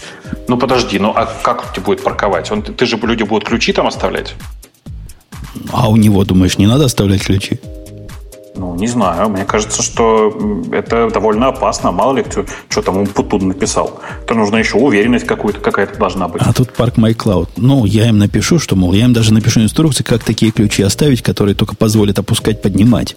Ну 0.49 0.59
подожди, 0.59 0.99
ну 0.99 1.13
а 1.15 1.27
как 1.43 1.61
он 1.61 1.67
тебе 1.73 1.85
будет 1.85 2.03
парковать? 2.03 2.51
Он, 2.51 2.63
ты 2.63 2.87
же 2.87 2.97
люди 2.97 3.23
будут 3.23 3.49
ключи 3.49 3.73
там 3.73 3.87
оставлять? 3.87 4.35
А 5.71 5.89
у 5.89 5.97
него, 5.97 6.25
думаешь, 6.25 6.59
не 6.59 6.67
надо 6.67 6.87
оставлять 6.87 7.23
ключи? 7.23 7.61
Ну, 8.55 8.75
не 8.75 8.87
знаю. 8.87 9.31
Мне 9.31 9.45
кажется, 9.45 9.83
что 9.83 10.39
это 10.73 11.11
довольно 11.11 11.49
опасно. 11.49 11.91
Мало 11.91 12.17
ли 12.17 12.23
кто, 12.23 12.45
что 12.69 12.83
там 12.83 13.07
Путун 13.07 13.49
написал. 13.49 14.01
Это 14.25 14.35
нужно 14.35 14.57
еще 14.57 14.77
уверенность 14.77 15.27
какую-то 15.27 15.61
какая-то 15.61 15.99
должна 15.99 16.29
быть. 16.29 16.43
А 16.45 16.53
тут 16.53 16.73
парк 16.73 16.99
MyCloud. 16.99 17.51
Ну, 17.57 17.87
я 17.87 18.09
им 18.09 18.19
напишу, 18.19 18.59
что, 18.59 18.77
мол, 18.77 18.93
я 18.93 19.05
им 19.05 19.13
даже 19.13 19.33
напишу 19.33 19.63
инструкции, 19.63 20.05
как 20.05 20.23
такие 20.23 20.53
ключи 20.53 20.83
оставить, 20.83 21.23
которые 21.23 21.55
только 21.55 21.77
позволят 21.77 22.19
опускать, 22.19 22.61
поднимать. 22.61 23.17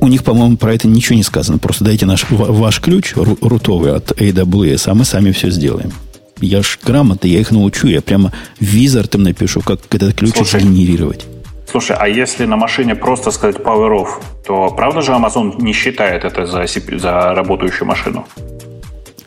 У 0.00 0.08
них, 0.08 0.24
по-моему, 0.24 0.56
про 0.56 0.74
это 0.74 0.88
ничего 0.88 1.16
не 1.16 1.22
сказано. 1.22 1.58
Просто 1.58 1.84
дайте 1.84 2.04
наш, 2.04 2.26
ваш 2.28 2.80
ключ 2.80 3.14
рутовый 3.14 3.94
от 3.94 4.12
AWS, 4.12 4.82
а 4.86 4.94
мы 4.94 5.04
сами 5.04 5.30
все 5.30 5.50
сделаем. 5.50 5.92
Я 6.40 6.62
ж 6.62 6.78
грамотно, 6.84 7.26
я 7.26 7.40
их 7.40 7.50
научу, 7.50 7.88
я 7.88 8.00
прямо 8.00 8.32
визард 8.60 9.14
им 9.14 9.24
напишу, 9.24 9.60
как 9.60 9.80
этот 9.90 10.14
ключ 10.14 10.34
Слушай, 10.36 10.62
генерировать. 10.62 11.26
Слушай, 11.70 11.96
а 12.00 12.08
если 12.08 12.46
на 12.46 12.56
машине 12.56 12.94
просто 12.94 13.30
сказать 13.30 13.56
power 13.56 13.90
off, 13.90 14.08
то 14.46 14.70
правда 14.70 15.02
же 15.02 15.12
Amazon 15.12 15.60
не 15.60 15.74
считает 15.74 16.24
это 16.24 16.46
за, 16.46 16.64
за 16.98 17.34
работающую 17.34 17.86
машину? 17.86 18.26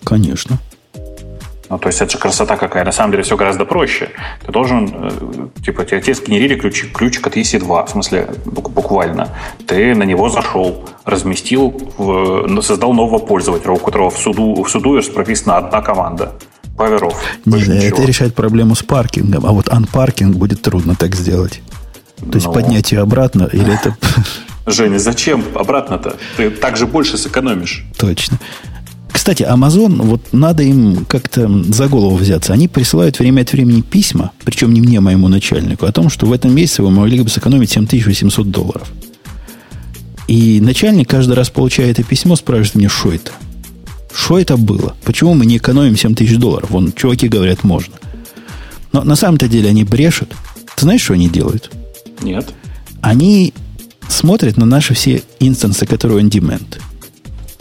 Конечно. 0.03 0.57
Ну, 1.69 1.77
то 1.77 1.87
есть 1.87 2.01
это 2.01 2.11
же 2.11 2.17
красота 2.17 2.57
какая. 2.57 2.83
На 2.83 2.91
самом 2.91 3.11
деле 3.11 3.23
все 3.23 3.37
гораздо 3.37 3.65
проще. 3.65 4.09
Ты 4.45 4.51
должен, 4.51 4.89
э, 4.91 5.61
типа, 5.63 5.85
тебе, 5.85 6.01
тебе 6.01 6.15
сгенерили 6.15 6.55
ключ, 6.55 6.91
ключик 6.91 7.27
от 7.27 7.37
EC2, 7.37 7.85
в 7.85 7.89
смысле, 7.89 8.27
буквально. 8.45 9.29
Ты 9.67 9.95
на 9.95 10.03
него 10.03 10.29
зашел, 10.29 10.83
разместил, 11.05 11.69
в, 11.97 12.61
создал 12.61 12.93
нового 12.93 13.19
пользователя, 13.19 13.71
у 13.71 13.77
которого 13.77 14.09
в 14.09 14.17
суду, 14.17 14.63
в 14.63 14.69
суду 14.69 14.99
прописана 15.13 15.57
одна 15.57 15.81
команда. 15.81 16.33
Power 16.75 17.13
Не, 17.45 17.87
это 17.87 18.03
решает 18.03 18.33
проблему 18.33 18.75
с 18.75 18.81
паркингом, 18.81 19.45
а 19.45 19.51
вот 19.51 19.69
анпаркинг 19.69 20.35
будет 20.35 20.61
трудно 20.63 20.95
так 20.95 21.15
сделать. 21.15 21.61
То 22.29 22.35
есть 22.35 22.47
Но... 22.47 22.53
поднять 22.53 22.91
ее 22.91 23.01
обратно, 23.01 23.49
или 23.51 23.73
это... 23.73 23.95
Женя, 24.67 24.99
зачем 24.99 25.43
обратно-то? 25.55 26.17
Ты 26.37 26.51
так 26.51 26.77
же 26.77 26.85
больше 26.85 27.17
сэкономишь. 27.17 27.83
Точно. 27.97 28.37
Кстати, 29.11 29.43
Amazon, 29.43 30.01
вот 30.01 30.21
надо 30.31 30.63
им 30.63 31.05
как-то 31.05 31.47
за 31.71 31.87
голову 31.87 32.15
взяться. 32.15 32.53
Они 32.53 32.67
присылают 32.67 33.19
время 33.19 33.41
от 33.41 33.51
времени 33.51 33.81
письма, 33.81 34.31
причем 34.43 34.73
не 34.73 34.81
мне, 34.81 34.99
а 34.99 35.01
моему 35.01 35.27
начальнику, 35.27 35.85
о 35.85 35.91
том, 35.91 36.09
что 36.09 36.25
в 36.25 36.33
этом 36.33 36.55
месяце 36.55 36.81
вы 36.81 36.91
могли 36.91 37.21
бы 37.21 37.29
сэкономить 37.29 37.71
7800 37.71 38.49
долларов. 38.49 38.87
И 40.27 40.61
начальник 40.61 41.09
каждый 41.09 41.33
раз, 41.33 41.49
получая 41.49 41.91
это 41.91 42.03
письмо, 42.03 42.35
спрашивает 42.35 42.75
мне, 42.75 42.89
что 42.89 43.11
это? 43.11 43.31
Что 44.13 44.39
это 44.39 44.57
было? 44.57 44.95
Почему 45.03 45.33
мы 45.33 45.45
не 45.45 45.57
экономим 45.57 45.97
7 45.97 46.15
тысяч 46.15 46.37
долларов? 46.37 46.69
Вон, 46.69 46.93
чуваки 46.93 47.27
говорят, 47.27 47.63
можно. 47.63 47.95
Но 48.93 49.03
на 49.03 49.15
самом-то 49.15 49.47
деле 49.47 49.69
они 49.69 49.83
брешут. 49.83 50.33
Ты 50.75 50.81
знаешь, 50.81 51.01
что 51.01 51.13
они 51.13 51.29
делают? 51.29 51.71
Нет. 52.21 52.53
Они 53.01 53.53
смотрят 54.07 54.57
на 54.57 54.65
наши 54.65 54.93
все 54.93 55.23
инстансы, 55.39 55.85
которые 55.85 56.23
on 56.23 56.29
demand. 56.29 56.79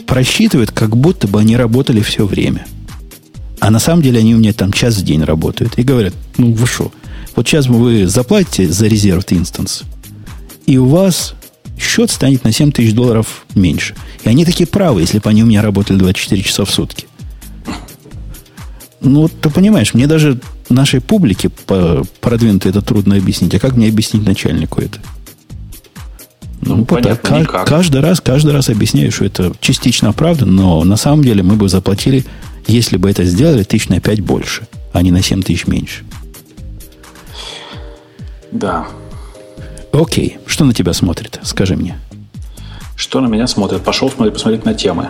Просчитывают, 0.05 0.71
как 0.71 0.95
будто 0.95 1.27
бы 1.27 1.39
они 1.39 1.55
работали 1.55 2.01
все 2.01 2.25
время. 2.25 2.65
А 3.59 3.69
на 3.69 3.79
самом 3.79 4.01
деле 4.01 4.19
они 4.19 4.35
у 4.35 4.39
меня 4.39 4.53
там 4.53 4.73
час 4.73 4.97
в 4.97 5.03
день 5.03 5.23
работают. 5.23 5.77
И 5.77 5.83
говорят, 5.83 6.13
ну 6.37 6.51
вы 6.53 6.67
что, 6.67 6.91
вот 7.35 7.47
сейчас 7.47 7.67
вы 7.67 8.07
заплатите 8.07 8.67
за 8.67 8.87
резерв 8.87 9.23
инстанс, 9.29 9.83
и 10.65 10.77
у 10.77 10.87
вас 10.87 11.35
счет 11.79 12.11
станет 12.11 12.43
на 12.43 12.51
7 12.51 12.71
тысяч 12.71 12.93
долларов 12.93 13.45
меньше. 13.55 13.95
И 14.23 14.29
они 14.29 14.45
такие 14.45 14.67
правы, 14.67 15.01
если 15.01 15.19
бы 15.19 15.29
они 15.29 15.43
у 15.43 15.45
меня 15.45 15.61
работали 15.61 15.97
24 15.97 16.41
часа 16.43 16.65
в 16.65 16.71
сутки. 16.71 17.07
Ну, 18.99 19.27
ты 19.27 19.49
понимаешь, 19.49 19.93
мне 19.93 20.07
даже 20.07 20.39
нашей 20.71 21.01
публике 21.01 21.49
по 21.49 22.03
продвинуто 22.19 22.69
это 22.69 22.81
трудно 22.81 23.15
объяснить. 23.15 23.53
А 23.55 23.59
как 23.59 23.75
мне 23.75 23.87
объяснить 23.87 24.25
начальнику 24.25 24.81
это? 24.81 24.99
Ну, 26.61 26.77
ну 26.77 26.85
понятно, 26.85 27.39
никак. 27.39 27.67
Каждый 27.67 28.01
раз, 28.01 28.21
каждый 28.21 28.53
раз 28.53 28.69
объясняю, 28.69 29.11
что 29.11 29.25
это 29.25 29.51
частично 29.59 30.13
правда, 30.13 30.45
но 30.45 30.83
на 30.83 30.95
самом 30.95 31.23
деле 31.23 31.41
мы 31.41 31.55
бы 31.55 31.69
заплатили, 31.69 32.23
если 32.67 32.97
бы 32.97 33.09
это 33.09 33.23
сделали, 33.23 33.63
тысяч 33.63 33.89
на 33.89 33.99
5 33.99 34.21
больше, 34.21 34.67
а 34.93 35.01
не 35.01 35.11
на 35.11 35.23
7 35.23 35.41
тысяч 35.41 35.65
меньше. 35.67 36.03
Да. 38.51 38.87
Окей. 39.91 40.37
Что 40.45 40.65
на 40.65 40.73
тебя 40.73 40.93
смотрит? 40.93 41.39
Скажи 41.43 41.75
мне. 41.75 41.97
Что 42.95 43.19
на 43.21 43.27
меня 43.27 43.47
смотрит? 43.47 43.81
Пошел 43.81 44.11
смотреть, 44.11 44.35
посмотреть 44.35 44.65
на 44.65 44.73
темы. 44.73 45.09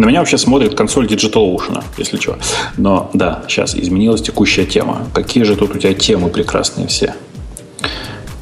На 0.00 0.06
меня 0.06 0.20
вообще 0.20 0.38
смотрит 0.38 0.74
консоль 0.74 1.06
Digital 1.06 1.54
Ocean, 1.54 1.84
если 1.98 2.16
что. 2.16 2.38
Но 2.78 3.10
да, 3.12 3.44
сейчас 3.46 3.74
изменилась 3.74 4.22
текущая 4.22 4.64
тема. 4.64 5.06
Какие 5.12 5.44
же 5.44 5.56
тут 5.56 5.76
у 5.76 5.78
тебя 5.78 5.92
темы 5.92 6.30
прекрасные 6.30 6.86
все? 6.86 7.14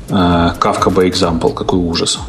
Kafka 0.09 0.95
by 0.95 1.11
example, 1.11 1.53
какой 1.53 1.81
ужас. 1.81 2.21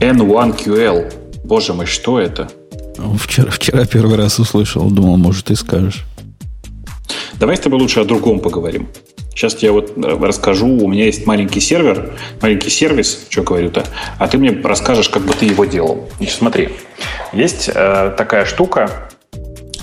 N1QL. 0.00 1.12
Боже 1.44 1.74
мой, 1.74 1.84
что 1.84 2.18
это? 2.18 2.48
Вчера, 3.18 3.50
вчера 3.50 3.84
первый 3.84 4.16
раз 4.16 4.38
услышал, 4.38 4.90
думал, 4.90 5.18
может, 5.18 5.44
ты 5.44 5.54
скажешь. 5.54 6.06
Давай 7.34 7.58
с 7.58 7.60
тобой 7.60 7.78
лучше 7.78 8.00
о 8.00 8.06
другом 8.06 8.40
поговорим. 8.40 8.88
Сейчас 9.34 9.56
я 9.62 9.72
вот 9.72 9.92
э, 9.96 10.18
расскажу, 10.20 10.68
у 10.68 10.88
меня 10.88 11.06
есть 11.06 11.26
маленький 11.26 11.60
сервер, 11.60 12.12
маленький 12.40 12.70
сервис, 12.70 13.26
что 13.30 13.42
говорю-то, 13.42 13.84
а 14.18 14.28
ты 14.28 14.38
мне 14.38 14.50
расскажешь, 14.62 15.08
как 15.08 15.22
бы 15.22 15.32
ты 15.32 15.46
его 15.46 15.64
делал. 15.64 16.08
Значит, 16.18 16.36
смотри, 16.36 16.68
есть 17.32 17.70
э, 17.74 18.14
такая 18.16 18.44
штука, 18.44 19.10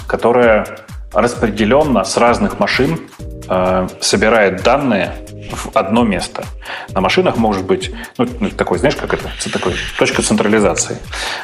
которая 0.07 0.85
распределенно 1.13 2.03
с 2.03 2.17
разных 2.17 2.59
машин 2.59 2.99
э, 3.47 3.87
собирает 3.99 4.63
данные 4.63 5.13
в 5.51 5.75
одно 5.75 6.03
место. 6.03 6.45
На 6.93 7.01
машинах 7.01 7.37
может 7.37 7.65
быть, 7.65 7.91
ну, 8.17 8.27
ну 8.39 8.49
такой, 8.51 8.77
знаешь, 8.77 8.95
как 8.95 9.13
это, 9.13 9.29
такой, 9.51 9.73
точка 9.97 10.21
централизации. 10.21 10.97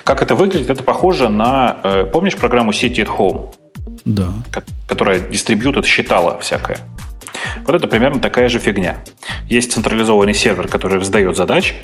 Как 0.04 0.22
это 0.22 0.36
выглядит? 0.36 0.70
Это 0.70 0.84
похоже 0.84 1.30
на, 1.30 1.78
э, 1.84 2.06
помнишь 2.06 2.36
программу 2.36 2.72
City 2.72 2.98
at 2.98 3.18
Home? 3.18 3.52
Да. 4.06 4.34
Которая 4.88 5.20
дистрибьютор 5.20 5.84
считала 5.84 6.40
всякое. 6.40 6.80
Вот 7.66 7.76
это 7.76 7.88
примерно 7.88 8.20
такая 8.20 8.50
же 8.50 8.60
фигня. 8.60 8.98
Есть 9.50 9.74
централизованный 9.74 10.34
сервер, 10.34 10.68
который 10.68 11.04
сдает 11.04 11.36
задачи, 11.36 11.76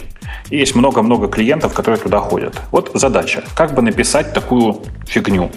и 0.49 0.57
есть 0.57 0.75
много-много 0.75 1.27
клиентов, 1.27 1.73
которые 1.73 1.99
туда 1.99 2.19
ходят. 2.19 2.59
Вот 2.71 2.91
задача. 2.93 3.43
Как 3.55 3.73
бы 3.73 3.81
написать 3.81 4.33
такую 4.33 4.81
фигню? 5.07 5.51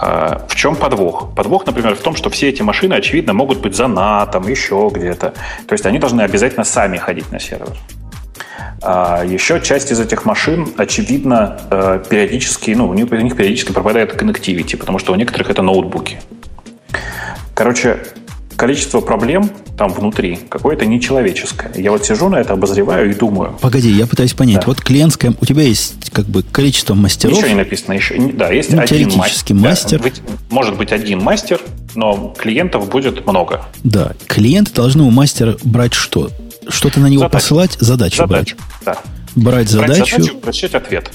А, 0.00 0.46
в 0.48 0.54
чем 0.54 0.76
подвох? 0.76 1.34
Подвох, 1.34 1.66
например, 1.66 1.94
в 1.94 2.00
том, 2.00 2.14
что 2.14 2.30
все 2.30 2.48
эти 2.48 2.62
машины, 2.62 2.94
очевидно, 2.94 3.32
могут 3.32 3.58
быть 3.58 3.74
за 3.74 3.88
НАТО, 3.88 4.42
еще 4.46 4.90
где-то. 4.92 5.34
То 5.66 5.72
есть 5.72 5.86
они 5.86 5.98
должны 5.98 6.22
обязательно 6.22 6.64
сами 6.64 6.96
ходить 6.96 7.30
на 7.32 7.40
сервер. 7.40 7.76
А 8.80 9.24
еще 9.24 9.60
часть 9.60 9.90
из 9.90 10.00
этих 10.00 10.24
машин, 10.24 10.68
очевидно, 10.76 11.60
э, 11.70 12.02
периодически, 12.08 12.70
ну, 12.70 12.88
у 12.88 12.94
них, 12.94 13.10
у 13.10 13.16
них 13.16 13.36
периодически 13.36 13.72
пропадает 13.72 14.14
connectivity, 14.14 14.76
потому 14.76 14.98
что 14.98 15.12
у 15.12 15.16
некоторых 15.16 15.50
это 15.50 15.62
ноутбуки. 15.62 16.20
Короче, 17.54 17.98
количество 18.56 19.00
проблем 19.00 19.50
там 19.76 19.92
внутри 19.92 20.38
какое-то 20.48 20.84
нечеловеческое. 20.84 21.72
Я 21.76 21.92
вот 21.92 22.04
сижу 22.04 22.28
на 22.28 22.36
это, 22.36 22.52
обозреваю 22.52 23.10
и 23.10 23.14
думаю. 23.14 23.56
Погоди, 23.60 23.90
я 23.90 24.06
пытаюсь 24.06 24.34
понять. 24.34 24.60
Да. 24.60 24.66
Вот 24.66 24.80
клиентская, 24.80 25.34
у 25.40 25.46
тебя 25.46 25.62
есть 25.62 26.10
как 26.10 26.26
бы 26.26 26.42
количество 26.42 26.94
мастеров. 26.94 27.36
Ничего 27.36 27.48
не 27.48 27.54
написано 27.54 27.94
еще. 27.94 28.16
Да, 28.32 28.50
есть 28.50 28.72
ну, 28.72 28.82
один 28.82 29.08
теоретически 29.08 29.52
мастер. 29.52 30.02
Да, 30.02 30.10
может 30.50 30.76
быть 30.76 30.90
один 30.90 31.20
мастер, 31.20 31.60
но 31.94 32.34
клиентов 32.36 32.88
будет 32.88 33.24
много. 33.26 33.64
Да, 33.84 34.12
клиенты 34.26 34.72
должны 34.72 35.04
у 35.04 35.10
мастера 35.10 35.56
брать 35.62 35.94
что? 35.94 36.30
Что-то 36.68 37.00
на 37.00 37.06
него 37.06 37.22
задачу. 37.22 37.32
посылать, 37.32 37.72
задачу, 37.80 38.16
задачу 38.16 38.56
брать. 38.56 38.56
Да. 38.84 38.98
Брать 39.34 39.68
задачу, 39.68 40.00
брать 40.00 40.10
задачу, 40.10 40.36
прочитать 40.38 40.74
ответ. 40.74 41.10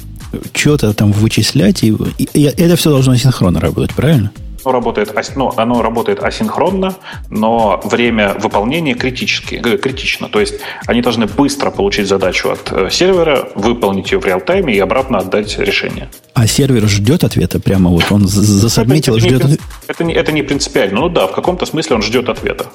Что-то 0.53 0.93
там 0.93 1.11
вычислять, 1.11 1.83
и, 1.83 1.95
и, 2.17 2.27
и 2.33 2.43
это 2.43 2.75
все 2.75 2.89
должно 2.89 3.15
синхронно 3.15 3.59
работать, 3.59 3.95
правильно? 3.95 4.31
Оно 4.65 4.71
работает, 4.71 5.13
ну, 5.35 5.53
оно 5.57 5.81
работает 5.81 6.23
асинхронно, 6.23 6.95
но 7.29 7.81
время 7.83 8.33
выполнения 8.39 8.93
критически, 8.93 9.59
критично. 9.59 10.29
То 10.29 10.39
есть 10.39 10.55
они 10.85 11.01
должны 11.01 11.25
быстро 11.25 11.69
получить 11.69 12.07
задачу 12.07 12.49
от 12.49 12.71
э, 12.71 12.89
сервера, 12.89 13.49
выполнить 13.55 14.11
ее 14.11 14.19
в 14.19 14.25
реал-тайме 14.25 14.73
и 14.73 14.79
обратно 14.79 15.17
отдать 15.17 15.59
решение. 15.59 16.09
А 16.33 16.47
сервер 16.47 16.87
ждет 16.87 17.25
ответа 17.25 17.59
прямо 17.59 17.89
вот? 17.89 18.05
Он 18.09 18.25
засобмитил, 18.25 19.17
это, 19.17 19.27
ждет... 19.27 19.43
Не, 19.43 19.57
это, 19.87 20.03
не, 20.05 20.13
это 20.13 20.31
не 20.31 20.43
принципиально. 20.43 21.01
Ну 21.01 21.09
да, 21.09 21.27
в 21.27 21.33
каком-то 21.33 21.65
смысле 21.65 21.97
он 21.97 22.01
ждет 22.01 22.29
ответа. 22.29 22.67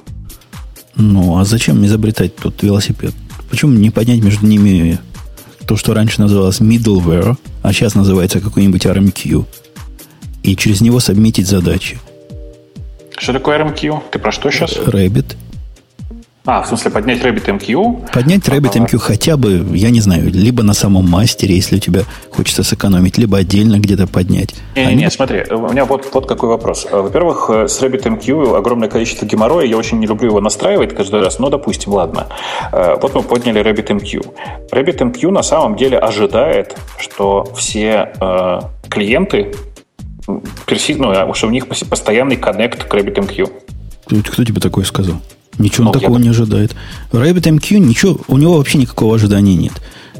Ну, 0.99 1.39
а 1.39 1.45
зачем 1.45 1.85
изобретать 1.87 2.35
тут 2.37 2.63
велосипед? 2.63 3.15
Почему 3.49 3.73
не 3.73 3.91
поднять 3.91 4.23
между 4.23 4.47
ними 4.47 4.99
то, 5.67 5.77
что 5.77 5.95
раньше 5.95 6.21
называлось 6.21 6.61
middleware, 6.61 7.37
а 7.63 7.73
сейчас 7.73 7.95
называется 7.95 8.41
какой-нибудь 8.41 8.85
RMQ, 8.85 9.47
и 10.43 10.57
через 10.57 10.81
него 10.81 10.99
сабмитить 10.99 11.47
задачи? 11.47 11.99
Что 13.17 13.33
такое 13.33 13.59
RMQ? 13.59 14.03
Ты 14.11 14.19
про 14.19 14.33
что 14.33 14.51
сейчас? 14.51 14.77
Rabbit. 14.77 15.37
А, 16.51 16.63
в 16.63 16.67
смысле 16.67 16.91
поднять 16.91 17.21
RabbitMQ? 17.21 18.11
Поднять 18.11 18.49
RabbitMQ 18.49 18.97
а, 18.97 18.99
хотя 18.99 19.37
бы, 19.37 19.67
я 19.75 19.91
не 19.91 20.01
знаю, 20.01 20.31
либо 20.31 20.63
на 20.63 20.73
самом 20.73 21.07
мастере, 21.07 21.55
если 21.55 21.77
у 21.77 21.79
тебя 21.79 22.05
хочется 22.31 22.63
сэкономить, 22.63 23.19
либо 23.19 23.37
отдельно 23.37 23.79
где-то 23.79 24.07
поднять. 24.07 24.55
Не, 24.75 24.87
не, 24.87 24.95
не, 24.95 25.11
смотри, 25.11 25.45
у 25.51 25.69
меня 25.69 25.85
вот, 25.85 26.09
вот 26.11 26.27
какой 26.27 26.49
вопрос. 26.49 26.87
Во-первых, 26.91 27.51
э, 27.51 27.69
с 27.69 27.83
RabbitMQ 27.83 28.57
огромное 28.57 28.89
количество 28.89 29.27
геморроя, 29.27 29.67
я 29.67 29.77
очень 29.77 29.99
не 29.99 30.07
люблю 30.07 30.29
его 30.31 30.41
настраивать 30.41 30.97
каждый 30.97 31.21
раз, 31.21 31.39
но, 31.39 31.51
допустим, 31.51 31.93
ладно. 31.93 32.29
Э, 32.73 32.97
вот 32.99 33.15
мы 33.15 33.21
подняли 33.21 33.61
RabbitMQ. 33.61 34.71
RabbitMQ 34.73 35.31
на 35.31 35.43
самом 35.43 35.77
деле 35.77 35.99
ожидает, 35.99 36.79
что 36.99 37.45
все 37.59 38.11
э, 38.19 38.61
клиенты, 38.89 39.53
ну, 40.27 40.43
что 41.35 41.47
у 41.47 41.51
них 41.51 41.69
постоянный 41.69 42.37
коннект 42.37 42.85
к 42.85 42.95
RabbitMQ. 42.95 43.53
Кто 44.07 44.45
тебе 44.45 44.63
такое 44.63 44.87
сказал? 44.87 45.17
Ничего 45.59 45.89
он 45.89 45.93
ну, 45.95 46.01
такого 46.01 46.19
я... 46.19 46.23
не 46.23 46.29
ожидает. 46.29 46.75
RabbitMQ, 47.13 47.79
ничего, 47.79 48.21
у 48.29 48.39
него 48.39 48.57
вообще 48.57 48.79
никакого 48.79 49.17
ожидания 49.17 49.57
нет. 49.57 49.73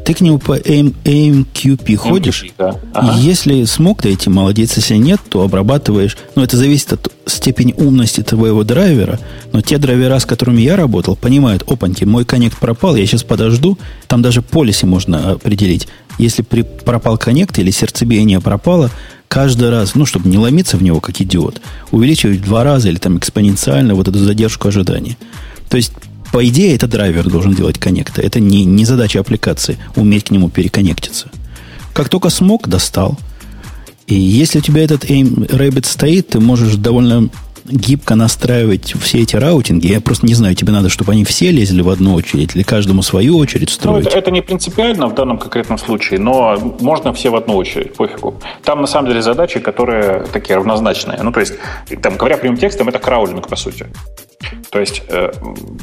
Ты 0.05 0.15
к 0.15 0.21
нему 0.23 0.39
по 0.39 0.57
AMQP 0.57 1.97
ходишь, 1.97 2.45
MQP, 2.45 2.53
да. 2.57 2.77
ага. 2.95 3.19
если 3.19 3.65
смог 3.65 4.07
эти 4.07 4.31
молодец, 4.31 4.75
если 4.77 4.97
нет, 4.97 5.21
то 5.29 5.43
обрабатываешь. 5.43 6.17
Но 6.35 6.43
это 6.43 6.57
зависит 6.57 6.95
от 6.95 7.13
степени 7.27 7.75
умности 7.77 8.23
твоего 8.23 8.65
драйвера. 8.65 9.21
Но 9.53 9.61
те 9.61 9.77
драйвера, 9.77 10.19
с 10.19 10.25
которыми 10.25 10.63
я 10.63 10.77
работал, 10.77 11.15
понимают, 11.15 11.63
опаньки, 11.71 12.05
мой 12.05 12.25
коннект 12.25 12.59
пропал, 12.59 12.97
я 12.97 13.05
сейчас 13.07 13.23
подожду. 13.23 13.79
Там 14.07 14.23
даже 14.23 14.41
полиси 14.41 14.87
можно 14.87 15.33
определить. 15.33 15.89
Если 16.19 16.41
при, 16.43 16.63
пропал 16.63 17.19
коннект 17.19 17.59
или 17.59 17.71
сердцебиение 17.71 18.41
пропало, 18.41 18.91
каждый 19.29 19.71
раз, 19.71 19.95
ну, 19.95 20.07
чтобы 20.07 20.29
не 20.29 20.39
ломиться 20.39 20.77
в 20.77 20.83
него, 20.83 21.01
как 21.01 21.21
идиот, 21.21 21.61
увеличивать 21.91 22.41
в 22.41 22.45
два 22.45 22.65
раза 22.65 22.89
или 22.89 22.97
там 22.97 23.19
экспоненциально 23.19 23.95
вот 23.95 24.09
эту 24.09 24.19
задержку 24.19 24.69
ожидания. 24.69 25.17
То 25.69 25.77
есть, 25.77 25.93
по 26.33 26.47
идее, 26.47 26.75
это 26.75 26.87
драйвер 26.87 27.29
должен 27.29 27.55
делать 27.55 27.79
коннекты. 27.79 28.23
Это 28.23 28.41
не, 28.41 28.65
не 28.65 28.85
задача 28.85 29.21
аппликации, 29.21 29.79
уметь 29.97 30.25
к 30.25 30.31
нему 30.31 30.49
переконнектиться. 30.49 31.31
Как 31.93 32.09
только 32.09 32.31
смог, 32.31 32.69
достал. 32.69 33.19
И 34.07 34.15
если 34.15 34.59
у 34.59 34.63
тебя 34.63 34.83
этот 34.83 35.05
AIM 35.05 35.49
Rabbit 35.49 35.87
стоит, 35.87 36.29
ты 36.29 36.41
можешь 36.41 36.77
довольно 36.77 37.29
гибко 37.71 38.15
настраивать 38.15 38.95
все 39.01 39.21
эти 39.21 39.37
раутинги. 39.37 39.87
Я 39.87 40.01
просто 40.01 40.27
не 40.27 40.35
знаю, 40.35 40.55
тебе 40.55 40.73
надо, 40.73 40.89
чтобы 40.89 41.13
они 41.13 41.25
все 41.25 41.51
лезли 41.51 41.83
в 41.83 41.89
одну 41.89 42.15
очередь 42.15 42.55
или 42.55 42.63
каждому 42.63 43.03
свою 43.03 43.39
очередь 43.39 43.71
строить. 43.71 44.05
Ну, 44.05 44.11
это, 44.11 44.19
это 44.19 44.31
не 44.31 44.43
принципиально 44.43 45.09
в 45.09 45.15
данном 45.15 45.39
конкретном 45.39 45.79
случае, 45.79 46.21
но 46.21 46.77
можно 46.81 47.13
все 47.13 47.31
в 47.31 47.37
одну 47.37 47.57
очередь, 47.57 47.95
пофигу. 47.95 48.41
Там 48.63 48.81
на 48.81 48.87
самом 48.87 49.09
деле 49.09 49.23
задачи, 49.23 49.61
которые 49.61 50.25
такие 50.33 50.57
равнозначные. 50.57 51.21
Ну, 51.23 51.33
то 51.33 51.41
есть, 51.41 51.55
там, 52.03 52.17
говоря 52.17 52.37
прямым 52.37 52.59
текстом, 52.59 52.89
это 52.89 52.99
краулинг, 52.99 53.49
по 53.49 53.57
сути. 53.57 53.87
То 54.71 54.81
есть 54.81 55.03
э, 55.09 55.33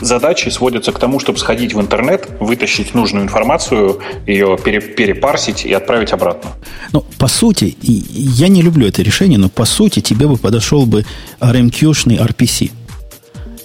задачи 0.01 0.49
сводятся 0.49 0.91
к 0.91 0.99
тому, 0.99 1.19
чтобы 1.19 1.39
сходить 1.39 1.73
в 1.73 1.81
интернет, 1.81 2.27
вытащить 2.39 2.93
нужную 2.93 3.23
информацию, 3.23 3.99
ее 4.25 4.57
пере, 4.63 4.79
перепарсить 4.79 5.65
и 5.65 5.73
отправить 5.73 6.13
обратно. 6.13 6.51
Ну, 6.91 7.03
по 7.17 7.27
сути, 7.27 7.75
я 7.81 8.47
не 8.47 8.61
люблю 8.61 8.87
это 8.87 9.01
решение, 9.01 9.37
но 9.37 9.49
по 9.49 9.65
сути 9.65 9.99
тебе 9.99 10.27
бы 10.27 10.37
подошел 10.37 10.85
бы 10.85 11.05
RMQ-шный 11.39 12.17
RPC. 12.17 12.71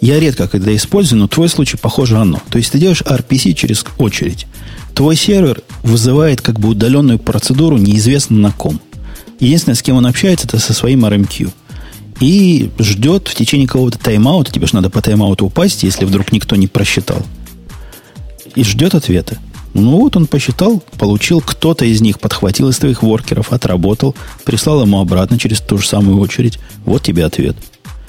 Я 0.01 0.19
редко 0.19 0.49
когда 0.49 0.75
использую, 0.75 1.21
но 1.21 1.29
твой 1.29 1.49
случай 1.49 1.77
похоже 1.77 2.17
оно. 2.17 2.41
То 2.51 2.59
есть 2.59 2.73
ты 2.73 2.79
делаешь 2.79 3.03
RPC 3.03 3.53
через 3.53 3.85
очередь. 3.99 4.47
Твой 4.95 5.15
сервер 5.15 5.63
вызывает 5.83 6.41
как 6.41 6.59
бы 6.59 6.71
удаленную 6.71 7.19
процедуру 7.19 7.77
неизвестно 7.77 8.37
на 8.39 8.51
ком. 8.51 8.81
Единственное, 9.39 9.77
с 9.77 9.83
кем 9.83 9.97
он 9.97 10.07
общается, 10.07 10.47
это 10.47 10.59
со 10.59 10.73
своим 10.73 11.05
RMQ 11.05 11.51
и 12.21 12.71
ждет 12.79 13.29
в 13.29 13.35
течение 13.35 13.67
какого-то 13.67 13.99
тайм-аута, 13.99 14.53
тебе 14.53 14.67
же 14.67 14.75
надо 14.75 14.91
по 14.91 15.01
тайм-ауту 15.01 15.47
упасть, 15.47 15.83
если 15.83 16.05
вдруг 16.05 16.33
никто 16.33 16.55
не 16.57 16.69
просчитал, 16.69 17.23
и 18.55 18.63
ждет 18.63 18.95
ответа. 18.95 19.39
Ну 19.73 20.01
вот 20.01 20.17
он 20.17 20.27
посчитал, 20.27 20.83
получил, 20.99 21.41
кто-то 21.41 21.85
из 21.85 22.01
них 22.01 22.19
подхватил 22.19 22.69
из 22.69 22.79
твоих 22.79 23.03
воркеров, 23.03 23.53
отработал, 23.53 24.15
прислал 24.45 24.83
ему 24.83 25.01
обратно 25.01 25.39
через 25.39 25.61
ту 25.61 25.79
же 25.79 25.87
самую 25.87 26.19
очередь. 26.21 26.59
Вот 26.85 27.03
тебе 27.03 27.25
ответ. 27.25 27.57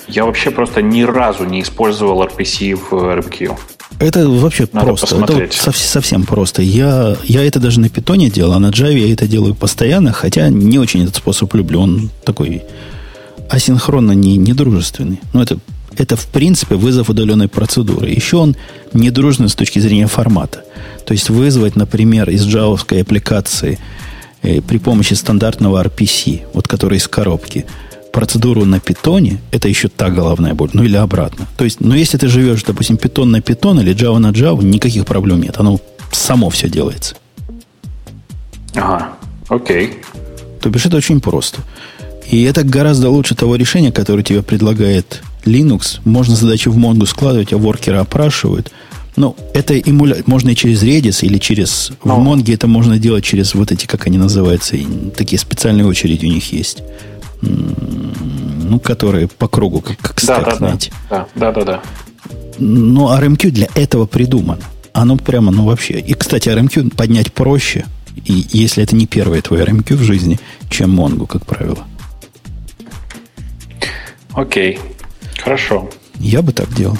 Я 0.08 0.26
вообще 0.26 0.50
просто 0.50 0.82
ни 0.82 1.04
разу 1.04 1.46
не 1.46 1.62
использовал 1.62 2.24
RPC 2.24 2.76
в 2.76 2.94
RMQ. 2.94 3.58
Это 4.00 4.28
вообще 4.28 4.68
Надо 4.74 4.88
просто. 4.88 5.08
Посмотреть. 5.08 5.56
Это 5.56 5.66
вот 5.68 5.76
совсем 5.76 6.24
просто. 6.24 6.64
Я, 6.64 7.16
я 7.24 7.46
это 7.46 7.60
даже 7.60 7.80
на 7.80 7.90
питоне 7.90 8.32
делал, 8.32 8.54
а 8.54 8.60
на 8.60 8.72
Java 8.72 8.98
я 8.98 9.14
это 9.14 9.28
делаю 9.28 9.54
постоянно, 9.54 10.12
хотя 10.12 10.50
не 10.50 10.80
очень 10.80 11.04
этот 11.04 11.18
способ 11.18 11.54
люблю. 11.54 11.82
Он 11.82 12.10
такой 12.26 12.64
асинхронно 13.52 14.14
не, 14.14 14.38
не 14.38 14.53
дружественный. 14.53 15.19
Ну, 15.34 15.41
это, 15.41 15.60
это, 15.98 16.15
в 16.15 16.28
принципе, 16.28 16.76
вызов 16.76 17.10
удаленной 17.10 17.48
процедуры. 17.48 18.10
Еще 18.10 18.38
он 18.38 18.56
недружный 18.94 19.49
с 19.49 19.56
точки 19.56 19.80
зрения 19.80 20.07
формата. 20.07 20.64
То 21.06 21.14
есть 21.14 21.30
вызвать, 21.30 21.76
например, 21.76 22.30
из 22.30 22.45
джавовской 22.45 23.02
аппликации 23.02 23.78
э, 24.41 24.61
при 24.61 24.78
помощи 24.78 25.14
стандартного 25.14 25.84
RPC, 25.84 26.41
вот 26.53 26.68
который 26.68 26.98
из 26.98 27.07
коробки, 27.07 27.65
процедуру 28.14 28.65
на 28.65 28.80
питоне, 28.80 29.41
это 29.52 29.68
еще 29.68 29.90
та 29.90 30.10
головная 30.10 30.53
боль. 30.53 30.69
Ну 30.73 30.84
или 30.84 30.95
обратно. 30.95 31.48
То 31.57 31.65
есть, 31.65 31.82
ну 31.82 31.94
если 31.95 32.18
ты 32.18 32.28
живешь, 32.28 32.64
допустим, 32.64 32.98
питон 32.98 33.32
на 33.32 33.41
питон 33.41 33.80
или 33.80 33.94
Java 33.94 34.18
на 34.18 34.32
Java, 34.32 34.64
никаких 34.64 35.06
проблем 35.06 35.41
нет. 35.41 35.57
Оно 35.57 35.80
само 36.11 36.49
все 36.49 36.69
делается. 36.69 37.15
Ага, 38.76 39.10
окей. 39.49 40.02
То 40.61 40.69
бишь 40.69 40.86
это 40.86 40.98
очень 40.98 41.19
просто. 41.19 41.61
И 42.32 42.44
это 42.44 42.64
гораздо 42.64 43.10
лучше 43.10 43.36
того 43.36 43.58
решения, 43.58 43.91
которое 43.91 44.24
тебе 44.24 44.41
предлагает 44.41 45.22
Linux. 45.44 45.99
Можно 46.06 46.36
задачи 46.36 46.70
в 46.70 46.78
Mongo 46.78 47.06
складывать, 47.06 47.52
а 47.52 47.58
воркеры 47.58 47.98
опрашивают. 47.98 48.72
Но 49.18 49.36
это 49.53 49.78
эмуля... 49.78 50.24
можно 50.26 50.52
и 50.52 50.56
через 50.56 50.82
Redis, 50.82 51.26
или 51.26 51.38
через... 51.38 51.91
Но. 52.06 52.16
В 52.16 52.26
Mongo 52.26 52.53
это 52.53 52.68
можно 52.68 52.98
делать 52.98 53.26
через 53.26 53.53
вот 53.53 53.74
эти, 53.74 53.86
как 53.86 54.08
они 54.08 54.18
называются, 54.18 54.78
такие 55.16 55.38
специальные 55.38 55.86
очереди 55.86 56.26
у 56.26 56.30
них 56.30 56.53
есть. 56.53 56.82
Ну, 57.41 58.80
которые 58.80 59.28
по 59.28 59.49
кругу, 59.49 59.82
как, 59.82 59.99
как 59.99 60.22
да, 60.26 60.40
да, 60.40 60.56
знаете. 60.56 60.91
Да, 61.10 61.28
да, 61.36 61.52
да, 61.52 61.64
да. 61.66 61.82
Но 62.60 63.14
RMQ 63.14 63.49
для 63.49 63.68
этого 63.76 64.06
придумано. 64.06 64.62
Оно 64.94 65.18
прямо, 65.18 65.52
ну 65.52 65.66
вообще. 65.66 65.99
И, 65.99 66.14
кстати, 66.14 66.48
RMQ 66.48 66.95
поднять 66.95 67.34
проще, 67.34 67.86
и 68.24 68.45
если 68.52 68.84
это 68.84 68.95
не 68.95 69.06
первое 69.06 69.41
твое 69.41 69.66
RMQ 69.66 69.95
в 69.95 70.03
жизни, 70.03 70.40
чем 70.70 70.98
Mongo, 70.98 71.28
как 71.28 71.45
правило. 71.45 71.86
Окей, 74.34 74.80
хорошо. 75.38 75.90
Я 76.16 76.41
бы 76.41 76.53
так 76.53 76.74
делал. 76.74 76.98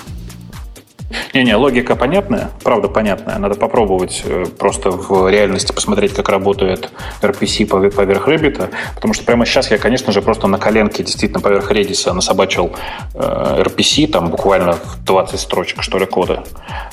Не-не, 1.34 1.56
логика 1.56 1.96
понятная, 1.96 2.52
правда 2.64 2.90
понятная. 2.90 3.38
Надо 3.38 3.56
попробовать 3.56 4.22
э, 4.26 4.46
просто 4.58 4.92
в 4.92 5.30
реальности 5.30 5.72
посмотреть, 5.72 6.14
как 6.14 6.28
работает 6.28 6.92
RPC 7.22 7.92
поверх 7.92 8.28
Рэббита, 8.28 8.70
потому 8.96 9.14
что 9.14 9.24
прямо 9.24 9.46
сейчас 9.46 9.72
я, 9.72 9.78
конечно 9.78 10.12
же, 10.12 10.22
просто 10.22 10.48
на 10.48 10.58
коленке 10.58 11.04
действительно 11.04 11.40
поверх 11.40 11.72
Redis 11.72 12.12
насобачил 12.12 12.72
э, 13.14 13.64
RPC, 13.64 14.08
там 14.08 14.30
буквально 14.30 14.78
20 15.06 15.40
строчек, 15.40 15.84
что 15.84 15.98
ли, 15.98 16.06
кода. 16.06 16.44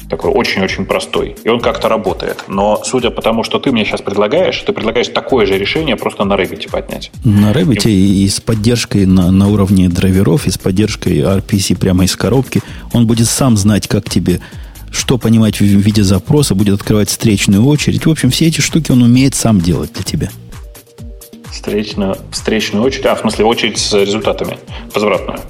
Такой 0.09 0.31
очень-очень 0.31 0.86
простой. 0.86 1.36
И 1.43 1.48
он 1.48 1.60
как-то 1.60 1.89
работает. 1.89 2.44
Но 2.47 2.81
судя 2.85 3.10
по 3.10 3.23
тому, 3.23 3.43
что 3.43 3.59
ты 3.59 3.73
мне 3.73 3.85
сейчас 3.85 4.02
предлагаешь, 4.02 4.60
ты 4.60 4.73
предлагаешь 4.73 5.09
такое 5.09 5.47
же 5.47 5.59
решение 5.59 5.97
просто 5.97 6.24
на 6.24 6.36
Рэббите 6.36 6.69
поднять. 6.69 7.10
На 7.24 7.52
Рэббите 7.52 7.90
и... 7.90 8.24
и 8.24 8.28
с 8.28 8.40
поддержкой 8.40 9.05
на, 9.06 9.32
на 9.32 9.48
уровне 9.48 9.89
драйверов, 9.89 10.47
и 10.47 10.51
с 10.51 10.59
поддержкой 10.59 11.19
RPC 11.19 11.77
прямо 11.77 12.05
из 12.05 12.15
коробки. 12.15 12.62
Он 12.93 13.06
будет 13.06 13.27
сам 13.27 13.56
знать, 13.56 13.89
как 13.89 14.09
тебе 14.09 14.27
что 14.90 15.18
понимать 15.18 15.60
в 15.60 15.64
виде 15.64 16.02
запроса, 16.02 16.55
будет 16.55 16.74
открывать 16.74 17.09
встречную 17.09 17.64
очередь. 17.64 18.06
В 18.06 18.10
общем, 18.10 18.30
все 18.30 18.46
эти 18.46 18.60
штуки 18.60 18.90
он 18.90 19.02
умеет 19.02 19.34
сам 19.34 19.60
делать 19.60 19.92
для 19.92 20.02
тебя. 20.02 20.30
Встречную, 21.50 22.16
встречную 22.30 22.84
очередь? 22.84 23.06
А, 23.06 23.14
в 23.14 23.20
смысле, 23.20 23.44
очередь 23.44 23.78
с 23.78 23.92
результатами, 23.92 24.59
возвратную. 24.94 25.40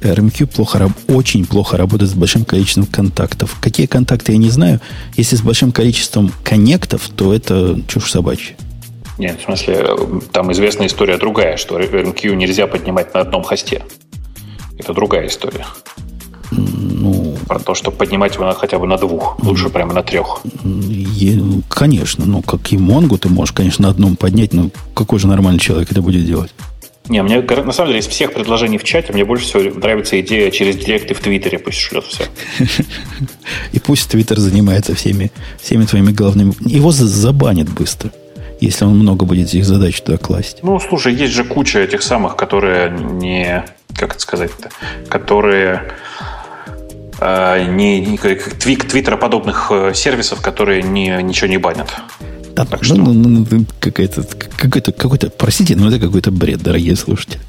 RMQ 0.00 0.46
плохо, 0.46 0.90
очень 1.08 1.46
плохо 1.46 1.76
работает 1.76 2.10
с 2.10 2.14
большим 2.14 2.44
количеством 2.44 2.86
контактов. 2.86 3.56
Какие 3.60 3.86
контакты, 3.86 4.32
я 4.32 4.38
не 4.38 4.50
знаю. 4.50 4.80
Если 5.16 5.36
с 5.36 5.40
большим 5.40 5.72
количеством 5.72 6.32
коннектов, 6.42 7.08
то 7.08 7.32
это 7.32 7.80
чушь 7.88 8.10
собачья. 8.10 8.54
Нет, 9.16 9.40
в 9.40 9.44
смысле, 9.44 9.86
там 10.32 10.52
известная 10.52 10.88
история 10.88 11.16
другая, 11.16 11.56
что 11.56 11.78
RMQ 11.78 12.34
нельзя 12.34 12.66
поднимать 12.66 13.14
на 13.14 13.20
одном 13.20 13.44
хосте. 13.44 13.82
Это 14.78 14.92
другая 14.92 15.28
история. 15.28 15.66
Ну, 16.50 17.23
Про 17.46 17.58
то, 17.58 17.74
что 17.74 17.90
поднимать 17.90 18.34
его 18.34 18.44
надо 18.44 18.58
хотя 18.58 18.78
бы 18.78 18.86
на 18.86 18.96
двух, 18.96 19.38
лучше 19.42 19.68
прямо 19.68 19.92
на 19.92 20.02
трех. 20.02 20.42
Конечно, 21.68 22.24
ну, 22.26 22.42
как 22.42 22.72
и 22.72 22.78
Монгу 22.78 23.18
ты 23.18 23.28
можешь, 23.28 23.52
конечно, 23.52 23.84
на 23.84 23.90
одном 23.90 24.16
поднять, 24.16 24.52
но 24.52 24.70
какой 24.94 25.18
же 25.18 25.26
нормальный 25.26 25.60
человек 25.60 25.90
это 25.90 26.02
будет 26.02 26.24
делать? 26.24 26.52
Не, 27.08 27.22
мне 27.22 27.42
на 27.42 27.72
самом 27.72 27.88
деле 27.88 28.00
из 28.00 28.06
всех 28.06 28.32
предложений 28.32 28.78
в 28.78 28.84
чате 28.84 29.12
мне 29.12 29.26
больше 29.26 29.44
всего 29.44 29.62
нравится 29.78 30.18
идея 30.20 30.50
через 30.50 30.76
директы 30.76 31.12
в 31.12 31.20
Твиттере 31.20 31.58
пусть 31.58 31.78
шлет 31.78 32.04
все. 32.04 32.24
И 33.72 33.78
пусть 33.78 34.10
Твиттер 34.10 34.38
занимается 34.38 34.94
всеми, 34.94 35.30
всеми 35.60 35.84
твоими 35.84 36.12
главными... 36.12 36.54
Его 36.60 36.92
забанят 36.92 37.68
быстро, 37.68 38.10
если 38.58 38.86
он 38.86 38.98
много 38.98 39.26
будет 39.26 39.48
этих 39.48 39.66
задач 39.66 40.00
туда 40.00 40.16
класть. 40.16 40.60
Ну, 40.62 40.80
слушай, 40.80 41.12
есть 41.12 41.34
же 41.34 41.44
куча 41.44 41.80
этих 41.80 42.02
самых, 42.02 42.36
которые 42.36 42.90
не... 42.90 43.64
Как 43.94 44.12
это 44.12 44.20
сказать-то? 44.20 44.70
Которые 45.08 45.92
не, 47.20 48.00
не 48.00 48.16
твик, 48.16 48.88
твиттероподобных 48.88 49.68
э, 49.70 49.92
сервисов, 49.94 50.40
которые 50.40 50.82
не, 50.82 51.22
ничего 51.22 51.48
не 51.48 51.58
банят. 51.58 51.88
Да, 52.54 52.64
так 52.64 52.80
ну, 52.82 52.84
что... 52.84 52.94
ну, 52.96 53.12
ну, 53.12 53.46
ну, 53.50 53.64
какой-то, 53.80 54.24
какой-то, 54.56 54.92
какой-то, 54.92 55.30
простите, 55.30 55.76
но 55.76 55.88
это 55.88 55.98
какой-то 55.98 56.30
бред, 56.30 56.62
дорогие 56.62 56.96
слушатели. 56.96 57.40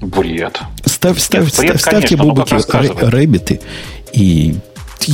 Бред. 0.00 0.60
Ставь, 0.84 1.18
ставь, 1.18 1.44
Нет, 1.44 1.56
бред, 1.56 1.80
ставь, 1.80 1.80
ставьте 1.80 2.16
конечно, 2.16 2.34
бубуки 2.34 3.04
рэббиты, 3.04 3.60
и 4.12 4.56
ты, 4.98 5.12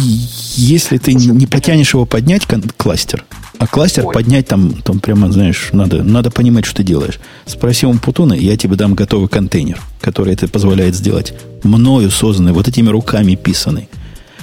если 0.56 0.98
ты 0.98 1.12
Слушай, 1.12 1.32
не 1.32 1.46
потянешь 1.46 1.94
его 1.94 2.06
поднять, 2.06 2.46
кластер, 2.76 3.24
а 3.64 3.66
кластер 3.66 4.06
Ой. 4.06 4.12
поднять 4.12 4.46
там, 4.46 4.74
там 4.82 5.00
прямо, 5.00 5.32
знаешь, 5.32 5.70
надо, 5.72 6.02
надо 6.02 6.30
понимать, 6.30 6.66
что 6.66 6.76
ты 6.76 6.82
делаешь. 6.82 7.18
Спроси 7.46 7.86
у 7.86 7.94
Путуна, 7.94 8.34
я 8.34 8.58
тебе 8.58 8.76
дам 8.76 8.94
готовый 8.94 9.28
контейнер, 9.28 9.80
который 10.02 10.34
это 10.34 10.48
позволяет 10.48 10.94
сделать. 10.94 11.34
Мною 11.62 12.10
созданный, 12.10 12.52
вот 12.52 12.68
этими 12.68 12.90
руками 12.90 13.36
писанный. 13.36 13.88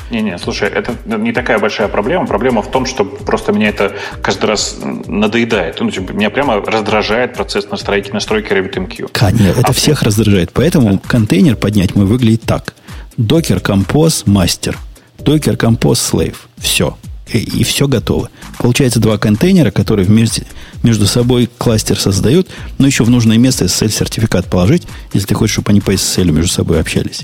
Не-не, 0.09 0.37
слушай, 0.39 0.67
это 0.67 0.93
не 1.05 1.31
такая 1.31 1.59
большая 1.59 1.87
проблема. 1.87 2.25
Проблема 2.25 2.63
в 2.63 2.71
том, 2.71 2.85
что 2.87 3.05
просто 3.05 3.53
меня 3.53 3.69
это 3.69 3.95
каждый 4.23 4.45
раз 4.45 4.77
надоедает. 5.05 5.79
Ну, 5.79 5.91
типа, 5.91 6.11
меня 6.11 6.31
прямо 6.31 6.55
раздражает 6.55 7.35
процесс 7.35 7.69
настройки, 7.69 8.11
настройки 8.11 8.51
RabbitMQ. 8.51 9.09
Конечно, 9.13 9.59
это 9.59 9.69
а 9.69 9.71
всех 9.71 10.01
раздражает. 10.01 10.51
Поэтому 10.51 10.93
да. 10.93 10.99
контейнер 11.07 11.55
поднять 11.55 11.95
мы 11.95 12.05
выглядит 12.05 12.41
так. 12.41 12.73
Docker 13.17 13.61
Compose 13.61 14.25
Master. 14.25 14.75
Docker 15.19 15.55
Compose 15.55 16.11
Slave. 16.11 16.35
Все. 16.57 16.97
И, 17.31 17.37
и 17.37 17.63
все 17.63 17.87
готово. 17.87 18.29
Получается 18.59 18.99
два 18.99 19.17
контейнера, 19.17 19.71
которые 19.71 20.05
вместе, 20.05 20.45
между 20.83 21.07
собой 21.07 21.49
кластер 21.57 21.99
создают, 21.99 22.49
но 22.77 22.87
еще 22.87 23.03
в 23.03 23.09
нужное 23.09 23.37
место 23.37 23.65
SSL-сертификат 23.65 24.49
положить, 24.49 24.87
если 25.13 25.27
ты 25.27 25.35
хочешь, 25.35 25.53
чтобы 25.53 25.71
они 25.71 25.81
по 25.81 25.91
SSL 25.91 26.31
между 26.31 26.51
собой 26.51 26.79
общались. 26.79 27.23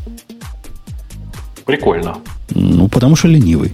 Прикольно. 1.65 2.17
Ну, 2.49 2.87
потому 2.87 3.15
что 3.15 3.27
ленивый. 3.27 3.73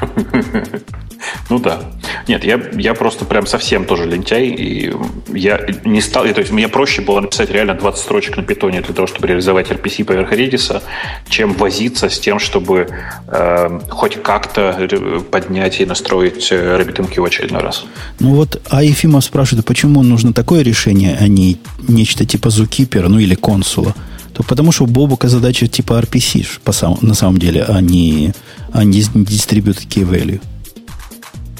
Ну 1.50 1.58
да. 1.58 1.80
Нет, 2.28 2.44
я, 2.44 2.60
я 2.74 2.94
просто 2.94 3.24
прям 3.24 3.46
совсем 3.46 3.84
тоже 3.84 4.04
лентяй. 4.04 4.48
И 4.48 4.92
я 5.32 5.60
не 5.84 6.00
стал. 6.00 6.24
То 6.24 6.40
есть 6.40 6.52
мне 6.52 6.68
проще 6.68 7.02
было 7.02 7.20
написать 7.20 7.50
реально 7.50 7.74
20 7.74 8.02
строчек 8.02 8.36
на 8.36 8.42
питоне 8.42 8.80
для 8.80 8.94
того, 8.94 9.06
чтобы 9.06 9.28
реализовать 9.28 9.70
RPC 9.70 10.04
поверх 10.04 10.32
Redis, 10.32 10.82
чем 11.28 11.52
возиться 11.54 12.08
с 12.08 12.18
тем, 12.18 12.38
чтобы 12.38 12.88
э, 13.28 13.80
хоть 13.88 14.22
как-то 14.22 14.88
поднять 15.30 15.80
и 15.80 15.86
настроить 15.86 16.48
э, 16.50 16.78
RabbitMQ 16.80 17.20
в 17.20 17.24
очередной 17.24 17.62
раз. 17.62 17.84
Ну 18.20 18.34
вот, 18.34 18.60
а 18.68 18.82
Ефимов 18.82 19.24
спрашивает, 19.24 19.64
а 19.64 19.68
почему 19.68 20.02
нужно 20.02 20.32
такое 20.32 20.62
решение, 20.62 21.16
а 21.20 21.28
не 21.28 21.58
нечто 21.88 22.24
типа 22.24 22.48
Zookeeper, 22.48 23.08
ну 23.08 23.18
или 23.18 23.34
консула? 23.34 23.94
то 24.36 24.42
потому 24.42 24.70
что 24.70 24.84
у 24.84 24.86
Бобука 24.86 25.28
задача 25.28 25.66
типа 25.66 25.98
RPC 25.98 26.60
по 26.62 26.72
сам, 26.72 26.98
на 27.00 27.14
самом 27.14 27.38
деле, 27.38 27.64
а 27.66 27.80
не, 27.80 28.34
а 28.70 28.84
не 28.84 29.00
Distributed 29.00 29.88
Key 29.88 30.06
Value. 30.06 30.40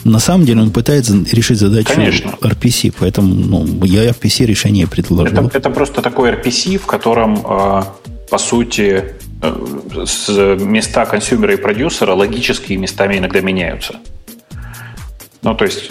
На 0.07 0.21
самом 0.21 0.47
деле 0.47 0.63
он 0.63 0.71
пытается 0.71 1.15
решить 1.33 1.59
задачу 1.59 1.93
Конечно. 1.95 2.31
RPC, 2.41 2.95
поэтому 2.99 3.35
ну, 3.35 3.85
я 3.85 4.09
RPC 4.09 4.47
решение 4.47 4.87
предложил. 4.87 5.47
Это, 5.47 5.59
это 5.59 5.71
просто 5.71 6.01
такой 6.01 6.31
RPC, 6.31 6.79
в 6.79 6.87
котором, 6.87 7.39
э, 7.45 7.83
по 8.31 8.39
сути, 8.39 9.05
э, 9.43 10.05
с 10.07 10.29
места 10.61 11.07
консюмера 11.07 11.55
и 11.55 11.57
продюсера 11.57 12.13
логические 12.13 12.79
местами 12.79 13.19
иногда 13.19 13.41
меняются. 13.41 13.97
Ну, 15.43 15.55
то 15.55 15.65
есть, 15.65 15.91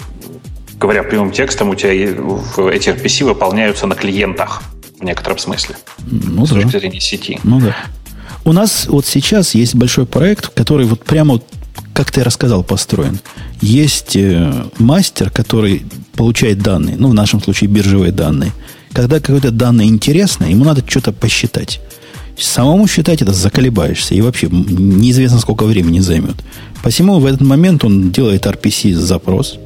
говоря 0.79 1.03
прямым 1.03 1.31
текстом, 1.31 1.69
у 1.69 1.75
тебя 1.75 1.93
эти 1.93 2.89
RPC 2.89 3.25
выполняются 3.25 3.85
на 3.85 3.95
клиентах 3.95 4.63
в 4.97 5.03
некотором 5.03 5.37
смысле. 5.37 5.75
Ну, 6.05 6.45
с 6.45 6.51
да. 6.51 6.61
точки 6.61 6.77
зрения 6.77 7.01
сети. 7.01 7.39
Ну 7.43 7.59
да. 7.59 7.75
У 8.45 8.53
нас 8.53 8.85
вот 8.87 9.05
сейчас 9.07 9.55
есть 9.55 9.75
большой 9.75 10.05
проект, 10.05 10.49
который 10.49 10.85
вот 10.85 11.03
прямо, 11.03 11.41
как 11.95 12.11
ты 12.11 12.23
рассказал, 12.23 12.63
построен. 12.63 13.19
Есть 13.61 14.15
э, 14.15 14.65
мастер, 14.77 15.31
который 15.31 15.85
получает 16.15 16.59
данные, 16.59 16.97
ну, 16.99 17.07
в 17.09 17.13
нашем 17.13 17.41
случае 17.41 17.69
биржевые 17.69 18.11
данные. 18.11 18.51
Когда 18.91 19.19
какое-то 19.19 19.51
данные 19.51 19.87
интересное, 19.87 20.49
ему 20.49 20.65
надо 20.65 20.83
что-то 20.87 21.13
посчитать. 21.13 21.79
Самому 22.37 22.87
считать 22.87 23.21
это 23.21 23.33
заколебаешься. 23.33 24.13
И 24.13 24.21
вообще 24.21 24.47
неизвестно, 24.49 25.39
сколько 25.39 25.63
времени 25.63 25.99
займет. 25.99 26.35
Посему 26.83 27.19
в 27.19 27.25
этот 27.25 27.41
момент 27.41 27.85
он 27.85 28.11
делает 28.11 28.45
RPC-запрос– 28.45 29.57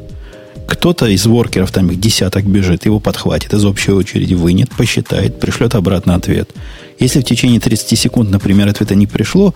кто-то 0.70 1.08
из 1.08 1.26
воркеров, 1.26 1.72
там 1.72 1.90
их 1.90 2.00
десяток 2.00 2.46
бежит, 2.46 2.86
его 2.86 3.00
подхватит 3.00 3.54
из 3.54 3.66
общей 3.66 3.92
очереди, 3.92 4.36
вынет, 4.36 4.70
посчитает, 4.70 5.40
пришлет 5.40 5.74
обратно 5.74 6.14
ответ. 6.14 6.52
Если 7.00 7.22
в 7.22 7.24
течение 7.24 7.60
30 7.60 7.98
секунд, 7.98 8.30
например, 8.30 8.68
ответа 8.68 8.94
не 8.94 9.08
пришло, 9.08 9.56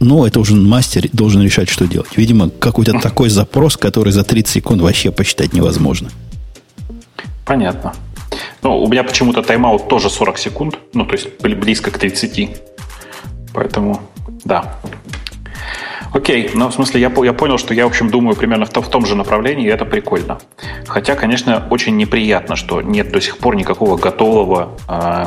ну, 0.00 0.24
это 0.24 0.40
уже 0.40 0.54
мастер 0.54 1.08
должен 1.12 1.42
решать, 1.42 1.68
что 1.68 1.86
делать. 1.86 2.16
Видимо, 2.16 2.50
какой-то 2.50 2.98
такой 2.98 3.28
запрос, 3.28 3.76
который 3.76 4.12
за 4.12 4.24
30 4.24 4.52
секунд 4.52 4.82
вообще 4.82 5.10
посчитать 5.10 5.52
невозможно. 5.52 6.10
Понятно. 7.44 7.94
Ну, 8.62 8.82
у 8.82 8.88
меня 8.88 9.02
почему-то 9.02 9.42
тайм-аут 9.42 9.88
тоже 9.88 10.10
40 10.10 10.38
секунд, 10.38 10.78
ну, 10.92 11.04
то 11.04 11.14
есть 11.14 11.28
близко 11.40 11.90
к 11.90 11.98
30. 11.98 12.50
Поэтому, 13.52 14.00
да, 14.44 14.78
Окей, 16.12 16.50
ну, 16.54 16.68
в 16.68 16.74
смысле, 16.74 17.00
я, 17.00 17.12
я 17.22 17.32
понял, 17.32 17.56
что 17.56 17.72
я, 17.72 17.84
в 17.84 17.90
общем, 17.90 18.10
думаю 18.10 18.34
примерно 18.34 18.66
в, 18.66 18.70
в 18.70 18.88
том 18.88 19.06
же 19.06 19.14
направлении, 19.14 19.66
и 19.66 19.70
это 19.70 19.84
прикольно. 19.84 20.40
Хотя, 20.88 21.14
конечно, 21.14 21.66
очень 21.70 21.96
неприятно, 21.96 22.56
что 22.56 22.82
нет 22.82 23.12
до 23.12 23.20
сих 23.20 23.38
пор 23.38 23.54
никакого 23.54 23.96
готового, 23.96 24.70
э, 24.88 25.26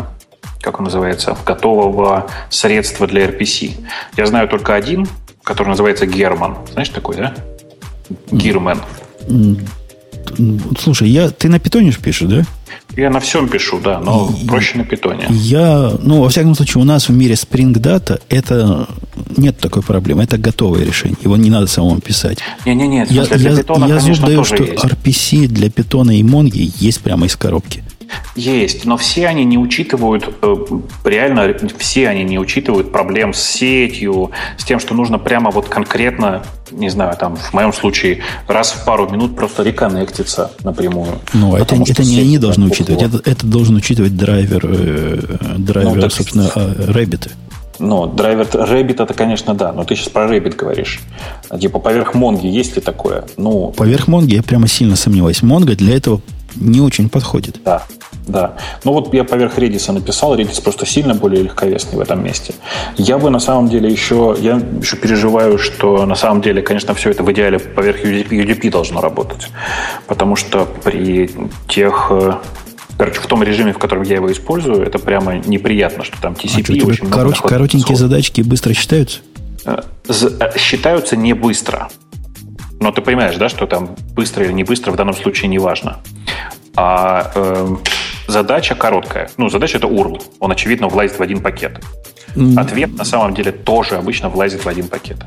как 0.63 0.79
он 0.79 0.85
называется, 0.85 1.37
готового 1.45 2.27
средства 2.49 3.05
для 3.05 3.25
RPC. 3.25 3.71
Я 4.15 4.25
знаю 4.25 4.47
только 4.47 4.73
один, 4.73 5.05
который 5.43 5.67
называется 5.67 6.07
Герман. 6.07 6.57
Знаешь 6.71 6.89
такой, 6.89 7.17
да? 7.17 7.35
Гирмен. 8.31 8.79
Слушай, 10.79 11.09
я, 11.09 11.29
ты 11.29 11.49
на 11.49 11.59
питоне 11.59 11.91
же 11.91 11.99
пишешь, 11.99 12.29
да? 12.29 12.43
Я 12.95 13.09
на 13.09 13.19
всем 13.19 13.49
пишу, 13.49 13.79
да, 13.83 13.99
но 13.99 14.33
и, 14.41 14.47
проще 14.47 14.77
на 14.77 14.85
питоне. 14.85 15.25
Я, 15.29 15.93
ну, 15.99 16.21
во 16.21 16.29
всяком 16.29 16.55
случае, 16.55 16.81
у 16.81 16.85
нас 16.85 17.09
в 17.09 17.11
мире 17.11 17.33
Spring 17.33 17.73
Data 17.73 18.21
это 18.29 18.87
нет 19.35 19.59
такой 19.59 19.83
проблемы, 19.83 20.23
это 20.23 20.37
готовое 20.37 20.85
решение. 20.85 21.17
Его 21.23 21.35
не 21.35 21.49
надо 21.49 21.67
самому 21.67 21.99
писать. 21.99 22.39
Не-не-не, 22.65 23.05
я, 23.09 23.23
я, 23.23 23.57
питона, 23.57 23.85
я 23.85 23.97
конечно, 23.97 24.27
даю, 24.27 24.43
что 24.43 24.63
есть. 24.63 24.83
RPC 24.83 25.47
для 25.47 25.69
питона 25.69 26.17
и 26.17 26.23
Монги 26.23 26.71
есть 26.77 27.01
прямо 27.01 27.25
из 27.25 27.35
коробки. 27.35 27.83
Есть, 28.35 28.85
но 28.85 28.97
все 28.97 29.27
они 29.27 29.45
не 29.45 29.57
учитывают, 29.57 30.29
э, 30.41 30.55
реально 31.03 31.53
все 31.77 32.09
они 32.09 32.23
не 32.23 32.39
учитывают 32.39 32.91
проблем 32.91 33.33
с 33.33 33.41
сетью, 33.41 34.31
с 34.57 34.63
тем, 34.63 34.79
что 34.79 34.95
нужно 34.95 35.19
прямо 35.19 35.51
вот 35.51 35.69
конкретно, 35.69 36.43
не 36.71 36.89
знаю, 36.89 37.15
там 37.17 37.35
в 37.35 37.53
моем 37.53 37.73
случае 37.73 38.21
раз 38.47 38.71
в 38.71 38.85
пару 38.85 39.09
минут 39.09 39.35
просто 39.35 39.63
реконнектиться 39.63 40.51
напрямую. 40.63 41.19
Ну, 41.33 41.55
это, 41.55 41.75
это 41.75 42.03
не 42.03 42.19
они 42.19 42.37
должны 42.37 42.65
учитывать, 42.65 43.01
это, 43.01 43.29
это 43.29 43.45
должен 43.45 43.75
учитывать 43.75 44.17
драйвер, 44.17 44.65
э, 44.65 45.55
драйвер, 45.57 45.95
ну, 45.95 46.01
так, 46.01 46.11
собственно, 46.11 46.43
Rabbit. 46.47 47.31
Ну, 47.79 48.07
драйвер 48.07 48.45
Rabbit 48.45 49.03
это, 49.03 49.13
конечно, 49.13 49.53
да, 49.53 49.73
но 49.73 49.83
ты 49.83 49.95
сейчас 49.95 50.09
про 50.09 50.25
Rabbit 50.25 50.55
говоришь. 50.55 51.01
Типа 51.59 51.79
поверх 51.79 52.13
Монги 52.13 52.47
есть 52.47 52.75
ли 52.75 52.81
такое? 52.81 53.25
Ну, 53.37 53.73
поверх 53.75 54.07
Монги 54.07 54.35
я 54.35 54.43
прямо 54.43 54.67
сильно 54.67 54.95
сомневаюсь. 54.95 55.41
Монга 55.41 55.75
для 55.75 55.97
этого 55.97 56.21
не 56.55 56.81
очень 56.81 57.09
подходит. 57.09 57.59
Да, 57.63 57.83
да. 58.27 58.55
Ну 58.83 58.93
вот 58.93 59.13
я 59.13 59.23
поверх 59.23 59.57
Redis 59.57 59.91
написал, 59.91 60.35
Redis 60.37 60.61
просто 60.61 60.85
сильно 60.85 61.13
более 61.13 61.43
легковесный 61.43 61.97
в 61.97 62.01
этом 62.01 62.23
месте. 62.23 62.53
Я 62.97 63.17
бы 63.17 63.29
на 63.29 63.39
самом 63.39 63.69
деле 63.69 63.89
еще, 63.89 64.35
я 64.39 64.61
еще 64.81 64.95
переживаю, 64.97 65.57
что 65.57 66.05
на 66.05 66.15
самом 66.15 66.41
деле, 66.41 66.61
конечно, 66.61 66.93
все 66.93 67.09
это 67.09 67.23
в 67.23 67.31
идеале 67.31 67.59
поверх 67.59 68.03
UDP, 68.03 68.29
UDP 68.29 68.71
должно 68.71 69.01
работать. 69.01 69.49
Потому 70.07 70.35
что 70.35 70.67
при 70.83 71.29
тех 71.67 72.07
э, 72.11 72.33
Короче, 72.97 73.19
в 73.19 73.25
том 73.25 73.41
режиме, 73.41 73.73
в 73.73 73.79
котором 73.79 74.03
я 74.03 74.15
его 74.15 74.31
использую, 74.31 74.83
это 74.83 74.99
прямо 74.99 75.35
неприятно, 75.37 76.03
что 76.03 76.21
там 76.21 76.33
TCP 76.33 76.81
а 76.83 76.87
очень 76.87 77.09
корот, 77.09 77.33
много 77.33 77.49
Коротенькие 77.49 77.97
задачки 77.97 78.41
быстро 78.41 78.73
считаются? 78.73 79.19
Э, 79.65 79.81
э, 80.07 80.57
считаются 80.57 81.15
не 81.15 81.33
быстро. 81.33 81.89
Но 82.79 82.91
ты 82.91 83.01
понимаешь, 83.01 83.35
да, 83.37 83.49
что 83.49 83.65
там 83.65 83.95
быстро 84.13 84.45
или 84.45 84.51
не 84.51 84.63
быстро 84.63 84.91
в 84.91 84.95
данном 84.95 85.15
случае 85.15 85.47
не 85.47 85.57
важно. 85.57 85.99
А 86.75 87.31
э, 87.35 87.75
задача 88.27 88.75
короткая. 88.75 89.29
Ну, 89.37 89.49
задача 89.49 89.77
это 89.77 89.87
URL. 89.87 90.21
Он, 90.39 90.51
очевидно, 90.51 90.87
влазит 90.87 91.19
в 91.19 91.21
один 91.21 91.41
пакет. 91.41 91.79
Ответ 92.57 92.97
на 92.97 93.05
самом 93.05 93.33
деле 93.35 93.51
тоже 93.51 93.95
обычно 93.95 94.29
влазит 94.29 94.65
в 94.65 94.67
один 94.67 94.87
пакет. 94.87 95.17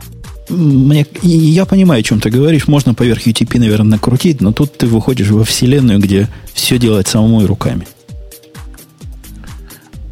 Мне, 0.48 1.06
я 1.22 1.64
понимаю, 1.64 2.00
о 2.00 2.02
чем 2.02 2.20
ты 2.20 2.30
говоришь. 2.30 2.68
Можно 2.68 2.94
поверх 2.94 3.26
UTP, 3.26 3.58
наверное, 3.58 3.92
накрутить, 3.92 4.40
но 4.40 4.52
тут 4.52 4.76
ты 4.76 4.86
выходишь 4.86 5.28
во 5.30 5.44
вселенную, 5.44 5.98
где 5.98 6.28
все 6.52 6.78
делать 6.78 7.08
самому 7.08 7.42
и 7.42 7.46
руками. 7.46 7.86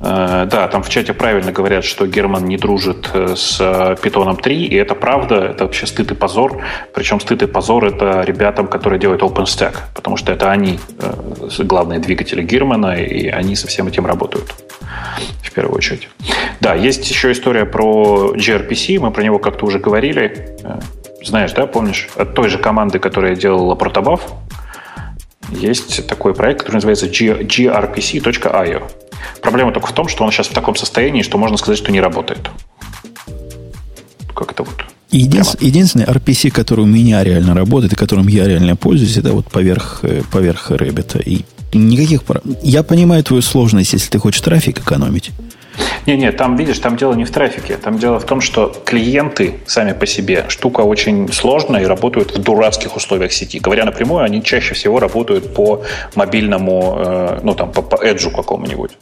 Э, 0.05 0.47
да, 0.51 0.69
там 0.69 0.83
в 0.83 0.89
чате 0.91 1.15
правильно 1.15 1.51
говорят, 1.51 1.85
что 1.85 2.07
Герман 2.07 2.45
не 2.45 2.59
дружит 2.59 3.11
э, 3.15 3.35
с 3.37 3.59
Python 3.61 4.41
3, 4.41 4.65
и 4.67 4.75
это 4.77 4.95
правда, 4.95 5.37
это 5.37 5.65
вообще 5.65 5.87
стыд 5.87 6.13
и 6.13 6.15
позор. 6.15 6.63
Причем 6.93 7.21
стыд 7.21 7.43
и 7.43 7.47
позор 7.47 7.87
это 7.87 8.21
ребятам, 8.21 8.67
которые 8.67 9.01
делают 9.01 9.23
OpenStack, 9.23 9.77
потому 9.95 10.17
что 10.17 10.33
это 10.33 10.51
они 10.51 10.79
э, 11.01 11.63
главные 11.65 12.01
двигатели 12.01 12.43
Германа, 12.43 12.97
и 12.97 13.29
они 13.29 13.57
со 13.57 13.67
всем 13.67 13.89
этим 13.89 14.07
работают 14.07 14.55
в 15.43 15.53
первую 15.53 15.77
очередь. 15.77 16.09
Да, 16.61 16.75
есть 16.75 17.09
еще 17.09 17.33
история 17.33 17.65
про 17.65 18.35
gRPC, 18.35 19.01
мы 19.01 19.11
про 19.11 19.23
него 19.23 19.39
как-то 19.39 19.65
уже 19.65 19.79
говорили. 19.79 20.57
Знаешь, 21.23 21.53
да, 21.53 21.67
помнишь? 21.67 22.09
От 22.17 22.35
той 22.35 22.51
же 22.51 22.59
команды, 22.59 22.99
которая 22.99 23.35
делала 23.35 23.75
Protobuf, 23.75 24.21
есть 25.55 26.07
такой 26.07 26.35
проект, 26.35 26.61
который 26.61 26.77
называется 26.77 27.07
grpc.io. 27.07 28.83
Проблема 29.41 29.73
только 29.73 29.89
в 29.89 29.93
том, 29.93 30.09
что 30.09 30.25
он 30.25 30.31
сейчас 30.31 30.49
в 30.49 30.53
таком 30.53 30.77
состоянии, 30.77 31.23
что 31.23 31.39
можно 31.39 31.57
сказать, 31.57 31.79
что 31.79 31.93
не 31.93 32.01
работает. 32.01 32.51
Как-то 34.35 34.65
вот. 34.65 34.85
Единственный, 35.11 35.67
единственный 35.67 36.07
RPC, 36.07 36.51
который 36.51 36.81
у 36.81 36.89
меня 36.89 37.23
реально 37.23 37.55
работает 37.55 37.93
и 37.93 37.97
которым 37.97 38.27
я 38.27 38.49
реально 38.49 38.75
пользуюсь, 38.75 39.17
это 39.17 39.33
вот 39.33 39.47
поверх, 39.47 40.01
э, 40.03 40.23
поверх 40.33 40.71
Рэббита. 40.71 41.21
И 41.21 41.45
никаких... 41.73 42.23
Я 42.63 42.83
понимаю 42.83 43.23
твою 43.23 43.43
сложность, 43.43 43.93
если 43.93 44.11
ты 44.11 44.19
хочешь 44.19 44.41
трафик 44.41 44.81
экономить. 44.81 45.31
Не-не, 46.07 46.33
там, 46.33 46.57
видишь, 46.57 46.79
там 46.79 46.97
дело 46.97 47.15
не 47.15 47.25
в 47.25 47.31
трафике. 47.31 47.77
Там 47.77 47.99
дело 47.99 48.19
в 48.19 48.25
том, 48.25 48.41
что 48.41 48.75
клиенты 48.85 49.55
сами 49.67 49.93
по 49.93 50.07
себе 50.07 50.45
штука 50.49 50.83
очень 50.83 51.33
сложная 51.33 51.83
и 51.83 51.87
работают 51.87 52.37
в 52.37 52.43
дурацких 52.43 52.97
условиях 52.97 53.33
сети. 53.33 53.59
Говоря 53.59 53.85
напрямую, 53.85 54.25
они 54.25 54.43
чаще 54.43 54.75
всего 54.75 55.01
работают 55.01 55.55
по 55.55 55.83
мобильному, 56.15 56.97
э, 56.99 57.41
ну 57.43 57.55
там, 57.55 57.73
по, 57.73 57.83
по 57.83 57.97
эджу 57.97 58.31
какому-нибудь. 58.31 58.93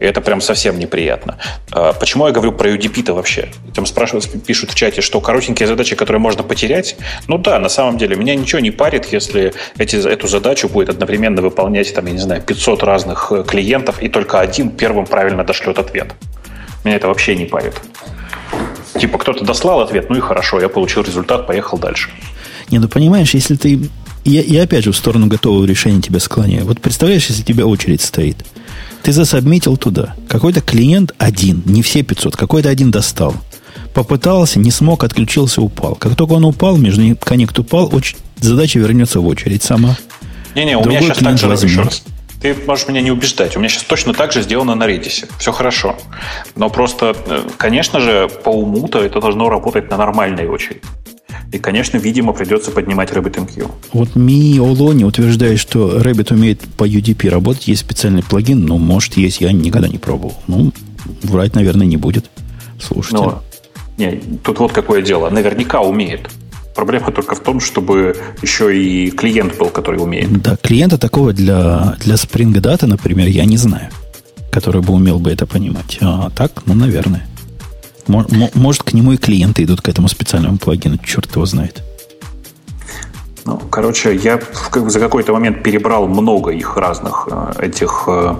И 0.00 0.04
это 0.04 0.20
прям 0.20 0.40
совсем 0.40 0.78
неприятно. 0.78 1.38
Э, 1.74 1.92
почему 1.98 2.26
я 2.26 2.32
говорю 2.32 2.52
про 2.52 2.70
UDP-то 2.70 3.14
вообще? 3.14 3.48
Там 3.74 3.86
спрашивают, 3.86 4.28
пишут 4.44 4.70
в 4.70 4.74
чате, 4.74 5.00
что 5.00 5.20
коротенькие 5.20 5.66
задачи, 5.66 5.96
которые 5.96 6.20
можно 6.20 6.42
потерять. 6.42 6.96
Ну 7.28 7.38
да, 7.38 7.58
на 7.58 7.68
самом 7.68 7.98
деле, 7.98 8.16
меня 8.16 8.34
ничего 8.34 8.60
не 8.60 8.70
парит, 8.70 9.06
если 9.12 9.54
эти, 9.78 9.96
эту 9.96 10.28
задачу 10.28 10.68
будет 10.68 10.90
одновременно 10.90 11.40
выполнять, 11.42 11.94
там, 11.94 12.06
я 12.06 12.12
не 12.12 12.18
знаю, 12.18 12.42
500 12.42 12.82
разных 12.82 13.32
э, 13.32 13.44
клиентов, 13.44 14.02
и 14.02 14.08
только 14.08 14.40
один 14.40 14.70
первым 14.70 15.06
правильно 15.06 15.44
дошлет 15.44 15.78
ответ. 15.78 16.11
Меня 16.84 16.96
это 16.96 17.08
вообще 17.08 17.36
не 17.36 17.44
парит. 17.44 17.80
Типа 18.98 19.18
кто-то 19.18 19.44
дослал 19.44 19.80
ответ, 19.80 20.10
ну 20.10 20.16
и 20.16 20.20
хорошо, 20.20 20.60
я 20.60 20.68
получил 20.68 21.02
результат, 21.02 21.46
поехал 21.46 21.78
дальше. 21.78 22.10
Не, 22.70 22.78
ну 22.78 22.88
понимаешь, 22.88 23.34
если 23.34 23.56
ты... 23.56 23.88
Я, 24.24 24.42
я 24.42 24.62
опять 24.62 24.84
же 24.84 24.92
в 24.92 24.96
сторону 24.96 25.26
готового 25.26 25.64
решения 25.64 26.00
тебя 26.00 26.20
склоняю. 26.20 26.64
Вот 26.64 26.80
представляешь, 26.80 27.26
если 27.26 27.42
у 27.42 27.46
тебя 27.46 27.66
очередь 27.66 28.02
стоит. 28.02 28.44
Ты 29.02 29.12
засобмитил 29.12 29.76
туда. 29.76 30.14
Какой-то 30.28 30.60
клиент 30.60 31.12
один, 31.18 31.62
не 31.66 31.82
все 31.82 32.02
500, 32.02 32.36
какой-то 32.36 32.68
один 32.68 32.90
достал. 32.90 33.34
Попытался, 33.94 34.58
не 34.58 34.70
смог, 34.70 35.04
отключился, 35.04 35.60
упал. 35.60 35.96
Как 35.96 36.14
только 36.14 36.32
он 36.32 36.44
упал, 36.44 36.76
между 36.76 37.02
ним 37.02 37.16
коннект 37.16 37.58
упал, 37.58 37.90
оч... 37.92 38.14
задача 38.38 38.78
вернется 38.78 39.20
в 39.20 39.26
очередь 39.26 39.62
сама. 39.62 39.96
Не-не, 40.54 40.76
у 40.76 40.84
меня 40.84 41.00
сейчас 41.00 41.18
так 41.18 41.38
же, 41.38 41.46
еще 41.46 41.82
раз, 41.82 42.04
ты 42.42 42.56
можешь 42.66 42.88
меня 42.88 43.00
не 43.00 43.12
убеждать. 43.12 43.56
У 43.56 43.60
меня 43.60 43.68
сейчас 43.68 43.84
точно 43.84 44.12
так 44.12 44.32
же 44.32 44.42
сделано 44.42 44.74
на 44.74 44.88
Redis. 44.88 45.28
Все 45.38 45.52
хорошо. 45.52 45.96
Но 46.56 46.68
просто, 46.68 47.16
э, 47.26 47.42
конечно 47.56 48.00
же, 48.00 48.28
по 48.28 48.50
уму-то 48.50 48.98
это 48.98 49.20
должно 49.20 49.48
работать 49.48 49.88
на 49.90 49.96
нормальной 49.96 50.48
очереди. 50.48 50.80
И, 51.52 51.58
конечно, 51.58 51.98
видимо, 51.98 52.32
придется 52.32 52.70
поднимать 52.70 53.10
RabbitMQ. 53.12 53.70
Вот 53.92 54.16
Ми 54.16 54.58
Олони 54.58 55.04
утверждает, 55.04 55.60
что 55.60 55.98
Rabbit 56.00 56.32
умеет 56.34 56.60
по 56.76 56.84
UDP 56.86 57.28
работать. 57.30 57.68
Есть 57.68 57.82
специальный 57.82 58.22
плагин, 58.22 58.64
но 58.64 58.78
может 58.78 59.16
есть, 59.16 59.40
я 59.40 59.52
никогда 59.52 59.88
не 59.88 59.98
пробовал. 59.98 60.34
Ну, 60.48 60.72
врать, 61.22 61.54
наверное, 61.54 61.86
не 61.86 61.96
будет. 61.96 62.30
Слушайте. 62.80 63.16
Но, 63.16 63.42
не, 63.98 64.20
тут 64.42 64.58
вот 64.58 64.72
какое 64.72 65.02
дело. 65.02 65.30
Наверняка 65.30 65.80
умеет. 65.80 66.28
Проблема 66.74 67.10
только 67.10 67.34
в 67.34 67.40
том, 67.40 67.60
чтобы 67.60 68.16
еще 68.40 68.76
и 68.76 69.10
клиент 69.10 69.58
был, 69.58 69.68
который 69.68 70.02
умеет. 70.02 70.42
Да, 70.42 70.56
клиента 70.56 70.98
такого 70.98 71.32
для, 71.32 71.96
для 72.00 72.14
Spring 72.14 72.52
Data, 72.54 72.86
например, 72.86 73.28
я 73.28 73.44
не 73.44 73.58
знаю, 73.58 73.90
который 74.50 74.80
бы 74.80 74.94
умел 74.94 75.18
бы 75.18 75.30
это 75.30 75.46
понимать. 75.46 75.98
А 76.00 76.30
так, 76.30 76.62
ну, 76.66 76.74
наверное. 76.74 77.26
Может, 78.06 78.82
к 78.82 78.92
нему 78.94 79.12
и 79.12 79.16
клиенты 79.16 79.62
идут 79.64 79.80
к 79.80 79.88
этому 79.88 80.08
специальному 80.08 80.58
плагину, 80.58 80.98
черт 80.98 81.30
его 81.34 81.46
знает. 81.46 81.82
Ну, 83.44 83.58
короче, 83.70 84.14
я 84.14 84.40
за 84.72 85.00
какой-то 85.00 85.32
момент 85.32 85.62
перебрал 85.62 86.06
много 86.06 86.50
их 86.52 86.76
разных 86.76 87.28
э, 87.30 87.66
этих, 87.66 88.04
э, 88.06 88.36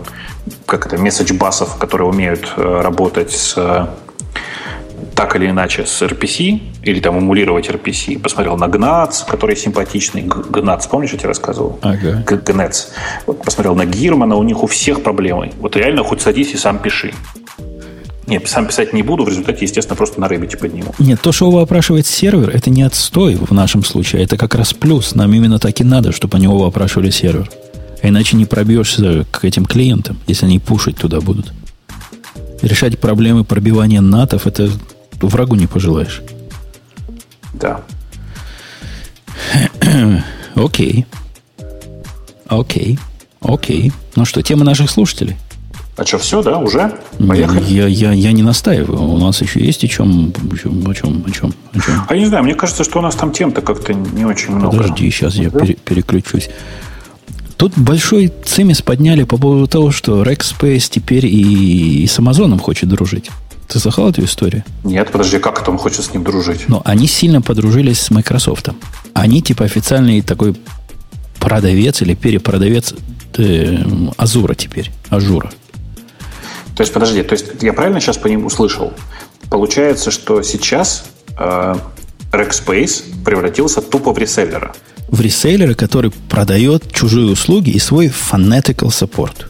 как 0.66 0.86
это, 0.86 0.96
месседж-басов, 0.96 1.76
которые 1.76 2.08
умеют 2.08 2.52
э, 2.56 2.80
работать 2.82 3.32
с 3.32 3.88
так 5.14 5.36
или 5.36 5.48
иначе 5.48 5.86
с 5.86 6.02
RPC, 6.02 6.60
или 6.82 7.00
там 7.00 7.18
эмулировать 7.18 7.68
RPC. 7.68 8.18
Посмотрел 8.18 8.56
на 8.56 8.64
GNATS, 8.64 9.26
который 9.28 9.56
симпатичный. 9.56 10.22
GNATS, 10.22 10.88
помнишь, 10.90 11.12
я 11.12 11.18
тебе 11.18 11.28
рассказывал? 11.28 11.78
Ага. 11.82 12.24
GNATS. 12.26 12.88
Вот 13.26 13.44
посмотрел 13.44 13.74
на 13.74 13.84
Гирмана, 13.84 14.36
у 14.36 14.42
них 14.42 14.62
у 14.62 14.66
всех 14.66 15.02
проблемы. 15.02 15.52
Вот 15.60 15.76
реально 15.76 16.02
хоть 16.04 16.20
садись 16.20 16.52
и 16.54 16.56
сам 16.56 16.78
пиши. 16.78 17.12
Нет, 18.26 18.48
сам 18.48 18.66
писать 18.66 18.92
не 18.92 19.02
буду, 19.02 19.24
в 19.24 19.28
результате, 19.28 19.64
естественно, 19.64 19.96
просто 19.96 20.20
на 20.20 20.28
Рэббите 20.28 20.56
подниму. 20.56 20.94
Нет, 20.98 21.20
то, 21.20 21.32
что 21.32 21.48
его 21.48 21.60
опрашивает 21.60 22.06
сервер, 22.06 22.50
это 22.50 22.70
не 22.70 22.82
отстой 22.82 23.34
в 23.34 23.50
нашем 23.50 23.84
случае, 23.84 24.22
это 24.22 24.36
как 24.36 24.54
раз 24.54 24.72
плюс. 24.72 25.14
Нам 25.14 25.34
именно 25.34 25.58
так 25.58 25.80
и 25.80 25.84
надо, 25.84 26.12
чтобы 26.12 26.36
они 26.36 26.44
его 26.44 26.64
опрашивали 26.64 27.10
сервер. 27.10 27.50
А 28.00 28.08
иначе 28.08 28.36
не 28.36 28.46
пробьешься 28.46 29.26
к 29.30 29.44
этим 29.44 29.64
клиентам, 29.64 30.18
если 30.26 30.46
они 30.46 30.58
пушить 30.60 30.96
туда 30.96 31.20
будут. 31.20 31.52
Решать 32.62 32.98
проблемы 32.98 33.44
пробивания 33.44 34.00
натов, 34.00 34.46
это 34.46 34.70
врагу 35.28 35.54
не 35.54 35.66
пожелаешь. 35.66 36.22
Да. 37.54 37.82
Окей. 40.54 41.06
Окей. 42.46 42.98
Окей. 43.40 43.92
Ну 44.16 44.24
что, 44.24 44.42
тема 44.42 44.64
наших 44.64 44.90
слушателей? 44.90 45.36
А 45.96 46.06
что, 46.06 46.18
все, 46.18 46.42
да, 46.42 46.58
уже? 46.58 46.98
Поехали? 47.18 47.64
Я, 47.68 47.86
я, 47.86 48.12
я 48.12 48.32
не 48.32 48.42
настаиваю. 48.42 49.02
У 49.02 49.18
нас 49.18 49.42
еще 49.42 49.60
есть 49.60 49.84
о 49.84 49.88
чем, 49.88 50.32
о 50.52 50.56
чем, 50.56 50.88
о 50.88 50.94
чем, 50.94 51.24
о 51.26 51.30
чем. 51.30 51.52
А 52.08 52.14
я 52.14 52.20
не 52.20 52.26
знаю, 52.26 52.44
мне 52.44 52.54
кажется, 52.54 52.82
что 52.82 52.98
у 52.98 53.02
нас 53.02 53.14
там 53.14 53.30
тем-то 53.30 53.60
как-то 53.60 53.92
не 53.92 54.24
очень 54.24 54.54
много. 54.54 54.78
Подожди, 54.78 55.10
сейчас 55.10 55.34
я 55.34 55.50
пере, 55.50 55.74
переключусь. 55.74 56.48
Тут 57.58 57.76
большой 57.76 58.32
цимис 58.44 58.80
подняли 58.80 59.24
по 59.24 59.36
поводу 59.36 59.66
того, 59.66 59.90
что 59.90 60.22
Rackspace 60.22 60.90
теперь 60.90 61.26
и, 61.26 62.02
и 62.02 62.06
с 62.06 62.18
Амазоном 62.18 62.58
хочет 62.58 62.88
дружить. 62.88 63.30
Ты 63.72 63.78
слыхал 63.78 64.10
эту 64.10 64.22
историю? 64.22 64.64
Нет, 64.84 65.10
подожди, 65.10 65.38
как 65.38 65.62
это 65.62 65.70
он 65.70 65.78
хочет 65.78 66.04
с 66.04 66.12
ним 66.12 66.24
дружить? 66.24 66.68
Ну, 66.68 66.82
они 66.84 67.06
сильно 67.06 67.40
подружились 67.40 68.02
с 68.02 68.10
Microsoft. 68.10 68.68
Они 69.14 69.40
типа 69.40 69.64
официальный 69.64 70.20
такой 70.20 70.54
продавец 71.40 72.02
или 72.02 72.12
перепродавец 72.12 72.92
э, 73.38 73.78
Азура 74.18 74.54
теперь. 74.54 74.90
Ажура. 75.08 75.50
То 76.76 76.82
есть, 76.82 76.92
подожди, 76.92 77.22
то 77.22 77.32
есть 77.32 77.46
я 77.62 77.72
правильно 77.72 77.98
сейчас 77.98 78.18
по 78.18 78.26
ним 78.26 78.44
услышал? 78.44 78.92
Получается, 79.48 80.10
что 80.10 80.42
сейчас 80.42 81.04
э, 81.38 81.74
Rackspace 82.30 83.24
превратился 83.24 83.80
тупо 83.80 84.12
в 84.12 84.18
реселлера. 84.18 84.74
В 85.08 85.18
реселлера, 85.22 85.72
который 85.72 86.10
продает 86.28 86.92
чужие 86.92 87.32
услуги 87.32 87.70
и 87.70 87.78
свой 87.78 88.08
fanatical 88.08 88.88
support. 88.88 89.46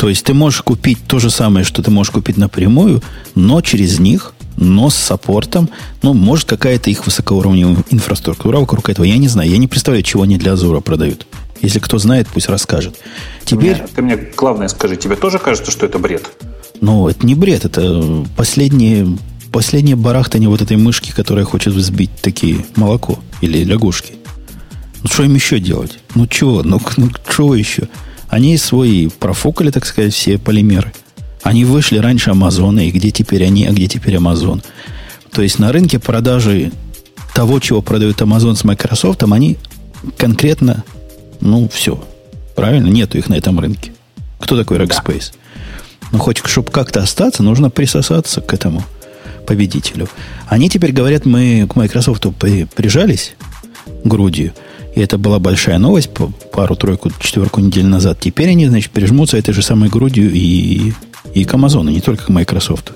То 0.00 0.08
есть 0.08 0.24
ты 0.24 0.32
можешь 0.32 0.62
купить 0.62 0.98
то 1.06 1.18
же 1.18 1.28
самое, 1.28 1.62
что 1.62 1.82
ты 1.82 1.90
можешь 1.90 2.10
купить 2.10 2.38
напрямую, 2.38 3.02
но 3.34 3.60
через 3.60 3.98
них, 3.98 4.32
но 4.56 4.88
с 4.88 4.94
саппортом, 4.94 5.68
ну, 6.00 6.14
может, 6.14 6.48
какая-то 6.48 6.88
их 6.88 7.04
высокоуровневая 7.04 7.84
инфраструктура 7.90 8.60
вокруг 8.60 8.88
этого. 8.88 9.04
Я 9.04 9.18
не 9.18 9.28
знаю, 9.28 9.50
я 9.50 9.58
не 9.58 9.68
представляю, 9.68 10.02
чего 10.02 10.22
они 10.22 10.38
для 10.38 10.54
Азура 10.54 10.80
продают. 10.80 11.26
Если 11.60 11.80
кто 11.80 11.98
знает, 11.98 12.28
пусть 12.32 12.48
расскажет. 12.48 12.98
Теперь... 13.44 13.74
Ты 13.74 13.82
мне, 13.82 13.88
ты 13.96 14.02
мне 14.02 14.30
главное 14.34 14.68
скажи, 14.68 14.96
тебе 14.96 15.16
тоже 15.16 15.38
кажется, 15.38 15.70
что 15.70 15.84
это 15.84 15.98
бред? 15.98 16.30
Ну, 16.80 17.06
это 17.06 17.26
не 17.26 17.34
бред, 17.34 17.66
это 17.66 18.24
последние, 18.38 19.06
последние 19.52 19.96
барахтание 19.96 20.48
вот 20.48 20.62
этой 20.62 20.78
мышки, 20.78 21.12
которая 21.14 21.44
хочет 21.44 21.74
взбить 21.74 22.10
такие 22.22 22.64
молоко 22.74 23.18
или 23.42 23.62
лягушки. 23.64 24.14
Ну, 25.02 25.10
что 25.10 25.24
им 25.24 25.34
еще 25.34 25.60
делать? 25.60 25.98
Ну, 26.14 26.26
чего? 26.26 26.62
Ну, 26.62 26.80
ну 26.96 27.10
чего 27.30 27.54
еще? 27.54 27.86
Они 28.30 28.56
свои 28.56 29.08
профукали, 29.08 29.70
так 29.70 29.84
сказать, 29.84 30.14
все 30.14 30.38
полимеры. 30.38 30.92
Они 31.42 31.64
вышли 31.64 31.98
раньше 31.98 32.30
Амазона, 32.30 32.86
и 32.86 32.90
где 32.90 33.10
теперь 33.10 33.44
они, 33.44 33.66
а 33.66 33.72
где 33.72 33.86
теперь 33.86 34.16
Амазон. 34.16 34.62
То 35.30 35.42
есть 35.42 35.58
на 35.58 35.72
рынке 35.72 35.98
продажи 35.98 36.72
того, 37.34 37.60
чего 37.60 37.82
продают 37.82 38.20
Amazon 38.20 38.56
с 38.56 38.64
Microsoft, 38.64 39.22
они 39.22 39.58
конкретно, 40.16 40.84
ну, 41.40 41.68
все, 41.68 42.02
Правильно? 42.60 42.88
Нету 42.88 43.16
их 43.16 43.30
на 43.30 43.36
этом 43.36 43.58
рынке. 43.58 43.90
Кто 44.38 44.54
такой 44.54 44.76
Rackspace? 44.76 45.32
Да. 45.32 45.68
Ну, 46.12 46.18
хоть, 46.18 46.42
чтобы 46.44 46.70
как-то 46.70 47.00
остаться, 47.00 47.42
нужно 47.42 47.70
присосаться 47.70 48.42
к 48.42 48.52
этому 48.52 48.84
победителю. 49.46 50.10
Они 50.46 50.68
теперь 50.68 50.92
говорят, 50.92 51.24
мы 51.24 51.66
к 51.66 51.74
Microsoft 51.74 52.26
прижались 52.74 53.34
грудью, 54.04 54.52
и 55.00 55.02
это 55.02 55.16
была 55.16 55.38
большая 55.38 55.78
новость 55.78 56.10
пару-тройку, 56.52 57.10
четверку 57.20 57.62
недель 57.62 57.86
назад. 57.86 58.18
Теперь 58.20 58.50
они, 58.50 58.68
значит, 58.68 58.90
прижмутся 58.90 59.38
этой 59.38 59.54
же 59.54 59.62
самой 59.62 59.88
грудью 59.88 60.30
и, 60.30 60.92
и 61.32 61.44
к 61.44 61.54
Amazon, 61.54 61.90
не 61.90 62.02
только 62.02 62.26
к 62.26 62.28
Microsoft. 62.28 62.92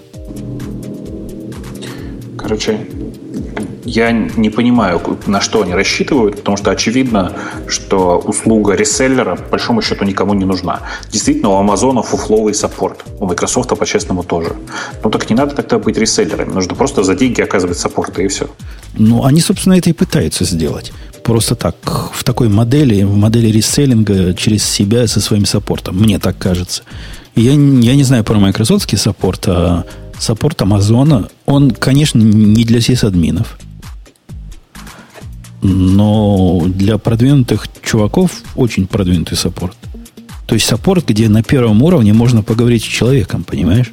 Короче, 2.36 2.78
я 3.85 4.12
не 4.12 4.51
понимаю, 4.51 5.01
на 5.27 5.40
что 5.40 5.62
они 5.62 5.74
рассчитывают, 5.74 6.36
потому 6.36 6.56
что 6.56 6.70
очевидно, 6.70 7.32
что 7.69 8.19
услуга 8.19 8.74
реселлера 8.74 9.36
по 9.36 9.51
большому 9.51 9.82
счету 9.82 10.05
никому 10.05 10.35
не 10.35 10.44
нужна. 10.44 10.81
Действительно, 11.11 11.51
у 11.51 11.56
Амазона 11.56 12.02
фуфловый 12.02 12.55
support, 12.55 13.05
у 13.20 13.27
Microsoft 13.27 13.69
по-честному 13.78 14.23
тоже. 14.23 14.56
Ну 15.02 15.11
так 15.11 15.28
не 15.31 15.36
надо 15.36 15.55
тогда 15.55 15.78
быть 15.78 15.98
реселлерами, 15.98 16.52
нужно 16.52 16.74
просто 16.74 17.02
за 17.02 17.15
деньги 17.15 17.43
оказывать 17.43 17.78
support, 17.78 18.18
и 18.19 18.28
все. 18.28 18.48
Ну, 18.97 19.24
они, 19.24 19.40
собственно, 19.40 19.74
это 19.74 19.90
и 19.90 19.93
пытаются 19.93 20.44
сделать. 20.44 20.93
Просто 21.23 21.55
так, 21.55 21.77
в 22.12 22.23
такой 22.24 22.48
модели, 22.48 23.02
в 23.02 23.16
модели 23.16 23.48
реселлинга 23.48 24.35
через 24.35 24.65
себя 24.65 25.06
со 25.06 25.20
своим 25.20 25.47
саппортом. 25.47 25.97
Мне 25.97 26.19
так 26.19 26.39
кажется. 26.39 26.82
Я, 27.35 27.52
я 27.52 27.97
не 27.97 28.05
знаю 28.05 28.24
про 28.24 28.39
майкрософтский 28.39 28.98
support, 28.98 29.48
а 29.48 29.85
support 30.18 30.62
Амазона, 30.62 31.28
он, 31.47 31.70
конечно, 31.73 32.19
не 32.20 32.65
для 32.65 32.81
сисадминов 32.81 33.59
но 35.65 36.62
для 36.66 36.99
продвинутых 36.99 37.66
чуваков 37.82 38.43
очень 38.55 38.86
продвинутый 38.86 39.36
саппорт. 39.36 39.77
То 40.47 40.55
есть 40.55 40.66
саппорт, 40.66 41.09
где 41.09 41.28
на 41.31 41.43
первом 41.43 41.82
уровне 41.82 42.12
можно 42.12 42.43
поговорить 42.43 42.85
с 42.85 42.86
человеком, 42.86 43.45
понимаешь? 43.45 43.93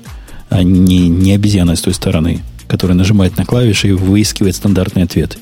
А 0.49 0.63
не, 0.63 1.07
не 1.07 1.31
обезьяной 1.31 1.77
с 1.77 1.81
той 1.81 1.93
стороны, 1.93 2.41
которая 2.67 2.97
нажимает 2.97 3.37
на 3.37 3.45
клавиши 3.45 3.87
и 3.87 3.93
выискивает 3.93 4.57
стандартные 4.57 5.05
ответы. 5.05 5.37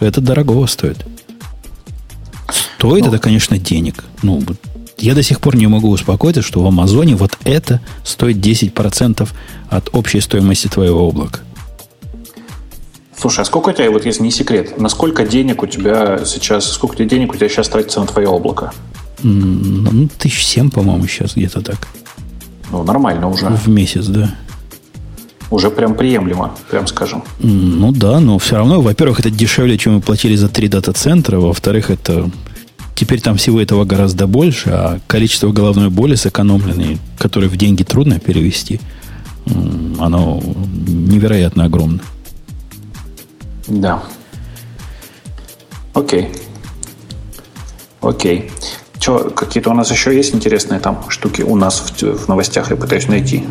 Это 0.00 0.22
дорогого 0.22 0.64
стоит. 0.66 1.04
Стоит 2.78 3.04
ну, 3.04 3.08
это, 3.10 3.18
конечно, 3.18 3.58
денег. 3.58 4.04
Ну, 4.22 4.42
я 4.96 5.14
до 5.14 5.22
сих 5.22 5.38
пор 5.38 5.54
не 5.54 5.66
могу 5.66 5.90
успокоиться, 5.90 6.40
что 6.40 6.62
в 6.62 6.66
Амазоне 6.66 7.14
вот 7.14 7.36
это 7.44 7.82
стоит 8.04 8.38
10% 8.38 9.28
от 9.68 9.90
общей 9.92 10.20
стоимости 10.20 10.68
твоего 10.68 11.06
облака. 11.06 11.40
Слушай, 13.20 13.40
а 13.40 13.44
сколько 13.44 13.70
у 13.70 13.72
тебя, 13.72 13.90
вот 13.90 14.06
если 14.06 14.22
не 14.22 14.30
секрет, 14.30 14.78
насколько 14.78 15.26
денег 15.26 15.62
у 15.62 15.66
тебя 15.66 16.20
сейчас, 16.24 16.70
сколько 16.70 16.96
тебе 16.96 17.08
денег 17.08 17.32
у 17.32 17.36
тебя 17.36 17.48
сейчас 17.48 17.68
тратится 17.68 18.00
на 18.00 18.06
твое 18.06 18.28
облако? 18.28 18.72
Ну, 19.22 20.08
тысяч 20.18 20.46
семь, 20.46 20.70
по-моему, 20.70 21.06
сейчас 21.08 21.34
где-то 21.34 21.60
так. 21.60 21.88
Ну, 22.70 22.84
нормально 22.84 23.28
уже. 23.28 23.46
В 23.46 23.68
месяц, 23.68 24.06
да. 24.06 24.34
Уже 25.50 25.70
прям 25.70 25.94
приемлемо, 25.94 26.54
прям 26.70 26.86
скажем. 26.86 27.24
Ну 27.40 27.90
да, 27.90 28.20
но 28.20 28.38
все 28.38 28.56
равно, 28.56 28.80
во-первых, 28.80 29.20
это 29.20 29.30
дешевле, 29.30 29.78
чем 29.78 29.94
мы 29.94 30.00
платили 30.00 30.36
за 30.36 30.48
три 30.48 30.68
дата-центра, 30.68 31.38
во-вторых, 31.38 31.90
это 31.90 32.30
теперь 32.94 33.20
там 33.20 33.36
всего 33.36 33.60
этого 33.60 33.84
гораздо 33.84 34.26
больше, 34.26 34.70
а 34.70 35.00
количество 35.06 35.50
головной 35.50 35.88
боли 35.88 36.14
сэкономленной, 36.16 36.98
которое 37.18 37.48
в 37.48 37.56
деньги 37.56 37.82
трудно 37.82 38.20
перевести, 38.20 38.80
оно 39.98 40.40
невероятно 40.86 41.64
огромное. 41.64 42.00
Да. 43.68 44.02
Окей. 45.94 46.28
Окей. 48.00 48.50
Что, 48.98 49.30
какие-то 49.30 49.70
у 49.70 49.74
нас 49.74 49.90
еще 49.90 50.14
есть 50.14 50.34
интересные 50.34 50.80
там 50.80 51.04
штуки 51.08 51.42
у 51.42 51.56
нас 51.56 51.80
в, 51.80 52.02
в 52.02 52.28
новостях, 52.28 52.70
я 52.70 52.76
пытаюсь 52.76 53.08
найти. 53.08 53.44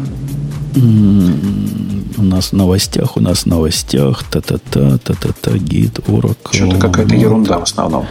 У 0.75 2.23
нас 2.23 2.51
в 2.51 2.53
новостях, 2.53 3.17
у 3.17 3.21
нас 3.21 3.39
в 3.39 3.45
новостях, 3.45 4.23
та-та-та, 4.23 4.97
та-та-та, 4.97 5.57
гид, 5.57 5.99
урок. 6.07 6.49
Что-то 6.51 6.77
какая-то 6.77 7.15
ерунда 7.15 7.59
в 7.59 7.63
основном. 7.63 8.05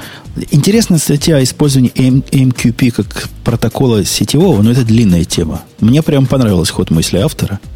Интересная 0.51 0.99
статья 0.99 1.37
о 1.37 1.43
использовании 1.43 1.93
MQP 1.93 2.91
как 2.91 3.28
протокола 3.45 4.05
сетевого, 4.05 4.62
но 4.62 4.70
это 4.70 4.85
длинная 4.85 5.24
тема. 5.24 5.62
Мне 5.81 6.03
прям 6.03 6.27
понравилась 6.27 6.70
ход 6.70 6.91
мысли 6.91 7.19
автора– 7.19 7.61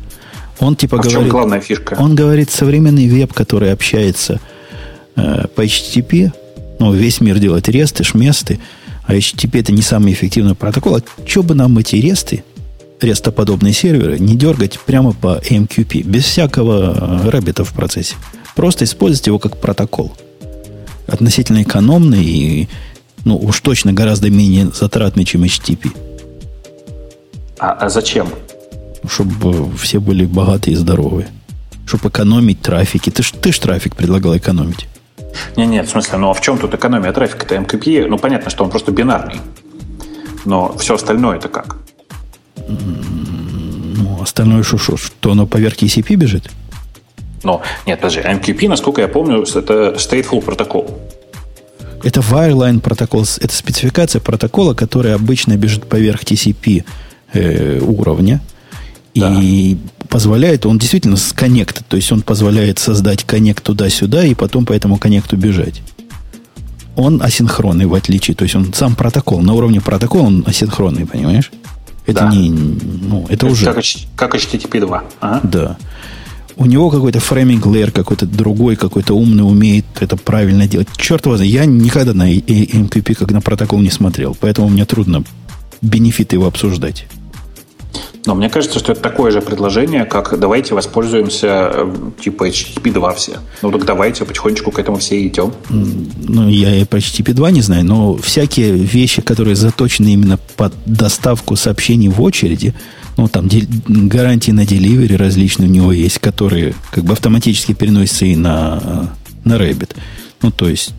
он 0.61 0.77
типа 0.77 0.99
а 0.99 1.01
говорит... 1.01 1.19
В 1.19 1.23
чем 1.23 1.29
главная 1.29 1.61
фишка? 1.61 1.97
Он 1.99 2.15
говорит, 2.15 2.51
современный 2.51 3.09
веб, 3.09 3.33
который 3.33 3.73
общается 3.73 4.41
э, 5.17 5.47
по 5.55 5.65
HTTP, 5.65 6.33
ну, 6.79 6.93
весь 6.93 7.21
мир 7.21 7.39
делает 7.39 7.69
ресты, 7.69 8.05
шместы, 8.05 8.61
а 9.07 9.15
HTTP 9.15 9.61
это 9.61 9.73
не 9.73 9.83
самый 9.83 10.13
эффективный 10.13 10.55
протокол. 10.55 10.97
А 10.97 11.03
что 11.27 11.43
бы 11.43 11.55
нам 11.55 11.77
эти 11.79 11.97
ресты, 11.97 12.45
рестоподобные 13.01 13.73
серверы, 13.73 14.19
не 14.19 14.37
дергать 14.37 14.79
прямо 14.81 15.13
по 15.13 15.39
MQP, 15.39 16.03
без 16.03 16.25
всякого 16.25 17.23
э, 17.25 17.31
рэббита 17.31 17.65
в 17.65 17.73
процессе. 17.73 18.15
Просто 18.55 18.85
использовать 18.85 19.27
его 19.27 19.39
как 19.39 19.57
протокол. 19.57 20.13
Относительно 21.07 21.63
экономный 21.63 22.23
и, 22.25 22.69
ну, 23.25 23.37
уж 23.37 23.61
точно 23.61 23.93
гораздо 23.93 24.31
менее 24.31 24.71
затратный, 24.73 25.25
чем 25.25 25.43
HTTP. 25.45 25.91
А, 27.59 27.73
а 27.73 27.89
зачем? 27.89 28.29
Чтобы 29.09 29.71
все 29.77 30.01
были 30.01 30.27
богатые 30.27 30.75
и 30.75 30.77
здоровые. 30.77 31.29
Чтобы 31.87 32.09
экономить 32.09 32.61
трафики. 32.61 33.11
Ты 33.11 33.23
ж, 33.23 33.33
ты 33.33 33.53
ж 33.53 33.59
трафик 33.59 33.97
предлагал 33.97 34.37
экономить. 34.37 34.89
Не, 35.57 35.67
нет, 35.67 35.87
в 35.87 35.91
смысле, 35.91 36.19
ну 36.19 36.31
а 36.31 36.35
в 36.35 36.41
чем 36.41 36.59
тут 36.59 36.75
экономия 36.75 37.13
трафика? 37.13 37.45
Это 37.45 37.57
MQP, 37.57 38.07
ну 38.09 38.19
понятно, 38.19 38.51
что 38.51 38.65
он 38.65 38.71
просто 38.71 38.93
бинарный. 38.93 39.41
Но 40.45 40.77
все 40.79 40.95
остальное 40.95 41.37
это 41.37 41.49
как? 41.49 41.77
Ну, 42.57 44.23
остальное 44.23 44.63
что, 44.63 44.79
что, 44.79 44.97
что 44.97 45.33
оно 45.33 45.47
поверх 45.47 45.77
TCP 45.77 46.15
бежит? 46.15 46.51
Но, 47.43 47.63
нет, 47.87 48.01
подожди, 48.01 48.21
MQP, 48.21 48.69
насколько 48.69 49.01
я 49.01 49.09
помню, 49.09 49.43
это 49.43 49.95
stateful 49.97 50.43
протокол. 50.43 50.99
Это 52.03 52.21
wireline 52.21 52.81
протокол, 52.81 53.23
это 53.23 53.55
спецификация 53.55 54.21
протокола, 54.21 54.75
который 54.75 55.15
обычно 55.15 55.57
бежит 55.57 55.87
поверх 55.87 56.23
TCP 56.23 56.85
э, 57.33 57.81
уровня, 57.81 58.41
и 59.15 59.79
позволяет, 60.09 60.67
он 60.67 60.79
действительно 60.79 61.17
с 61.17 61.33
коннект, 61.33 61.85
то 61.89 61.97
есть 61.97 62.11
он 62.13 62.23
позволяет 62.23 62.79
создать 62.79 63.25
коннект 63.25 63.63
туда-сюда 63.63 64.25
и 64.25 64.35
потом 64.35 64.67
по 64.67 64.73
этому 64.73 64.99
коннекту 64.99 65.37
бежать. 65.37 65.83
Он 66.97 67.23
асинхронный 67.23 67.87
в 67.87 67.95
отличие, 67.95 68.35
то 68.35 68.45
есть 68.45 68.55
он 68.55 68.73
сам 68.73 68.95
протокол, 68.95 69.41
на 69.41 69.55
уровне 69.55 69.81
протокола 69.81 70.23
он 70.23 70.45
асинхронный, 70.47 71.07
понимаешь? 71.07 71.51
Это 72.07 72.23
да. 72.23 72.31
не, 72.31 72.51
ну, 72.51 73.25
это, 73.25 73.35
это 73.35 73.47
уже... 73.47 73.67
Как, 73.67 73.85
как 74.17 74.35
HTTP 74.35 74.81
2. 74.81 75.05
Ага. 75.21 75.41
Да. 75.45 75.77
У 76.57 76.67
него 76.67 76.91
какой-то 76.91 77.21
фрейминг 77.21 77.65
layer 77.67 77.91
какой-то 77.91 78.27
другой, 78.27 78.77
какой-то 78.77 79.15
умный 79.15 79.45
умеет 79.45 79.87
это 80.01 80.17
правильно 80.17 80.67
делать. 80.67 80.89
Черт 80.97 81.25
возьми, 81.27 81.49
я 81.49 81.65
никогда 81.65 82.13
на 82.13 82.31
MQP 82.31 83.15
как 83.15 83.31
на 83.31 83.41
протокол 83.41 83.81
не 83.81 83.91
смотрел, 83.91 84.37
поэтому 84.39 84.69
мне 84.69 84.85
трудно 84.85 85.25
бенефиты 85.81 86.37
его 86.37 86.47
обсуждать. 86.47 87.07
Но 88.27 88.35
мне 88.35 88.51
кажется, 88.51 88.79
что 88.79 88.93
это 88.93 89.01
такое 89.01 89.31
же 89.31 89.41
предложение, 89.41 90.05
как 90.05 90.39
давайте 90.39 90.75
воспользуемся 90.75 91.71
э, 91.73 91.95
типа 92.23 92.49
HTTP 92.49 92.93
2 92.93 93.15
все. 93.15 93.39
Ну 93.63 93.73
так 93.73 93.87
давайте 93.87 94.25
потихонечку 94.25 94.71
к 94.71 94.79
этому 94.79 94.99
все 94.99 95.27
идем. 95.27 95.55
Ну, 95.71 96.49
я 96.49 96.75
и 96.77 96.85
про 96.85 96.99
HTTP 96.99 97.33
2 97.33 97.51
не 97.51 97.63
знаю, 97.63 97.85
но 97.85 98.17
всякие 98.17 98.73
вещи, 98.73 99.23
которые 99.23 99.57
заточены 99.57 100.09
именно 100.09 100.39
под 100.57 100.75
доставку 100.85 101.57
сообщений 101.57 102.09
в 102.09 102.21
очереди, 102.21 102.75
ну, 103.17 103.29
там 103.29 103.49
гарантии 103.89 104.51
на 104.51 104.67
деливери 104.67 105.15
различные 105.15 105.69
у 105.69 105.73
него 105.73 105.93
есть, 105.93 106.19
которые 106.19 106.75
как 106.91 107.05
бы 107.05 107.13
автоматически 107.13 107.73
переносятся 107.73 108.27
и 108.27 108.37
на, 108.37 109.11
на 109.45 109.55
Rabbit. 109.55 109.97
Ну, 110.43 110.51
то 110.51 110.69
есть, 110.69 110.93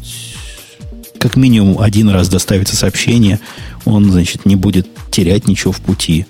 как 1.19 1.35
минимум 1.35 1.79
один 1.79 2.09
раз 2.09 2.29
доставится 2.29 2.75
сообщение, 2.75 3.39
он, 3.85 4.11
значит, 4.11 4.45
не 4.45 4.55
будет 4.55 4.87
терять 5.11 5.47
ничего 5.47 5.71
в 5.71 5.81
пути. 5.81 6.25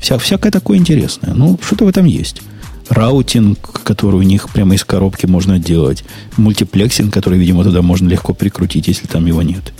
Вся, 0.00 0.18
всякое 0.18 0.50
такое 0.50 0.78
интересное. 0.78 1.34
Ну, 1.34 1.58
что-то 1.62 1.84
в 1.84 1.88
этом 1.88 2.04
есть. 2.04 2.42
Routing, 2.88 3.82
который 3.82 4.16
у 4.16 4.22
них 4.22 4.48
прямо 4.50 4.74
из 4.74 4.84
коробки 4.84 5.26
можно 5.26 5.58
делать. 5.58 6.04
Multiplexing, 6.36 7.12
который, 7.12 7.38
видимо, 7.38 7.64
туда 7.64 7.82
можно 7.82 8.08
легко 8.08 8.32
прикрутить, 8.32 8.88
если 8.88 9.06
там 9.06 9.26
его 9.26 9.42
нет. 9.42 9.72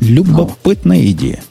Любопытная 0.00 0.98
ну. 0.98 1.06
идея. 1.06 1.42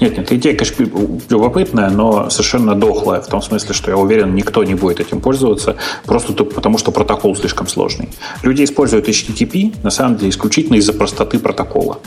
Нет, 0.00 0.16
нет, 0.16 0.32
идея, 0.32 0.56
конечно, 0.56 0.84
любопытная, 1.28 1.90
но 1.90 2.30
совершенно 2.30 2.74
дохлая, 2.74 3.20
в 3.20 3.26
том 3.26 3.42
смысле, 3.42 3.74
что 3.74 3.90
я 3.90 3.96
уверен, 3.96 4.34
никто 4.34 4.64
не 4.64 4.74
будет 4.74 4.98
этим 4.98 5.20
пользоваться, 5.20 5.76
просто 6.06 6.32
потому 6.32 6.78
что 6.78 6.90
протокол 6.90 7.36
слишком 7.36 7.68
сложный. 7.68 8.08
Люди 8.42 8.64
используют 8.64 9.08
HTTP, 9.08 9.74
на 9.82 9.90
самом 9.90 10.16
деле, 10.16 10.30
исключительно 10.30 10.76
из-за 10.76 10.92
простоты 10.92 11.38
протокола. 11.38 11.98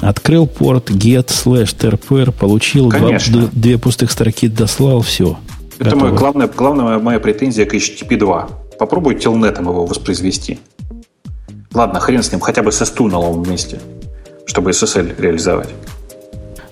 Открыл 0.00 0.46
порт 0.46 0.90
get 0.90 1.26
slash 1.26 1.76
trpr, 1.76 2.32
получил 2.32 2.90
два, 2.90 3.18
две 3.52 3.78
пустых 3.78 4.12
строки, 4.12 4.48
дослал, 4.48 5.02
все. 5.02 5.38
Это 5.78 5.96
моя 5.96 6.12
главная, 6.12 6.48
главная 6.48 6.98
моя 6.98 7.20
претензия 7.20 7.66
к 7.66 7.74
HTTP 7.74 8.16
2. 8.16 8.48
Попробуй 8.78 9.16
телнетом 9.16 9.66
его 9.68 9.86
воспроизвести. 9.86 10.60
Ладно, 11.74 12.00
хрен 12.00 12.22
с 12.22 12.30
ним, 12.32 12.40
хотя 12.40 12.62
бы 12.62 12.72
со 12.72 12.84
сту 12.84 13.06
на 13.06 13.14
новом 13.14 13.48
месте. 13.48 13.80
чтобы 14.48 14.70
SSL 14.70 15.20
реализовать. 15.20 15.68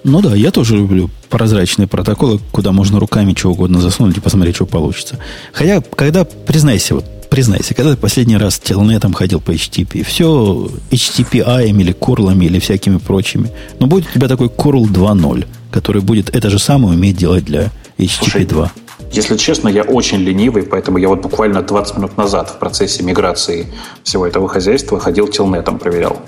Ну 0.03 0.23
да, 0.23 0.35
я 0.35 0.51
тоже 0.51 0.77
люблю 0.77 1.11
прозрачные 1.29 1.87
протоколы, 1.87 2.41
куда 2.53 2.73
можно 2.73 2.99
руками 2.99 3.33
чего 3.33 3.53
угодно 3.53 3.81
засунуть 3.81 4.17
и 4.17 4.21
посмотреть, 4.21 4.55
что 4.55 4.65
получится. 4.65 5.19
Хотя, 5.53 5.83
когда, 5.83 6.25
признайся, 6.25 6.95
вот 6.95 7.05
признайся, 7.37 7.75
когда 7.75 7.91
ты 7.91 7.99
последний 7.99 8.39
раз 8.39 8.59
телнетом 8.59 9.13
ходил 9.13 9.43
по 9.43 9.51
HTTP, 9.51 10.03
все 10.05 10.71
HTTP-AM 10.91 11.79
или 11.83 11.93
курлами 11.93 12.47
или 12.47 12.59
всякими 12.59 12.97
прочими, 12.97 13.51
но 13.79 13.87
будет 13.87 14.09
у 14.09 14.13
тебя 14.15 14.27
такой 14.27 14.47
curl 14.47 14.85
2.0, 14.85 15.45
который 15.71 16.01
будет 16.01 16.35
это 16.35 16.49
же 16.49 16.59
самое 16.59 16.97
уметь 16.97 17.19
делать 17.19 17.45
для 17.45 17.71
HTTP 17.99 18.47
2. 18.47 18.73
Если 19.13 19.37
честно, 19.37 19.69
я 19.69 19.83
очень 19.83 20.17
ленивый, 20.21 20.63
поэтому 20.63 20.97
я 20.97 21.09
вот 21.09 21.21
буквально 21.21 21.61
20 21.61 21.99
минут 21.99 22.17
назад 22.17 22.49
в 22.49 22.59
процессе 22.59 23.03
миграции 23.03 23.67
всего 24.03 24.27
этого 24.27 24.49
хозяйства 24.49 24.99
ходил 24.99 25.29
телнетом, 25.29 25.79
проверял. 25.79 26.23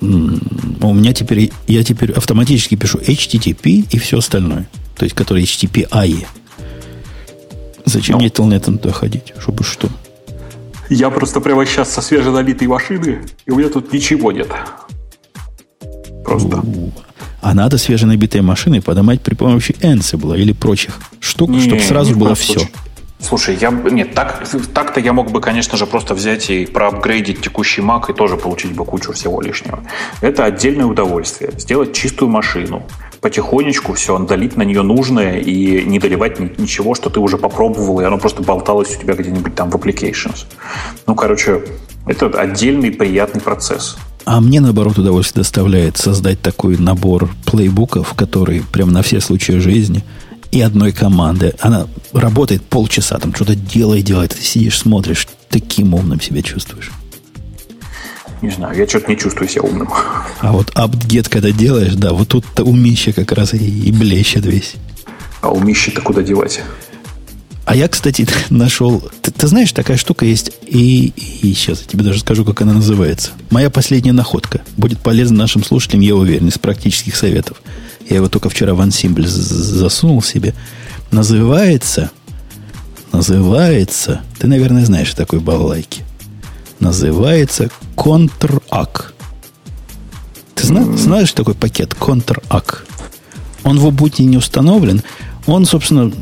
У 0.00 0.94
меня 0.94 1.12
теперь, 1.12 1.52
я 1.68 1.84
теперь 1.84 2.10
автоматически 2.10 2.74
пишу 2.74 2.98
HTTP 2.98 3.86
и 3.88 3.98
все 4.00 4.18
остальное. 4.18 4.68
То 4.96 5.04
есть, 5.04 5.14
который 5.14 5.44
HTTP 5.44 5.88
AE. 5.88 6.26
Зачем 7.84 8.14
ну, 8.14 8.22
мне 8.22 8.30
телнетом 8.30 8.78
туда 8.78 8.92
ходить? 8.92 9.32
Чтобы 9.38 9.62
что? 9.62 9.88
Я 10.88 11.10
просто 11.10 11.40
прямо 11.40 11.66
сейчас 11.66 11.92
со 11.92 12.00
свеженалитой 12.00 12.66
машины, 12.66 13.20
и 13.46 13.50
у 13.50 13.56
меня 13.56 13.68
тут 13.68 13.92
ничего 13.92 14.32
нет. 14.32 14.48
Просто. 16.24 16.62
А 17.40 17.54
надо 17.54 17.78
свеженабитые 17.78 18.42
машины 18.42 18.80
поднимать 18.80 19.20
при 19.20 19.34
помощи 19.34 19.72
Ansible 19.80 20.38
или 20.38 20.52
прочих 20.52 20.98
штук, 21.20 21.50
не, 21.50 21.60
чтобы 21.60 21.80
сразу 21.80 22.16
было 22.16 22.34
все. 22.34 22.54
Случае. 22.54 22.70
Слушай, 23.20 23.58
я 23.60 23.70
нет, 23.70 24.14
так, 24.14 24.44
так-то 24.72 25.00
я 25.00 25.12
мог 25.12 25.32
бы, 25.32 25.40
конечно 25.40 25.76
же, 25.76 25.86
просто 25.86 26.14
взять 26.14 26.50
и 26.50 26.66
проапгрейдить 26.66 27.40
текущий 27.40 27.82
Mac 27.82 28.04
и 28.08 28.12
тоже 28.12 28.36
получить 28.36 28.72
бы 28.72 28.84
кучу 28.84 29.12
всего 29.12 29.40
лишнего. 29.40 29.80
Это 30.20 30.44
отдельное 30.44 30.86
удовольствие. 30.86 31.52
Сделать 31.58 31.92
чистую 31.94 32.30
машину, 32.30 32.84
потихонечку 33.20 33.94
все 33.94 34.18
долить 34.18 34.56
на 34.56 34.62
нее 34.62 34.82
нужное 34.82 35.38
и 35.38 35.84
не 35.84 35.98
доливать 35.98 36.58
ничего, 36.58 36.94
что 36.94 37.10
ты 37.10 37.20
уже 37.20 37.36
попробовал, 37.38 38.00
и 38.00 38.04
оно 38.04 38.18
просто 38.18 38.42
болталось 38.42 38.96
у 38.96 39.00
тебя 39.00 39.14
где-нибудь 39.14 39.54
там 39.54 39.70
в 39.70 39.76
applications. 39.76 40.46
Ну, 41.06 41.14
короче, 41.14 41.62
это 42.06 42.26
отдельный 42.26 42.90
приятный 42.90 43.40
процесс. 43.40 43.96
А 44.24 44.40
мне, 44.40 44.60
наоборот, 44.60 44.98
удовольствие 44.98 45.42
доставляет 45.42 45.96
создать 45.96 46.40
такой 46.42 46.76
набор 46.76 47.30
плейбуков, 47.46 48.14
который 48.14 48.62
прям 48.72 48.92
на 48.92 49.02
все 49.02 49.20
случаи 49.20 49.58
жизни– 49.58 50.04
и 50.50 50.60
одной 50.60 50.92
команды. 50.92 51.54
Она 51.60 51.86
работает 52.12 52.62
полчаса, 52.62 53.18
там 53.18 53.34
что-то 53.34 53.54
делает, 53.54 54.04
делает. 54.04 54.34
Ты 54.34 54.42
сидишь, 54.42 54.78
смотришь, 54.78 55.28
таким 55.48 55.94
умным 55.94 56.20
себя 56.20 56.42
чувствуешь. 56.42 56.90
Не 58.42 58.50
знаю, 58.50 58.76
я 58.76 58.86
что-то 58.86 59.10
не 59.10 59.18
чувствую 59.18 59.48
себя 59.48 59.62
умным. 59.62 59.88
А 60.40 60.52
вот 60.52 60.70
apt-get, 60.74 61.28
когда 61.28 61.50
делаешь, 61.50 61.94
да, 61.94 62.12
вот 62.12 62.28
тут-то 62.28 62.64
умище 62.64 63.12
как 63.12 63.32
раз 63.32 63.54
и, 63.54 63.58
и 63.58 63.92
блещет 63.92 64.46
весь. 64.46 64.74
А 65.40 65.50
умище-то 65.50 66.00
куда 66.00 66.22
девать? 66.22 66.60
А 67.64 67.76
я, 67.76 67.88
кстати, 67.88 68.26
нашел... 68.50 69.02
Ты, 69.22 69.30
ты 69.30 69.46
знаешь, 69.46 69.72
такая 69.72 69.96
штука 69.96 70.24
есть, 70.24 70.52
и, 70.66 71.12
и 71.16 71.52
сейчас 71.52 71.82
я 71.82 71.86
тебе 71.86 72.04
даже 72.04 72.20
скажу, 72.20 72.44
как 72.44 72.62
она 72.62 72.74
называется. 72.74 73.32
Моя 73.50 73.70
последняя 73.70 74.12
находка. 74.12 74.62
Будет 74.76 74.98
полезна 74.98 75.38
нашим 75.38 75.64
слушателям, 75.64 76.00
я 76.02 76.14
уверен, 76.14 76.48
из 76.48 76.58
практических 76.58 77.16
советов– 77.16 77.60
я 78.08 78.16
его 78.16 78.28
только 78.28 78.48
вчера 78.48 78.74
в 78.74 78.80
Ansible 78.80 79.26
засунул 79.26 80.22
себе, 80.22 80.54
называется, 81.10 82.10
называется, 83.12 84.22
ты, 84.38 84.46
наверное, 84.46 84.84
знаешь 84.84 85.12
такой 85.12 85.40
балалайки, 85.40 86.02
называется 86.80 87.70
ContrAC. 87.96 89.06
Ты 90.54 90.66
зна, 90.66 90.84
знаешь 90.96 91.32
такой 91.32 91.54
пакет 91.54 91.94
ContrAC? 91.94 92.78
Он 93.64 93.78
в 93.78 93.86
Ubuntu 93.86 94.22
не 94.22 94.36
установлен. 94.36 95.02
Он, 95.46 95.64
собственно, 95.64 96.12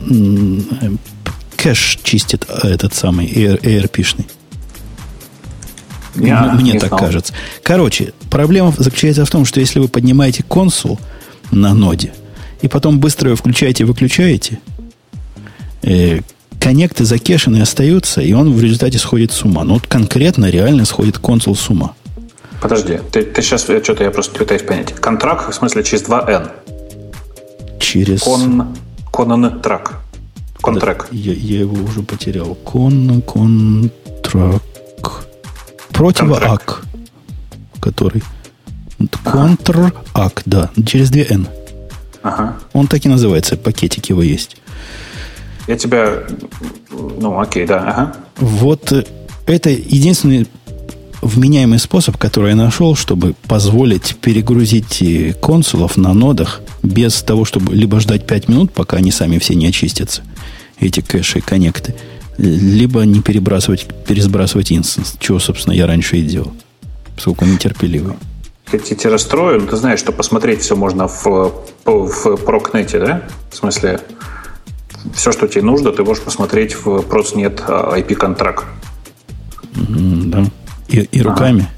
кэш 1.56 1.98
чистит 2.02 2.46
а, 2.48 2.68
этот 2.68 2.94
самый 2.94 3.26
ARP-шный. 3.26 4.26
Я 6.14 6.52
Мне 6.54 6.78
так 6.78 6.88
знал. 6.88 7.00
кажется. 7.00 7.34
Короче, 7.62 8.14
проблема 8.30 8.72
заключается 8.76 9.26
в 9.26 9.30
том, 9.30 9.44
что 9.44 9.60
если 9.60 9.80
вы 9.80 9.88
поднимаете 9.88 10.42
консул– 10.42 10.98
на 11.50 11.74
ноде. 11.74 12.12
И 12.62 12.68
потом 12.68 13.00
быстро 13.00 13.28
его 13.28 13.36
включаете 13.36 13.84
и 13.84 13.86
выключаете. 13.86 14.60
Э, 16.56 16.62
коннекты 16.62 17.04
закешены 17.04 17.62
остаются, 17.62 18.20
и 18.20 18.32
он 18.32 18.52
в 18.52 18.62
результате 18.62 18.98
сходит 18.98 19.32
с 19.32 19.44
ума. 19.44 19.64
Ну, 19.64 19.74
вот 19.74 19.86
конкретно, 19.86 20.46
реально 20.50 20.84
сходит 20.84 21.18
консул 21.18 21.54
с 21.56 21.68
ума. 21.70 21.94
Подожди, 22.60 22.98
ты, 23.12 23.22
ты 23.22 23.42
сейчас, 23.42 23.62
что-то 23.62 24.02
я 24.02 24.10
просто 24.10 24.38
пытаюсь 24.38 24.62
понять. 24.62 24.94
Контракт, 24.94 25.50
в 25.50 25.54
смысле, 25.54 25.84
через 25.84 26.04
2N? 26.04 26.50
Через... 27.78 28.22
Кон... 28.22 28.76
Контрак. 29.12 30.00
Контрак. 30.60 31.08
Я, 31.12 31.32
я 31.32 31.60
его 31.60 31.76
уже 31.84 32.02
потерял. 32.02 32.54
Кон... 32.56 33.22
Контрак. 33.22 34.62
Противоак. 35.90 36.82
Который... 37.80 38.22
Контр-ак, 39.24 40.42
да, 40.46 40.70
через 40.86 41.10
две 41.10 41.26
N. 41.28 41.46
Ага. 42.22 42.56
Он 42.72 42.86
так 42.86 43.04
и 43.04 43.08
называется, 43.08 43.56
пакетик 43.56 44.06
его 44.06 44.22
есть. 44.22 44.56
Я 45.66 45.76
тебя... 45.76 46.24
Ну, 46.90 47.40
окей, 47.40 47.66
да, 47.66 47.78
ага. 47.78 48.16
Вот 48.36 48.92
э, 48.92 49.04
это 49.46 49.70
единственный 49.70 50.46
вменяемый 51.22 51.78
способ, 51.78 52.16
который 52.16 52.50
я 52.50 52.56
нашел, 52.56 52.94
чтобы 52.94 53.34
позволить 53.48 54.16
перегрузить 54.16 55.02
э, 55.02 55.34
консулов 55.34 55.96
на 55.96 56.14
нодах 56.14 56.60
без 56.82 57.22
того, 57.22 57.44
чтобы 57.44 57.74
либо 57.74 58.00
ждать 58.00 58.26
5 58.26 58.48
минут, 58.48 58.72
пока 58.72 58.98
они 58.98 59.10
сами 59.10 59.38
все 59.38 59.54
не 59.54 59.66
очистятся, 59.66 60.22
эти 60.78 61.00
кэши 61.00 61.38
и 61.38 61.42
коннекты, 61.42 61.94
либо 62.38 63.02
не 63.02 63.22
перебрасывать, 63.22 63.86
пересбрасывать 64.06 64.72
инстанс, 64.72 65.16
чего, 65.18 65.38
собственно, 65.38 65.74
я 65.74 65.86
раньше 65.86 66.18
и 66.18 66.22
делал, 66.22 66.52
поскольку 67.14 67.44
нетерпеливый 67.44 68.14
я 68.72 68.78
тебе 68.78 69.10
расстрою, 69.10 69.60
но 69.60 69.66
ты 69.68 69.76
знаешь, 69.76 70.00
что 70.00 70.12
посмотреть 70.12 70.60
все 70.60 70.74
можно 70.74 71.06
в, 71.06 71.52
в 71.84 72.36
прокнете, 72.38 72.98
да? 72.98 73.22
В 73.50 73.56
смысле, 73.56 74.00
все, 75.14 75.32
что 75.32 75.46
тебе 75.46 75.62
нужно, 75.62 75.92
ты 75.92 76.04
можешь 76.04 76.22
посмотреть 76.22 76.74
в 76.74 77.00
Protsnet 77.00 77.66
IP-контракт. 77.66 78.64
Да. 79.74 80.44
И, 80.88 81.00
и 81.00 81.22
руками? 81.22 81.68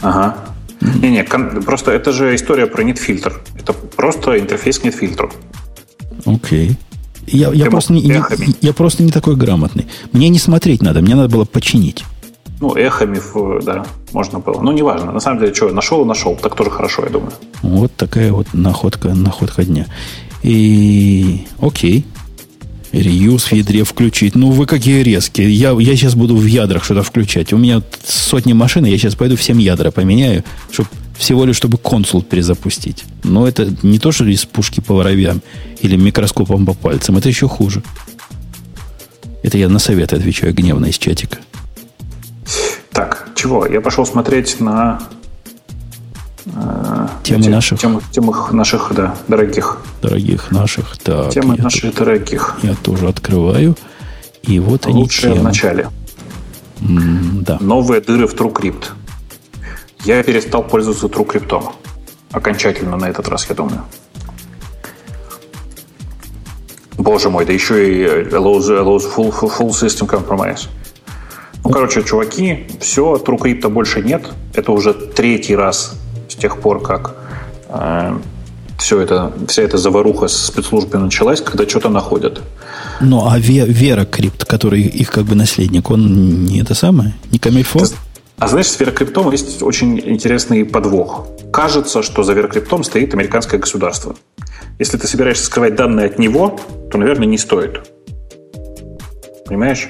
Ага. 0.00 0.36
Не-не, 0.80 1.24
просто 1.62 1.92
это 1.92 2.12
же 2.12 2.34
история 2.34 2.66
про 2.66 2.82
нет-фильтр. 2.82 3.40
Это 3.58 3.72
просто 3.72 4.38
интерфейс 4.38 4.78
к 4.78 4.84
нет-фильтру. 4.84 5.30
Окей. 6.26 6.76
Я, 7.26 7.50
я, 7.52 7.70
просто 7.70 7.94
не, 7.94 8.00
я, 8.02 8.26
я 8.60 8.72
просто 8.74 9.02
не 9.02 9.10
такой 9.10 9.36
грамотный. 9.36 9.86
Мне 10.12 10.28
не 10.28 10.38
смотреть 10.38 10.82
надо, 10.82 11.00
мне 11.00 11.14
надо 11.14 11.28
было 11.28 11.44
починить. 11.46 12.04
Ну, 12.60 12.76
эхами, 12.76 13.20
да, 13.62 13.84
можно 14.12 14.38
было. 14.38 14.60
Ну, 14.60 14.72
неважно. 14.72 15.10
На 15.12 15.20
самом 15.20 15.40
деле, 15.40 15.54
что, 15.54 15.70
нашел 15.70 16.02
и 16.02 16.04
нашел. 16.06 16.36
Так 16.36 16.54
тоже 16.54 16.70
хорошо, 16.70 17.02
я 17.04 17.10
думаю. 17.10 17.32
Вот 17.62 17.94
такая 17.96 18.32
вот 18.32 18.46
находка, 18.52 19.08
находка 19.14 19.64
дня. 19.64 19.86
И 20.42 21.46
окей. 21.60 22.04
Реюз 22.94 23.44
в 23.44 23.52
ядре 23.52 23.82
включить. 23.82 24.36
Ну, 24.36 24.50
вы 24.50 24.66
какие 24.66 25.02
резкие. 25.02 25.50
Я, 25.50 25.72
я 25.72 25.96
сейчас 25.96 26.14
буду 26.14 26.36
в 26.36 26.44
ядрах 26.46 26.84
что-то 26.84 27.02
включать. 27.02 27.52
У 27.52 27.58
меня 27.58 27.82
сотни 28.06 28.52
машин, 28.52 28.84
я 28.84 28.96
сейчас 28.96 29.16
пойду 29.16 29.36
всем 29.36 29.58
ядра 29.58 29.90
поменяю, 29.90 30.44
чтобы 30.70 30.88
всего 31.16 31.44
лишь, 31.44 31.56
чтобы 31.56 31.76
консул 31.76 32.22
перезапустить. 32.22 33.04
Но 33.24 33.48
это 33.48 33.74
не 33.82 33.98
то, 33.98 34.12
что 34.12 34.24
из 34.24 34.44
пушки 34.44 34.80
по 34.80 34.94
воробьям 34.94 35.42
или 35.80 35.96
микроскопом 35.96 36.66
по 36.66 36.74
пальцам. 36.74 37.16
Это 37.16 37.28
еще 37.28 37.48
хуже. 37.48 37.82
Это 39.42 39.58
я 39.58 39.68
на 39.68 39.80
советы 39.80 40.14
отвечаю 40.16 40.54
гневно 40.54 40.86
из 40.86 40.96
чатика. 40.96 41.38
Так, 42.92 43.30
чего? 43.34 43.66
Я 43.66 43.80
пошел 43.80 44.06
смотреть 44.06 44.60
на 44.60 45.02
темы 46.44 47.40
эти, 47.40 47.48
наших. 47.48 47.78
Темы, 47.78 48.02
темы 48.10 48.34
наших, 48.52 48.92
да, 48.94 49.16
дорогих. 49.28 49.78
Дорогих 50.02 50.50
наших. 50.50 50.98
Так, 50.98 51.30
темы 51.30 51.56
наших 51.56 51.82
тут, 51.82 51.94
дорогих. 51.94 52.56
Я 52.62 52.74
тоже 52.74 53.08
открываю. 53.08 53.76
И 54.42 54.58
вот 54.60 54.86
они 54.86 55.00
Лучшее 55.00 55.34
в 55.34 55.42
начале. 55.42 55.88
М, 56.80 57.42
да. 57.42 57.58
Новые 57.60 58.00
дыры 58.00 58.26
в 58.26 58.34
TrueCrypt. 58.34 58.90
Я 60.04 60.22
перестал 60.22 60.62
пользоваться 60.62 61.06
TrueCrypt. 61.06 61.72
Окончательно 62.32 62.96
на 62.96 63.06
этот 63.06 63.28
раз, 63.28 63.46
я 63.48 63.54
думаю. 63.54 63.84
Боже 66.98 67.30
мой, 67.30 67.46
да 67.46 67.52
еще 67.52 67.90
и 67.90 68.04
allows, 68.04 68.68
allows 68.68 69.04
full, 69.14 69.32
full 69.32 69.70
system 69.70 70.08
compromise. 70.08 70.68
Ну, 71.64 71.70
короче, 71.70 72.02
чуваки, 72.02 72.66
все, 72.80 73.16
TrueCrypt 73.16 73.66
больше 73.68 74.02
нет. 74.02 74.28
Это 74.52 74.72
уже 74.72 74.92
третий 74.92 75.56
раз 75.56 75.98
с 76.34 76.36
тех 76.36 76.60
пор, 76.60 76.82
как 76.82 77.14
э, 77.68 78.18
все 78.78 79.00
это, 79.00 79.32
вся 79.46 79.62
эта 79.62 79.78
заваруха 79.78 80.26
с 80.26 80.46
спецслужбами 80.46 81.04
началась, 81.04 81.40
когда 81.40 81.68
что-то 81.68 81.88
находят. 81.88 82.42
Ну, 83.00 83.28
а 83.28 83.38
Вера 83.38 84.04
Крипт, 84.04 84.44
который 84.44 84.82
их 84.82 85.10
как 85.10 85.24
бы 85.24 85.36
наследник, 85.36 85.90
он 85.90 86.44
не 86.44 86.60
это 86.60 86.74
самое? 86.74 87.14
Не 87.30 87.38
Камильфо? 87.38 87.80
А 88.36 88.48
знаешь, 88.48 88.66
с 88.66 88.80
Вера 88.80 88.90
Криптом 88.90 89.30
есть 89.30 89.62
очень 89.62 90.00
интересный 90.00 90.64
подвох. 90.64 91.26
кажется, 91.52 92.02
что 92.02 92.24
за 92.24 92.32
веркриптом 92.32 92.82
стоит 92.82 93.14
американское 93.14 93.60
государство. 93.60 94.16
Если 94.80 94.98
ты 94.98 95.06
собираешься 95.06 95.44
скрывать 95.44 95.76
данные 95.76 96.06
от 96.06 96.18
него, 96.18 96.58
то, 96.90 96.98
наверное, 96.98 97.28
не 97.28 97.38
стоит. 97.38 97.88
Понимаешь? 99.46 99.88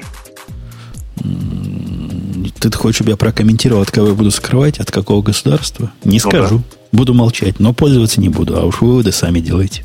Ты 2.71 2.79
хочешь, 2.79 2.97
чтобы 2.97 3.11
я 3.11 3.17
прокомментировал, 3.17 3.83
от 3.83 3.91
кого 3.91 4.09
я 4.09 4.15
буду 4.15 4.31
скрывать, 4.31 4.79
от 4.79 4.91
какого 4.91 5.23
государства? 5.23 5.93
Не 6.05 6.21
ну 6.23 6.31
скажу. 6.31 6.59
Да. 6.59 6.65
Буду 6.93 7.15
молчать, 7.15 7.61
но 7.61 7.73
пользоваться 7.73 8.21
не 8.21 8.29
буду, 8.29 8.57
а 8.59 8.65
уж 8.65 8.81
выводы 8.81 9.13
сами 9.13 9.41
делайте. 9.41 9.85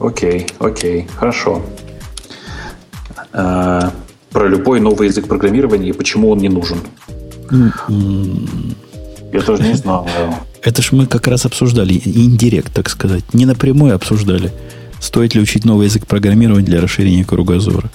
Окей, 0.00 0.46
окей, 0.58 1.08
хорошо. 1.16 1.62
А, 3.32 3.92
про 4.30 4.48
любой 4.48 4.80
новый 4.80 5.08
язык 5.08 5.26
программирования 5.26 5.88
и 5.88 5.92
почему 5.92 6.30
он 6.30 6.38
не 6.38 6.48
нужен. 6.48 6.78
Я 7.50 9.40
тоже 9.42 9.62
не 9.62 9.74
знал. 9.74 10.08
Это 10.62 10.82
ж 10.82 10.92
мы 10.92 11.06
как 11.06 11.26
раз 11.26 11.46
обсуждали, 11.46 12.00
индирект, 12.04 12.72
так 12.72 12.88
сказать. 12.88 13.32
Не 13.32 13.46
напрямую 13.46 13.94
обсуждали, 13.94 14.52
стоит 15.00 15.34
ли 15.34 15.40
учить 15.40 15.64
новый 15.64 15.86
язык 15.86 16.06
программирования 16.06 16.66
для 16.66 16.80
расширения 16.80 17.24
кругозора. 17.24 17.90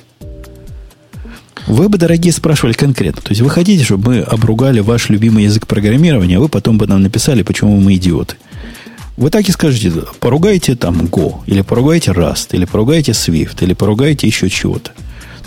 Вы 1.67 1.87
бы, 1.87 1.97
дорогие, 1.97 2.33
спрашивали 2.33 2.73
конкретно. 2.73 3.21
То 3.21 3.29
есть 3.29 3.41
вы 3.41 3.49
хотите, 3.49 3.83
чтобы 3.83 4.11
мы 4.11 4.19
обругали 4.21 4.81
ваш 4.81 5.09
любимый 5.09 5.45
язык 5.45 5.65
программирования, 5.65 6.37
а 6.37 6.39
вы 6.39 6.49
потом 6.49 6.77
бы 6.77 6.87
нам 6.87 7.01
написали, 7.01 7.43
почему 7.43 7.79
мы 7.79 7.95
идиоты. 7.95 8.35
Вы 9.15 9.29
так 9.29 9.47
и 9.47 9.51
скажете, 9.51 9.91
поругайте 10.19 10.75
там 10.75 11.01
Go, 11.01 11.41
или 11.45 11.61
поругайте 11.61 12.11
Rust, 12.11 12.49
или 12.51 12.65
поругайте 12.65 13.11
Swift, 13.11 13.63
или 13.63 13.73
поругайте 13.73 14.27
еще 14.27 14.49
чего-то. 14.49 14.91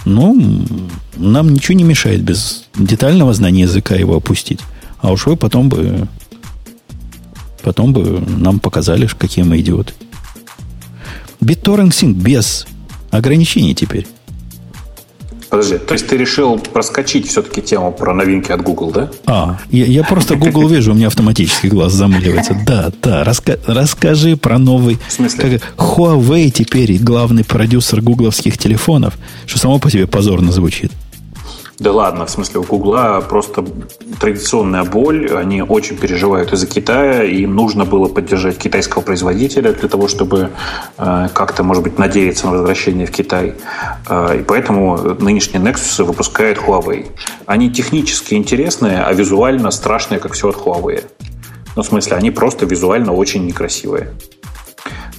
Ну, 0.04 0.64
нам 1.16 1.52
ничего 1.52 1.76
не 1.76 1.84
мешает 1.84 2.22
без 2.22 2.64
детального 2.76 3.34
знания 3.34 3.62
языка 3.62 3.96
его 3.96 4.16
опустить. 4.16 4.60
А 5.00 5.10
уж 5.10 5.26
вы 5.26 5.36
потом 5.36 5.68
бы 5.68 6.08
потом 7.62 7.92
бы 7.92 8.20
нам 8.20 8.60
показали, 8.60 9.08
какие 9.18 9.44
мы 9.44 9.58
идиоты. 9.58 9.92
BitTorrent 11.40 11.90
Sync 11.90 12.12
без 12.12 12.66
ограничений 13.10 13.74
теперь. 13.74 14.06
Подожди, 15.48 15.78
то 15.78 15.94
есть 15.94 16.06
ты 16.08 16.16
решил 16.16 16.58
проскочить 16.58 17.28
все-таки 17.28 17.62
тему 17.62 17.92
про 17.92 18.14
новинки 18.14 18.50
от 18.52 18.62
Google, 18.62 18.90
да? 18.90 19.10
А, 19.26 19.58
я, 19.70 19.86
я 19.86 20.04
просто 20.04 20.36
Google 20.36 20.68
вижу, 20.68 20.92
у 20.92 20.94
меня 20.94 21.06
автоматически 21.06 21.68
глаз 21.68 21.92
замыливается. 21.92 22.56
Да, 22.66 22.90
да, 23.02 23.24
раска, 23.24 23.58
расскажи 23.66 24.36
про 24.36 24.58
новый... 24.58 24.98
В 25.08 25.12
смысле? 25.12 25.60
Как, 25.60 25.74
Huawei 25.76 26.50
теперь 26.50 26.98
главный 26.98 27.44
продюсер 27.44 28.00
гугловских 28.02 28.58
телефонов, 28.58 29.14
что 29.46 29.58
само 29.58 29.78
по 29.78 29.90
себе 29.90 30.06
позорно 30.06 30.52
звучит. 30.52 30.90
Да 31.78 31.92
ладно, 31.92 32.24
в 32.24 32.30
смысле, 32.30 32.60
у 32.60 32.62
Гугла 32.62 33.22
просто 33.28 33.62
традиционная 34.18 34.84
боль. 34.84 35.30
Они 35.34 35.60
очень 35.60 35.98
переживают 35.98 36.52
из-за 36.52 36.66
Китая, 36.66 37.22
им 37.24 37.54
нужно 37.54 37.84
было 37.84 38.08
поддержать 38.08 38.56
китайского 38.56 39.02
производителя 39.02 39.72
для 39.72 39.88
того, 39.88 40.08
чтобы 40.08 40.50
э, 40.96 41.28
как-то, 41.34 41.62
может 41.62 41.82
быть, 41.82 41.98
надеяться 41.98 42.46
на 42.46 42.52
возвращение 42.52 43.06
в 43.06 43.10
Китай. 43.10 43.54
Э, 44.08 44.38
и 44.40 44.42
поэтому 44.42 44.96
нынешние 45.20 45.62
Nexus 45.62 46.02
выпускает 46.02 46.58
Huawei. 46.58 47.08
Они 47.44 47.70
технически 47.70 48.34
интересные, 48.34 49.02
а 49.02 49.12
визуально 49.12 49.70
страшные, 49.70 50.18
как 50.18 50.32
все 50.32 50.48
от 50.48 50.56
Huawei. 50.56 51.04
Ну, 51.76 51.82
в 51.82 51.86
смысле, 51.86 52.16
они 52.16 52.30
просто 52.30 52.64
визуально 52.64 53.12
очень 53.12 53.46
некрасивые. 53.46 54.14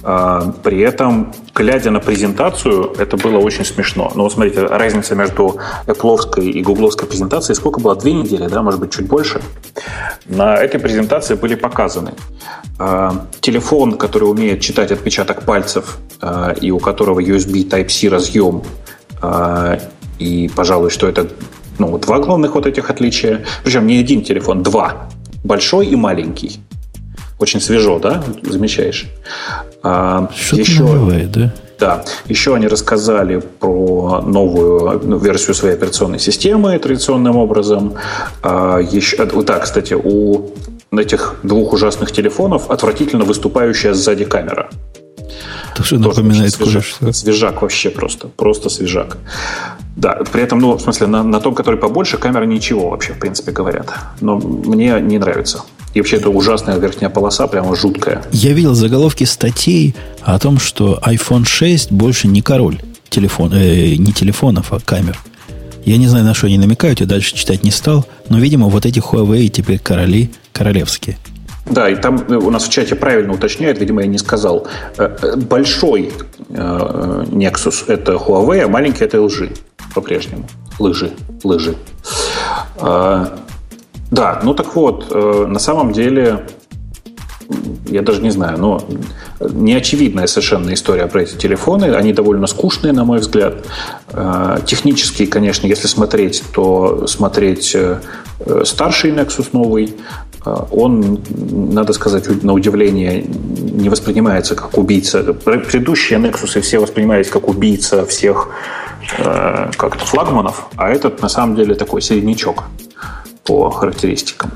А, 0.02 0.52
при 0.62 0.80
этом, 0.80 1.32
глядя 1.54 1.90
на 1.90 2.00
презентацию, 2.00 2.94
это 2.98 3.16
было 3.16 3.38
очень 3.38 3.64
смешно. 3.64 4.12
Но 4.14 4.24
вот 4.24 4.32
смотрите, 4.32 4.66
разница 4.66 5.14
между 5.14 5.58
Apple 5.86 6.40
и 6.40 6.62
гугловской 6.62 7.08
презентацией 7.08 7.56
сколько 7.56 7.80
было? 7.80 7.96
Две 7.96 8.12
недели, 8.12 8.46
да, 8.48 8.62
может 8.62 8.80
быть, 8.80 8.92
чуть 8.92 9.06
больше. 9.06 9.40
На 10.26 10.56
этой 10.56 10.78
презентации 10.80 11.34
были 11.34 11.54
показаны 11.54 12.12
а, 12.78 13.26
телефон, 13.40 13.98
который 13.98 14.30
умеет 14.30 14.60
читать 14.60 14.92
отпечаток 14.92 15.42
пальцев 15.42 15.98
а, 16.20 16.52
и 16.52 16.70
у 16.70 16.78
которого 16.78 17.20
USB 17.20 17.68
Type-C 17.68 18.08
разъем. 18.08 18.62
И, 20.18 20.50
пожалуй, 20.54 20.90
что 20.90 21.08
это 21.08 21.28
ну, 21.78 21.98
два 21.98 22.18
главных 22.18 22.54
вот 22.54 22.66
этих 22.66 22.90
отличия. 22.90 23.44
Причем 23.64 23.86
не 23.86 23.98
один 23.98 24.22
телефон, 24.22 24.62
два. 24.62 25.08
Большой 25.44 25.86
и 25.86 25.96
маленький. 25.96 26.60
Очень 27.38 27.60
свежо, 27.60 27.98
да? 27.98 28.22
Замечаешь? 28.42 29.06
А, 29.82 30.28
Что-то 30.34 30.62
еще, 30.62 30.82
бывает, 30.82 31.30
да? 31.30 31.54
Да. 31.78 32.04
Еще 32.26 32.54
они 32.54 32.66
рассказали 32.66 33.40
про 33.60 34.20
новую 34.22 35.00
ну, 35.04 35.18
версию 35.18 35.54
своей 35.54 35.74
операционной 35.74 36.18
системы 36.18 36.76
традиционным 36.78 37.36
образом. 37.36 37.94
А, 38.42 38.78
еще, 38.78 39.24
вот 39.32 39.46
так, 39.46 39.62
кстати, 39.62 39.94
у 39.94 40.50
этих 40.90 41.36
двух 41.44 41.72
ужасных 41.72 42.10
телефонов 42.10 42.70
отвратительно 42.70 43.24
выступающая 43.24 43.94
сзади 43.94 44.24
камера. 44.24 44.68
То, 45.76 45.84
что 45.84 45.98
напоминает 45.98 46.52
свежак, 46.52 46.82
что 46.82 47.12
свежак 47.12 47.62
вообще 47.62 47.90
просто. 47.90 48.28
Просто 48.28 48.68
свежак. 48.68 49.16
Да, 49.94 50.20
при 50.32 50.42
этом, 50.42 50.58
ну, 50.58 50.72
в 50.72 50.80
смысле, 50.80 51.06
на, 51.06 51.22
на 51.22 51.40
том, 51.40 51.54
который 51.54 51.78
побольше, 51.78 52.18
камера 52.18 52.44
ничего 52.44 52.90
вообще, 52.90 53.12
в 53.12 53.18
принципе, 53.20 53.52
говорят. 53.52 53.94
Но 54.20 54.38
мне 54.38 55.00
не 55.00 55.18
нравится. 55.18 55.62
И 55.94 56.00
вообще 56.00 56.16
это 56.16 56.30
ужасная 56.30 56.78
верхняя 56.78 57.10
полоса, 57.10 57.46
прямо 57.46 57.74
жуткая. 57.74 58.22
Я 58.32 58.52
видел 58.52 58.74
заголовки 58.74 59.24
статей 59.24 59.94
о 60.22 60.38
том, 60.38 60.58
что 60.58 61.00
iPhone 61.04 61.46
6 61.46 61.92
больше 61.92 62.28
не 62.28 62.42
король 62.42 62.78
телефон, 63.08 63.52
э, 63.54 63.94
не 63.96 64.12
телефонов, 64.12 64.72
а 64.72 64.80
камер. 64.80 65.18
Я 65.84 65.96
не 65.96 66.06
знаю, 66.06 66.24
на 66.24 66.34
что 66.34 66.46
они 66.46 66.58
намекают, 66.58 67.00
я 67.00 67.06
дальше 67.06 67.34
читать 67.34 67.64
не 67.64 67.70
стал, 67.70 68.06
но, 68.28 68.38
видимо, 68.38 68.68
вот 68.68 68.84
эти 68.84 68.98
Huawei 68.98 69.48
теперь 69.48 69.78
короли 69.78 70.30
королевские. 70.52 71.16
Да, 71.70 71.88
и 71.88 71.96
там 71.96 72.24
э, 72.28 72.34
у 72.34 72.50
нас 72.50 72.64
в 72.64 72.70
чате 72.70 72.94
правильно 72.94 73.32
уточняют, 73.32 73.78
видимо, 73.78 74.02
я 74.02 74.06
не 74.06 74.18
сказал. 74.18 74.66
Э, 74.96 75.16
э, 75.22 75.36
большой 75.36 76.12
Nexus– 76.50 77.84
это 77.88 78.12
Huawei, 78.12 78.60
а 78.60 78.68
маленький– 78.68 79.04
это 79.06 79.18
LG 79.18 79.58
по-прежнему. 79.94 80.48
Лыжи, 80.78 81.10
лыжи. 81.42 81.74
Да, 84.10 84.40
ну 84.42 84.54
так 84.54 84.74
вот, 84.74 85.08
э, 85.10 85.46
на 85.46 85.58
самом 85.58 85.92
деле, 85.92 86.46
я 87.86 88.02
даже 88.02 88.22
не 88.22 88.30
знаю, 88.30 88.58
но 88.58 88.82
неочевидная 89.40 90.26
совершенно 90.26 90.72
история 90.72 91.06
про 91.06 91.22
эти 91.22 91.36
телефоны. 91.36 91.94
Они 91.94 92.12
довольно 92.12 92.46
скучные, 92.46 92.92
на 92.92 93.04
мой 93.04 93.18
взгляд. 93.18 93.66
Э, 94.08 94.60
технически, 94.64 95.26
конечно, 95.26 95.66
если 95.66 95.88
смотреть, 95.88 96.42
то 96.54 97.06
смотреть 97.06 97.74
э, 97.74 98.00
старший 98.64 99.10
Nexus 99.12 99.48
новый, 99.52 99.94
он, 100.70 101.20
надо 101.50 101.92
сказать, 101.92 102.42
на 102.42 102.54
удивление 102.54 103.22
не 103.22 103.90
воспринимается 103.90 104.54
как 104.54 104.78
убийца. 104.78 105.34
Предыдущие 105.34 106.18
Nexus 106.18 106.60
все 106.62 106.78
воспринимались 106.78 107.28
как 107.28 107.48
убийца 107.48 108.06
всех 108.06 108.48
как-то 109.18 110.04
флагманов, 110.06 110.68
а 110.76 110.88
этот 110.88 111.20
на 111.20 111.28
самом 111.28 111.56
деле 111.56 111.74
такой 111.74 112.00
середнячок 112.00 112.64
по 113.48 113.70
характеристикам. 113.70 114.50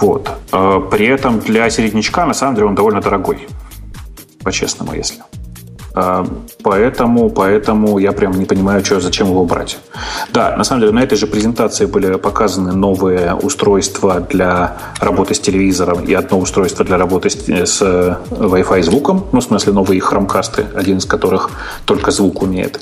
Вот. 0.00 0.28
А 0.50 0.80
при 0.80 1.06
этом 1.06 1.38
для 1.38 1.70
середнячка, 1.70 2.26
на 2.26 2.34
самом 2.34 2.56
деле, 2.56 2.66
он 2.66 2.74
довольно 2.74 3.00
дорогой. 3.00 3.46
По-честному, 4.42 4.94
если. 4.94 5.22
А, 5.94 6.26
поэтому, 6.64 7.30
поэтому 7.30 7.98
я 7.98 8.10
прям 8.10 8.32
не 8.32 8.46
понимаю, 8.46 8.84
что, 8.84 9.00
зачем 9.00 9.28
его 9.28 9.44
брать. 9.44 9.78
Да, 10.32 10.56
на 10.56 10.64
самом 10.64 10.80
деле 10.80 10.92
на 10.92 11.04
этой 11.04 11.16
же 11.16 11.28
презентации 11.28 11.86
были 11.86 12.16
показаны 12.16 12.72
новые 12.72 13.34
устройства 13.34 14.20
для 14.20 14.76
работы 15.00 15.34
с 15.34 15.40
телевизором 15.40 16.04
и 16.04 16.12
одно 16.14 16.40
устройство 16.40 16.84
для 16.84 16.98
работы 16.98 17.30
с, 17.30 17.48
с 17.48 17.82
Wi-Fi 18.30 18.82
звуком. 18.82 19.24
Ну, 19.30 19.38
в 19.38 19.44
смысле, 19.44 19.72
новые 19.72 20.00
хромкасты, 20.00 20.66
один 20.74 20.96
из 20.96 21.04
которых 21.04 21.50
только 21.84 22.10
звук 22.10 22.42
умеет. 22.42 22.80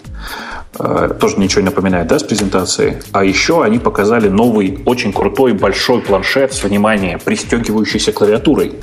Э, 0.78 1.10
тоже 1.20 1.38
ничего 1.38 1.60
не 1.60 1.66
напоминает, 1.66 2.06
да, 2.06 2.18
с 2.18 2.22
презентацией. 2.22 2.96
А 3.12 3.24
еще 3.24 3.62
они 3.62 3.78
показали 3.78 4.28
новый, 4.28 4.78
очень 4.86 5.12
крутой, 5.12 5.52
большой 5.52 6.00
планшет 6.00 6.54
с, 6.54 6.62
внимание, 6.62 7.18
пристегивающейся 7.18 8.12
клавиатурой. 8.12 8.76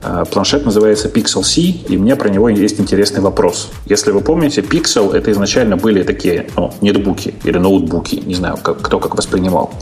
Э, 0.00 0.24
планшет 0.30 0.64
называется 0.64 1.08
Pixel 1.08 1.42
C, 1.42 1.60
и 1.60 1.96
у 1.96 2.00
меня 2.00 2.14
про 2.14 2.28
него 2.28 2.48
есть 2.48 2.78
интересный 2.80 3.20
вопрос. 3.20 3.70
Если 3.86 4.12
вы 4.12 4.20
помните, 4.20 4.60
Pixel 4.60 5.12
это 5.12 5.32
изначально 5.32 5.76
были 5.76 6.04
такие 6.04 6.46
ну, 6.56 6.72
нетбуки 6.80 7.34
или 7.44 7.58
ноутбуки, 7.58 8.22
не 8.26 8.34
знаю, 8.34 8.56
как, 8.62 8.80
кто 8.80 9.00
как 9.00 9.16
воспринимал. 9.16 9.72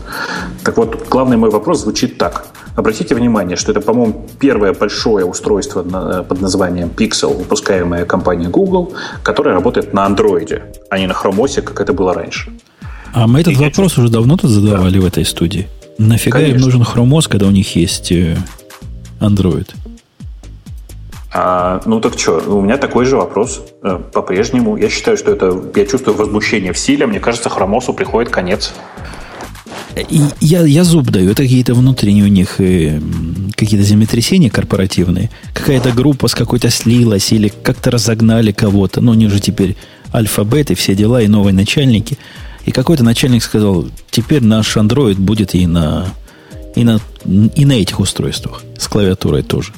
Так 0.65 0.79
вот, 0.79 1.07
главный 1.11 1.37
мой 1.37 1.51
вопрос 1.51 1.83
звучит 1.83 2.17
так. 2.17 2.47
Обратите 2.77 3.15
внимание, 3.15 3.57
что 3.57 3.73
это, 3.73 3.81
по-моему, 3.81 4.27
первое 4.39 4.73
большое 4.73 5.25
устройство 5.25 5.83
под 6.23 6.41
названием 6.41 6.91
Pixel, 6.97 7.37
выпускаемое 7.37 8.05
компанией 8.07 8.49
Google, 8.49 8.93
которое 9.23 9.55
работает 9.55 9.93
на 9.93 10.07
Android, 10.07 10.63
а 10.91 10.99
не 10.99 11.07
на 11.07 11.13
Chrome 11.13 11.37
OS, 11.37 11.63
как 11.63 11.81
это 11.81 11.93
было 11.93 12.15
раньше. 12.15 12.53
А 13.13 13.27
мы 13.27 13.41
этот 13.41 13.55
И 13.55 13.57
вопрос 13.57 13.99
уже 13.99 14.09
давно 14.09 14.37
тут 14.37 14.51
задавали 14.51 14.99
да. 14.99 15.05
в 15.05 15.07
этой 15.07 15.25
студии. 15.25 15.69
Нафига 15.99 16.39
Конечно. 16.39 16.57
им 16.57 16.63
нужен 16.63 16.83
Chrome 16.83 17.19
OS, 17.19 17.29
когда 17.29 17.47
у 17.47 17.51
них 17.51 17.77
есть 17.77 18.13
э, 18.13 18.37
Android? 19.21 19.69
А, 21.39 21.83
ну 21.85 22.01
так 22.01 22.19
что, 22.19 22.39
у 22.47 22.63
меня 22.63 22.79
такой 22.79 23.05
же 23.05 23.17
вопрос 23.17 23.61
э, 23.83 23.99
по-прежнему. 24.11 24.79
Я 24.79 24.89
считаю, 24.89 25.19
что 25.19 25.33
это, 25.33 25.55
я 25.75 25.85
чувствую 25.85 26.17
возмущение 26.17 26.73
в 26.73 26.79
силе. 26.79 27.07
Мне 27.07 27.21
кажется, 27.21 27.51
Хромосу 27.51 27.93
приходит 27.93 28.31
конец. 28.31 28.73
И 29.97 30.23
я, 30.41 30.65
я 30.65 30.83
зуб 30.83 31.11
даю. 31.11 31.33
Это 31.33 31.43
какие-то 31.43 31.75
внутренние 31.75 32.25
у 32.25 32.29
них 32.29 32.59
э, 32.59 33.03
какие-то 33.55 33.85
землетрясения 33.85 34.49
корпоративные. 34.49 35.31
Какая-то 35.53 35.93
группа 35.93 36.29
с 36.29 36.35
какой-то 36.35 36.71
слилась 36.71 37.31
или 37.33 37.53
как-то 37.63 37.91
разогнали 37.91 38.53
кого-то. 38.53 39.03
Ну, 39.03 39.13
они 39.13 39.29
же 39.29 39.39
теперь 39.39 39.77
альфабет 40.15 40.71
и 40.71 40.75
все 40.75 40.95
дела, 40.95 41.21
и 41.21 41.29
новые 41.29 41.53
начальники. 41.53 42.17
И 42.65 42.71
какой-то 42.71 43.05
начальник 43.05 43.43
сказал, 43.43 43.85
теперь 44.11 44.43
наш 44.43 44.75
Android 44.79 45.17
будет 45.17 45.55
и 45.55 45.67
на, 45.67 46.07
и 46.75 46.83
на, 46.83 46.99
и 47.27 47.67
на 47.67 47.73
этих 47.73 48.01
устройствах. 48.01 48.63
С 48.79 48.89
клавиатурой 48.89 49.43
тоже. 49.43 49.75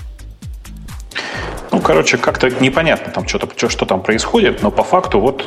Ну, 1.70 1.81
короче, 1.81 2.16
как-то 2.16 2.51
непонятно 2.61 3.12
там 3.12 3.28
что-то, 3.28 3.49
что, 3.55 3.69
что 3.69 3.85
там 3.85 4.01
происходит, 4.01 4.62
но 4.62 4.70
по 4.70 4.82
факту 4.82 5.20
вот 5.20 5.45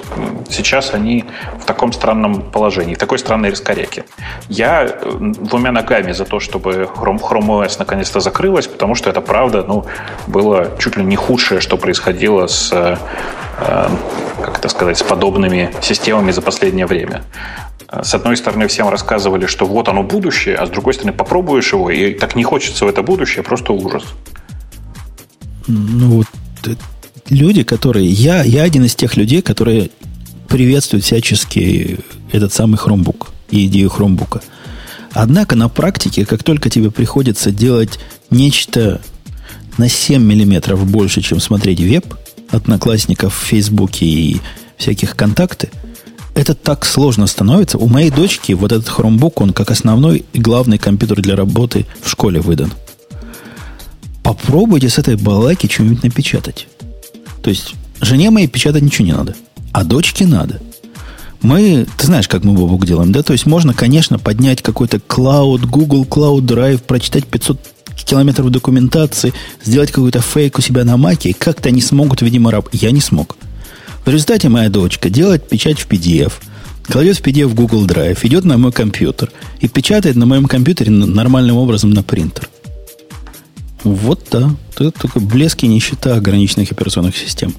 сейчас 0.50 0.94
они 0.94 1.26
в 1.60 1.66
таком 1.66 1.94
странном 1.94 2.42
положении, 2.42 2.94
в 2.94 2.98
такой 2.98 3.18
странной 3.18 3.50
раскоряке. 3.50 4.06
Я 4.48 4.84
э, 4.84 5.18
двумя 5.20 5.72
ногами 5.72 6.12
за 6.12 6.26
то, 6.26 6.40
чтобы 6.40 6.90
Chrome, 6.96 7.20
Chrome 7.20 7.66
OS 7.66 7.76
наконец-то 7.80 8.20
закрылась, 8.20 8.68
потому 8.68 8.96
что 8.96 9.10
это 9.10 9.22
правда, 9.22 9.64
ну, 9.68 9.86
было 10.28 10.72
чуть 10.80 10.96
ли 10.96 11.04
не 11.04 11.16
худшее, 11.16 11.60
что 11.60 11.78
происходило 11.78 12.48
с, 12.48 12.72
э, 12.72 12.98
э 13.60 13.90
как 14.42 14.58
это 14.58 14.70
сказать, 14.70 14.98
с 14.98 15.04
подобными 15.04 15.70
системами 15.82 16.32
за 16.32 16.42
последнее 16.42 16.88
время 16.88 17.22
с 18.04 18.14
одной 18.16 18.38
стороны, 18.38 18.68
всем 18.68 18.88
рассказывали, 18.88 19.48
что 19.48 19.66
вот 19.66 19.90
оно 19.90 20.02
будущее, 20.02 20.56
а 20.56 20.66
с 20.66 20.70
другой 20.70 20.94
стороны, 20.94 21.12
попробуешь 21.12 21.74
его, 21.74 21.90
и 21.90 22.14
так 22.14 22.36
не 22.36 22.44
хочется 22.44 22.86
в 22.86 22.88
это 22.88 23.04
будущее, 23.04 23.44
просто 23.44 23.74
ужас 23.74 24.06
ну, 25.68 26.18
вот, 26.18 26.28
э, 26.66 26.76
люди, 27.30 27.64
которые... 27.64 28.08
Я, 28.08 28.44
я 28.44 28.64
один 28.64 28.86
из 28.86 28.96
тех 28.96 29.18
людей, 29.18 29.42
которые 29.42 29.90
приветствуют 30.48 31.06
всячески 31.06 32.00
этот 32.32 32.54
самый 32.54 32.78
хромбук 32.78 33.32
и 33.50 33.66
идею 33.68 33.90
хромбука. 33.90 34.42
Однако 35.14 35.56
на 35.56 35.70
практике, 35.70 36.26
как 36.26 36.44
только 36.44 36.70
тебе 36.70 36.92
приходится 36.92 37.52
делать 37.52 38.00
нечто 38.30 39.02
на 39.78 39.90
7 39.90 40.22
миллиметров 40.22 40.86
больше, 40.90 41.22
чем 41.22 41.40
смотреть 41.40 41.80
веб, 41.80 42.16
одноклассников 42.50 43.34
в 43.34 43.46
Фейсбуке 43.48 44.06
и 44.06 44.42
всяких 44.78 45.16
контакты, 45.16 45.70
это 46.34 46.54
так 46.54 46.86
сложно 46.86 47.28
становится. 47.28 47.78
У 47.78 47.88
моей 47.88 48.10
дочки 48.10 48.54
вот 48.54 48.72
этот 48.72 48.88
хромбук, 48.88 49.42
он 49.42 49.54
как 49.54 49.70
основной 49.70 50.26
и 50.34 50.40
главный 50.40 50.78
компьютер 50.78 51.22
для 51.22 51.36
работы 51.36 51.86
в 52.02 52.10
школе 52.10 52.40
выдан 52.40 52.72
попробуйте 54.24 54.90
с 54.90 54.98
этой 54.98 55.16
балайки 55.16 55.68
что-нибудь 55.72 56.04
напечатать. 56.04 56.68
То 57.42 57.50
есть, 57.50 57.76
жене 58.02 58.30
моей 58.30 58.48
печатать 58.48 58.84
ничего 58.84 59.06
не 59.06 59.14
надо, 59.14 59.36
а 59.72 59.84
дочке 59.84 60.26
надо. 60.26 60.62
Мы, 61.42 61.88
ты 61.98 62.06
знаешь, 62.06 62.28
как 62.28 62.44
мы 62.44 62.54
Бобук 62.54 62.86
делаем, 62.86 63.12
да? 63.12 63.24
То 63.24 63.34
есть, 63.34 63.48
можно, 63.48 63.74
конечно, 63.74 64.20
поднять 64.20 64.62
какой-то 64.62 64.98
Cloud, 64.98 65.66
Google 65.66 66.06
Cloud 66.06 66.42
Drive, 66.42 66.80
прочитать 66.80 67.26
500 67.26 67.60
километров 68.06 68.50
документации, 68.50 69.34
сделать 69.64 69.92
какой-то 69.92 70.22
фейк 70.22 70.60
у 70.60 70.62
себя 70.62 70.84
на 70.84 70.98
маке, 70.98 71.30
и 71.30 71.34
как-то 71.34 71.70
они 71.70 71.82
смогут, 71.82 72.22
видимо, 72.22 72.52
раб... 72.52 72.68
Я 72.72 72.92
не 72.92 73.02
смог. 73.02 73.38
В 74.06 74.10
результате 74.10 74.50
моя 74.50 74.70
дочка 74.70 75.10
делает 75.10 75.48
печать 75.48 75.80
в 75.80 75.88
PDF, 75.88 76.34
кладет 76.88 77.18
в 77.18 77.22
PDF 77.22 77.54
Google 77.54 77.86
Drive, 77.86 78.20
идет 78.24 78.46
на 78.46 78.58
мой 78.58 78.72
компьютер 78.72 79.32
и 79.60 79.68
печатает 79.68 80.16
на 80.16 80.26
моем 80.26 80.46
компьютере 80.46 80.92
нормальным 80.92 81.58
образом 81.58 81.92
на 81.92 82.04
принтер. 82.04 82.50
Вот 83.84 84.22
да. 84.32 84.52
Это 84.76 84.92
только 84.92 85.20
блески 85.20 85.66
нищета 85.66 86.16
ограниченных 86.16 86.72
операционных 86.72 87.18
систем. 87.18 87.54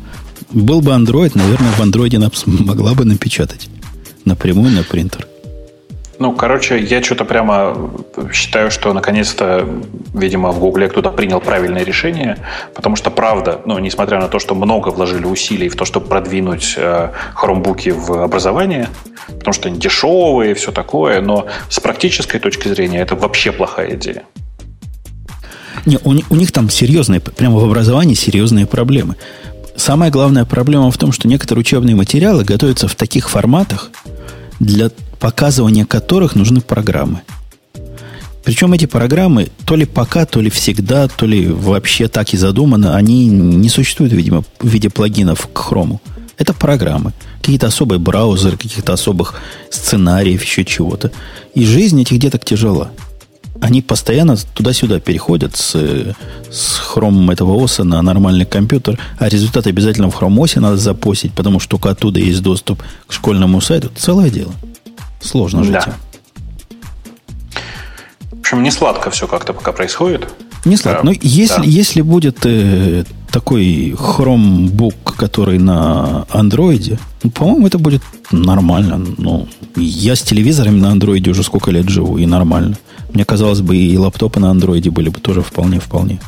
Был 0.51 0.81
бы 0.81 0.93
Android, 0.93 1.33
наверное, 1.35 1.71
в 1.73 1.81
Android 1.81 2.17
она 2.17 2.31
могла 2.47 2.95
бы 2.95 3.05
напечатать 3.05 3.69
напрямую 4.25 4.71
на 4.71 4.83
принтер. 4.83 5.27
Ну, 6.19 6.33
короче, 6.33 6.79
я 6.79 7.03
что-то 7.03 7.25
прямо 7.25 7.91
считаю, 8.33 8.71
что 8.71 8.93
наконец-то, 8.93 9.67
видимо, 10.15 10.53
в 10.53 10.61
Гугле 10.61 10.89
кто-то 10.89 11.11
принял 11.11 11.41
правильное 11.41 11.85
решение, 11.85 12.39
потому 12.75 12.95
что, 12.95 13.11
правда, 13.11 13.61
ну, 13.67 13.79
несмотря 13.81 14.21
на 14.21 14.29
то, 14.29 14.39
что 14.39 14.55
много 14.55 14.91
вложили 14.91 15.25
усилий 15.25 15.69
в 15.69 15.75
то, 15.75 15.85
чтобы 15.85 16.07
продвинуть 16.07 16.75
э, 16.77 17.11
в 17.91 18.23
образование, 18.23 18.89
потому 19.27 19.53
что 19.53 19.69
они 19.69 19.81
дешевые 19.81 20.55
все 20.55 20.71
такое, 20.71 21.21
но 21.23 21.47
с 21.69 21.81
практической 21.81 22.39
точки 22.39 22.69
зрения 22.69 23.01
это 23.01 23.17
вообще 23.17 23.51
плохая 23.51 23.97
идея. 23.97 24.23
Не, 25.87 25.99
у, 26.05 26.11
у 26.11 26.37
них 26.37 26.53
там 26.53 26.71
серьезные, 26.71 27.21
прямо 27.21 27.59
в 27.59 27.65
образовании 27.65 28.15
серьезные 28.15 28.67
проблемы. 28.67 29.17
Самая 29.77 30.11
главная 30.11 30.45
проблема 30.45 30.91
в 30.91 30.99
том, 30.99 31.13
что 31.13 31.29
некоторые 31.29 31.63
учебные 31.63 31.97
материалы 31.97 32.45
готовятся 32.45 32.89
в 32.89 32.95
таких 32.95 33.31
форматах, 33.31 33.91
для 34.61 34.91
показывания 35.19 35.85
которых 35.85 36.35
нужны 36.35 36.61
программы. 36.61 37.23
Причем 38.45 38.73
эти 38.73 38.87
программы 38.87 39.51
то 39.65 39.77
ли 39.77 39.85
пока, 39.85 40.27
то 40.27 40.41
ли 40.41 40.51
всегда, 40.51 41.09
то 41.09 41.27
ли 41.27 41.47
вообще 41.47 42.09
так 42.09 42.35
и 42.35 42.37
задумано, 42.37 42.97
они 42.97 43.27
не 43.29 43.69
существуют, 43.69 44.13
видимо, 44.13 44.45
в 44.59 44.67
виде 44.67 44.91
плагинов 44.91 45.49
к 45.53 45.59
хрому. 45.59 46.01
Это 46.39 46.53
программы. 46.53 47.13
Какие-то 47.41 47.69
особые 47.69 48.01
браузеры, 48.01 48.57
каких-то 48.57 48.93
особых 48.93 49.35
сценариев, 49.71 50.43
еще 50.43 50.65
чего-то. 50.65 51.13
И 51.55 51.65
жизнь 51.65 52.01
этих 52.01 52.19
деток 52.19 52.45
тяжела 52.45 52.91
они 53.63 53.81
постоянно 53.81 54.37
туда-сюда 54.37 54.99
переходят 54.99 55.57
с, 55.57 55.71
с 56.51 56.81
Chrome 56.95 57.33
этого 57.33 57.63
оса 57.63 57.85
на 57.85 58.03
нормальный 58.03 58.45
компьютер, 58.45 58.99
а 59.19 59.29
результат 59.29 59.69
обязательно 59.69 60.11
в 60.11 60.21
Chrome 60.21 60.37
OS 60.39 60.59
надо 60.59 60.77
запостить, 60.77 61.33
потому 61.33 61.61
что 61.61 61.71
только 61.71 61.91
оттуда 61.91 62.19
есть 62.19 62.43
доступ 62.43 62.83
к 63.07 63.13
школьному 63.13 63.61
сайту. 63.61 63.91
Целое 63.97 64.31
дело. 64.31 64.53
Сложно 65.21 65.63
жить. 65.63 65.75
Да. 65.75 65.95
В 68.33 68.41
общем, 68.41 68.65
не 68.65 68.73
сладко 68.73 69.11
все 69.11 69.29
как-то 69.29 69.53
пока 69.53 69.71
происходит. 69.71 70.29
Не 70.65 70.77
сладко. 70.77 71.03
Да. 71.05 71.11
Но 71.11 71.17
если, 71.23 71.63
да. 71.63 71.63
если 71.63 72.01
будет 72.01 72.39
э, 72.45 73.05
такой 73.31 73.93
Chromebook, 73.93 75.17
который 75.17 75.61
на 75.61 76.27
андроиде, 76.31 76.99
ну, 77.23 77.31
по-моему, 77.31 77.69
это 77.69 77.79
будет 77.79 78.03
нормально. 78.33 79.07
Ну, 79.19 79.47
я 79.77 80.17
с 80.17 80.23
телевизорами 80.23 80.81
на 80.81 80.91
андроиде 80.91 81.31
уже 81.31 81.45
сколько 81.45 81.71
лет 81.71 81.89
живу, 81.89 82.19
и 82.19 82.27
нормально. 82.27 82.77
Мне 83.15 83.25
казалось 83.25 83.61
бы, 83.61 83.77
и 83.77 83.97
лаптопы 83.99 84.41
на 84.41 84.51
андроиде 84.51 84.91
были 84.91 85.09
бы 85.09 85.21
тоже 85.21 85.43
вполне-вполне. 85.43 86.21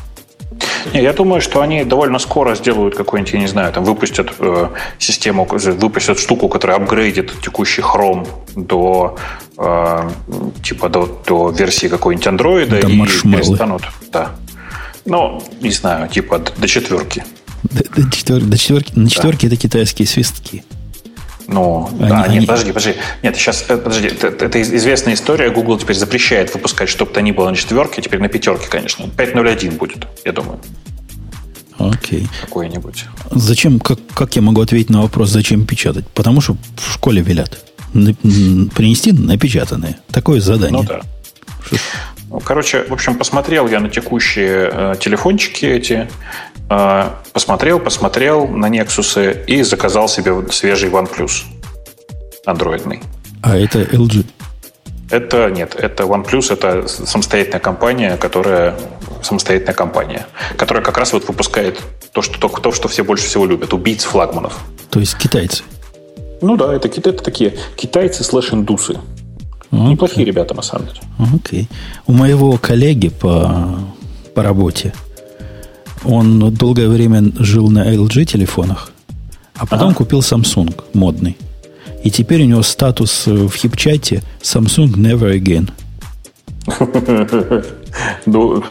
Не, 0.93 1.01
я 1.01 1.13
думаю, 1.13 1.41
что 1.41 1.61
они 1.61 1.83
довольно 1.83 2.19
скоро 2.19 2.55
сделают 2.55 2.95
какой-нибудь, 2.95 3.33
я 3.33 3.39
не 3.39 3.47
знаю, 3.47 3.73
там 3.73 3.83
выпустят 3.83 4.33
э, 4.39 4.69
систему, 4.99 5.45
выпустят 5.45 6.19
штуку, 6.19 6.47
которая 6.47 6.77
апгрейдит 6.77 7.33
текущий 7.41 7.81
Chrome 7.81 8.27
до 8.55 9.17
э, 9.57 10.09
типа 10.63 10.89
до, 10.89 11.21
до 11.27 11.49
версии 11.49 11.87
какой-нибудь 11.87 12.27
андроида 12.27 12.79
и 12.79 13.01
перестанут. 13.01 13.83
Да. 14.11 14.31
Ну, 15.05 15.41
не 15.61 15.71
знаю, 15.71 16.07
типа 16.07 16.39
до 16.39 16.67
четверки. 16.67 17.23
До, 17.63 17.83
до, 18.01 18.11
четвер, 18.11 18.41
до 18.41 18.57
четверки. 18.57 18.91
На 18.95 19.09
четверке 19.09 19.47
да. 19.47 19.55
это 19.55 19.61
китайские 19.61 20.07
свистки. 20.07 20.63
Ну, 21.47 21.89
они, 21.99 22.09
да, 22.09 22.23
они... 22.23 22.37
нет, 22.39 22.47
подожди, 22.47 22.71
подожди. 22.71 22.95
Нет, 23.21 23.35
сейчас, 23.35 23.65
э, 23.67 23.77
подожди, 23.77 24.07
это, 24.07 24.27
это 24.27 24.61
известная 24.61 25.13
история. 25.13 25.49
Google 25.49 25.77
теперь 25.77 25.95
запрещает 25.95 26.53
выпускать, 26.53 26.89
чтобы 26.89 27.11
то 27.11 27.21
ни 27.21 27.31
было 27.31 27.49
на 27.49 27.55
четверке, 27.55 28.01
теперь 28.01 28.19
на 28.19 28.29
пятерке, 28.29 28.67
конечно. 28.67 29.05
5.01 29.05 29.77
будет, 29.77 30.07
я 30.23 30.31
думаю. 30.31 30.59
Окей. 31.77 32.27
Какой-нибудь. 32.41 33.05
Зачем, 33.31 33.79
как, 33.79 33.99
как 34.13 34.35
я 34.35 34.41
могу 34.41 34.61
ответить 34.61 34.89
на 34.89 35.01
вопрос, 35.01 35.29
зачем 35.29 35.65
печатать? 35.65 36.07
Потому 36.07 36.41
что 36.41 36.57
в 36.77 36.93
школе 36.93 37.21
велят. 37.21 37.59
Принести 37.93 39.11
напечатанное. 39.11 39.99
Такое 40.11 40.41
задание. 40.41 40.81
Ну 40.81 40.87
да. 40.87 41.01
Ну, 42.29 42.39
короче, 42.39 42.83
в 42.83 42.91
общем, 42.91 43.17
посмотрел 43.17 43.67
я 43.67 43.79
на 43.79 43.89
текущие 43.89 44.69
э, 44.71 44.95
телефончики 44.99 45.65
эти, 45.65 46.09
посмотрел, 46.67 47.79
посмотрел 47.79 48.47
на 48.47 48.69
Nexus 48.69 49.45
и 49.45 49.63
заказал 49.63 50.07
себе 50.07 50.33
свежий 50.51 50.89
OnePlus 50.89 51.43
андроидный. 52.45 53.01
А 53.41 53.57
это 53.57 53.81
LG? 53.81 54.25
Это 55.11 55.51
нет, 55.51 55.75
это 55.75 56.03
OnePlus, 56.03 56.51
это 56.51 56.87
самостоятельная 56.87 57.59
компания, 57.59 58.17
которая 58.17 58.75
самостоятельная 59.21 59.75
компания, 59.75 60.27
которая 60.57 60.83
как 60.83 60.97
раз 60.97 61.13
вот 61.13 61.27
выпускает 61.27 61.79
то, 62.11 62.21
что, 62.21 62.39
то, 62.39 62.49
то, 62.49 62.71
что 62.71 62.87
все 62.87 63.03
больше 63.03 63.25
всего 63.25 63.45
любят, 63.45 63.73
убийц 63.73 64.03
флагманов. 64.03 64.57
То 64.89 64.99
есть 64.99 65.17
китайцы? 65.17 65.63
Ну 66.41 66.57
да, 66.57 66.73
это, 66.73 66.87
это 66.87 67.23
такие 67.23 67.55
китайцы 67.75 68.23
слэш-индусы. 68.23 68.99
Okay. 69.71 69.89
Неплохие 69.89 70.25
ребята, 70.25 70.53
на 70.53 70.61
самом 70.61 70.87
деле. 70.87 70.99
Окей. 71.35 71.63
Okay. 71.63 71.67
У 72.07 72.13
моего 72.13 72.57
коллеги 72.57 73.09
по, 73.09 73.79
по 74.33 74.43
работе, 74.43 74.93
он 76.05 76.53
долгое 76.53 76.87
время 76.87 77.31
жил 77.39 77.69
на 77.69 77.93
LG 77.93 78.25
телефонах, 78.25 78.91
а 79.55 79.65
потом 79.65 79.89
ага. 79.89 79.97
купил 79.97 80.19
Samsung 80.19 80.73
модный. 80.93 81.37
И 82.03 82.11
теперь 82.11 82.43
у 82.43 82.45
него 82.45 82.61
статус 82.61 83.25
в 83.25 83.51
хипчате 83.51 84.21
Samsung 84.41 84.93
Never 84.95 85.37
Again. 85.37 85.71
Ну, 88.25 88.63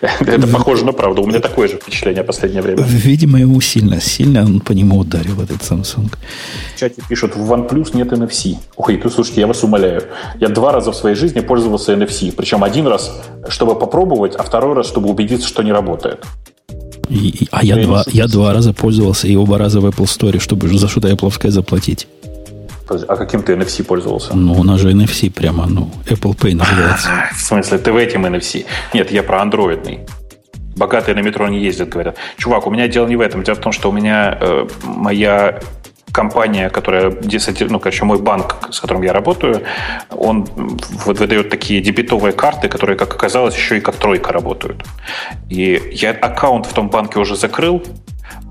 Это 0.00 0.46
похоже 0.46 0.84
на 0.84 0.92
правду. 0.92 1.22
У 1.22 1.26
меня 1.26 1.40
такое 1.40 1.68
же 1.68 1.76
впечатление 1.76 2.22
в 2.22 2.26
последнее 2.26 2.62
время. 2.62 2.82
Видимо, 2.82 3.40
ему 3.40 3.60
сильно, 3.60 4.00
сильно 4.00 4.44
он 4.44 4.60
по 4.60 4.72
нему 4.72 4.98
ударил, 4.98 5.40
этот 5.40 5.62
Samsung. 5.62 6.12
В 6.74 6.78
чате 6.78 7.02
пишут, 7.08 7.34
в 7.36 7.52
OnePlus 7.52 7.96
нет 7.96 8.12
NFC. 8.12 8.56
Ой, 8.76 8.96
ты 8.96 9.10
слушайте, 9.10 9.40
я 9.40 9.46
вас 9.46 9.64
умоляю. 9.64 10.02
Я 10.38 10.48
два 10.48 10.72
раза 10.72 10.92
в 10.92 10.96
своей 10.96 11.16
жизни 11.16 11.40
пользовался 11.40 11.92
NFC. 11.92 12.32
Причем 12.32 12.62
один 12.62 12.86
раз, 12.86 13.20
чтобы 13.48 13.76
попробовать, 13.76 14.36
а 14.36 14.42
второй 14.42 14.74
раз, 14.74 14.86
чтобы 14.86 15.08
убедиться, 15.08 15.48
что 15.48 15.62
не 15.62 15.72
работает. 15.72 16.24
И, 17.08 17.48
а 17.50 17.64
я, 17.64 17.76
я 17.76 17.86
два, 17.86 18.04
я 18.06 18.26
два 18.26 18.52
раза 18.52 18.72
пользовался 18.72 19.28
и 19.28 19.36
оба 19.36 19.58
раза 19.58 19.80
в 19.80 19.86
Apple 19.86 20.04
Store, 20.04 20.38
чтобы 20.40 20.68
за 20.68 20.88
что-то 20.88 21.08
Apple 21.08 21.50
заплатить. 21.50 22.06
А 22.88 23.16
каким 23.16 23.42
ты 23.42 23.52
NFC 23.52 23.84
пользовался? 23.84 24.34
Ну, 24.34 24.54
у 24.54 24.64
нас 24.64 24.80
же 24.80 24.90
NFC 24.90 25.30
прямо, 25.30 25.66
ну, 25.66 25.90
Apple 26.06 26.36
Pay 26.36 26.54
называется. 26.54 27.10
В 27.36 27.40
смысле, 27.40 27.78
ты 27.78 27.92
в 27.92 27.96
этим 27.96 28.24
NFC? 28.24 28.64
Нет, 28.94 29.12
я 29.12 29.22
про 29.22 29.42
андроидный. 29.42 30.00
Богатые 30.76 31.14
на 31.14 31.20
метро 31.20 31.48
не 31.48 31.62
ездят, 31.62 31.90
говорят. 31.90 32.16
Чувак, 32.38 32.66
у 32.66 32.70
меня 32.70 32.88
дело 32.88 33.06
не 33.06 33.16
в 33.16 33.20
этом. 33.20 33.42
Дело 33.42 33.56
в 33.56 33.60
том, 33.60 33.72
что 33.72 33.90
у 33.90 33.92
меня 33.92 34.38
э, 34.40 34.66
моя 34.84 35.60
компания, 36.12 36.70
которая, 36.70 37.10
ну, 37.10 37.80
короче, 37.80 38.04
мой 38.04 38.18
банк, 38.18 38.56
с 38.70 38.80
которым 38.80 39.02
я 39.02 39.12
работаю, 39.12 39.62
он 40.10 40.44
выдает 41.04 41.50
такие 41.50 41.80
дебетовые 41.80 42.32
карты, 42.32 42.68
которые, 42.68 42.96
как 42.96 43.14
оказалось, 43.14 43.56
еще 43.56 43.78
и 43.78 43.80
как 43.80 43.96
тройка 43.96 44.32
работают. 44.32 44.84
И 45.48 45.90
я 45.92 46.10
аккаунт 46.10 46.66
в 46.66 46.72
том 46.72 46.88
банке 46.88 47.18
уже 47.18 47.36
закрыл, 47.36 47.82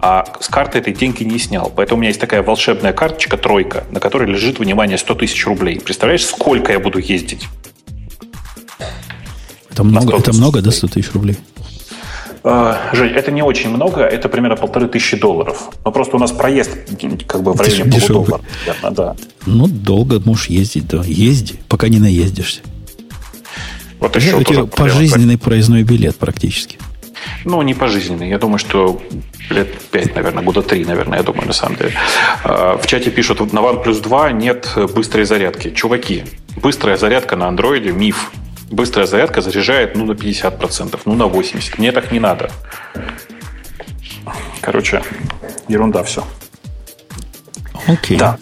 а 0.02 0.26
с 0.40 0.48
карты 0.48 0.80
этой 0.80 0.94
деньги 0.94 1.24
не 1.24 1.40
снял. 1.40 1.72
Поэтому 1.76 1.98
у 1.98 2.02
меня 2.02 2.10
есть 2.10 2.22
такая 2.22 2.44
волшебная 2.44 2.94
карточка 2.94 3.38
«тройка», 3.38 3.84
на 3.92 4.00
которой 4.00 4.28
лежит, 4.30 4.60
внимание, 4.60 4.98
100 4.98 5.16
тысяч 5.16 5.46
рублей. 5.46 5.80
Представляешь, 5.80 6.26
сколько 6.26 6.72
я 6.72 6.80
буду 6.80 7.00
ездить? 7.00 7.48
Это 9.72 9.84
много, 9.84 10.18
это 10.18 10.34
много 10.34 10.62
до 10.62 10.72
100 10.72 10.88
тысяч 10.88 11.12
рублей? 11.14 11.38
А, 12.44 12.90
Жень, 12.94 13.14
это 13.14 13.32
не 13.32 13.42
очень 13.42 13.70
много, 13.70 14.02
это 14.02 14.30
примерно 14.30 14.56
полторы 14.56 14.88
тысячи 14.88 15.18
долларов. 15.18 15.70
Но 15.84 15.92
просто 15.92 16.16
у 16.16 16.20
нас 16.20 16.32
проезд 16.32 16.72
как 17.28 17.44
бы 17.44 17.54
в 17.54 17.62
районе 17.62 17.92
полудоллара. 17.92 18.44
Да. 18.92 19.16
Ну, 19.46 19.68
долго 19.68 20.20
можешь 20.20 20.48
ездить, 20.48 20.88
да. 20.88 21.02
Езди, 21.06 21.56
пока 21.68 21.88
не 21.90 22.00
наездишься. 22.00 22.62
Вот 24.00 24.16
еще 24.16 24.36
у 24.36 24.44
тебя 24.44 24.66
пожизненный 24.66 25.38
проездной 25.38 25.84
билет 25.84 26.18
практически. 26.18 26.78
Ну, 27.46 27.62
не 27.62 27.74
пожизненный. 27.74 28.30
Я 28.30 28.38
думаю, 28.38 28.60
что 28.60 29.02
лет 29.50 29.68
5, 29.92 30.16
наверное, 30.16 30.44
года 30.44 30.62
3, 30.62 30.86
наверное, 30.86 31.18
я 31.18 31.24
думаю, 31.24 31.48
на 31.48 31.54
самом 31.54 31.78
деле. 31.78 31.94
А, 32.44 32.78
в 32.78 32.86
чате 32.88 33.10
пишут, 33.10 33.54
на 33.54 33.60
OnePlus 33.60 34.02
2 34.02 34.32
нет 34.32 34.70
быстрой 34.94 35.26
зарядки. 35.26 35.72
Чуваки, 35.72 36.24
быстрая 36.62 36.98
зарядка 36.98 37.36
на 37.36 37.48
андроиде– 37.48 37.92
миф. 37.94 38.32
Быстрая 38.70 39.08
зарядка 39.08 39.42
заряжает 39.42 39.96
ну, 39.96 40.06
на 40.06 40.12
50%, 40.12 41.00
ну, 41.06 41.16
на 41.16 41.24
80%. 41.24 41.76
Мне 41.78 41.92
так 41.92 42.12
не 42.12 42.20
надо. 42.20 42.52
Короче, 44.62 45.02
ерунда 45.68 46.04
все. 46.04 46.26
Окей. 47.88 48.18
Да. 48.18 48.38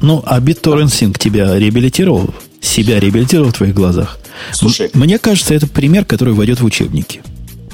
Ну, 0.00 0.22
а 0.24 0.40
BitTorrent 0.40 0.86
Sync 0.86 1.18
тебя 1.18 1.58
реабилитировал? 1.58 2.34
Себя 2.60 3.00
реабилитировал 3.00 3.50
в 3.50 3.54
твоих 3.54 3.74
глазах? 3.74 4.18
Слушай. 4.52 4.90
Мне 4.94 5.18
кажется, 5.18 5.54
это 5.54 5.66
пример, 5.66 6.04
который 6.04 6.34
войдет 6.34 6.60
в 6.60 6.64
учебники. 6.64 7.22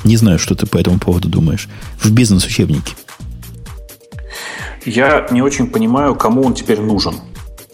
Не 0.05 0.16
знаю, 0.16 0.39
что 0.39 0.55
ты 0.55 0.66
по 0.66 0.78
этому 0.78 0.98
поводу 0.98 1.28
думаешь. 1.28 1.69
В 2.01 2.10
бизнес-учебнике. 2.10 2.94
Я 4.85 5.27
не 5.31 5.43
очень 5.43 5.69
понимаю, 5.69 6.15
кому 6.15 6.43
он 6.43 6.55
теперь 6.55 6.81
нужен. 6.81 7.16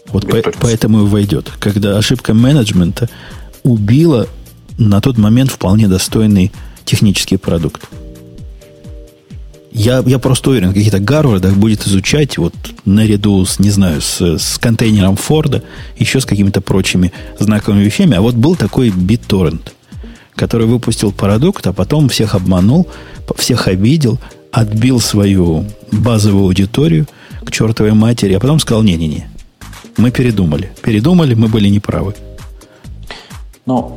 Вот 0.07 0.29
по, 0.29 0.43
поэтому 0.61 1.07
и 1.07 1.09
войдет. 1.09 1.51
Когда 1.59 1.99
ошибка 1.99 2.35
менеджмента 2.35 3.09
убила 3.65 4.29
на 4.79 5.01
тот 5.01 5.19
момент 5.19 5.51
вполне 5.51 5.89
достойный 5.89 6.53
технический 6.85 7.37
продукт. 7.37 7.89
Я, 9.73 10.05
я 10.07 10.21
просто 10.21 10.51
уверен, 10.51 10.71
в 10.71 10.75
каких-то 10.75 11.01
Гарвардах 11.01 11.55
будет 11.55 11.85
изучать 11.85 12.39
вот 12.39 12.55
наряду 12.85 13.45
с, 13.45 13.59
не 13.59 13.71
знаю, 13.71 14.01
с, 14.01 14.21
с 14.21 14.59
контейнером 14.59 15.17
Форда, 15.17 15.65
еще 15.99 16.21
с 16.21 16.25
какими-то 16.25 16.61
прочими 16.61 17.13
знаковыми 17.41 17.83
вещами. 17.83 18.17
А 18.17 18.21
вот 18.21 18.37
был 18.37 18.55
такой 18.55 18.91
BitTorrent– 18.91 19.73
который 20.35 20.67
выпустил 20.67 21.13
продукт, 21.13 21.67
а 21.67 21.73
потом 21.73 22.09
всех 22.09 22.35
обманул, 22.35 22.89
всех 23.37 23.69
обидел, 23.69 24.19
отбил 24.51 25.01
свою 25.01 25.65
базовую 25.93 26.45
аудиторию 26.45 27.07
к 27.45 27.51
чертовой 27.51 27.93
матери, 27.93 28.35
а 28.35 28.41
потом 28.41 28.59
сказал, 28.59 28.83
не-не-не, 28.83 29.29
мы 29.97 30.11
передумали. 30.11 30.73
Передумали, 30.83 31.35
мы 31.35 31.49
были 31.49 31.69
неправы. 31.69 32.15
Ну, 33.67 33.97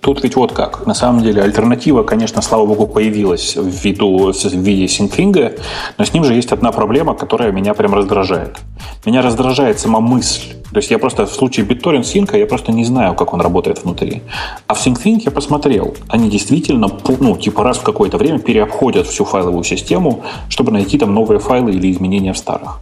тут 0.00 0.24
ведь 0.24 0.34
вот 0.34 0.52
как. 0.52 0.84
На 0.84 0.94
самом 0.94 1.22
деле 1.22 1.40
альтернатива, 1.40 2.02
конечно, 2.02 2.42
слава 2.42 2.66
богу, 2.66 2.88
появилась 2.88 3.56
в, 3.56 3.84
виду, 3.84 4.32
в 4.32 4.44
виде 4.44 4.88
синквинга, 4.88 5.52
но 5.98 6.04
с 6.04 6.12
ним 6.12 6.24
же 6.24 6.34
есть 6.34 6.50
одна 6.50 6.72
проблема, 6.72 7.14
которая 7.14 7.52
меня 7.52 7.74
прям 7.74 7.94
раздражает. 7.94 8.58
Меня 9.06 9.22
раздражает 9.22 9.78
сама 9.78 10.00
мысль. 10.00 10.54
То 10.72 10.78
есть 10.78 10.90
я 10.90 10.98
просто 10.98 11.26
в 11.26 11.32
случае 11.32 11.64
BitTorrent 11.64 12.02
Sync 12.02 12.36
я 12.36 12.46
просто 12.46 12.72
не 12.72 12.84
знаю, 12.84 13.14
как 13.14 13.32
он 13.32 13.40
работает 13.40 13.84
внутри. 13.84 14.22
А 14.66 14.74
в 14.74 14.84
SyncThing 14.84 15.22
я 15.24 15.30
посмотрел. 15.30 15.94
Они 16.08 16.28
действительно, 16.28 16.90
ну, 17.20 17.36
типа 17.36 17.62
раз 17.62 17.78
в 17.78 17.82
какое-то 17.82 18.18
время 18.18 18.40
переобходят 18.40 19.06
всю 19.06 19.24
файловую 19.24 19.62
систему, 19.62 20.24
чтобы 20.48 20.72
найти 20.72 20.98
там 20.98 21.14
новые 21.14 21.38
файлы 21.38 21.70
или 21.70 21.92
изменения 21.92 22.32
в 22.32 22.38
старых. 22.38 22.80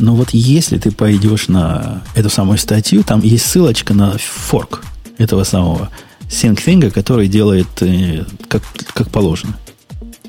Но 0.00 0.14
вот 0.14 0.30
если 0.30 0.78
ты 0.78 0.90
пойдешь 0.90 1.46
на 1.46 2.02
эту 2.16 2.30
самую 2.30 2.58
статью, 2.58 3.04
там 3.04 3.20
есть 3.20 3.46
ссылочка 3.46 3.94
на 3.94 4.16
форк 4.18 4.82
этого 5.22 5.44
самого 5.44 5.88
SyncThing, 6.28 6.90
который 6.90 7.28
делает 7.28 7.82
э, 7.82 8.24
как, 8.48 8.62
как 8.94 9.08
положено. 9.10 9.54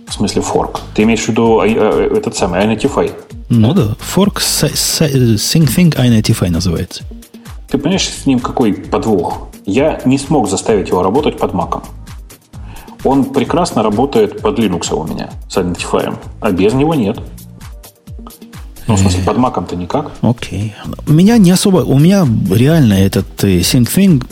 В 0.08 0.14
смысле 0.14 0.42
форк? 0.42 0.82
Ты 0.94 1.04
имеешь 1.04 1.22
в 1.22 1.30
виду 1.30 1.62
э, 1.62 1.70
э, 1.70 2.18
этот 2.18 2.36
самый 2.36 2.62
Identify? 2.62 3.12
Ну 3.50 3.74
да, 3.74 3.96
fork 4.16 4.38
SyncThing 4.38 5.96
i95 5.96 6.50
называется. 6.50 7.04
Ты 7.70 7.78
понимаешь, 7.78 8.08
с 8.08 8.26
ним 8.26 8.40
какой 8.40 8.74
подвох? 8.74 9.48
Я 9.66 10.02
не 10.06 10.18
смог 10.18 10.50
заставить 10.50 10.90
его 10.90 11.02
работать 11.02 11.38
под 11.38 11.54
Mac. 11.54 11.84
Он 13.04 13.26
прекрасно 13.26 13.84
работает 13.84 14.42
под 14.42 14.60
Linux 14.60 14.94
у 14.94 15.04
меня 15.06 15.32
с 15.50 15.58
Identify, 15.58 16.16
а 16.42 16.52
без 16.52 16.74
него 16.74 16.94
нет. 16.96 17.20
Ну, 18.88 18.96
в 18.96 19.00
смысле, 19.00 19.24
под 19.24 19.38
Mac-то 19.38 19.76
никак. 19.76 20.12
Окей. 20.22 20.74
Okay. 20.86 21.12
Меня 21.12 21.38
не 21.38 21.52
особо... 21.52 21.78
У 21.78 21.98
меня 21.98 22.28
реально 22.52 22.94
этот 22.94 23.44
SyncThing 23.44 24.24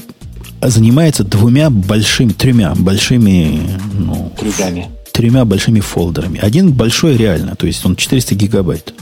занимается 0.69 1.23
двумя 1.23 1.69
большими, 1.69 2.33
тремя 2.33 2.73
большими... 2.75 3.79
Ну, 3.93 4.31
Трюгами. 4.39 4.89
Тремя 5.11 5.45
большими 5.45 5.79
фолдерами. 5.79 6.39
Один 6.39 6.71
большой 6.71 7.17
реально, 7.17 7.55
то 7.55 7.67
есть 7.67 7.85
он 7.85 7.95
400 7.95 8.35
гигабайт. 8.35 8.93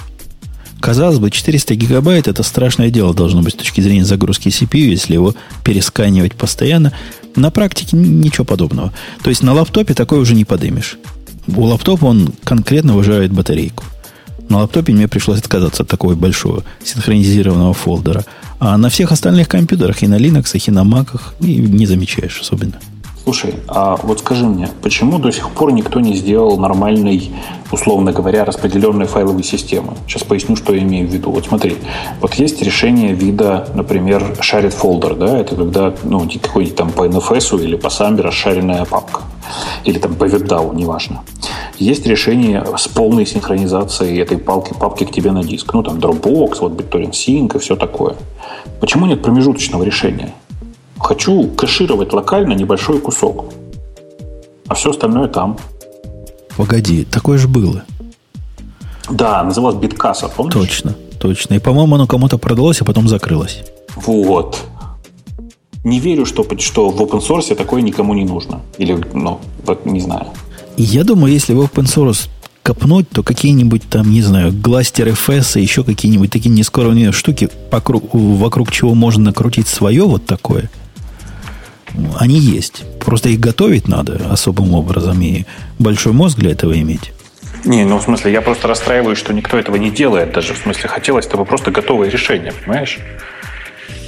Казалось 0.80 1.20
бы, 1.20 1.30
400 1.30 1.76
гигабайт 1.76 2.28
это 2.28 2.42
страшное 2.44 2.90
дело 2.90 3.14
должно 3.14 3.42
быть 3.42 3.54
с 3.54 3.58
точки 3.58 3.82
зрения 3.82 4.06
загрузки 4.06 4.48
CPU, 4.48 4.78
если 4.78 5.14
его 5.14 5.36
пересканивать 5.64 6.36
постоянно. 6.36 6.94
На 7.36 7.52
практике 7.52 7.98
ничего 7.98 8.46
подобного. 8.46 8.94
То 9.22 9.30
есть 9.30 9.44
на 9.44 9.54
лаптопе 9.54 9.94
такое 9.94 10.20
уже 10.20 10.36
не 10.36 10.46
подымешь. 10.46 10.98
У 11.48 11.64
лаптопа 11.64 12.06
он 12.06 12.34
конкретно 12.44 12.94
выживает 12.94 13.34
батарейку. 13.34 13.84
На 14.48 14.60
лаптопе 14.60 14.94
мне 14.94 15.08
пришлось 15.08 15.40
отказаться 15.40 15.84
от 15.84 15.90
такого 15.90 16.16
большого 16.16 16.64
синхронизированного 16.84 17.74
фолдера. 17.74 18.26
А 18.60 18.78
на 18.78 18.90
всех 18.90 19.12
остальных 19.12 19.48
компьютерах, 19.48 20.04
и 20.04 20.08
на 20.08 20.16
Linux, 20.16 20.58
и 20.68 20.72
на 20.72 20.84
Mac, 20.84 21.08
и 21.40 21.58
не 21.58 21.86
замечаешь 21.86 22.42
особенно. 22.42 22.80
Слушай, 23.24 23.56
а 23.68 23.96
вот 24.02 24.20
скажи 24.22 24.46
мне, 24.46 24.70
почему 24.82 25.20
до 25.20 25.32
сих 25.32 25.52
пор 25.52 25.72
никто 25.72 26.00
не 26.00 26.16
сделал 26.16 26.58
нормальной, 26.58 27.32
условно 27.72 28.12
говоря, 28.12 28.44
распределенной 28.44 29.06
файловой 29.06 29.44
системы? 29.44 29.94
Сейчас 30.08 30.24
поясню, 30.24 30.56
что 30.56 30.74
я 30.74 30.82
имею 30.82 31.08
в 31.08 31.12
виду. 31.12 31.30
Вот 31.30 31.46
смотри, 31.46 31.78
вот 32.22 32.34
есть 32.36 32.62
решение 32.62 33.14
вида, 33.14 33.68
например, 33.76 34.36
shared 34.40 34.76
folder, 34.76 35.16
да, 35.16 35.38
это 35.38 35.56
когда, 35.56 35.94
ну, 36.04 36.22
какой-нибудь 36.22 36.76
там 36.76 36.92
по 36.92 37.06
NFS 37.06 37.64
или 37.64 37.76
по 37.76 37.88
SAMBI 37.88 38.22
расшаренная 38.22 38.86
папка. 38.86 39.22
Или 39.84 40.00
там 40.00 40.16
по 40.16 40.24
WebDAO, 40.24 40.76
неважно. 40.76 41.22
Есть 41.78 42.08
решение 42.08 42.66
с 42.78 42.88
полной 42.88 43.26
синхронизацией 43.26 44.20
этой 44.20 44.38
палки, 44.38 44.74
папки 44.74 45.04
к 45.04 45.12
тебе 45.12 45.32
на 45.32 45.44
диск. 45.44 45.74
Ну, 45.74 45.84
там 45.84 45.98
Dropbox, 45.98 46.58
вот 46.62 46.74
BitTorrent 46.74 47.12
Sync 47.12 47.56
и 47.56 47.60
все 47.60 47.76
такое. 47.76 48.16
Почему 48.80 49.06
нет 49.06 49.22
промежуточного 49.22 49.84
решения? 49.84 50.34
Хочу 50.98 51.48
кэшировать 51.50 52.14
локально 52.14 52.54
небольшой 52.54 53.00
кусок, 53.00 53.46
а 54.68 54.76
все 54.76 54.92
остальное 54.92 55.28
там. 55.28 55.58
Погоди, 56.58 57.06
такое 57.06 57.38
же 57.38 57.48
было. 57.48 57.84
Да, 59.10 59.44
называлось 59.44 59.78
биткаса, 59.78 60.28
помнишь? 60.28 60.54
Точно, 60.54 60.96
точно. 61.20 61.56
И, 61.56 61.60
по-моему, 61.60 61.96
оно 61.96 62.08
кому-то 62.08 62.38
продалось, 62.38 62.82
а 62.82 62.86
потом 62.86 63.08
закрылось. 63.08 63.64
Вот. 63.96 64.60
Не 65.84 66.00
верю, 66.00 66.26
что, 66.26 66.46
что 66.60 66.90
в 66.90 67.02
open 67.02 67.22
source 67.22 67.56
такое 67.56 67.82
никому 67.82 68.14
не 68.14 68.26
нужно. 68.26 68.60
Или, 68.78 69.02
ну, 69.14 69.40
вот 69.66 69.86
не 69.86 70.02
знаю. 70.02 70.28
Я 70.78 71.04
думаю, 71.04 71.34
если 71.34 71.54
в 71.54 71.62
open 71.62 71.86
source 71.86 72.30
копнуть, 72.70 73.10
то 73.10 73.24
какие-нибудь 73.24 73.90
там, 73.90 74.12
не 74.12 74.22
знаю, 74.22 74.52
гластер 74.54 75.08
FS 75.08 75.60
и 75.60 75.64
еще 75.64 75.84
какие-нибудь 75.84 76.30
такие 76.30 76.52
нескромные 76.52 77.12
штуки, 77.12 77.50
вокруг, 77.72 78.14
вокруг 78.14 78.72
чего 78.72 78.94
можно 78.94 79.24
накрутить 79.24 79.68
свое 79.68 80.04
вот 80.04 80.28
такое, 80.28 80.70
Они 82.20 82.38
есть. 82.38 82.84
Просто 83.00 83.30
их 83.30 83.40
готовить 83.40 83.88
надо 83.88 84.22
особым 84.30 84.76
образом 84.76 85.20
и 85.20 85.46
большой 85.80 86.14
мозг 86.14 86.38
для 86.38 86.52
этого 86.52 86.80
иметь. 86.80 87.12
Не, 87.66 87.86
ну 87.86 87.98
в 87.98 88.04
смысле, 88.04 88.32
я 88.32 88.42
просто 88.42 88.68
расстраиваюсь, 88.68 89.18
что 89.18 89.34
никто 89.34 89.58
этого 89.58 89.76
не 89.76 89.90
делает 89.90 90.32
даже. 90.34 90.54
В 90.54 90.60
смысле, 90.60 90.90
хотелось 90.90 91.26
чтобы 91.26 91.46
просто 91.46 91.72
готовое 91.72 92.12
решение, 92.12 92.54
понимаешь? 92.54 93.00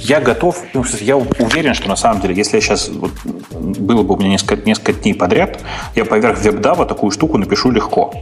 Я 0.02 0.20
готов, 0.20 0.62
ну, 0.72 0.84
я 1.00 1.16
уверен, 1.16 1.74
что 1.74 1.88
на 1.88 1.96
самом 1.96 2.22
деле, 2.22 2.36
если 2.36 2.58
я 2.58 2.60
сейчас 2.60 2.88
вот, 2.88 3.10
было 3.50 4.04
бы 4.04 4.14
у 4.14 4.18
меня 4.18 4.30
несколько, 4.30 4.64
несколько 4.64 4.92
дней 4.92 5.14
подряд, 5.14 5.58
я 5.96 6.04
поверх 6.04 6.40
веб-дава 6.40 6.86
такую 6.86 7.10
штуку 7.10 7.38
напишу 7.38 7.72
легко. 7.72 8.14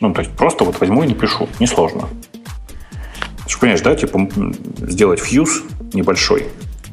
Ну, 0.00 0.12
то 0.12 0.22
есть 0.22 0.32
просто 0.32 0.64
вот 0.64 0.80
возьму 0.80 1.02
и 1.02 1.08
напишу. 1.08 1.48
Несложно. 1.58 2.08
Ты 3.44 3.50
же 3.50 3.58
понимаешь, 3.58 3.82
да, 3.82 3.94
типа 3.94 4.28
сделать 4.78 5.20
фьюз 5.20 5.62
небольшой 5.92 6.46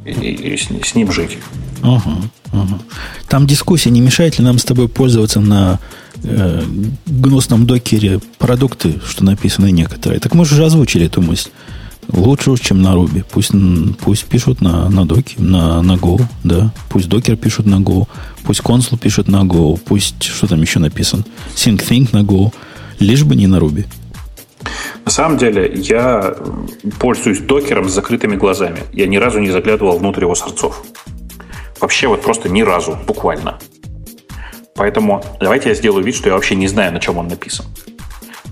и, 0.05 0.11
и 0.11 0.57
с, 0.57 0.67
с 0.67 0.95
ним 0.95 1.11
жить. 1.11 1.37
Ага, 1.81 2.17
ага. 2.51 2.79
Там 3.27 3.47
дискуссия, 3.47 3.91
не 3.91 4.01
мешает 4.01 4.39
ли 4.39 4.45
нам 4.45 4.57
с 4.57 4.63
тобой 4.63 4.89
пользоваться 4.89 5.39
на 5.39 5.79
э, 6.23 6.63
гнусном 7.05 7.65
докере 7.65 8.19
продукты, 8.37 8.99
что 9.05 9.23
написаны 9.23 9.71
некоторые. 9.71 10.19
Так 10.19 10.33
мы 10.33 10.45
же 10.45 10.65
озвучили 10.65 11.05
эту 11.05 11.21
мысль. 11.21 11.49
Лучше 12.09 12.51
уж, 12.51 12.61
чем 12.61 12.81
на 12.81 12.93
Руби. 12.93 13.23
Пусть, 13.29 13.51
пусть 13.99 14.25
пишут 14.25 14.61
на, 14.61 14.89
на 14.89 15.05
доке, 15.05 15.35
на, 15.37 15.81
на 15.81 15.93
Go, 15.93 16.21
да. 16.43 16.71
Пусть 16.89 17.09
докер 17.09 17.35
пишут 17.35 17.65
на 17.65 17.75
Go, 17.75 18.07
пусть 18.43 18.61
консул 18.61 18.97
пишет 18.97 19.27
на 19.27 19.43
Go, 19.43 19.77
пусть, 19.77 20.23
что 20.23 20.47
там 20.47 20.61
еще 20.61 20.79
написано, 20.79 21.25
SyncThink 21.55 22.09
на 22.13 22.23
Go, 22.23 22.53
лишь 22.99 23.23
бы 23.23 23.35
не 23.35 23.47
на 23.47 23.59
Руби. 23.59 23.85
На 25.05 25.11
самом 25.11 25.37
деле, 25.37 25.71
я 25.73 26.35
пользуюсь 26.99 27.39
докером 27.39 27.87
с 27.87 27.93
закрытыми 27.93 28.35
глазами. 28.35 28.79
Я 28.91 29.07
ни 29.07 29.17
разу 29.17 29.39
не 29.39 29.49
заглядывал 29.49 29.97
внутрь 29.97 30.23
его 30.23 30.35
сорцов. 30.35 30.83
Вообще 31.79 32.07
вот 32.07 32.21
просто 32.21 32.49
ни 32.49 32.61
разу, 32.61 32.97
буквально. 33.07 33.59
Поэтому 34.75 35.23
давайте 35.39 35.69
я 35.69 35.75
сделаю 35.75 36.03
вид, 36.03 36.15
что 36.15 36.29
я 36.29 36.35
вообще 36.35 36.55
не 36.55 36.67
знаю, 36.67 36.93
на 36.93 36.99
чем 36.99 37.17
он 37.17 37.27
написан. 37.27 37.65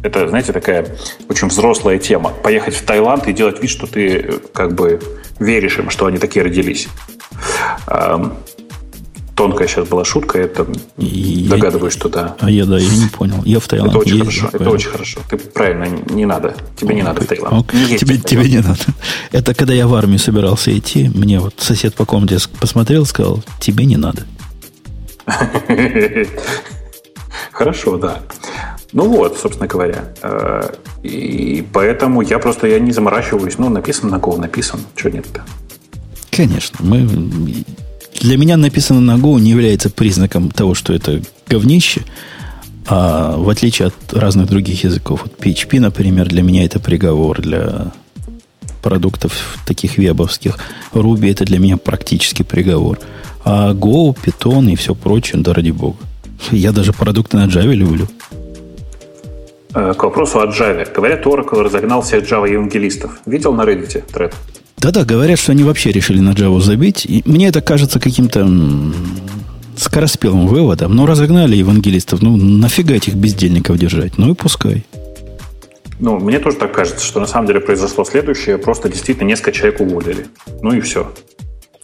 Это, 0.02 0.28
знаете, 0.28 0.54
такая 0.54 0.96
очень 1.30 1.48
взрослая 1.48 1.98
тема. 1.98 2.30
Поехать 2.30 2.76
в 2.76 2.86
Таиланд 2.86 3.28
и 3.28 3.34
делать 3.34 3.62
вид, 3.62 3.72
что 3.72 3.88
ты 3.88 4.18
э, 4.18 4.40
как 4.54 4.76
бы 4.76 5.02
веришь 5.40 5.80
им, 5.80 5.90
что 5.90 6.06
они 6.06 6.20
такие 6.20 6.44
родились. 6.44 6.88
Тонкая 9.36 9.68
сейчас 9.68 9.88
была 9.88 10.06
шутка, 10.06 10.40
это 10.40 10.66
и 10.98 11.48
догадываюсь, 11.50 11.94
что 11.94 12.08
да. 12.08 12.38
А 12.40 12.50
я, 12.50 12.66
да, 12.66 12.78
я 12.78 12.96
не 12.96 13.08
понял. 13.10 13.42
Я 13.44 13.60
в 13.60 13.68
Таиланд 13.68 13.92
Это 13.92 14.00
очень 14.00 14.18
ездил, 14.18 14.32
хорошо, 14.32 14.58
это 14.58 14.70
очень 14.70 14.90
хорошо. 14.90 15.20
Ты 15.30 15.38
правильно, 15.38 15.88
не 16.10 16.26
надо. 16.26 16.56
Тебе 16.78 16.96
не 16.96 17.04
надо 17.04 17.22
в 17.22 17.26
Таиланд. 17.26 17.74
Не 17.74 17.98
тебе, 17.98 18.18
тебе 18.18 18.50
не 18.50 18.60
надо. 18.60 18.80
Это 19.34 19.54
когда 19.54 19.74
я 19.74 19.88
в 19.88 19.94
армию 19.94 20.20
собирался 20.20 20.78
идти, 20.78 21.12
мне 21.14 21.40
вот 21.42 21.56
сосед 21.58 21.96
по 21.96 22.06
комнате 22.06 22.38
посмотрел, 22.62 23.06
сказал, 23.06 23.44
тебе 23.60 23.86
не 23.86 23.98
надо. 23.98 24.24
Хорошо, 27.52 27.98
да. 27.98 28.22
Ну 28.94 29.10
вот, 29.10 29.38
собственно 29.38 29.68
говоря. 29.68 30.14
Э, 30.22 30.70
и 31.04 31.66
поэтому 31.74 32.22
я 32.22 32.40
просто 32.40 32.68
я 32.68 32.80
не 32.80 32.92
заморачиваюсь. 32.92 33.58
Ну, 33.58 33.70
написан 33.70 34.10
на 34.10 34.16
Go, 34.16 34.38
написан. 34.38 34.80
Чего 34.96 35.10
нет-то? 35.10 35.44
Конечно. 36.32 36.80
Мы... 36.80 37.06
Для 38.22 38.38
меня 38.38 38.58
написано 38.58 39.02
на 39.02 39.20
Go 39.20 39.40
не 39.40 39.52
является 39.52 39.90
признаком 39.90 40.50
того, 40.50 40.74
что 40.74 40.94
это 40.94 41.22
говнище. 41.48 42.02
А 42.88 43.36
в 43.38 43.50
отличие 43.50 43.88
от 43.88 44.14
разных 44.14 44.48
других 44.48 44.84
языков, 44.84 45.22
вот 45.24 45.40
PHP, 45.40 45.80
например, 45.80 46.28
для 46.28 46.44
меня 46.44 46.66
это 46.66 46.80
приговор 46.80 47.42
для 47.42 47.92
продуктов 48.84 49.58
таких 49.66 49.98
вебовских. 49.98 50.60
Ruby 50.94 51.32
это 51.32 51.44
для 51.44 51.58
меня 51.58 51.78
практически 51.78 52.44
приговор. 52.44 53.00
А 53.44 53.74
Go, 53.74 54.16
Python 54.16 54.72
и 54.72 54.76
все 54.76 54.94
прочее, 54.94 55.42
да 55.42 55.54
ради 55.54 55.72
бога. 55.72 55.98
Я 56.52 56.72
даже 56.72 56.94
продукты 56.94 57.38
на 57.38 57.48
Java 57.48 57.74
люблю. 57.74 58.08
Э, 59.74 59.94
к 59.94 60.04
вопросу 60.04 60.40
о 60.40 60.46
Java. 60.48 60.88
Говорят, 60.94 61.26
Oracle 61.26 61.64
разогнал 61.64 62.02
всех 62.02 62.24
Java 62.24 62.52
евангелистов. 62.52 63.20
Видел 63.26 63.54
на 63.54 63.64
Reddit 63.64 64.04
тред? 64.12 64.36
Да-да, 64.78 65.04
говорят, 65.04 65.40
что 65.40 65.52
они 65.52 65.64
вообще 65.64 65.92
решили 65.92 66.20
на 66.20 66.32
Java 66.32 66.60
забить. 66.60 67.06
И 67.06 67.24
мне 67.26 67.48
это 67.48 67.62
кажется 67.62 68.00
каким-то 68.00 68.48
скороспелым 69.78 70.48
выводом. 70.48 70.96
Ну, 70.96 71.06
разогнали 71.06 71.56
евангелистов. 71.56 72.22
Ну, 72.22 72.36
нафига 72.36 72.96
этих 72.96 73.16
бездельников 73.16 73.78
держать? 73.78 74.18
Ну 74.18 74.32
и 74.32 74.36
пускай. 74.36 74.86
Ну, 76.00 76.20
мне 76.20 76.40
тоже 76.40 76.58
так 76.58 76.74
кажется, 76.74 77.06
что 77.06 77.20
на 77.20 77.28
самом 77.28 77.48
деле 77.48 77.62
произошло 77.62 78.04
следующее. 78.06 78.58
Просто 78.58 78.90
действительно 78.90 79.28
несколько 79.28 79.54
человек 79.54 79.80
уволили. 79.80 80.28
Ну 80.62 80.74
и 80.74 80.82
все. 80.82 81.12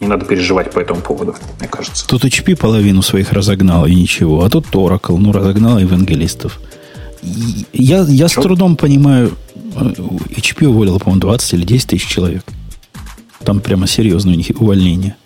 Не 0.00 0.08
надо 0.08 0.24
переживать 0.24 0.70
по 0.72 0.80
этому 0.80 1.00
поводу, 1.00 1.34
мне 1.60 1.68
кажется. 1.68 2.06
Тут 2.06 2.24
HP 2.24 2.56
половину 2.56 3.02
своих 3.02 3.32
разогнал 3.32 3.86
и 3.86 3.94
ничего. 3.94 4.44
А 4.44 4.50
тут 4.50 4.66
Oracle, 4.74 5.16
ну, 5.16 5.32
разогнал 5.32 5.78
евангелистов 5.78 6.60
я, 7.72 8.02
я 8.02 8.28
с 8.28 8.32
трудом 8.32 8.76
понимаю, 8.76 9.32
HP 9.74 10.66
уволило, 10.66 10.98
по-моему, 10.98 11.20
20 11.20 11.54
или 11.54 11.64
10 11.64 11.88
тысяч 11.88 12.06
человек. 12.06 12.44
Там 13.44 13.60
прямо 13.60 13.86
серьезное 13.86 14.34
у 14.34 14.36
них 14.36 14.48
увольнение. 14.58 15.16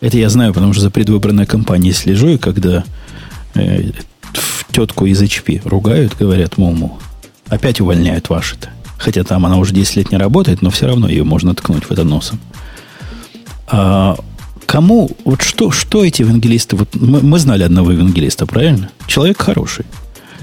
Это 0.00 0.18
я 0.18 0.28
знаю, 0.28 0.52
потому 0.52 0.72
что 0.72 0.82
за 0.82 0.90
предвыборной 0.90 1.46
кампанией 1.46 1.94
слежу, 1.94 2.28
и 2.28 2.38
когда 2.38 2.84
э, 3.54 3.92
тетку 4.72 5.06
из 5.06 5.22
HP 5.22 5.62
ругают, 5.64 6.16
говорят, 6.18 6.58
мол, 6.58 6.72
мол 6.72 6.98
опять 7.48 7.80
увольняют 7.80 8.28
ваши-то. 8.28 8.70
Хотя 8.98 9.24
там 9.24 9.46
она 9.46 9.56
уже 9.58 9.74
10 9.74 9.96
лет 9.96 10.12
не 10.12 10.18
работает, 10.18 10.62
но 10.62 10.70
все 10.70 10.86
равно 10.86 11.08
ее 11.08 11.24
можно 11.24 11.54
ткнуть 11.54 11.84
в 11.84 11.90
это 11.90 12.04
носом. 12.04 12.40
А 13.68 14.16
кому, 14.66 15.10
вот 15.24 15.42
что, 15.42 15.70
что 15.70 16.04
эти 16.04 16.22
евангелисты, 16.22 16.76
вот 16.76 16.94
мы, 16.94 17.20
мы 17.20 17.38
знали 17.38 17.62
одного 17.62 17.92
евангелиста, 17.92 18.46
правильно? 18.46 18.90
Человек 19.06 19.40
хороший. 19.40 19.84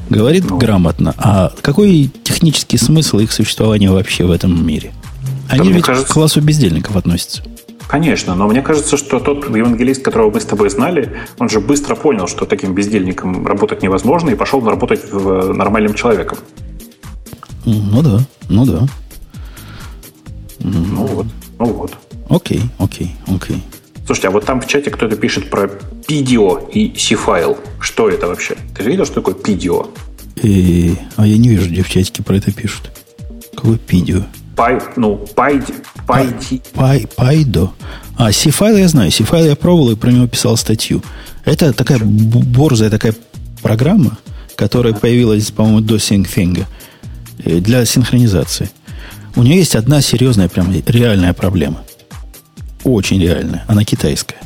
Говорит 0.10 0.50
ну, 0.50 0.58
грамотно. 0.58 1.14
А 1.18 1.52
какой 1.62 2.12
технический 2.24 2.78
смысл 2.78 3.20
их 3.20 3.32
существования 3.32 3.92
вообще 3.92 4.26
в 4.26 4.32
этом 4.32 4.66
мире? 4.66 4.92
Они 5.50 5.70
да, 5.70 5.76
ведь 5.76 5.86
кажется... 5.86 6.10
к 6.10 6.14
классу 6.14 6.42
бездельников 6.42 6.96
относятся. 6.96 7.44
Конечно, 7.88 8.36
но 8.36 8.48
мне 8.48 8.62
кажется, 8.62 8.98
что 8.98 9.20
тот 9.20 9.50
евангелист, 9.50 10.04
которого 10.04 10.32
мы 10.32 10.40
с 10.40 10.46
тобой 10.46 10.70
знали, 10.70 11.18
он 11.40 11.50
же 11.50 11.60
быстро 11.60 11.96
понял, 11.96 12.28
что 12.28 12.46
таким 12.46 12.76
бездельником 12.76 13.48
работать 13.48 13.82
невозможно, 13.82 14.30
и 14.30 14.36
пошел 14.36 14.64
работать 14.64 15.12
в 15.12 15.54
нормальным 15.54 15.96
человеком. 15.96 16.38
Ну 17.66 18.02
да, 18.04 18.20
ну 18.48 18.66
да. 18.66 18.88
Ну 20.60 21.06
вот, 21.06 21.26
ну 21.58 21.66
вот. 21.66 21.98
Окей, 22.30 22.62
окей, 22.78 23.16
окей. 23.28 23.64
Слушайте, 24.06 24.28
а 24.28 24.32
вот 24.32 24.46
там 24.46 24.62
в 24.62 24.68
чате 24.68 24.92
кто-то 24.92 25.16
пишет 25.16 25.50
про 25.50 25.70
PDO 26.08 26.72
и 26.72 26.96
C-файл. 26.96 27.58
Что 27.80 28.10
это 28.10 28.28
вообще? 28.28 28.56
Ты 28.76 28.84
же 28.84 28.90
видел, 28.92 29.06
что 29.06 29.16
такое 29.16 29.34
PDO? 29.34 29.90
И... 30.44 30.96
А 31.16 31.26
я 31.26 31.38
не 31.38 31.50
вижу, 31.50 31.70
где 31.70 31.82
в 31.82 31.90
чатике 31.90 32.22
про 32.22 32.38
это 32.38 32.52
пишут. 32.52 32.92
Какой 33.56 33.78
PDO? 33.78 34.24
Пай, 34.60 34.78
ну, 34.98 35.26
Pydo. 35.38 35.74
Pydo. 36.06 36.62
Пай, 36.74 37.08
Pydo. 37.18 37.70
А, 38.18 38.34
C-файл 38.34 38.76
я 38.76 38.90
знаю. 38.90 39.10
C-файл 39.10 39.46
я 39.46 39.56
пробовал 39.56 39.92
и 39.92 39.96
про 39.96 40.12
него 40.12 40.28
писал 40.28 40.58
статью. 40.58 41.02
Это 41.46 41.72
такая 41.72 42.00
борзая 42.04 42.90
такая 42.90 43.16
программа, 43.62 44.18
которая 44.58 44.94
появилась, 44.94 45.50
по-моему, 45.52 45.80
до 45.80 45.96
SyncThing 45.96 46.66
э, 47.46 47.60
для 47.60 47.86
синхронизации. 47.86 48.70
У 49.38 49.44
нее 49.44 49.60
есть 49.60 49.78
одна 49.78 50.02
серьезная, 50.02 50.50
прям 50.50 50.74
реальная 50.88 51.32
проблема. 51.32 51.86
Очень 52.84 53.22
реальная. 53.22 53.64
Она 53.70 53.86
китайская. 53.86 54.40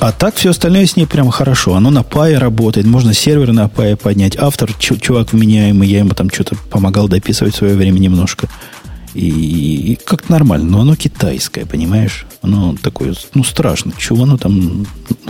А 0.00 0.12
так 0.12 0.34
все 0.34 0.50
остальное 0.50 0.86
с 0.86 0.96
ней 0.96 1.06
прям 1.06 1.30
хорошо. 1.30 1.74
Оно 1.74 1.90
на 1.90 2.02
пае 2.02 2.38
работает. 2.38 2.86
Можно 2.86 3.14
сервер 3.14 3.52
на 3.52 3.68
пае 3.68 3.96
поднять. 3.96 4.36
Автор, 4.36 4.72
чувак 4.74 5.32
вменяемый, 5.32 5.88
я 5.88 5.98
ему 5.98 6.10
там 6.10 6.30
что-то 6.30 6.56
помогал 6.70 7.08
дописывать 7.08 7.54
в 7.54 7.58
свое 7.58 7.74
время 7.74 7.98
немножко. 7.98 8.48
И, 9.14 9.28
и 9.92 9.98
как 10.04 10.28
нормально. 10.28 10.70
Но 10.70 10.80
оно 10.80 10.96
китайское, 10.96 11.66
понимаешь? 11.66 12.26
Оно 12.42 12.74
такое, 12.82 13.14
ну, 13.34 13.44
страшно. 13.44 13.92
Чего 13.96 14.24
оно 14.24 14.36
там 14.36 14.86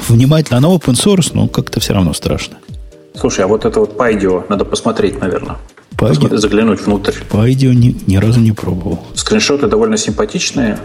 внимательно? 0.09 0.59
Оно 0.59 0.75
open 0.75 0.95
source, 0.95 1.31
но 1.35 1.49
как-то 1.49 1.81
все 1.81 1.93
равно 1.93 2.15
страшно. 2.15 2.57
Слушай, 3.15 3.45
а 3.45 3.47
вот 3.47 3.65
это 3.65 3.79
вот 3.81 3.97
Пайдио 3.97 4.45
надо 4.49 4.65
посмотреть, 4.65 5.21
наверное. 5.21 5.57
Пайдио? 5.97 6.37
Заглянуть 6.37 6.81
внутрь. 6.81 7.15
Пайдио 7.31 7.73
ни, 7.73 7.97
ни 8.07 8.17
разу 8.17 8.41
не 8.41 8.53
пробовал. 8.53 9.07
Скриншоты 9.15 9.69
довольно 9.69 9.97
симпатичные. 9.97 10.79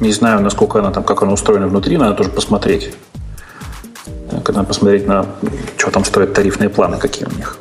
Не 0.00 0.12
знаю, 0.12 0.40
насколько 0.42 0.80
она 0.80 0.90
там, 0.90 1.04
как 1.04 1.22
она 1.22 1.32
устроена 1.32 1.68
внутри, 1.68 1.96
надо 1.96 2.16
тоже 2.16 2.30
посмотреть. 2.30 2.94
Надо 4.30 4.64
посмотреть 4.64 5.06
на, 5.06 5.26
что 5.76 5.90
там 5.90 6.04
стоят 6.04 6.34
тарифные 6.34 6.68
планы, 6.68 6.98
какие 6.98 7.26
у 7.26 7.30
них. 7.30 7.58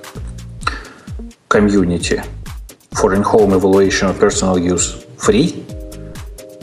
Community. 1.49 2.21
Foreign 2.91 3.23
Home 3.23 3.59
Evaluation 3.59 4.09
of 4.09 4.19
Personal 4.19 4.55
Use 4.55 5.03
Free. 5.17 5.63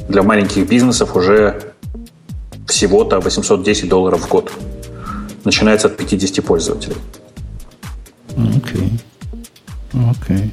Для 0.08 0.22
маленьких 0.22 0.68
бизнесов 0.68 1.16
уже 1.16 1.72
всего-то 2.66 3.20
810 3.20 3.88
долларов 3.88 4.22
в 4.22 4.28
год. 4.28 4.52
Начинается 5.44 5.86
от 5.86 5.96
50 5.96 6.44
пользователей. 6.44 6.96
Окей. 8.36 9.00
Okay. 9.92 10.10
Окей. 10.10 10.36
Okay. 10.36 10.50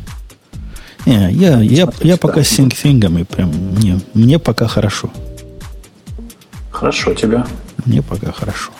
Не, 1.07 1.31
я, 1.31 1.61
я, 1.61 1.87
я 2.01 2.17
пока 2.17 2.43
с 2.43 2.49
синкфингами 2.49 3.23
прям 3.23 3.49
мне, 3.49 3.97
мне 4.13 4.39
пока 4.39 4.67
хорошо. 4.67 5.09
Хорошо 6.69 7.13
тебе. 7.13 7.45
Мне 7.85 8.01
пока 8.01 8.33
хорошо. 8.33 8.71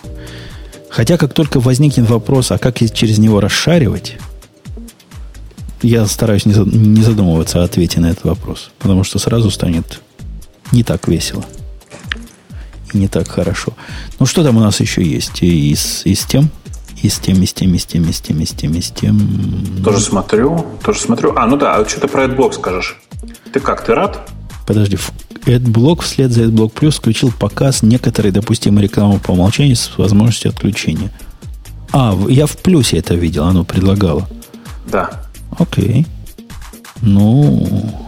Хотя, 0.89 1.17
как 1.17 1.33
только 1.33 1.61
возникнет 1.61 2.09
вопрос, 2.09 2.51
а 2.51 2.57
как 2.57 2.79
через 2.93 3.17
него 3.17 3.39
расшаривать, 3.39 4.17
я 5.81 6.05
стараюсь 6.05 6.45
не 6.45 7.01
задумываться 7.01 7.61
о 7.61 7.63
ответе 7.63 8.01
на 8.01 8.07
этот 8.07 8.25
вопрос, 8.25 8.71
потому 8.77 9.05
что 9.05 9.19
сразу 9.19 9.49
станет 9.49 10.01
не 10.73 10.83
так 10.83 11.07
весело. 11.07 11.45
И 12.91 12.97
не 12.97 13.07
так 13.07 13.29
хорошо. 13.29 13.71
Ну, 14.19 14.25
что 14.25 14.43
там 14.43 14.57
у 14.57 14.59
нас 14.59 14.81
еще 14.81 15.01
есть 15.01 15.41
из, 15.43 16.01
из 16.03 16.25
тем? 16.25 16.49
И 17.01 17.09
с 17.09 17.19
тем, 17.19 17.41
и 17.41 17.45
с 17.45 17.53
тем, 17.53 17.73
и 17.73 17.77
с 17.77 17.85
тем, 17.85 18.09
и 18.09 18.11
с 18.11 18.21
тем, 18.21 18.39
и 18.39 18.45
с 18.45 18.51
тем, 18.51 18.73
и 18.73 18.81
с 18.81 18.91
тем. 18.91 19.83
Тоже 19.83 19.99
смотрю, 19.99 20.65
тоже 20.83 20.99
смотрю. 20.99 21.33
А, 21.35 21.45
ну 21.45 21.57
да, 21.57 21.75
а 21.75 21.87
что 21.87 22.01
ты 22.01 22.07
про 22.07 22.25
AdBlock 22.25 22.53
скажешь? 22.53 22.97
Ты 23.53 23.59
как, 23.59 23.85
ты 23.85 23.93
рад? 23.93 24.29
Подожди, 24.65 24.97
AdBlock 25.45 26.01
вслед 26.01 26.31
за 26.31 26.45
AdBlock 26.45 26.73
Plus 26.73 26.91
включил 26.91 27.31
показ 27.31 27.83
некоторой 27.83 28.31
допустимой 28.31 28.83
рекламы 28.83 29.19
по 29.19 29.31
умолчанию 29.31 29.75
с 29.75 29.97
возможностью 29.97 30.49
отключения. 30.49 31.11
А, 31.93 32.17
я 32.27 32.47
в 32.47 32.57
плюсе 32.57 32.97
это 32.97 33.15
видел, 33.15 33.45
оно 33.45 33.63
предлагало. 33.63 34.27
Да. 34.91 35.09
Окей. 35.57 36.05
Ну, 37.01 38.06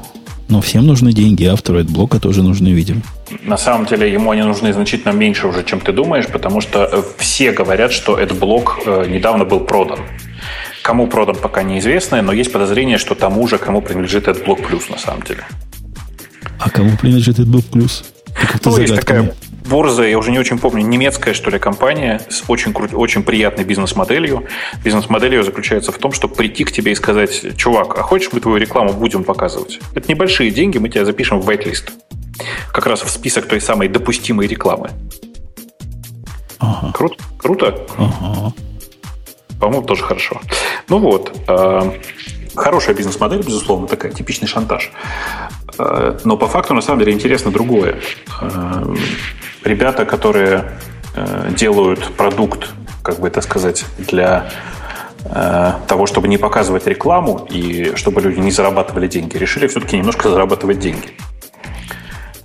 но 0.49 0.61
всем 0.61 0.85
нужны 0.85 1.13
деньги, 1.13 1.45
автору 1.45 1.80
AdBlock 1.80 2.19
тоже 2.19 2.41
нужны, 2.43 2.69
видимо. 2.69 3.01
На 3.43 3.57
самом 3.57 3.85
деле 3.85 4.11
ему 4.11 4.31
они 4.31 4.41
нужны 4.41 4.73
значительно 4.73 5.11
меньше 5.11 5.47
уже, 5.47 5.63
чем 5.63 5.80
ты 5.80 5.93
думаешь, 5.93 6.27
потому 6.27 6.59
что 6.59 6.89
э, 6.91 7.03
все 7.17 7.51
говорят, 7.51 7.91
что 7.91 8.19
AdBlock 8.19 8.65
э, 8.85 9.09
недавно 9.09 9.45
был 9.45 9.59
продан. 9.59 9.99
Кому 10.81 11.07
продан, 11.07 11.35
пока 11.35 11.61
неизвестно, 11.61 12.21
но 12.21 12.34
есть 12.34 12.51
подозрение, 12.51 12.97
что 12.97 13.13
тому 13.13 13.47
же, 13.47 13.57
кому 13.59 13.81
принадлежит 13.81 14.27
AdBlock 14.27 14.67
Plus 14.67 14.91
на 14.91 14.97
самом 14.97 15.21
деле. 15.21 15.43
А 16.59 16.69
кому 16.69 16.97
принадлежит 16.97 17.38
AdBlock 17.39 17.69
Plus? 17.71 18.03
Ну, 18.65 18.77
есть 18.77 18.95
такая 18.95 19.31
Борза, 19.69 20.03
я 20.03 20.17
уже 20.17 20.31
не 20.31 20.39
очень 20.39 20.57
помню, 20.57 20.81
немецкая, 20.85 21.33
что 21.33 21.51
ли, 21.51 21.59
компания 21.59 22.21
с 22.29 22.43
очень, 22.47 22.71
кру- 22.71 22.95
очень 22.95 23.23
приятной 23.23 23.63
бизнес-моделью. 23.63 24.47
Бизнес-модель 24.83 25.35
ее 25.35 25.43
заключается 25.43 25.91
в 25.91 25.97
том, 25.97 26.11
чтобы 26.11 26.33
прийти 26.35 26.63
к 26.63 26.71
тебе 26.71 26.91
и 26.91 26.95
сказать, 26.95 27.55
чувак, 27.55 27.97
а 27.97 28.01
хочешь 28.01 28.29
мы 28.33 28.39
твою 28.39 28.57
рекламу 28.57 28.93
будем 28.93 29.23
показывать? 29.23 29.79
Это 29.93 30.09
небольшие 30.09 30.49
деньги, 30.49 30.79
мы 30.79 30.89
тебя 30.89 31.05
запишем 31.05 31.39
в 31.39 31.47
whitelist. 31.49 31.91
Как 32.73 32.87
раз 32.87 33.03
в 33.03 33.09
список 33.09 33.45
той 33.47 33.61
самой 33.61 33.89
допустимой 33.89 34.47
рекламы. 34.47 34.89
Ага. 36.57 36.91
Кру- 36.97 37.19
круто? 37.37 37.85
Ага. 37.97 38.53
По-моему, 39.59 39.85
тоже 39.85 40.03
хорошо. 40.03 40.41
Ну 40.87 40.97
вот. 40.97 41.35
Э- 41.47 41.91
хорошая 42.55 42.95
бизнес-модель, 42.95 43.43
безусловно, 43.43 43.87
такая, 43.87 44.11
типичный 44.11 44.47
шантаж. 44.47 44.91
Э, 45.77 46.17
но 46.25 46.35
по 46.37 46.47
факту, 46.47 46.73
на 46.73 46.81
самом 46.81 46.99
деле, 46.99 47.13
интересно 47.13 47.51
другое. 47.51 47.99
Э, 49.64 49.69
ребята, 49.69 50.06
которые 50.06 50.72
э, 51.15 51.52
делают 51.56 52.14
продукт, 52.15 52.69
как 53.03 53.19
бы 53.19 53.27
это 53.27 53.41
сказать, 53.41 53.86
для 53.98 54.49
того, 55.88 56.06
чтобы 56.06 56.30
не 56.30 56.38
показывать 56.38 56.88
рекламу 56.88 57.45
и 57.52 57.91
чтобы 57.95 58.22
люди 58.22 58.40
не 58.40 58.52
зарабатывали 58.52 59.07
деньги, 59.07 59.36
решили 59.36 59.68
все-таки 59.68 59.98
немножко 59.98 60.30
зарабатывать 60.30 60.80
деньги. 60.80 61.10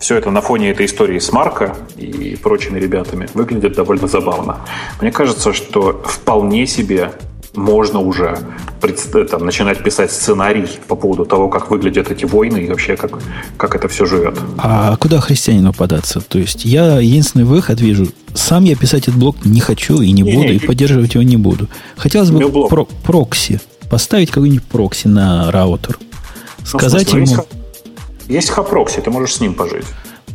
Все 0.01 0.17
это 0.17 0.31
на 0.31 0.41
фоне 0.41 0.71
этой 0.71 0.85
истории 0.85 1.21
с 1.21 1.33
Марко 1.33 1.77
и 1.97 2.37
прочими 2.43 2.79
ребятами 2.79 3.29
выглядит 3.33 3.75
довольно 3.75 4.09
забавно. 4.09 4.59
Мне 5.01 5.13
кажется, 5.13 5.53
что 5.53 6.03
вполне 6.05 6.67
себе 6.67 7.13
можно 7.55 8.01
уже 8.01 8.39
там, 9.31 9.45
начинать 9.45 9.83
писать 9.83 10.11
сценарий 10.11 10.69
по 10.89 10.97
поводу 10.97 11.25
того, 11.25 11.49
как 11.49 11.71
выглядят 11.71 12.11
эти 12.11 12.25
войны 12.25 12.59
и 12.59 12.69
вообще 12.69 12.97
как, 12.97 13.19
как 13.57 13.75
это 13.75 13.89
все 13.89 14.07
живет. 14.07 14.39
А 14.59 14.97
куда 14.97 15.21
христианину 15.21 15.73
податься? 15.73 16.21
То 16.21 16.39
есть 16.39 16.65
я 16.65 16.99
единственный 16.99 17.45
выход 17.45 17.81
вижу. 17.81 18.09
Сам 18.35 18.65
я 18.65 18.77
писать 18.77 19.05
этот 19.05 19.17
блок 19.17 19.37
не 19.45 19.61
хочу 19.61 20.01
и 20.01 20.11
не, 20.11 20.23
не 20.23 20.35
буду, 20.35 20.49
не, 20.49 20.57
и 20.57 20.59
поддерживать 20.59 21.15
его 21.15 21.23
не 21.23 21.37
буду. 21.37 21.69
Хотелось 21.97 22.31
бы 22.31 22.69
про, 22.69 22.85
прокси. 22.85 23.61
Поставить 23.91 24.31
какой-нибудь 24.31 24.65
прокси 24.65 25.07
на 25.07 25.51
раутер. 25.53 25.99
Ну, 26.01 26.67
Сказать 26.67 27.13
ну, 27.13 27.19
смысле, 27.19 27.35
ему... 27.35 27.45
Есть 28.29 28.51
HAProxy, 28.51 29.01
ты 29.01 29.11
можешь 29.11 29.35
с 29.35 29.41
ним 29.41 29.55
пожить. 29.55 29.85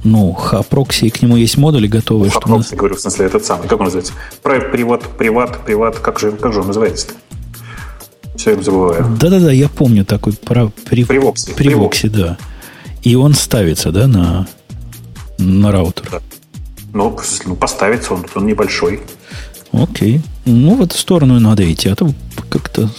Ну, 0.03 0.31
HAProxy, 0.33 1.05
и 1.05 1.09
к 1.09 1.21
нему 1.21 1.35
есть 1.35 1.57
модули 1.57 1.87
готовые. 1.87 2.31
HAProxy, 2.31 2.75
говорю, 2.75 2.95
в 2.95 2.99
смысле, 2.99 3.25
этот 3.25 3.45
самый, 3.45 3.67
как 3.67 3.79
он 3.79 3.85
называется? 3.85 4.13
Приват, 4.41 5.17
приват, 5.17 5.65
приват, 5.65 5.99
как 5.99 6.19
же, 6.19 6.31
как 6.31 6.53
же 6.53 6.61
он 6.61 6.67
называется-то? 6.67 7.13
Все 8.35 8.53
им 8.53 8.63
забываю. 8.63 9.05
Да-да-да, 9.19 9.51
я 9.51 9.67
помню 9.67 10.05
такой 10.05 10.33
про, 10.33 10.71
при, 10.89 11.03
привокси, 11.03 11.51
привокси, 11.53 12.07
да. 12.07 12.37
И 13.01 13.15
он 13.15 13.33
ставится, 13.33 13.91
да, 13.91 14.07
на, 14.07 14.47
на 15.37 15.71
раутер. 15.71 16.07
Да. 16.11 16.21
Ну, 16.93 17.19
ну, 17.45 17.55
поставится 17.55 18.13
он, 18.13 18.25
он 18.33 18.45
небольшой. 18.45 19.01
Окей. 19.71 20.21
Ну, 20.45 20.75
в 20.75 20.81
эту 20.81 20.97
сторону 20.97 21.37
и 21.37 21.39
надо 21.39 21.71
идти, 21.71 21.89
а 21.89 21.95
то 21.95 22.11
как-то 22.49 22.89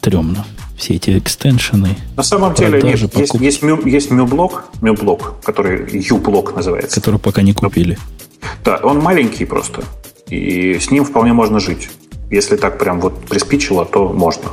стрёмно. 0.00 0.44
Все 0.78 0.94
эти 0.94 1.18
экстеншены. 1.18 1.96
На 2.16 2.22
самом 2.22 2.54
деле 2.54 2.80
нет, 2.80 3.12
есть, 3.16 3.34
есть, 3.34 3.62
мю, 3.62 3.84
есть 3.84 4.12
мюблок, 4.12 4.66
мюблок, 4.80 5.34
который 5.42 5.88
U-блок 6.10 6.54
называется. 6.54 6.94
Который 6.94 7.18
пока 7.18 7.42
не 7.42 7.52
купили. 7.52 7.98
Да, 8.64 8.78
он 8.84 9.00
маленький 9.00 9.44
просто. 9.44 9.82
И 10.28 10.78
с 10.78 10.92
ним 10.92 11.04
вполне 11.04 11.32
можно 11.32 11.58
жить. 11.58 11.90
Если 12.30 12.56
так 12.56 12.78
прям 12.78 13.00
вот 13.00 13.26
приспичило, 13.26 13.84
то 13.84 14.08
можно. 14.08 14.50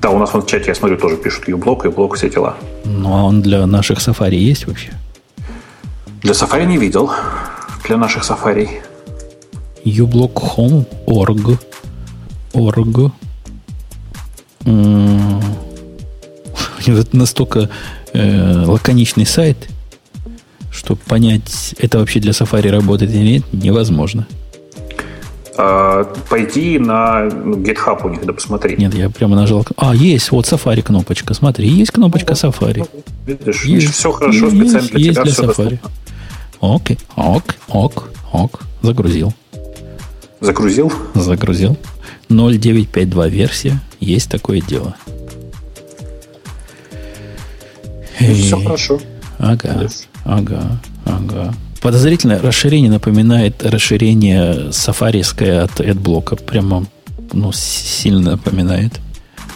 Да, 0.00 0.10
у 0.10 0.18
нас 0.18 0.32
в 0.32 0.46
чате, 0.46 0.66
я 0.68 0.74
смотрю, 0.76 0.96
тоже 0.98 1.16
пишут 1.16 1.48
U-блок, 1.48 1.84
U-блок, 1.84 2.14
все 2.14 2.30
дела. 2.30 2.54
Ну, 2.84 3.12
а 3.12 3.24
он 3.24 3.42
для 3.42 3.66
наших 3.66 3.98
Safari 3.98 4.36
есть 4.36 4.68
вообще? 4.68 4.92
Для 6.22 6.32
Safari 6.32 6.64
не 6.64 6.78
видел. 6.78 7.10
Для 7.86 7.96
наших 7.96 8.22
Safari. 8.22 8.68
uBlock 9.84 10.34
Home, 10.56 10.84
org, 11.06 11.58
org. 12.52 13.12
Это 16.86 17.16
настолько 17.16 17.68
э, 18.12 18.64
лаконичный 18.66 19.26
сайт, 19.26 19.68
чтобы 20.70 21.00
понять, 21.06 21.74
это 21.78 21.98
вообще 21.98 22.20
для 22.20 22.32
Safari 22.32 22.70
работает 22.70 23.10
или 23.12 23.34
нет, 23.34 23.44
невозможно. 23.52 24.26
А, 25.56 26.04
пойди 26.28 26.78
на 26.78 27.24
ну, 27.24 27.56
GitHub 27.56 28.04
у 28.04 28.08
них, 28.08 28.24
да 28.24 28.32
посмотри. 28.32 28.76
Нет, 28.76 28.94
я 28.94 29.10
прямо 29.10 29.36
нажал. 29.36 29.66
А, 29.76 29.94
есть, 29.94 30.30
вот 30.30 30.46
Safari 30.46 30.82
кнопочка. 30.82 31.34
Смотри, 31.34 31.68
есть 31.68 31.90
кнопочка 31.90 32.32
Safari. 32.32 32.88
Видишь, 33.26 33.64
есть, 33.64 33.92
все 33.92 34.10
хорошо, 34.10 34.46
есть, 34.46 34.56
специально 34.56 34.88
для 34.88 34.98
есть 34.98 35.10
тебя 35.12 35.24
для 35.24 35.32
все 35.32 35.42
Safari. 35.44 35.78
Окей, 36.60 36.98
ок, 37.16 37.44
ок, 37.68 38.10
ок. 38.32 38.60
Загрузил. 38.82 39.34
Загрузил? 40.40 40.92
Загрузил. 41.14 41.76
0.952 42.30 43.28
версия. 43.30 43.80
Есть 43.98 44.30
такое 44.30 44.60
дело. 44.60 44.96
Ну, 48.20 48.34
все 48.34 48.60
хорошо. 48.62 49.00
Ага, 49.38 49.88
ага, 50.24 50.80
ага. 51.04 51.54
Подозрительное 51.80 52.40
расширение 52.40 52.90
напоминает 52.90 53.62
расширение 53.64 54.72
сафариское 54.72 55.64
от 55.64 55.80
AdBlock. 55.80 56.44
Прямо 56.44 56.86
ну, 57.32 57.52
сильно 57.52 58.32
напоминает. 58.32 59.00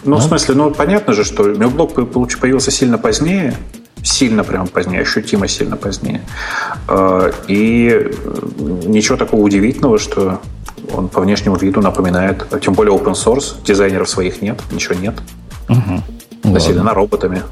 Ну, 0.05 0.13
Но? 0.13 0.19
в 0.19 0.23
смысле, 0.23 0.55
ну, 0.55 0.71
понятно 0.71 1.15
же, 1.15 1.25
что 1.25 1.51
MailBlock 1.51 2.39
появился 2.39 2.71
сильно 2.71 2.99
позднее, 2.99 3.55
сильно 4.03 4.45
прямо 4.45 4.67
позднее, 4.67 5.01
ощутимо 5.01 5.49
сильно 5.49 5.77
позднее. 5.77 6.21
А, 6.89 7.31
и 7.49 7.89
э, 7.91 8.11
ничего 8.87 9.17
такого 9.17 9.41
удивительного, 9.41 9.99
что 9.99 10.41
он 10.93 11.09
по 11.09 11.21
внешнему 11.21 11.57
виду 11.57 11.81
напоминает, 11.81 12.45
тем 12.63 12.75
более 12.75 12.95
open 12.95 13.13
source, 13.13 13.57
дизайнеров 13.65 14.09
своих 14.09 14.43
нет, 14.43 14.61
ничего 14.71 14.95
нет. 14.95 15.15
Угу. 15.69 16.51
Населена 16.53 16.95
роботами. 16.95 17.43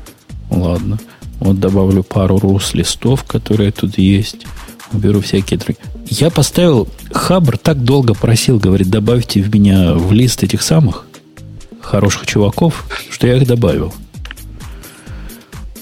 Ладно. 0.50 0.98
Вот 1.40 1.58
добавлю 1.58 2.02
пару 2.02 2.38
рус-листов, 2.38 3.24
которые 3.24 3.72
тут 3.72 3.98
есть. 3.98 4.46
Уберу 4.92 5.20
всякие 5.20 5.58
другие. 5.58 5.84
Я 6.08 6.30
поставил... 6.30 6.88
Хабр 7.12 7.58
так 7.58 7.82
долго 7.82 8.14
просил, 8.14 8.58
говорит, 8.58 8.90
добавьте 8.90 9.42
в 9.42 9.54
меня 9.54 9.94
в 9.94 10.12
лист 10.12 10.42
этих 10.42 10.62
самых 10.62 11.06
хороших 11.80 12.26
чуваков, 12.26 12.84
что 13.10 13.26
я 13.26 13.36
их 13.36 13.46
добавил. 13.46 13.92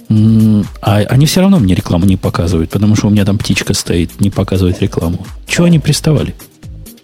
А 0.09 0.97
они 1.09 1.27
все 1.27 1.40
равно 1.40 1.59
мне 1.59 1.74
рекламу 1.74 2.05
не 2.05 2.16
показывают, 2.16 2.70
потому 2.70 2.97
что 2.97 3.06
у 3.06 3.10
меня 3.10 3.24
там 3.24 3.39
птичка 3.39 3.74
стоит, 3.74 4.20
не 4.20 4.31
показывает 4.31 4.81
рекламу. 4.81 5.24
Чего 5.47 5.66
они 5.66 5.78
приставали? 5.78 6.35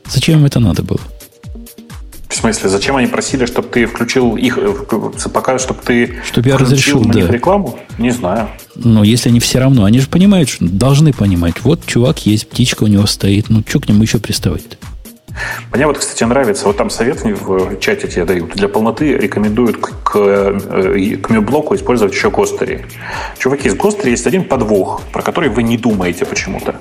Зачем 0.08 0.40
им 0.40 0.46
это 0.46 0.60
надо 0.60 0.82
было? 0.82 1.00
В 2.28 2.34
смысле, 2.34 2.68
зачем 2.68 2.96
они 2.96 3.06
просили, 3.06 3.46
чтобы 3.46 3.68
ты 3.68 3.86
включил 3.86 4.36
их, 4.36 4.58
э, 4.58 4.74
пока, 5.32 5.58
чтобы 5.58 5.80
ты 5.82 6.16
чтобы 6.24 6.48
я 6.48 6.58
разрешил 6.58 7.00
на 7.00 7.12
да. 7.12 7.20
них 7.20 7.30
рекламу? 7.30 7.78
Не 7.98 8.10
знаю. 8.10 8.48
Но 8.74 9.04
если 9.04 9.30
они 9.30 9.40
все 9.40 9.58
равно, 9.58 9.84
они 9.84 10.00
же 10.00 10.08
понимают, 10.08 10.48
что 10.48 10.66
должны 10.66 11.12
понимать. 11.12 11.62
Вот 11.62 11.86
чувак 11.86 12.26
есть, 12.26 12.48
птичка 12.48 12.84
у 12.84 12.88
него 12.88 13.06
стоит, 13.06 13.48
ну 13.48 13.62
что 13.66 13.80
к 13.80 13.88
нему 13.88 14.02
еще 14.02 14.18
приставать-то? 14.18 14.76
Мне 15.72 15.86
вот, 15.86 15.98
кстати, 15.98 16.24
нравится, 16.24 16.66
вот 16.66 16.76
там 16.76 16.90
совет 16.90 17.22
в 17.22 17.78
чате 17.78 18.08
тебе 18.08 18.24
дают. 18.24 18.54
Для 18.54 18.68
полноты 18.68 19.16
рекомендуют 19.16 19.76
к, 19.76 19.92
к, 20.02 20.16
э, 20.16 21.16
к 21.16 21.40
блоку 21.40 21.74
использовать 21.74 22.14
еще 22.14 22.30
Гостери. 22.30 22.86
Чуваки, 23.38 23.68
с 23.68 23.74
Гостери 23.74 24.10
есть 24.10 24.26
один 24.26 24.44
подвох, 24.44 25.02
про 25.12 25.22
который 25.22 25.50
вы 25.50 25.62
не 25.62 25.76
думаете 25.76 26.24
почему-то. 26.24 26.76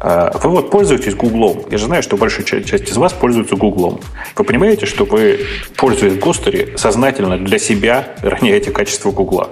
А, 0.00 0.36
вы 0.42 0.50
вот 0.50 0.70
пользуетесь 0.70 1.14
Гуглом. 1.14 1.64
Я 1.70 1.78
же 1.78 1.86
знаю, 1.86 2.02
что 2.02 2.16
большая 2.16 2.44
часть 2.44 2.90
из 2.90 2.96
вас 2.96 3.12
пользуется 3.12 3.56
Гуглом. 3.56 4.00
Вы 4.36 4.44
понимаете, 4.44 4.86
что 4.86 5.04
вы, 5.04 5.40
пользуясь 5.76 6.18
Гостери, 6.18 6.74
сознательно 6.76 7.38
для 7.38 7.58
себя 7.58 8.08
роняете 8.22 8.70
качество 8.70 9.10
Гугла. 9.10 9.50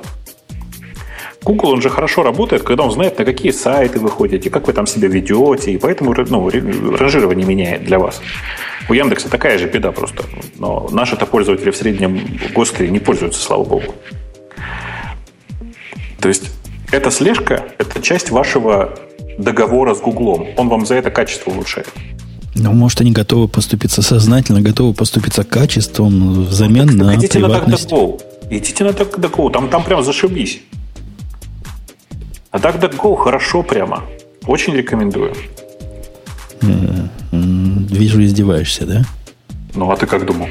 Google, 1.45 1.71
он 1.71 1.83
же 1.83 1.91
хорошо 1.91 2.23
работает, 2.23 2.63
когда 2.63 2.85
он 2.85 2.93
знает, 2.93 3.19
на 3.19 3.25
какие 3.25 3.51
сайты 3.51 3.99
вы 3.99 4.11
ходите, 4.11 4.49
как 4.49 4.69
вы 4.69 4.73
там 4.73 4.87
себя 4.87 5.09
ведете, 5.09 5.73
и 5.73 5.79
поэтому 5.79 6.15
ну, 6.15 6.51
ранжирование 6.97 7.47
меняет 7.47 7.85
для 7.85 7.99
вас. 7.99 8.21
У 8.89 8.93
Яндекса 8.93 9.29
такая 9.29 9.59
же 9.59 9.69
беда 9.69 9.91
просто. 9.91 10.25
Но 10.59 10.89
наши-то 10.93 11.27
пользователи 11.27 11.71
в 11.71 11.77
среднем 11.77 12.21
Гостери 12.55 12.89
не 12.89 13.01
пользуются, 13.01 13.41
слава 13.41 13.65
богу. 13.65 13.95
То 16.21 16.29
есть 16.29 16.51
эта 16.93 17.11
слежка– 17.11 17.65
это 17.79 18.01
часть 18.01 18.31
вашего 18.31 18.97
договора 19.39 19.95
с 19.95 20.01
Гуглом. 20.01 20.47
Он 20.57 20.69
вам 20.69 20.87
за 20.87 20.97
это 20.97 21.11
качество 21.11 21.51
улучшает. 21.51 21.89
Ну, 22.55 22.73
может, 22.73 23.01
они 23.01 23.13
готовы 23.13 23.49
поступиться 23.49 24.03
сознательно, 24.03 24.61
готовы 24.61 24.93
поступиться 24.93 25.43
качеством 25.43 26.45
взамен 26.45 26.87
ну, 26.87 27.05
на 27.05 27.17
идите 27.17 27.39
приватность. 27.39 27.91
на 27.91 27.97
DuckDuckGo. 27.97 28.23
Идите 28.51 28.85
на 28.85 28.89
DuckDuckGo, 28.91 29.51
там, 29.51 29.69
там 29.69 29.85
прям 29.85 30.05
зашибись. 30.05 30.61
А 32.51 32.59
DuckDuckGo 32.59 33.17
хорошо 33.17 33.63
прямо. 33.63 34.03
Очень 34.47 34.75
рекомендую. 34.75 35.35
Вижу, 37.33 38.23
издеваешься, 38.23 38.87
да? 38.87 39.03
Ну, 39.75 39.91
а 39.91 39.97
ты 39.97 40.07
как 40.07 40.27
думал? 40.27 40.49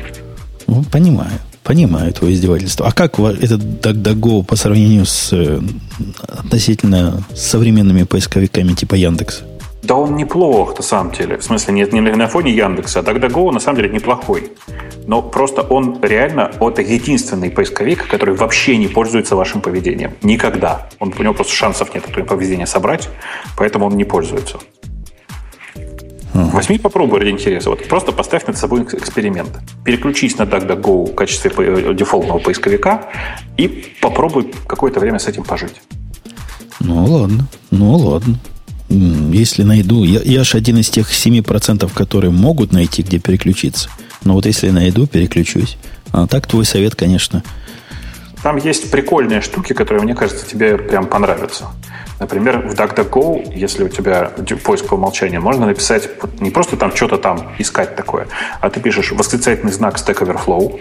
Ну, 0.68 0.84
понимаю. 0.92 1.32
Понимаю 1.64 2.12
твое 2.12 2.34
издевательство. 2.34 2.88
А 2.88 2.92
как 2.92 3.20
этот 3.20 3.62
DuckDuckGo 3.62 4.44
по 4.44 4.56
сравнению 4.56 5.06
с 5.06 5.32
э, 5.32 5.60
относительно 6.28 7.24
современными 7.36 8.04
поисковиками 8.04 8.74
типа 8.74 8.96
Яндекса? 8.96 9.44
Да 9.84 9.96
он 9.96 10.16
неплох, 10.16 10.78
на 10.78 10.84
самом 10.84 11.12
деле. 11.12 11.38
В 11.38 11.44
смысле, 11.44 11.74
нет, 11.74 11.94
не 11.94 12.02
на 12.02 12.28
фоне 12.28 12.52
Яндекса. 12.52 13.00
А 13.00 13.04
DuckDuckGo 13.04 13.52
на 13.52 13.60
самом 13.60 13.78
деле 13.78 13.90
неплохой. 13.90 14.52
Но 15.08 15.22
просто 15.22 15.62
он 15.62 16.00
реально, 16.02 16.52
это 16.60 16.82
единственный 16.82 17.50
поисковик, 17.50 18.08
который 18.08 18.36
вообще 18.36 18.78
не 18.78 18.88
пользуется 18.88 19.36
вашим 19.36 19.62
поведением. 19.62 20.14
Никогда. 20.24 20.90
Он, 21.00 21.14
у 21.18 21.24
него 21.24 21.34
просто 21.34 21.54
шансов 21.54 21.94
нет 21.94 22.06
это 22.08 22.24
поведение 22.24 22.68
собрать, 22.68 23.10
поэтому 23.58 23.86
он 23.86 23.98
не 23.98 24.04
пользуется. 24.04 24.60
Возьми, 26.34 26.78
попробуй 26.78 27.20
ради 27.20 27.30
интереса. 27.30 27.70
Вот 27.70 27.88
просто 27.88 28.12
поставь 28.12 28.48
над 28.48 28.58
собой 28.58 28.84
эксперимент. 28.84 29.50
Переключись 29.84 30.38
на 30.38 30.44
DuckDuckGo 30.44 31.12
в 31.12 31.16
качестве 31.16 31.52
э, 31.58 31.94
дефолтного 31.94 32.40
поисковика 32.40 33.10
и 33.58 33.94
попробуй 34.02 34.54
какое-то 34.68 35.00
время 35.00 35.20
с 35.20 35.28
этим 35.28 35.44
пожить. 35.44 35.82
Ну 36.80 37.06
ладно, 37.06 37.48
ну 37.70 37.96
ладно. 37.96 38.40
Если 38.90 39.64
найду, 39.64 40.04
я, 40.04 40.22
я 40.22 40.44
же 40.44 40.58
один 40.58 40.78
из 40.78 40.90
тех 40.90 41.12
7%, 41.12 41.90
которые 41.94 42.32
могут 42.32 42.72
найти, 42.72 43.04
где 43.04 43.20
переключиться. 43.20 43.90
Но 44.24 44.34
вот 44.34 44.46
если 44.46 44.70
найду, 44.70 45.08
переключусь. 45.08 45.78
А 46.12 46.28
так 46.28 46.48
твой 46.48 46.66
совет, 46.66 46.96
конечно. 46.96 47.44
Там 48.44 48.58
есть 48.58 48.90
прикольные 48.90 49.42
штуки, 49.42 49.74
которые, 49.74 50.04
мне 50.04 50.16
кажется, 50.16 50.46
тебе 50.48 50.78
прям 50.78 51.06
понравятся. 51.06 51.68
Например, 52.20 52.60
в 52.60 52.74
DuckDuckGo, 52.74 53.54
если 53.54 53.84
у 53.84 53.90
тебя 53.90 54.32
поиск 54.64 54.88
по 54.88 54.96
умолчанию, 54.96 55.42
можно 55.42 55.66
написать 55.66 56.10
не 56.40 56.52
просто 56.52 56.78
там 56.78 56.96
что-то 56.96 57.18
там 57.18 57.54
искать 57.58 57.96
такое, 57.96 58.28
а 58.62 58.70
ты 58.70 58.80
пишешь 58.80 59.12
восклицательный 59.12 59.72
знак 59.72 59.96
Stack 59.96 60.20
Overflow, 60.20 60.80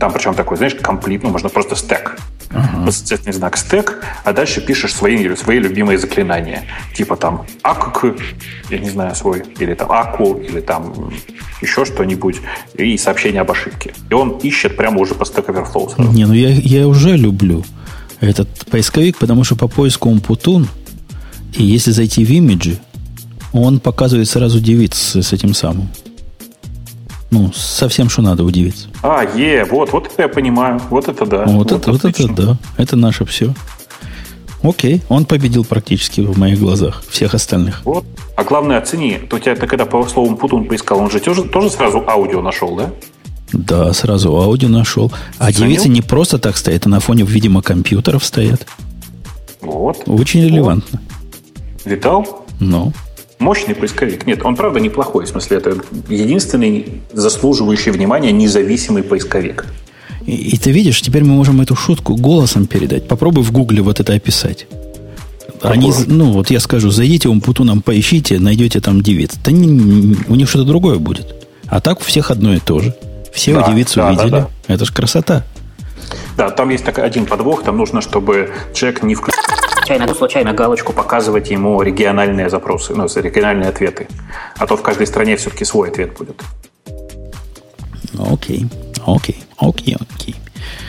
там 0.00 0.12
причем 0.12 0.34
такой, 0.34 0.56
знаешь, 0.56 0.74
комплит, 0.74 1.22
ну, 1.22 1.30
можно 1.30 1.48
просто 1.48 1.76
стек. 1.76 2.16
Uh-huh. 2.52 2.84
Восклицательный 2.84 3.32
знак 3.32 3.56
стек, 3.56 4.04
а 4.24 4.32
дальше 4.32 4.60
пишешь 4.60 4.94
свои, 4.94 5.34
свои 5.36 5.58
любимые 5.58 5.98
заклинания. 5.98 6.64
Типа 6.94 7.16
там 7.16 7.46
акк, 7.62 8.04
я 8.70 8.78
не 8.78 8.90
знаю, 8.90 9.14
свой, 9.14 9.42
или 9.58 9.74
там 9.74 9.90
аку, 9.90 10.34
или 10.34 10.60
там 10.60 11.12
еще 11.62 11.84
что-нибудь, 11.84 12.36
и 12.74 12.98
сообщение 12.98 13.40
об 13.40 13.50
ошибке. 13.50 13.94
И 14.10 14.14
он 14.14 14.38
ищет 14.38 14.76
прямо 14.76 15.00
уже 15.00 15.14
по 15.14 15.22
Stack 15.22 15.46
Overflow. 15.46 15.94
Сразу. 15.94 16.12
Не, 16.12 16.26
ну 16.26 16.34
я, 16.34 16.50
я 16.50 16.86
уже 16.86 17.16
люблю 17.16 17.64
этот 18.20 18.48
поисковик, 18.70 19.16
потому 19.18 19.44
что 19.44 19.56
по 19.56 19.68
поиску 19.68 20.10
он 20.10 20.20
путун, 20.20 20.68
и 21.54 21.64
если 21.64 21.90
зайти 21.90 22.24
в 22.24 22.30
имиджи, 22.30 22.78
он 23.52 23.80
показывает 23.80 24.28
сразу 24.28 24.60
девиц 24.60 25.16
с 25.16 25.32
этим 25.32 25.54
самым. 25.54 25.88
Ну, 27.32 27.50
совсем 27.54 28.10
что 28.10 28.20
надо 28.20 28.44
удивиться. 28.44 28.88
А, 29.02 29.24
е, 29.24 29.64
вот, 29.64 29.90
вот 29.90 30.06
это 30.06 30.22
я 30.22 30.28
понимаю. 30.28 30.78
Вот 30.90 31.08
это 31.08 31.24
да. 31.24 31.44
Вот, 31.46 31.72
вот, 31.72 31.80
это, 31.80 31.90
вот 31.90 32.04
это 32.04 32.28
да. 32.28 32.58
Это 32.76 32.94
наше 32.94 33.24
все. 33.24 33.54
Окей, 34.62 35.00
он 35.08 35.24
победил 35.24 35.64
практически 35.64 36.20
в 36.20 36.38
моих 36.38 36.58
глазах 36.60 37.02
всех 37.08 37.32
остальных. 37.32 37.80
Вот. 37.84 38.04
А 38.36 38.44
главное, 38.44 38.76
оцени. 38.76 39.18
То 39.30 39.36
у 39.36 39.38
тебя 39.38 39.56
ты 39.56 39.66
когда 39.66 39.86
по 39.86 40.06
слову 40.08 40.36
Путун 40.36 40.66
поискал, 40.66 40.98
он 40.98 41.10
же 41.10 41.20
тоже, 41.20 41.44
тоже 41.44 41.70
сразу 41.70 42.04
аудио 42.06 42.42
нашел, 42.42 42.76
да? 42.76 42.90
Да, 43.54 43.94
сразу 43.94 44.36
аудио 44.36 44.68
нашел. 44.68 45.10
А 45.38 45.50
девицы 45.50 45.88
не 45.88 46.02
просто 46.02 46.38
так 46.38 46.58
стоят, 46.58 46.84
а 46.84 46.90
на 46.90 47.00
фоне, 47.00 47.24
видимо, 47.24 47.62
компьютеров 47.62 48.26
стоят. 48.26 48.66
Вот. 49.62 50.02
Очень 50.06 50.44
релевантно. 50.44 51.00
Видал? 51.86 52.44
Ну. 52.60 52.92
Мощный 53.42 53.74
поисковик. 53.74 54.24
Нет, 54.24 54.44
он 54.44 54.54
правда 54.54 54.78
неплохой. 54.78 55.26
В 55.26 55.28
смысле, 55.28 55.56
это 55.56 55.76
единственный 56.08 57.02
заслуживающий 57.12 57.90
внимания 57.90 58.30
независимый 58.30 59.02
поисковик. 59.02 59.66
И, 60.24 60.32
и 60.32 60.56
ты 60.56 60.70
видишь, 60.70 61.02
теперь 61.02 61.24
мы 61.24 61.34
можем 61.34 61.60
эту 61.60 61.74
шутку 61.74 62.14
голосом 62.14 62.68
передать. 62.68 63.08
Попробуй 63.08 63.42
в 63.42 63.50
Гугле 63.50 63.82
вот 63.82 63.98
это 63.98 64.12
описать. 64.14 64.68
Они, 65.60 65.92
ну, 66.06 66.30
вот 66.30 66.50
я 66.50 66.60
скажу, 66.60 66.90
зайдите 66.90 67.28
в 67.28 67.40
Путуном, 67.40 67.82
поищите, 67.82 68.38
найдете 68.38 68.80
там 68.80 69.00
девиц. 69.00 69.32
Да 69.44 69.50
не, 69.50 70.16
у 70.28 70.36
них 70.36 70.48
что-то 70.48 70.64
другое 70.64 70.98
будет. 70.98 71.34
А 71.66 71.80
так 71.80 72.00
у 72.00 72.04
всех 72.04 72.30
одно 72.30 72.54
и 72.54 72.60
то 72.60 72.78
же. 72.78 72.94
Все 73.32 73.54
да, 73.54 73.68
девицу 73.68 73.96
да, 73.96 74.10
видели. 74.12 74.30
Да, 74.30 74.50
да. 74.68 74.74
Это 74.74 74.84
же 74.84 74.92
красота. 74.92 75.44
Да, 76.36 76.50
там 76.50 76.70
есть 76.70 76.84
такой 76.84 77.02
один 77.02 77.26
подвох. 77.26 77.64
Там 77.64 77.76
нужно, 77.76 78.02
чтобы 78.02 78.52
человек 78.72 79.02
не 79.02 79.16
включил 79.16 79.42
случайно, 79.82 80.14
случайно 80.14 80.52
галочку 80.52 80.92
показывать 80.92 81.50
ему 81.50 81.80
региональные 81.82 82.48
запросы, 82.48 82.94
ну, 82.94 83.06
региональные 83.06 83.68
ответы. 83.68 84.08
А 84.56 84.66
то 84.66 84.76
в 84.76 84.82
каждой 84.82 85.06
стране 85.06 85.36
все-таки 85.36 85.64
свой 85.64 85.90
ответ 85.90 86.16
будет. 86.16 86.40
Окей, 88.18 88.66
окей, 89.06 89.42
окей, 89.58 89.96
окей. 90.14 90.36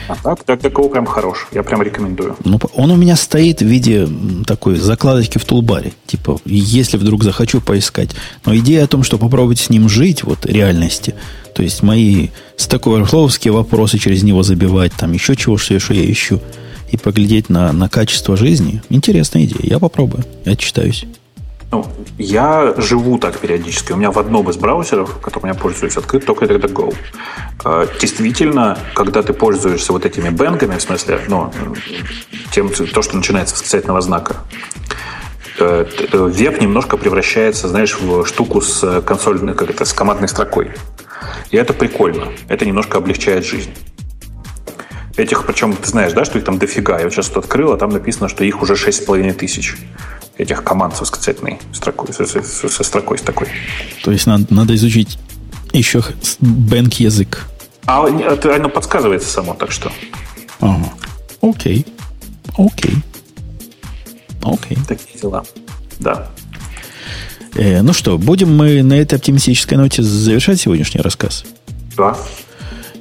А 0.06 0.14
так, 0.16 0.44
так 0.44 0.60
такого 0.60 0.88
прям 0.88 1.06
хорош. 1.06 1.48
Я 1.52 1.62
прям 1.62 1.82
рекомендую. 1.82 2.36
Ну, 2.44 2.60
он 2.74 2.90
у 2.90 2.96
меня 2.96 3.16
стоит 3.16 3.60
в 3.60 3.64
виде 3.64 4.06
такой 4.46 4.76
закладочки 4.76 5.38
в 5.38 5.44
тулбаре. 5.44 5.92
Типа, 6.06 6.38
если 6.44 6.98
вдруг 6.98 7.24
захочу 7.24 7.60
поискать. 7.60 8.10
Но 8.44 8.54
идея 8.56 8.84
о 8.84 8.86
том, 8.86 9.02
что 9.02 9.18
попробовать 9.18 9.58
с 9.58 9.70
ним 9.70 9.88
жить, 9.88 10.22
вот, 10.22 10.44
реальности, 10.46 11.14
то 11.54 11.62
есть 11.62 11.82
мои 11.82 12.28
Stack 12.58 12.82
Overflow 12.82 13.50
вопросы 13.50 13.98
через 13.98 14.22
него 14.22 14.42
забивать, 14.42 14.92
там 14.92 15.12
еще 15.12 15.36
чего, 15.36 15.56
что 15.56 15.74
я 15.74 16.10
ищу, 16.10 16.40
и 16.94 16.96
поглядеть 16.96 17.50
на, 17.50 17.72
на 17.72 17.88
качество 17.88 18.36
жизни, 18.36 18.82
интересная 18.88 19.44
идея. 19.44 19.60
Я 19.62 19.78
попробую, 19.78 20.24
я 20.44 20.56
читаюсь. 20.56 21.06
Ну, 21.70 21.84
я 22.18 22.72
живу 22.76 23.18
так 23.18 23.36
периодически. 23.38 23.92
У 23.92 23.96
меня 23.96 24.12
в 24.12 24.18
одном 24.18 24.48
из 24.48 24.56
браузеров, 24.56 25.18
которым 25.20 25.48
я 25.48 25.54
пользуюсь, 25.54 25.96
открыт 25.96 26.24
только 26.24 26.44
DuckDuckGo. 26.44 26.94
А, 27.64 27.88
действительно, 28.00 28.78
когда 28.94 29.22
ты 29.22 29.32
пользуешься 29.32 29.92
вот 29.92 30.06
этими 30.06 30.28
бэнгами, 30.28 30.76
в 30.76 30.82
смысле, 30.82 31.20
ну, 31.26 31.52
тем, 32.52 32.68
то, 32.68 33.02
что 33.02 33.16
начинается 33.16 33.56
с 33.56 33.58
восклицательного 33.58 34.00
знака, 34.02 34.36
э, 35.58 35.84
э, 36.12 36.16
веб 36.16 36.60
немножко 36.60 36.96
превращается, 36.96 37.66
знаешь, 37.66 37.98
в 37.98 38.24
штуку 38.24 38.60
с 38.60 39.02
консольной, 39.02 39.54
как 39.54 39.70
это, 39.70 39.84
с 39.84 39.92
командной 39.92 40.28
строкой. 40.28 40.70
И 41.50 41.56
это 41.56 41.72
прикольно. 41.72 42.28
Это 42.46 42.64
немножко 42.64 42.98
облегчает 42.98 43.44
жизнь. 43.44 43.70
Этих, 45.16 45.46
причем, 45.46 45.76
ты 45.76 45.88
знаешь, 45.88 46.12
да, 46.12 46.24
что 46.24 46.38
их 46.38 46.44
там 46.44 46.58
дофига. 46.58 46.98
Я 46.98 47.04
вот 47.04 47.12
сейчас 47.12 47.28
тут 47.28 47.44
открыл, 47.44 47.72
а 47.72 47.76
там 47.76 47.90
написано, 47.90 48.28
что 48.28 48.44
их 48.44 48.62
уже 48.62 48.74
6,5 48.74 49.32
тысяч. 49.34 49.76
Этих 50.36 50.64
команд 50.64 50.96
с 50.96 51.00
восклицательной 51.00 51.60
строкой, 51.72 52.12
со, 52.12 52.26
со, 52.26 52.42
со 52.42 52.82
строкой 52.82 53.18
с 53.18 53.22
такой. 53.22 53.46
То 54.02 54.10
есть 54.10 54.26
надо, 54.26 54.46
надо 54.50 54.74
изучить 54.74 55.18
еще 55.72 56.02
бэнк 56.40 56.94
язык. 56.94 57.46
А 57.86 58.08
это 58.08 58.56
оно 58.56 58.68
подсказывается 58.68 59.30
само, 59.30 59.54
так 59.54 59.70
что. 59.70 59.92
Ага. 60.60 60.92
Окей. 61.40 61.86
Окей. 62.56 62.94
Окей. 64.42 64.78
Такие 64.88 65.20
дела. 65.20 65.44
Да. 66.00 66.28
Э, 67.54 67.82
ну 67.82 67.92
что, 67.92 68.18
будем 68.18 68.56
мы 68.56 68.82
на 68.82 68.94
этой 68.94 69.14
оптимистической 69.14 69.78
ноте 69.78 70.02
завершать 70.02 70.60
сегодняшний 70.60 71.00
рассказ? 71.00 71.44
Да. 71.96 72.16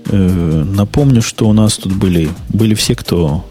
Э, 0.07 0.63
напомню, 0.65 1.21
что 1.21 1.47
у 1.47 1.53
нас 1.53 1.77
тут 1.77 1.93
были, 1.93 2.29
были 2.49 2.73
все, 2.73 2.95
кто 2.95 3.45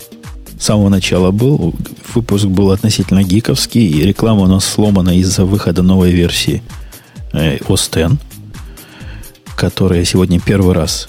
с 0.58 0.64
самого 0.64 0.88
начала 0.88 1.30
был. 1.30 1.74
Выпуск 2.14 2.46
был 2.46 2.70
относительно 2.70 3.22
гиковский, 3.22 3.86
и 3.86 4.02
реклама 4.02 4.42
у 4.42 4.46
нас 4.46 4.64
сломана 4.64 5.16
из-за 5.18 5.44
выхода 5.44 5.82
новой 5.82 6.12
версии 6.12 6.62
э, 7.32 7.56
X, 7.56 7.90
которая 9.56 10.04
сегодня 10.04 10.40
первый 10.40 10.74
раз 10.74 11.08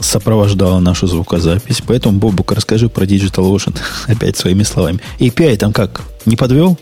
сопровождала 0.00 0.80
нашу 0.80 1.06
звукозапись. 1.06 1.82
Поэтому, 1.86 2.18
Бобук, 2.18 2.52
расскажи 2.52 2.88
про 2.88 3.04
Digital 3.04 3.54
Ocean 3.54 3.76
опять 4.08 4.36
своими 4.36 4.62
словами. 4.62 5.00
API 5.18 5.56
там 5.56 5.72
как, 5.72 6.02
не 6.26 6.36
подвел? 6.36 6.78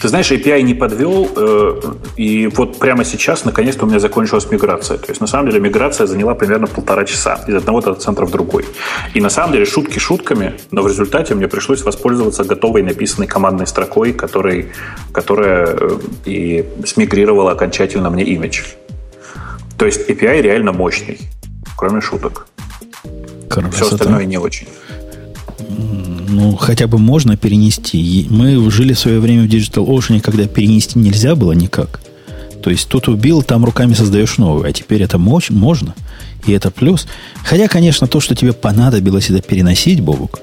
Ты 0.00 0.08
знаешь, 0.08 0.30
API 0.30 0.62
не 0.62 0.74
подвел, 0.74 1.28
э, 1.36 1.80
и 2.16 2.46
вот 2.46 2.78
прямо 2.78 3.04
сейчас, 3.04 3.44
наконец-то, 3.44 3.84
у 3.84 3.88
меня 3.88 4.00
закончилась 4.00 4.50
миграция. 4.50 4.98
То 4.98 5.10
есть, 5.10 5.20
на 5.20 5.26
самом 5.26 5.50
деле, 5.50 5.60
миграция 5.60 6.06
заняла 6.06 6.34
примерно 6.34 6.66
полтора 6.66 7.04
часа 7.04 7.44
из 7.46 7.54
одного 7.54 7.80
дата-центра 7.80 8.24
в 8.26 8.30
другой. 8.30 8.64
И, 9.14 9.20
на 9.20 9.30
самом 9.30 9.52
деле, 9.52 9.66
шутки 9.66 9.98
шутками, 9.98 10.54
но 10.70 10.82
в 10.82 10.86
результате 10.86 11.34
мне 11.34 11.48
пришлось 11.48 11.82
воспользоваться 11.82 12.44
готовой 12.44 12.82
написанной 12.82 13.26
командной 13.26 13.66
строкой, 13.66 14.12
который, 14.12 14.72
которая 15.12 15.66
э, 15.66 15.98
и 16.24 16.64
смигрировала 16.86 17.52
окончательно 17.52 18.10
мне 18.10 18.24
имидж. 18.24 18.62
То 19.76 19.86
есть, 19.86 20.08
API 20.08 20.40
реально 20.40 20.72
мощный, 20.72 21.18
кроме 21.76 22.00
шуток. 22.00 22.46
Красота. 23.48 23.70
Все 23.70 23.94
остальное 23.94 24.24
не 24.24 24.38
очень 24.38 24.68
ну, 25.68 26.56
хотя 26.56 26.86
бы 26.86 26.98
можно 26.98 27.36
перенести. 27.36 28.26
Мы 28.30 28.70
жили 28.70 28.92
в 28.92 28.98
свое 28.98 29.20
время 29.20 29.42
в 29.42 29.46
Digital 29.46 29.86
Ocean, 29.86 30.20
когда 30.20 30.46
перенести 30.46 30.98
нельзя 30.98 31.34
было 31.34 31.52
никак. 31.52 32.00
То 32.62 32.70
есть 32.70 32.88
тут 32.88 33.08
убил, 33.08 33.42
там 33.42 33.64
руками 33.64 33.94
создаешь 33.94 34.38
новую, 34.38 34.68
а 34.68 34.72
теперь 34.72 35.02
это 35.02 35.18
мощь, 35.18 35.50
можно. 35.50 35.94
И 36.46 36.52
это 36.52 36.70
плюс. 36.70 37.06
Хотя, 37.44 37.68
конечно, 37.68 38.06
то, 38.06 38.20
что 38.20 38.34
тебе 38.34 38.52
понадобилось 38.52 39.30
это 39.30 39.40
переносить, 39.40 40.00
Бобук, 40.00 40.40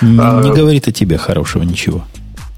а, 0.00 0.42
не 0.42 0.52
говорит 0.52 0.88
о 0.88 0.92
тебе 0.92 1.16
хорошего 1.16 1.62
ничего. 1.62 2.04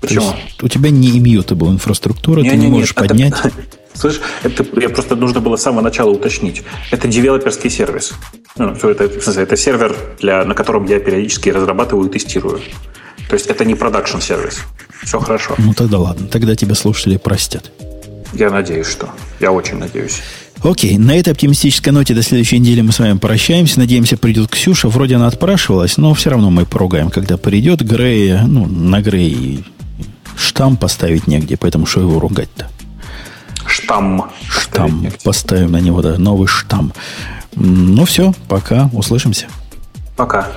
Почему? 0.00 0.32
у 0.62 0.68
тебя 0.68 0.90
не 0.90 1.18
immutable 1.18 1.70
инфраструктура, 1.70 2.40
не, 2.40 2.50
ты 2.50 2.56
не, 2.56 2.66
не 2.66 2.72
можешь 2.72 2.94
не, 2.94 2.94
поднять. 2.94 3.32
Это, 3.32 3.52
Слышь, 3.98 4.20
это 4.44 4.64
я 4.80 4.88
просто 4.90 5.16
нужно 5.16 5.40
было 5.40 5.56
с 5.56 5.62
самого 5.62 5.82
начала 5.82 6.10
уточнить. 6.10 6.62
Это 6.92 7.08
девелоперский 7.08 7.68
сервис. 7.68 8.12
Ну, 8.56 8.70
это, 8.72 9.04
это 9.04 9.56
сервер, 9.56 9.96
для, 10.20 10.44
на 10.44 10.54
котором 10.54 10.86
я 10.86 11.00
периодически 11.00 11.48
разрабатываю 11.48 12.08
и 12.08 12.12
тестирую. 12.12 12.60
То 13.28 13.34
есть 13.34 13.46
это 13.46 13.64
не 13.64 13.74
продакшн 13.74 14.18
сервис. 14.20 14.60
Все 15.02 15.18
хорошо. 15.18 15.54
Ну 15.58 15.74
тогда 15.74 15.98
ладно. 15.98 16.28
Тогда 16.28 16.54
тебя 16.54 16.74
слушатели 16.74 17.16
простят. 17.16 17.72
Я 18.32 18.50
надеюсь, 18.50 18.86
что. 18.86 19.08
Я 19.40 19.50
очень 19.50 19.78
надеюсь. 19.78 20.20
Окей, 20.62 20.96
на 20.96 21.16
этой 21.16 21.32
оптимистической 21.32 21.92
ноте 21.92 22.14
до 22.14 22.22
следующей 22.22 22.58
недели 22.58 22.80
мы 22.82 22.92
с 22.92 22.98
вами 23.00 23.18
прощаемся. 23.18 23.80
Надеемся, 23.80 24.16
придет 24.16 24.50
Ксюша. 24.50 24.88
Вроде 24.88 25.16
она 25.16 25.26
отпрашивалась, 25.26 25.96
но 25.96 26.14
все 26.14 26.30
равно 26.30 26.50
мы 26.50 26.66
поругаем, 26.66 27.10
когда 27.10 27.36
придет. 27.36 27.82
Грей, 27.82 28.38
ну, 28.46 28.66
на 28.66 29.00
Грей 29.02 29.64
штамп 30.36 30.80
поставить 30.80 31.26
негде, 31.26 31.56
поэтому 31.56 31.86
что 31.86 32.00
его 32.00 32.20
ругать-то? 32.20 32.68
Штамм. 33.82 34.30
Штамм. 34.48 35.06
Поставим 35.22 35.72
на 35.72 35.80
него 35.80 36.02
да, 36.02 36.18
новый 36.18 36.48
штамм. 36.48 36.92
Ну 37.54 38.04
все, 38.04 38.32
пока, 38.48 38.90
услышимся. 38.92 39.46
Пока. 40.16 40.48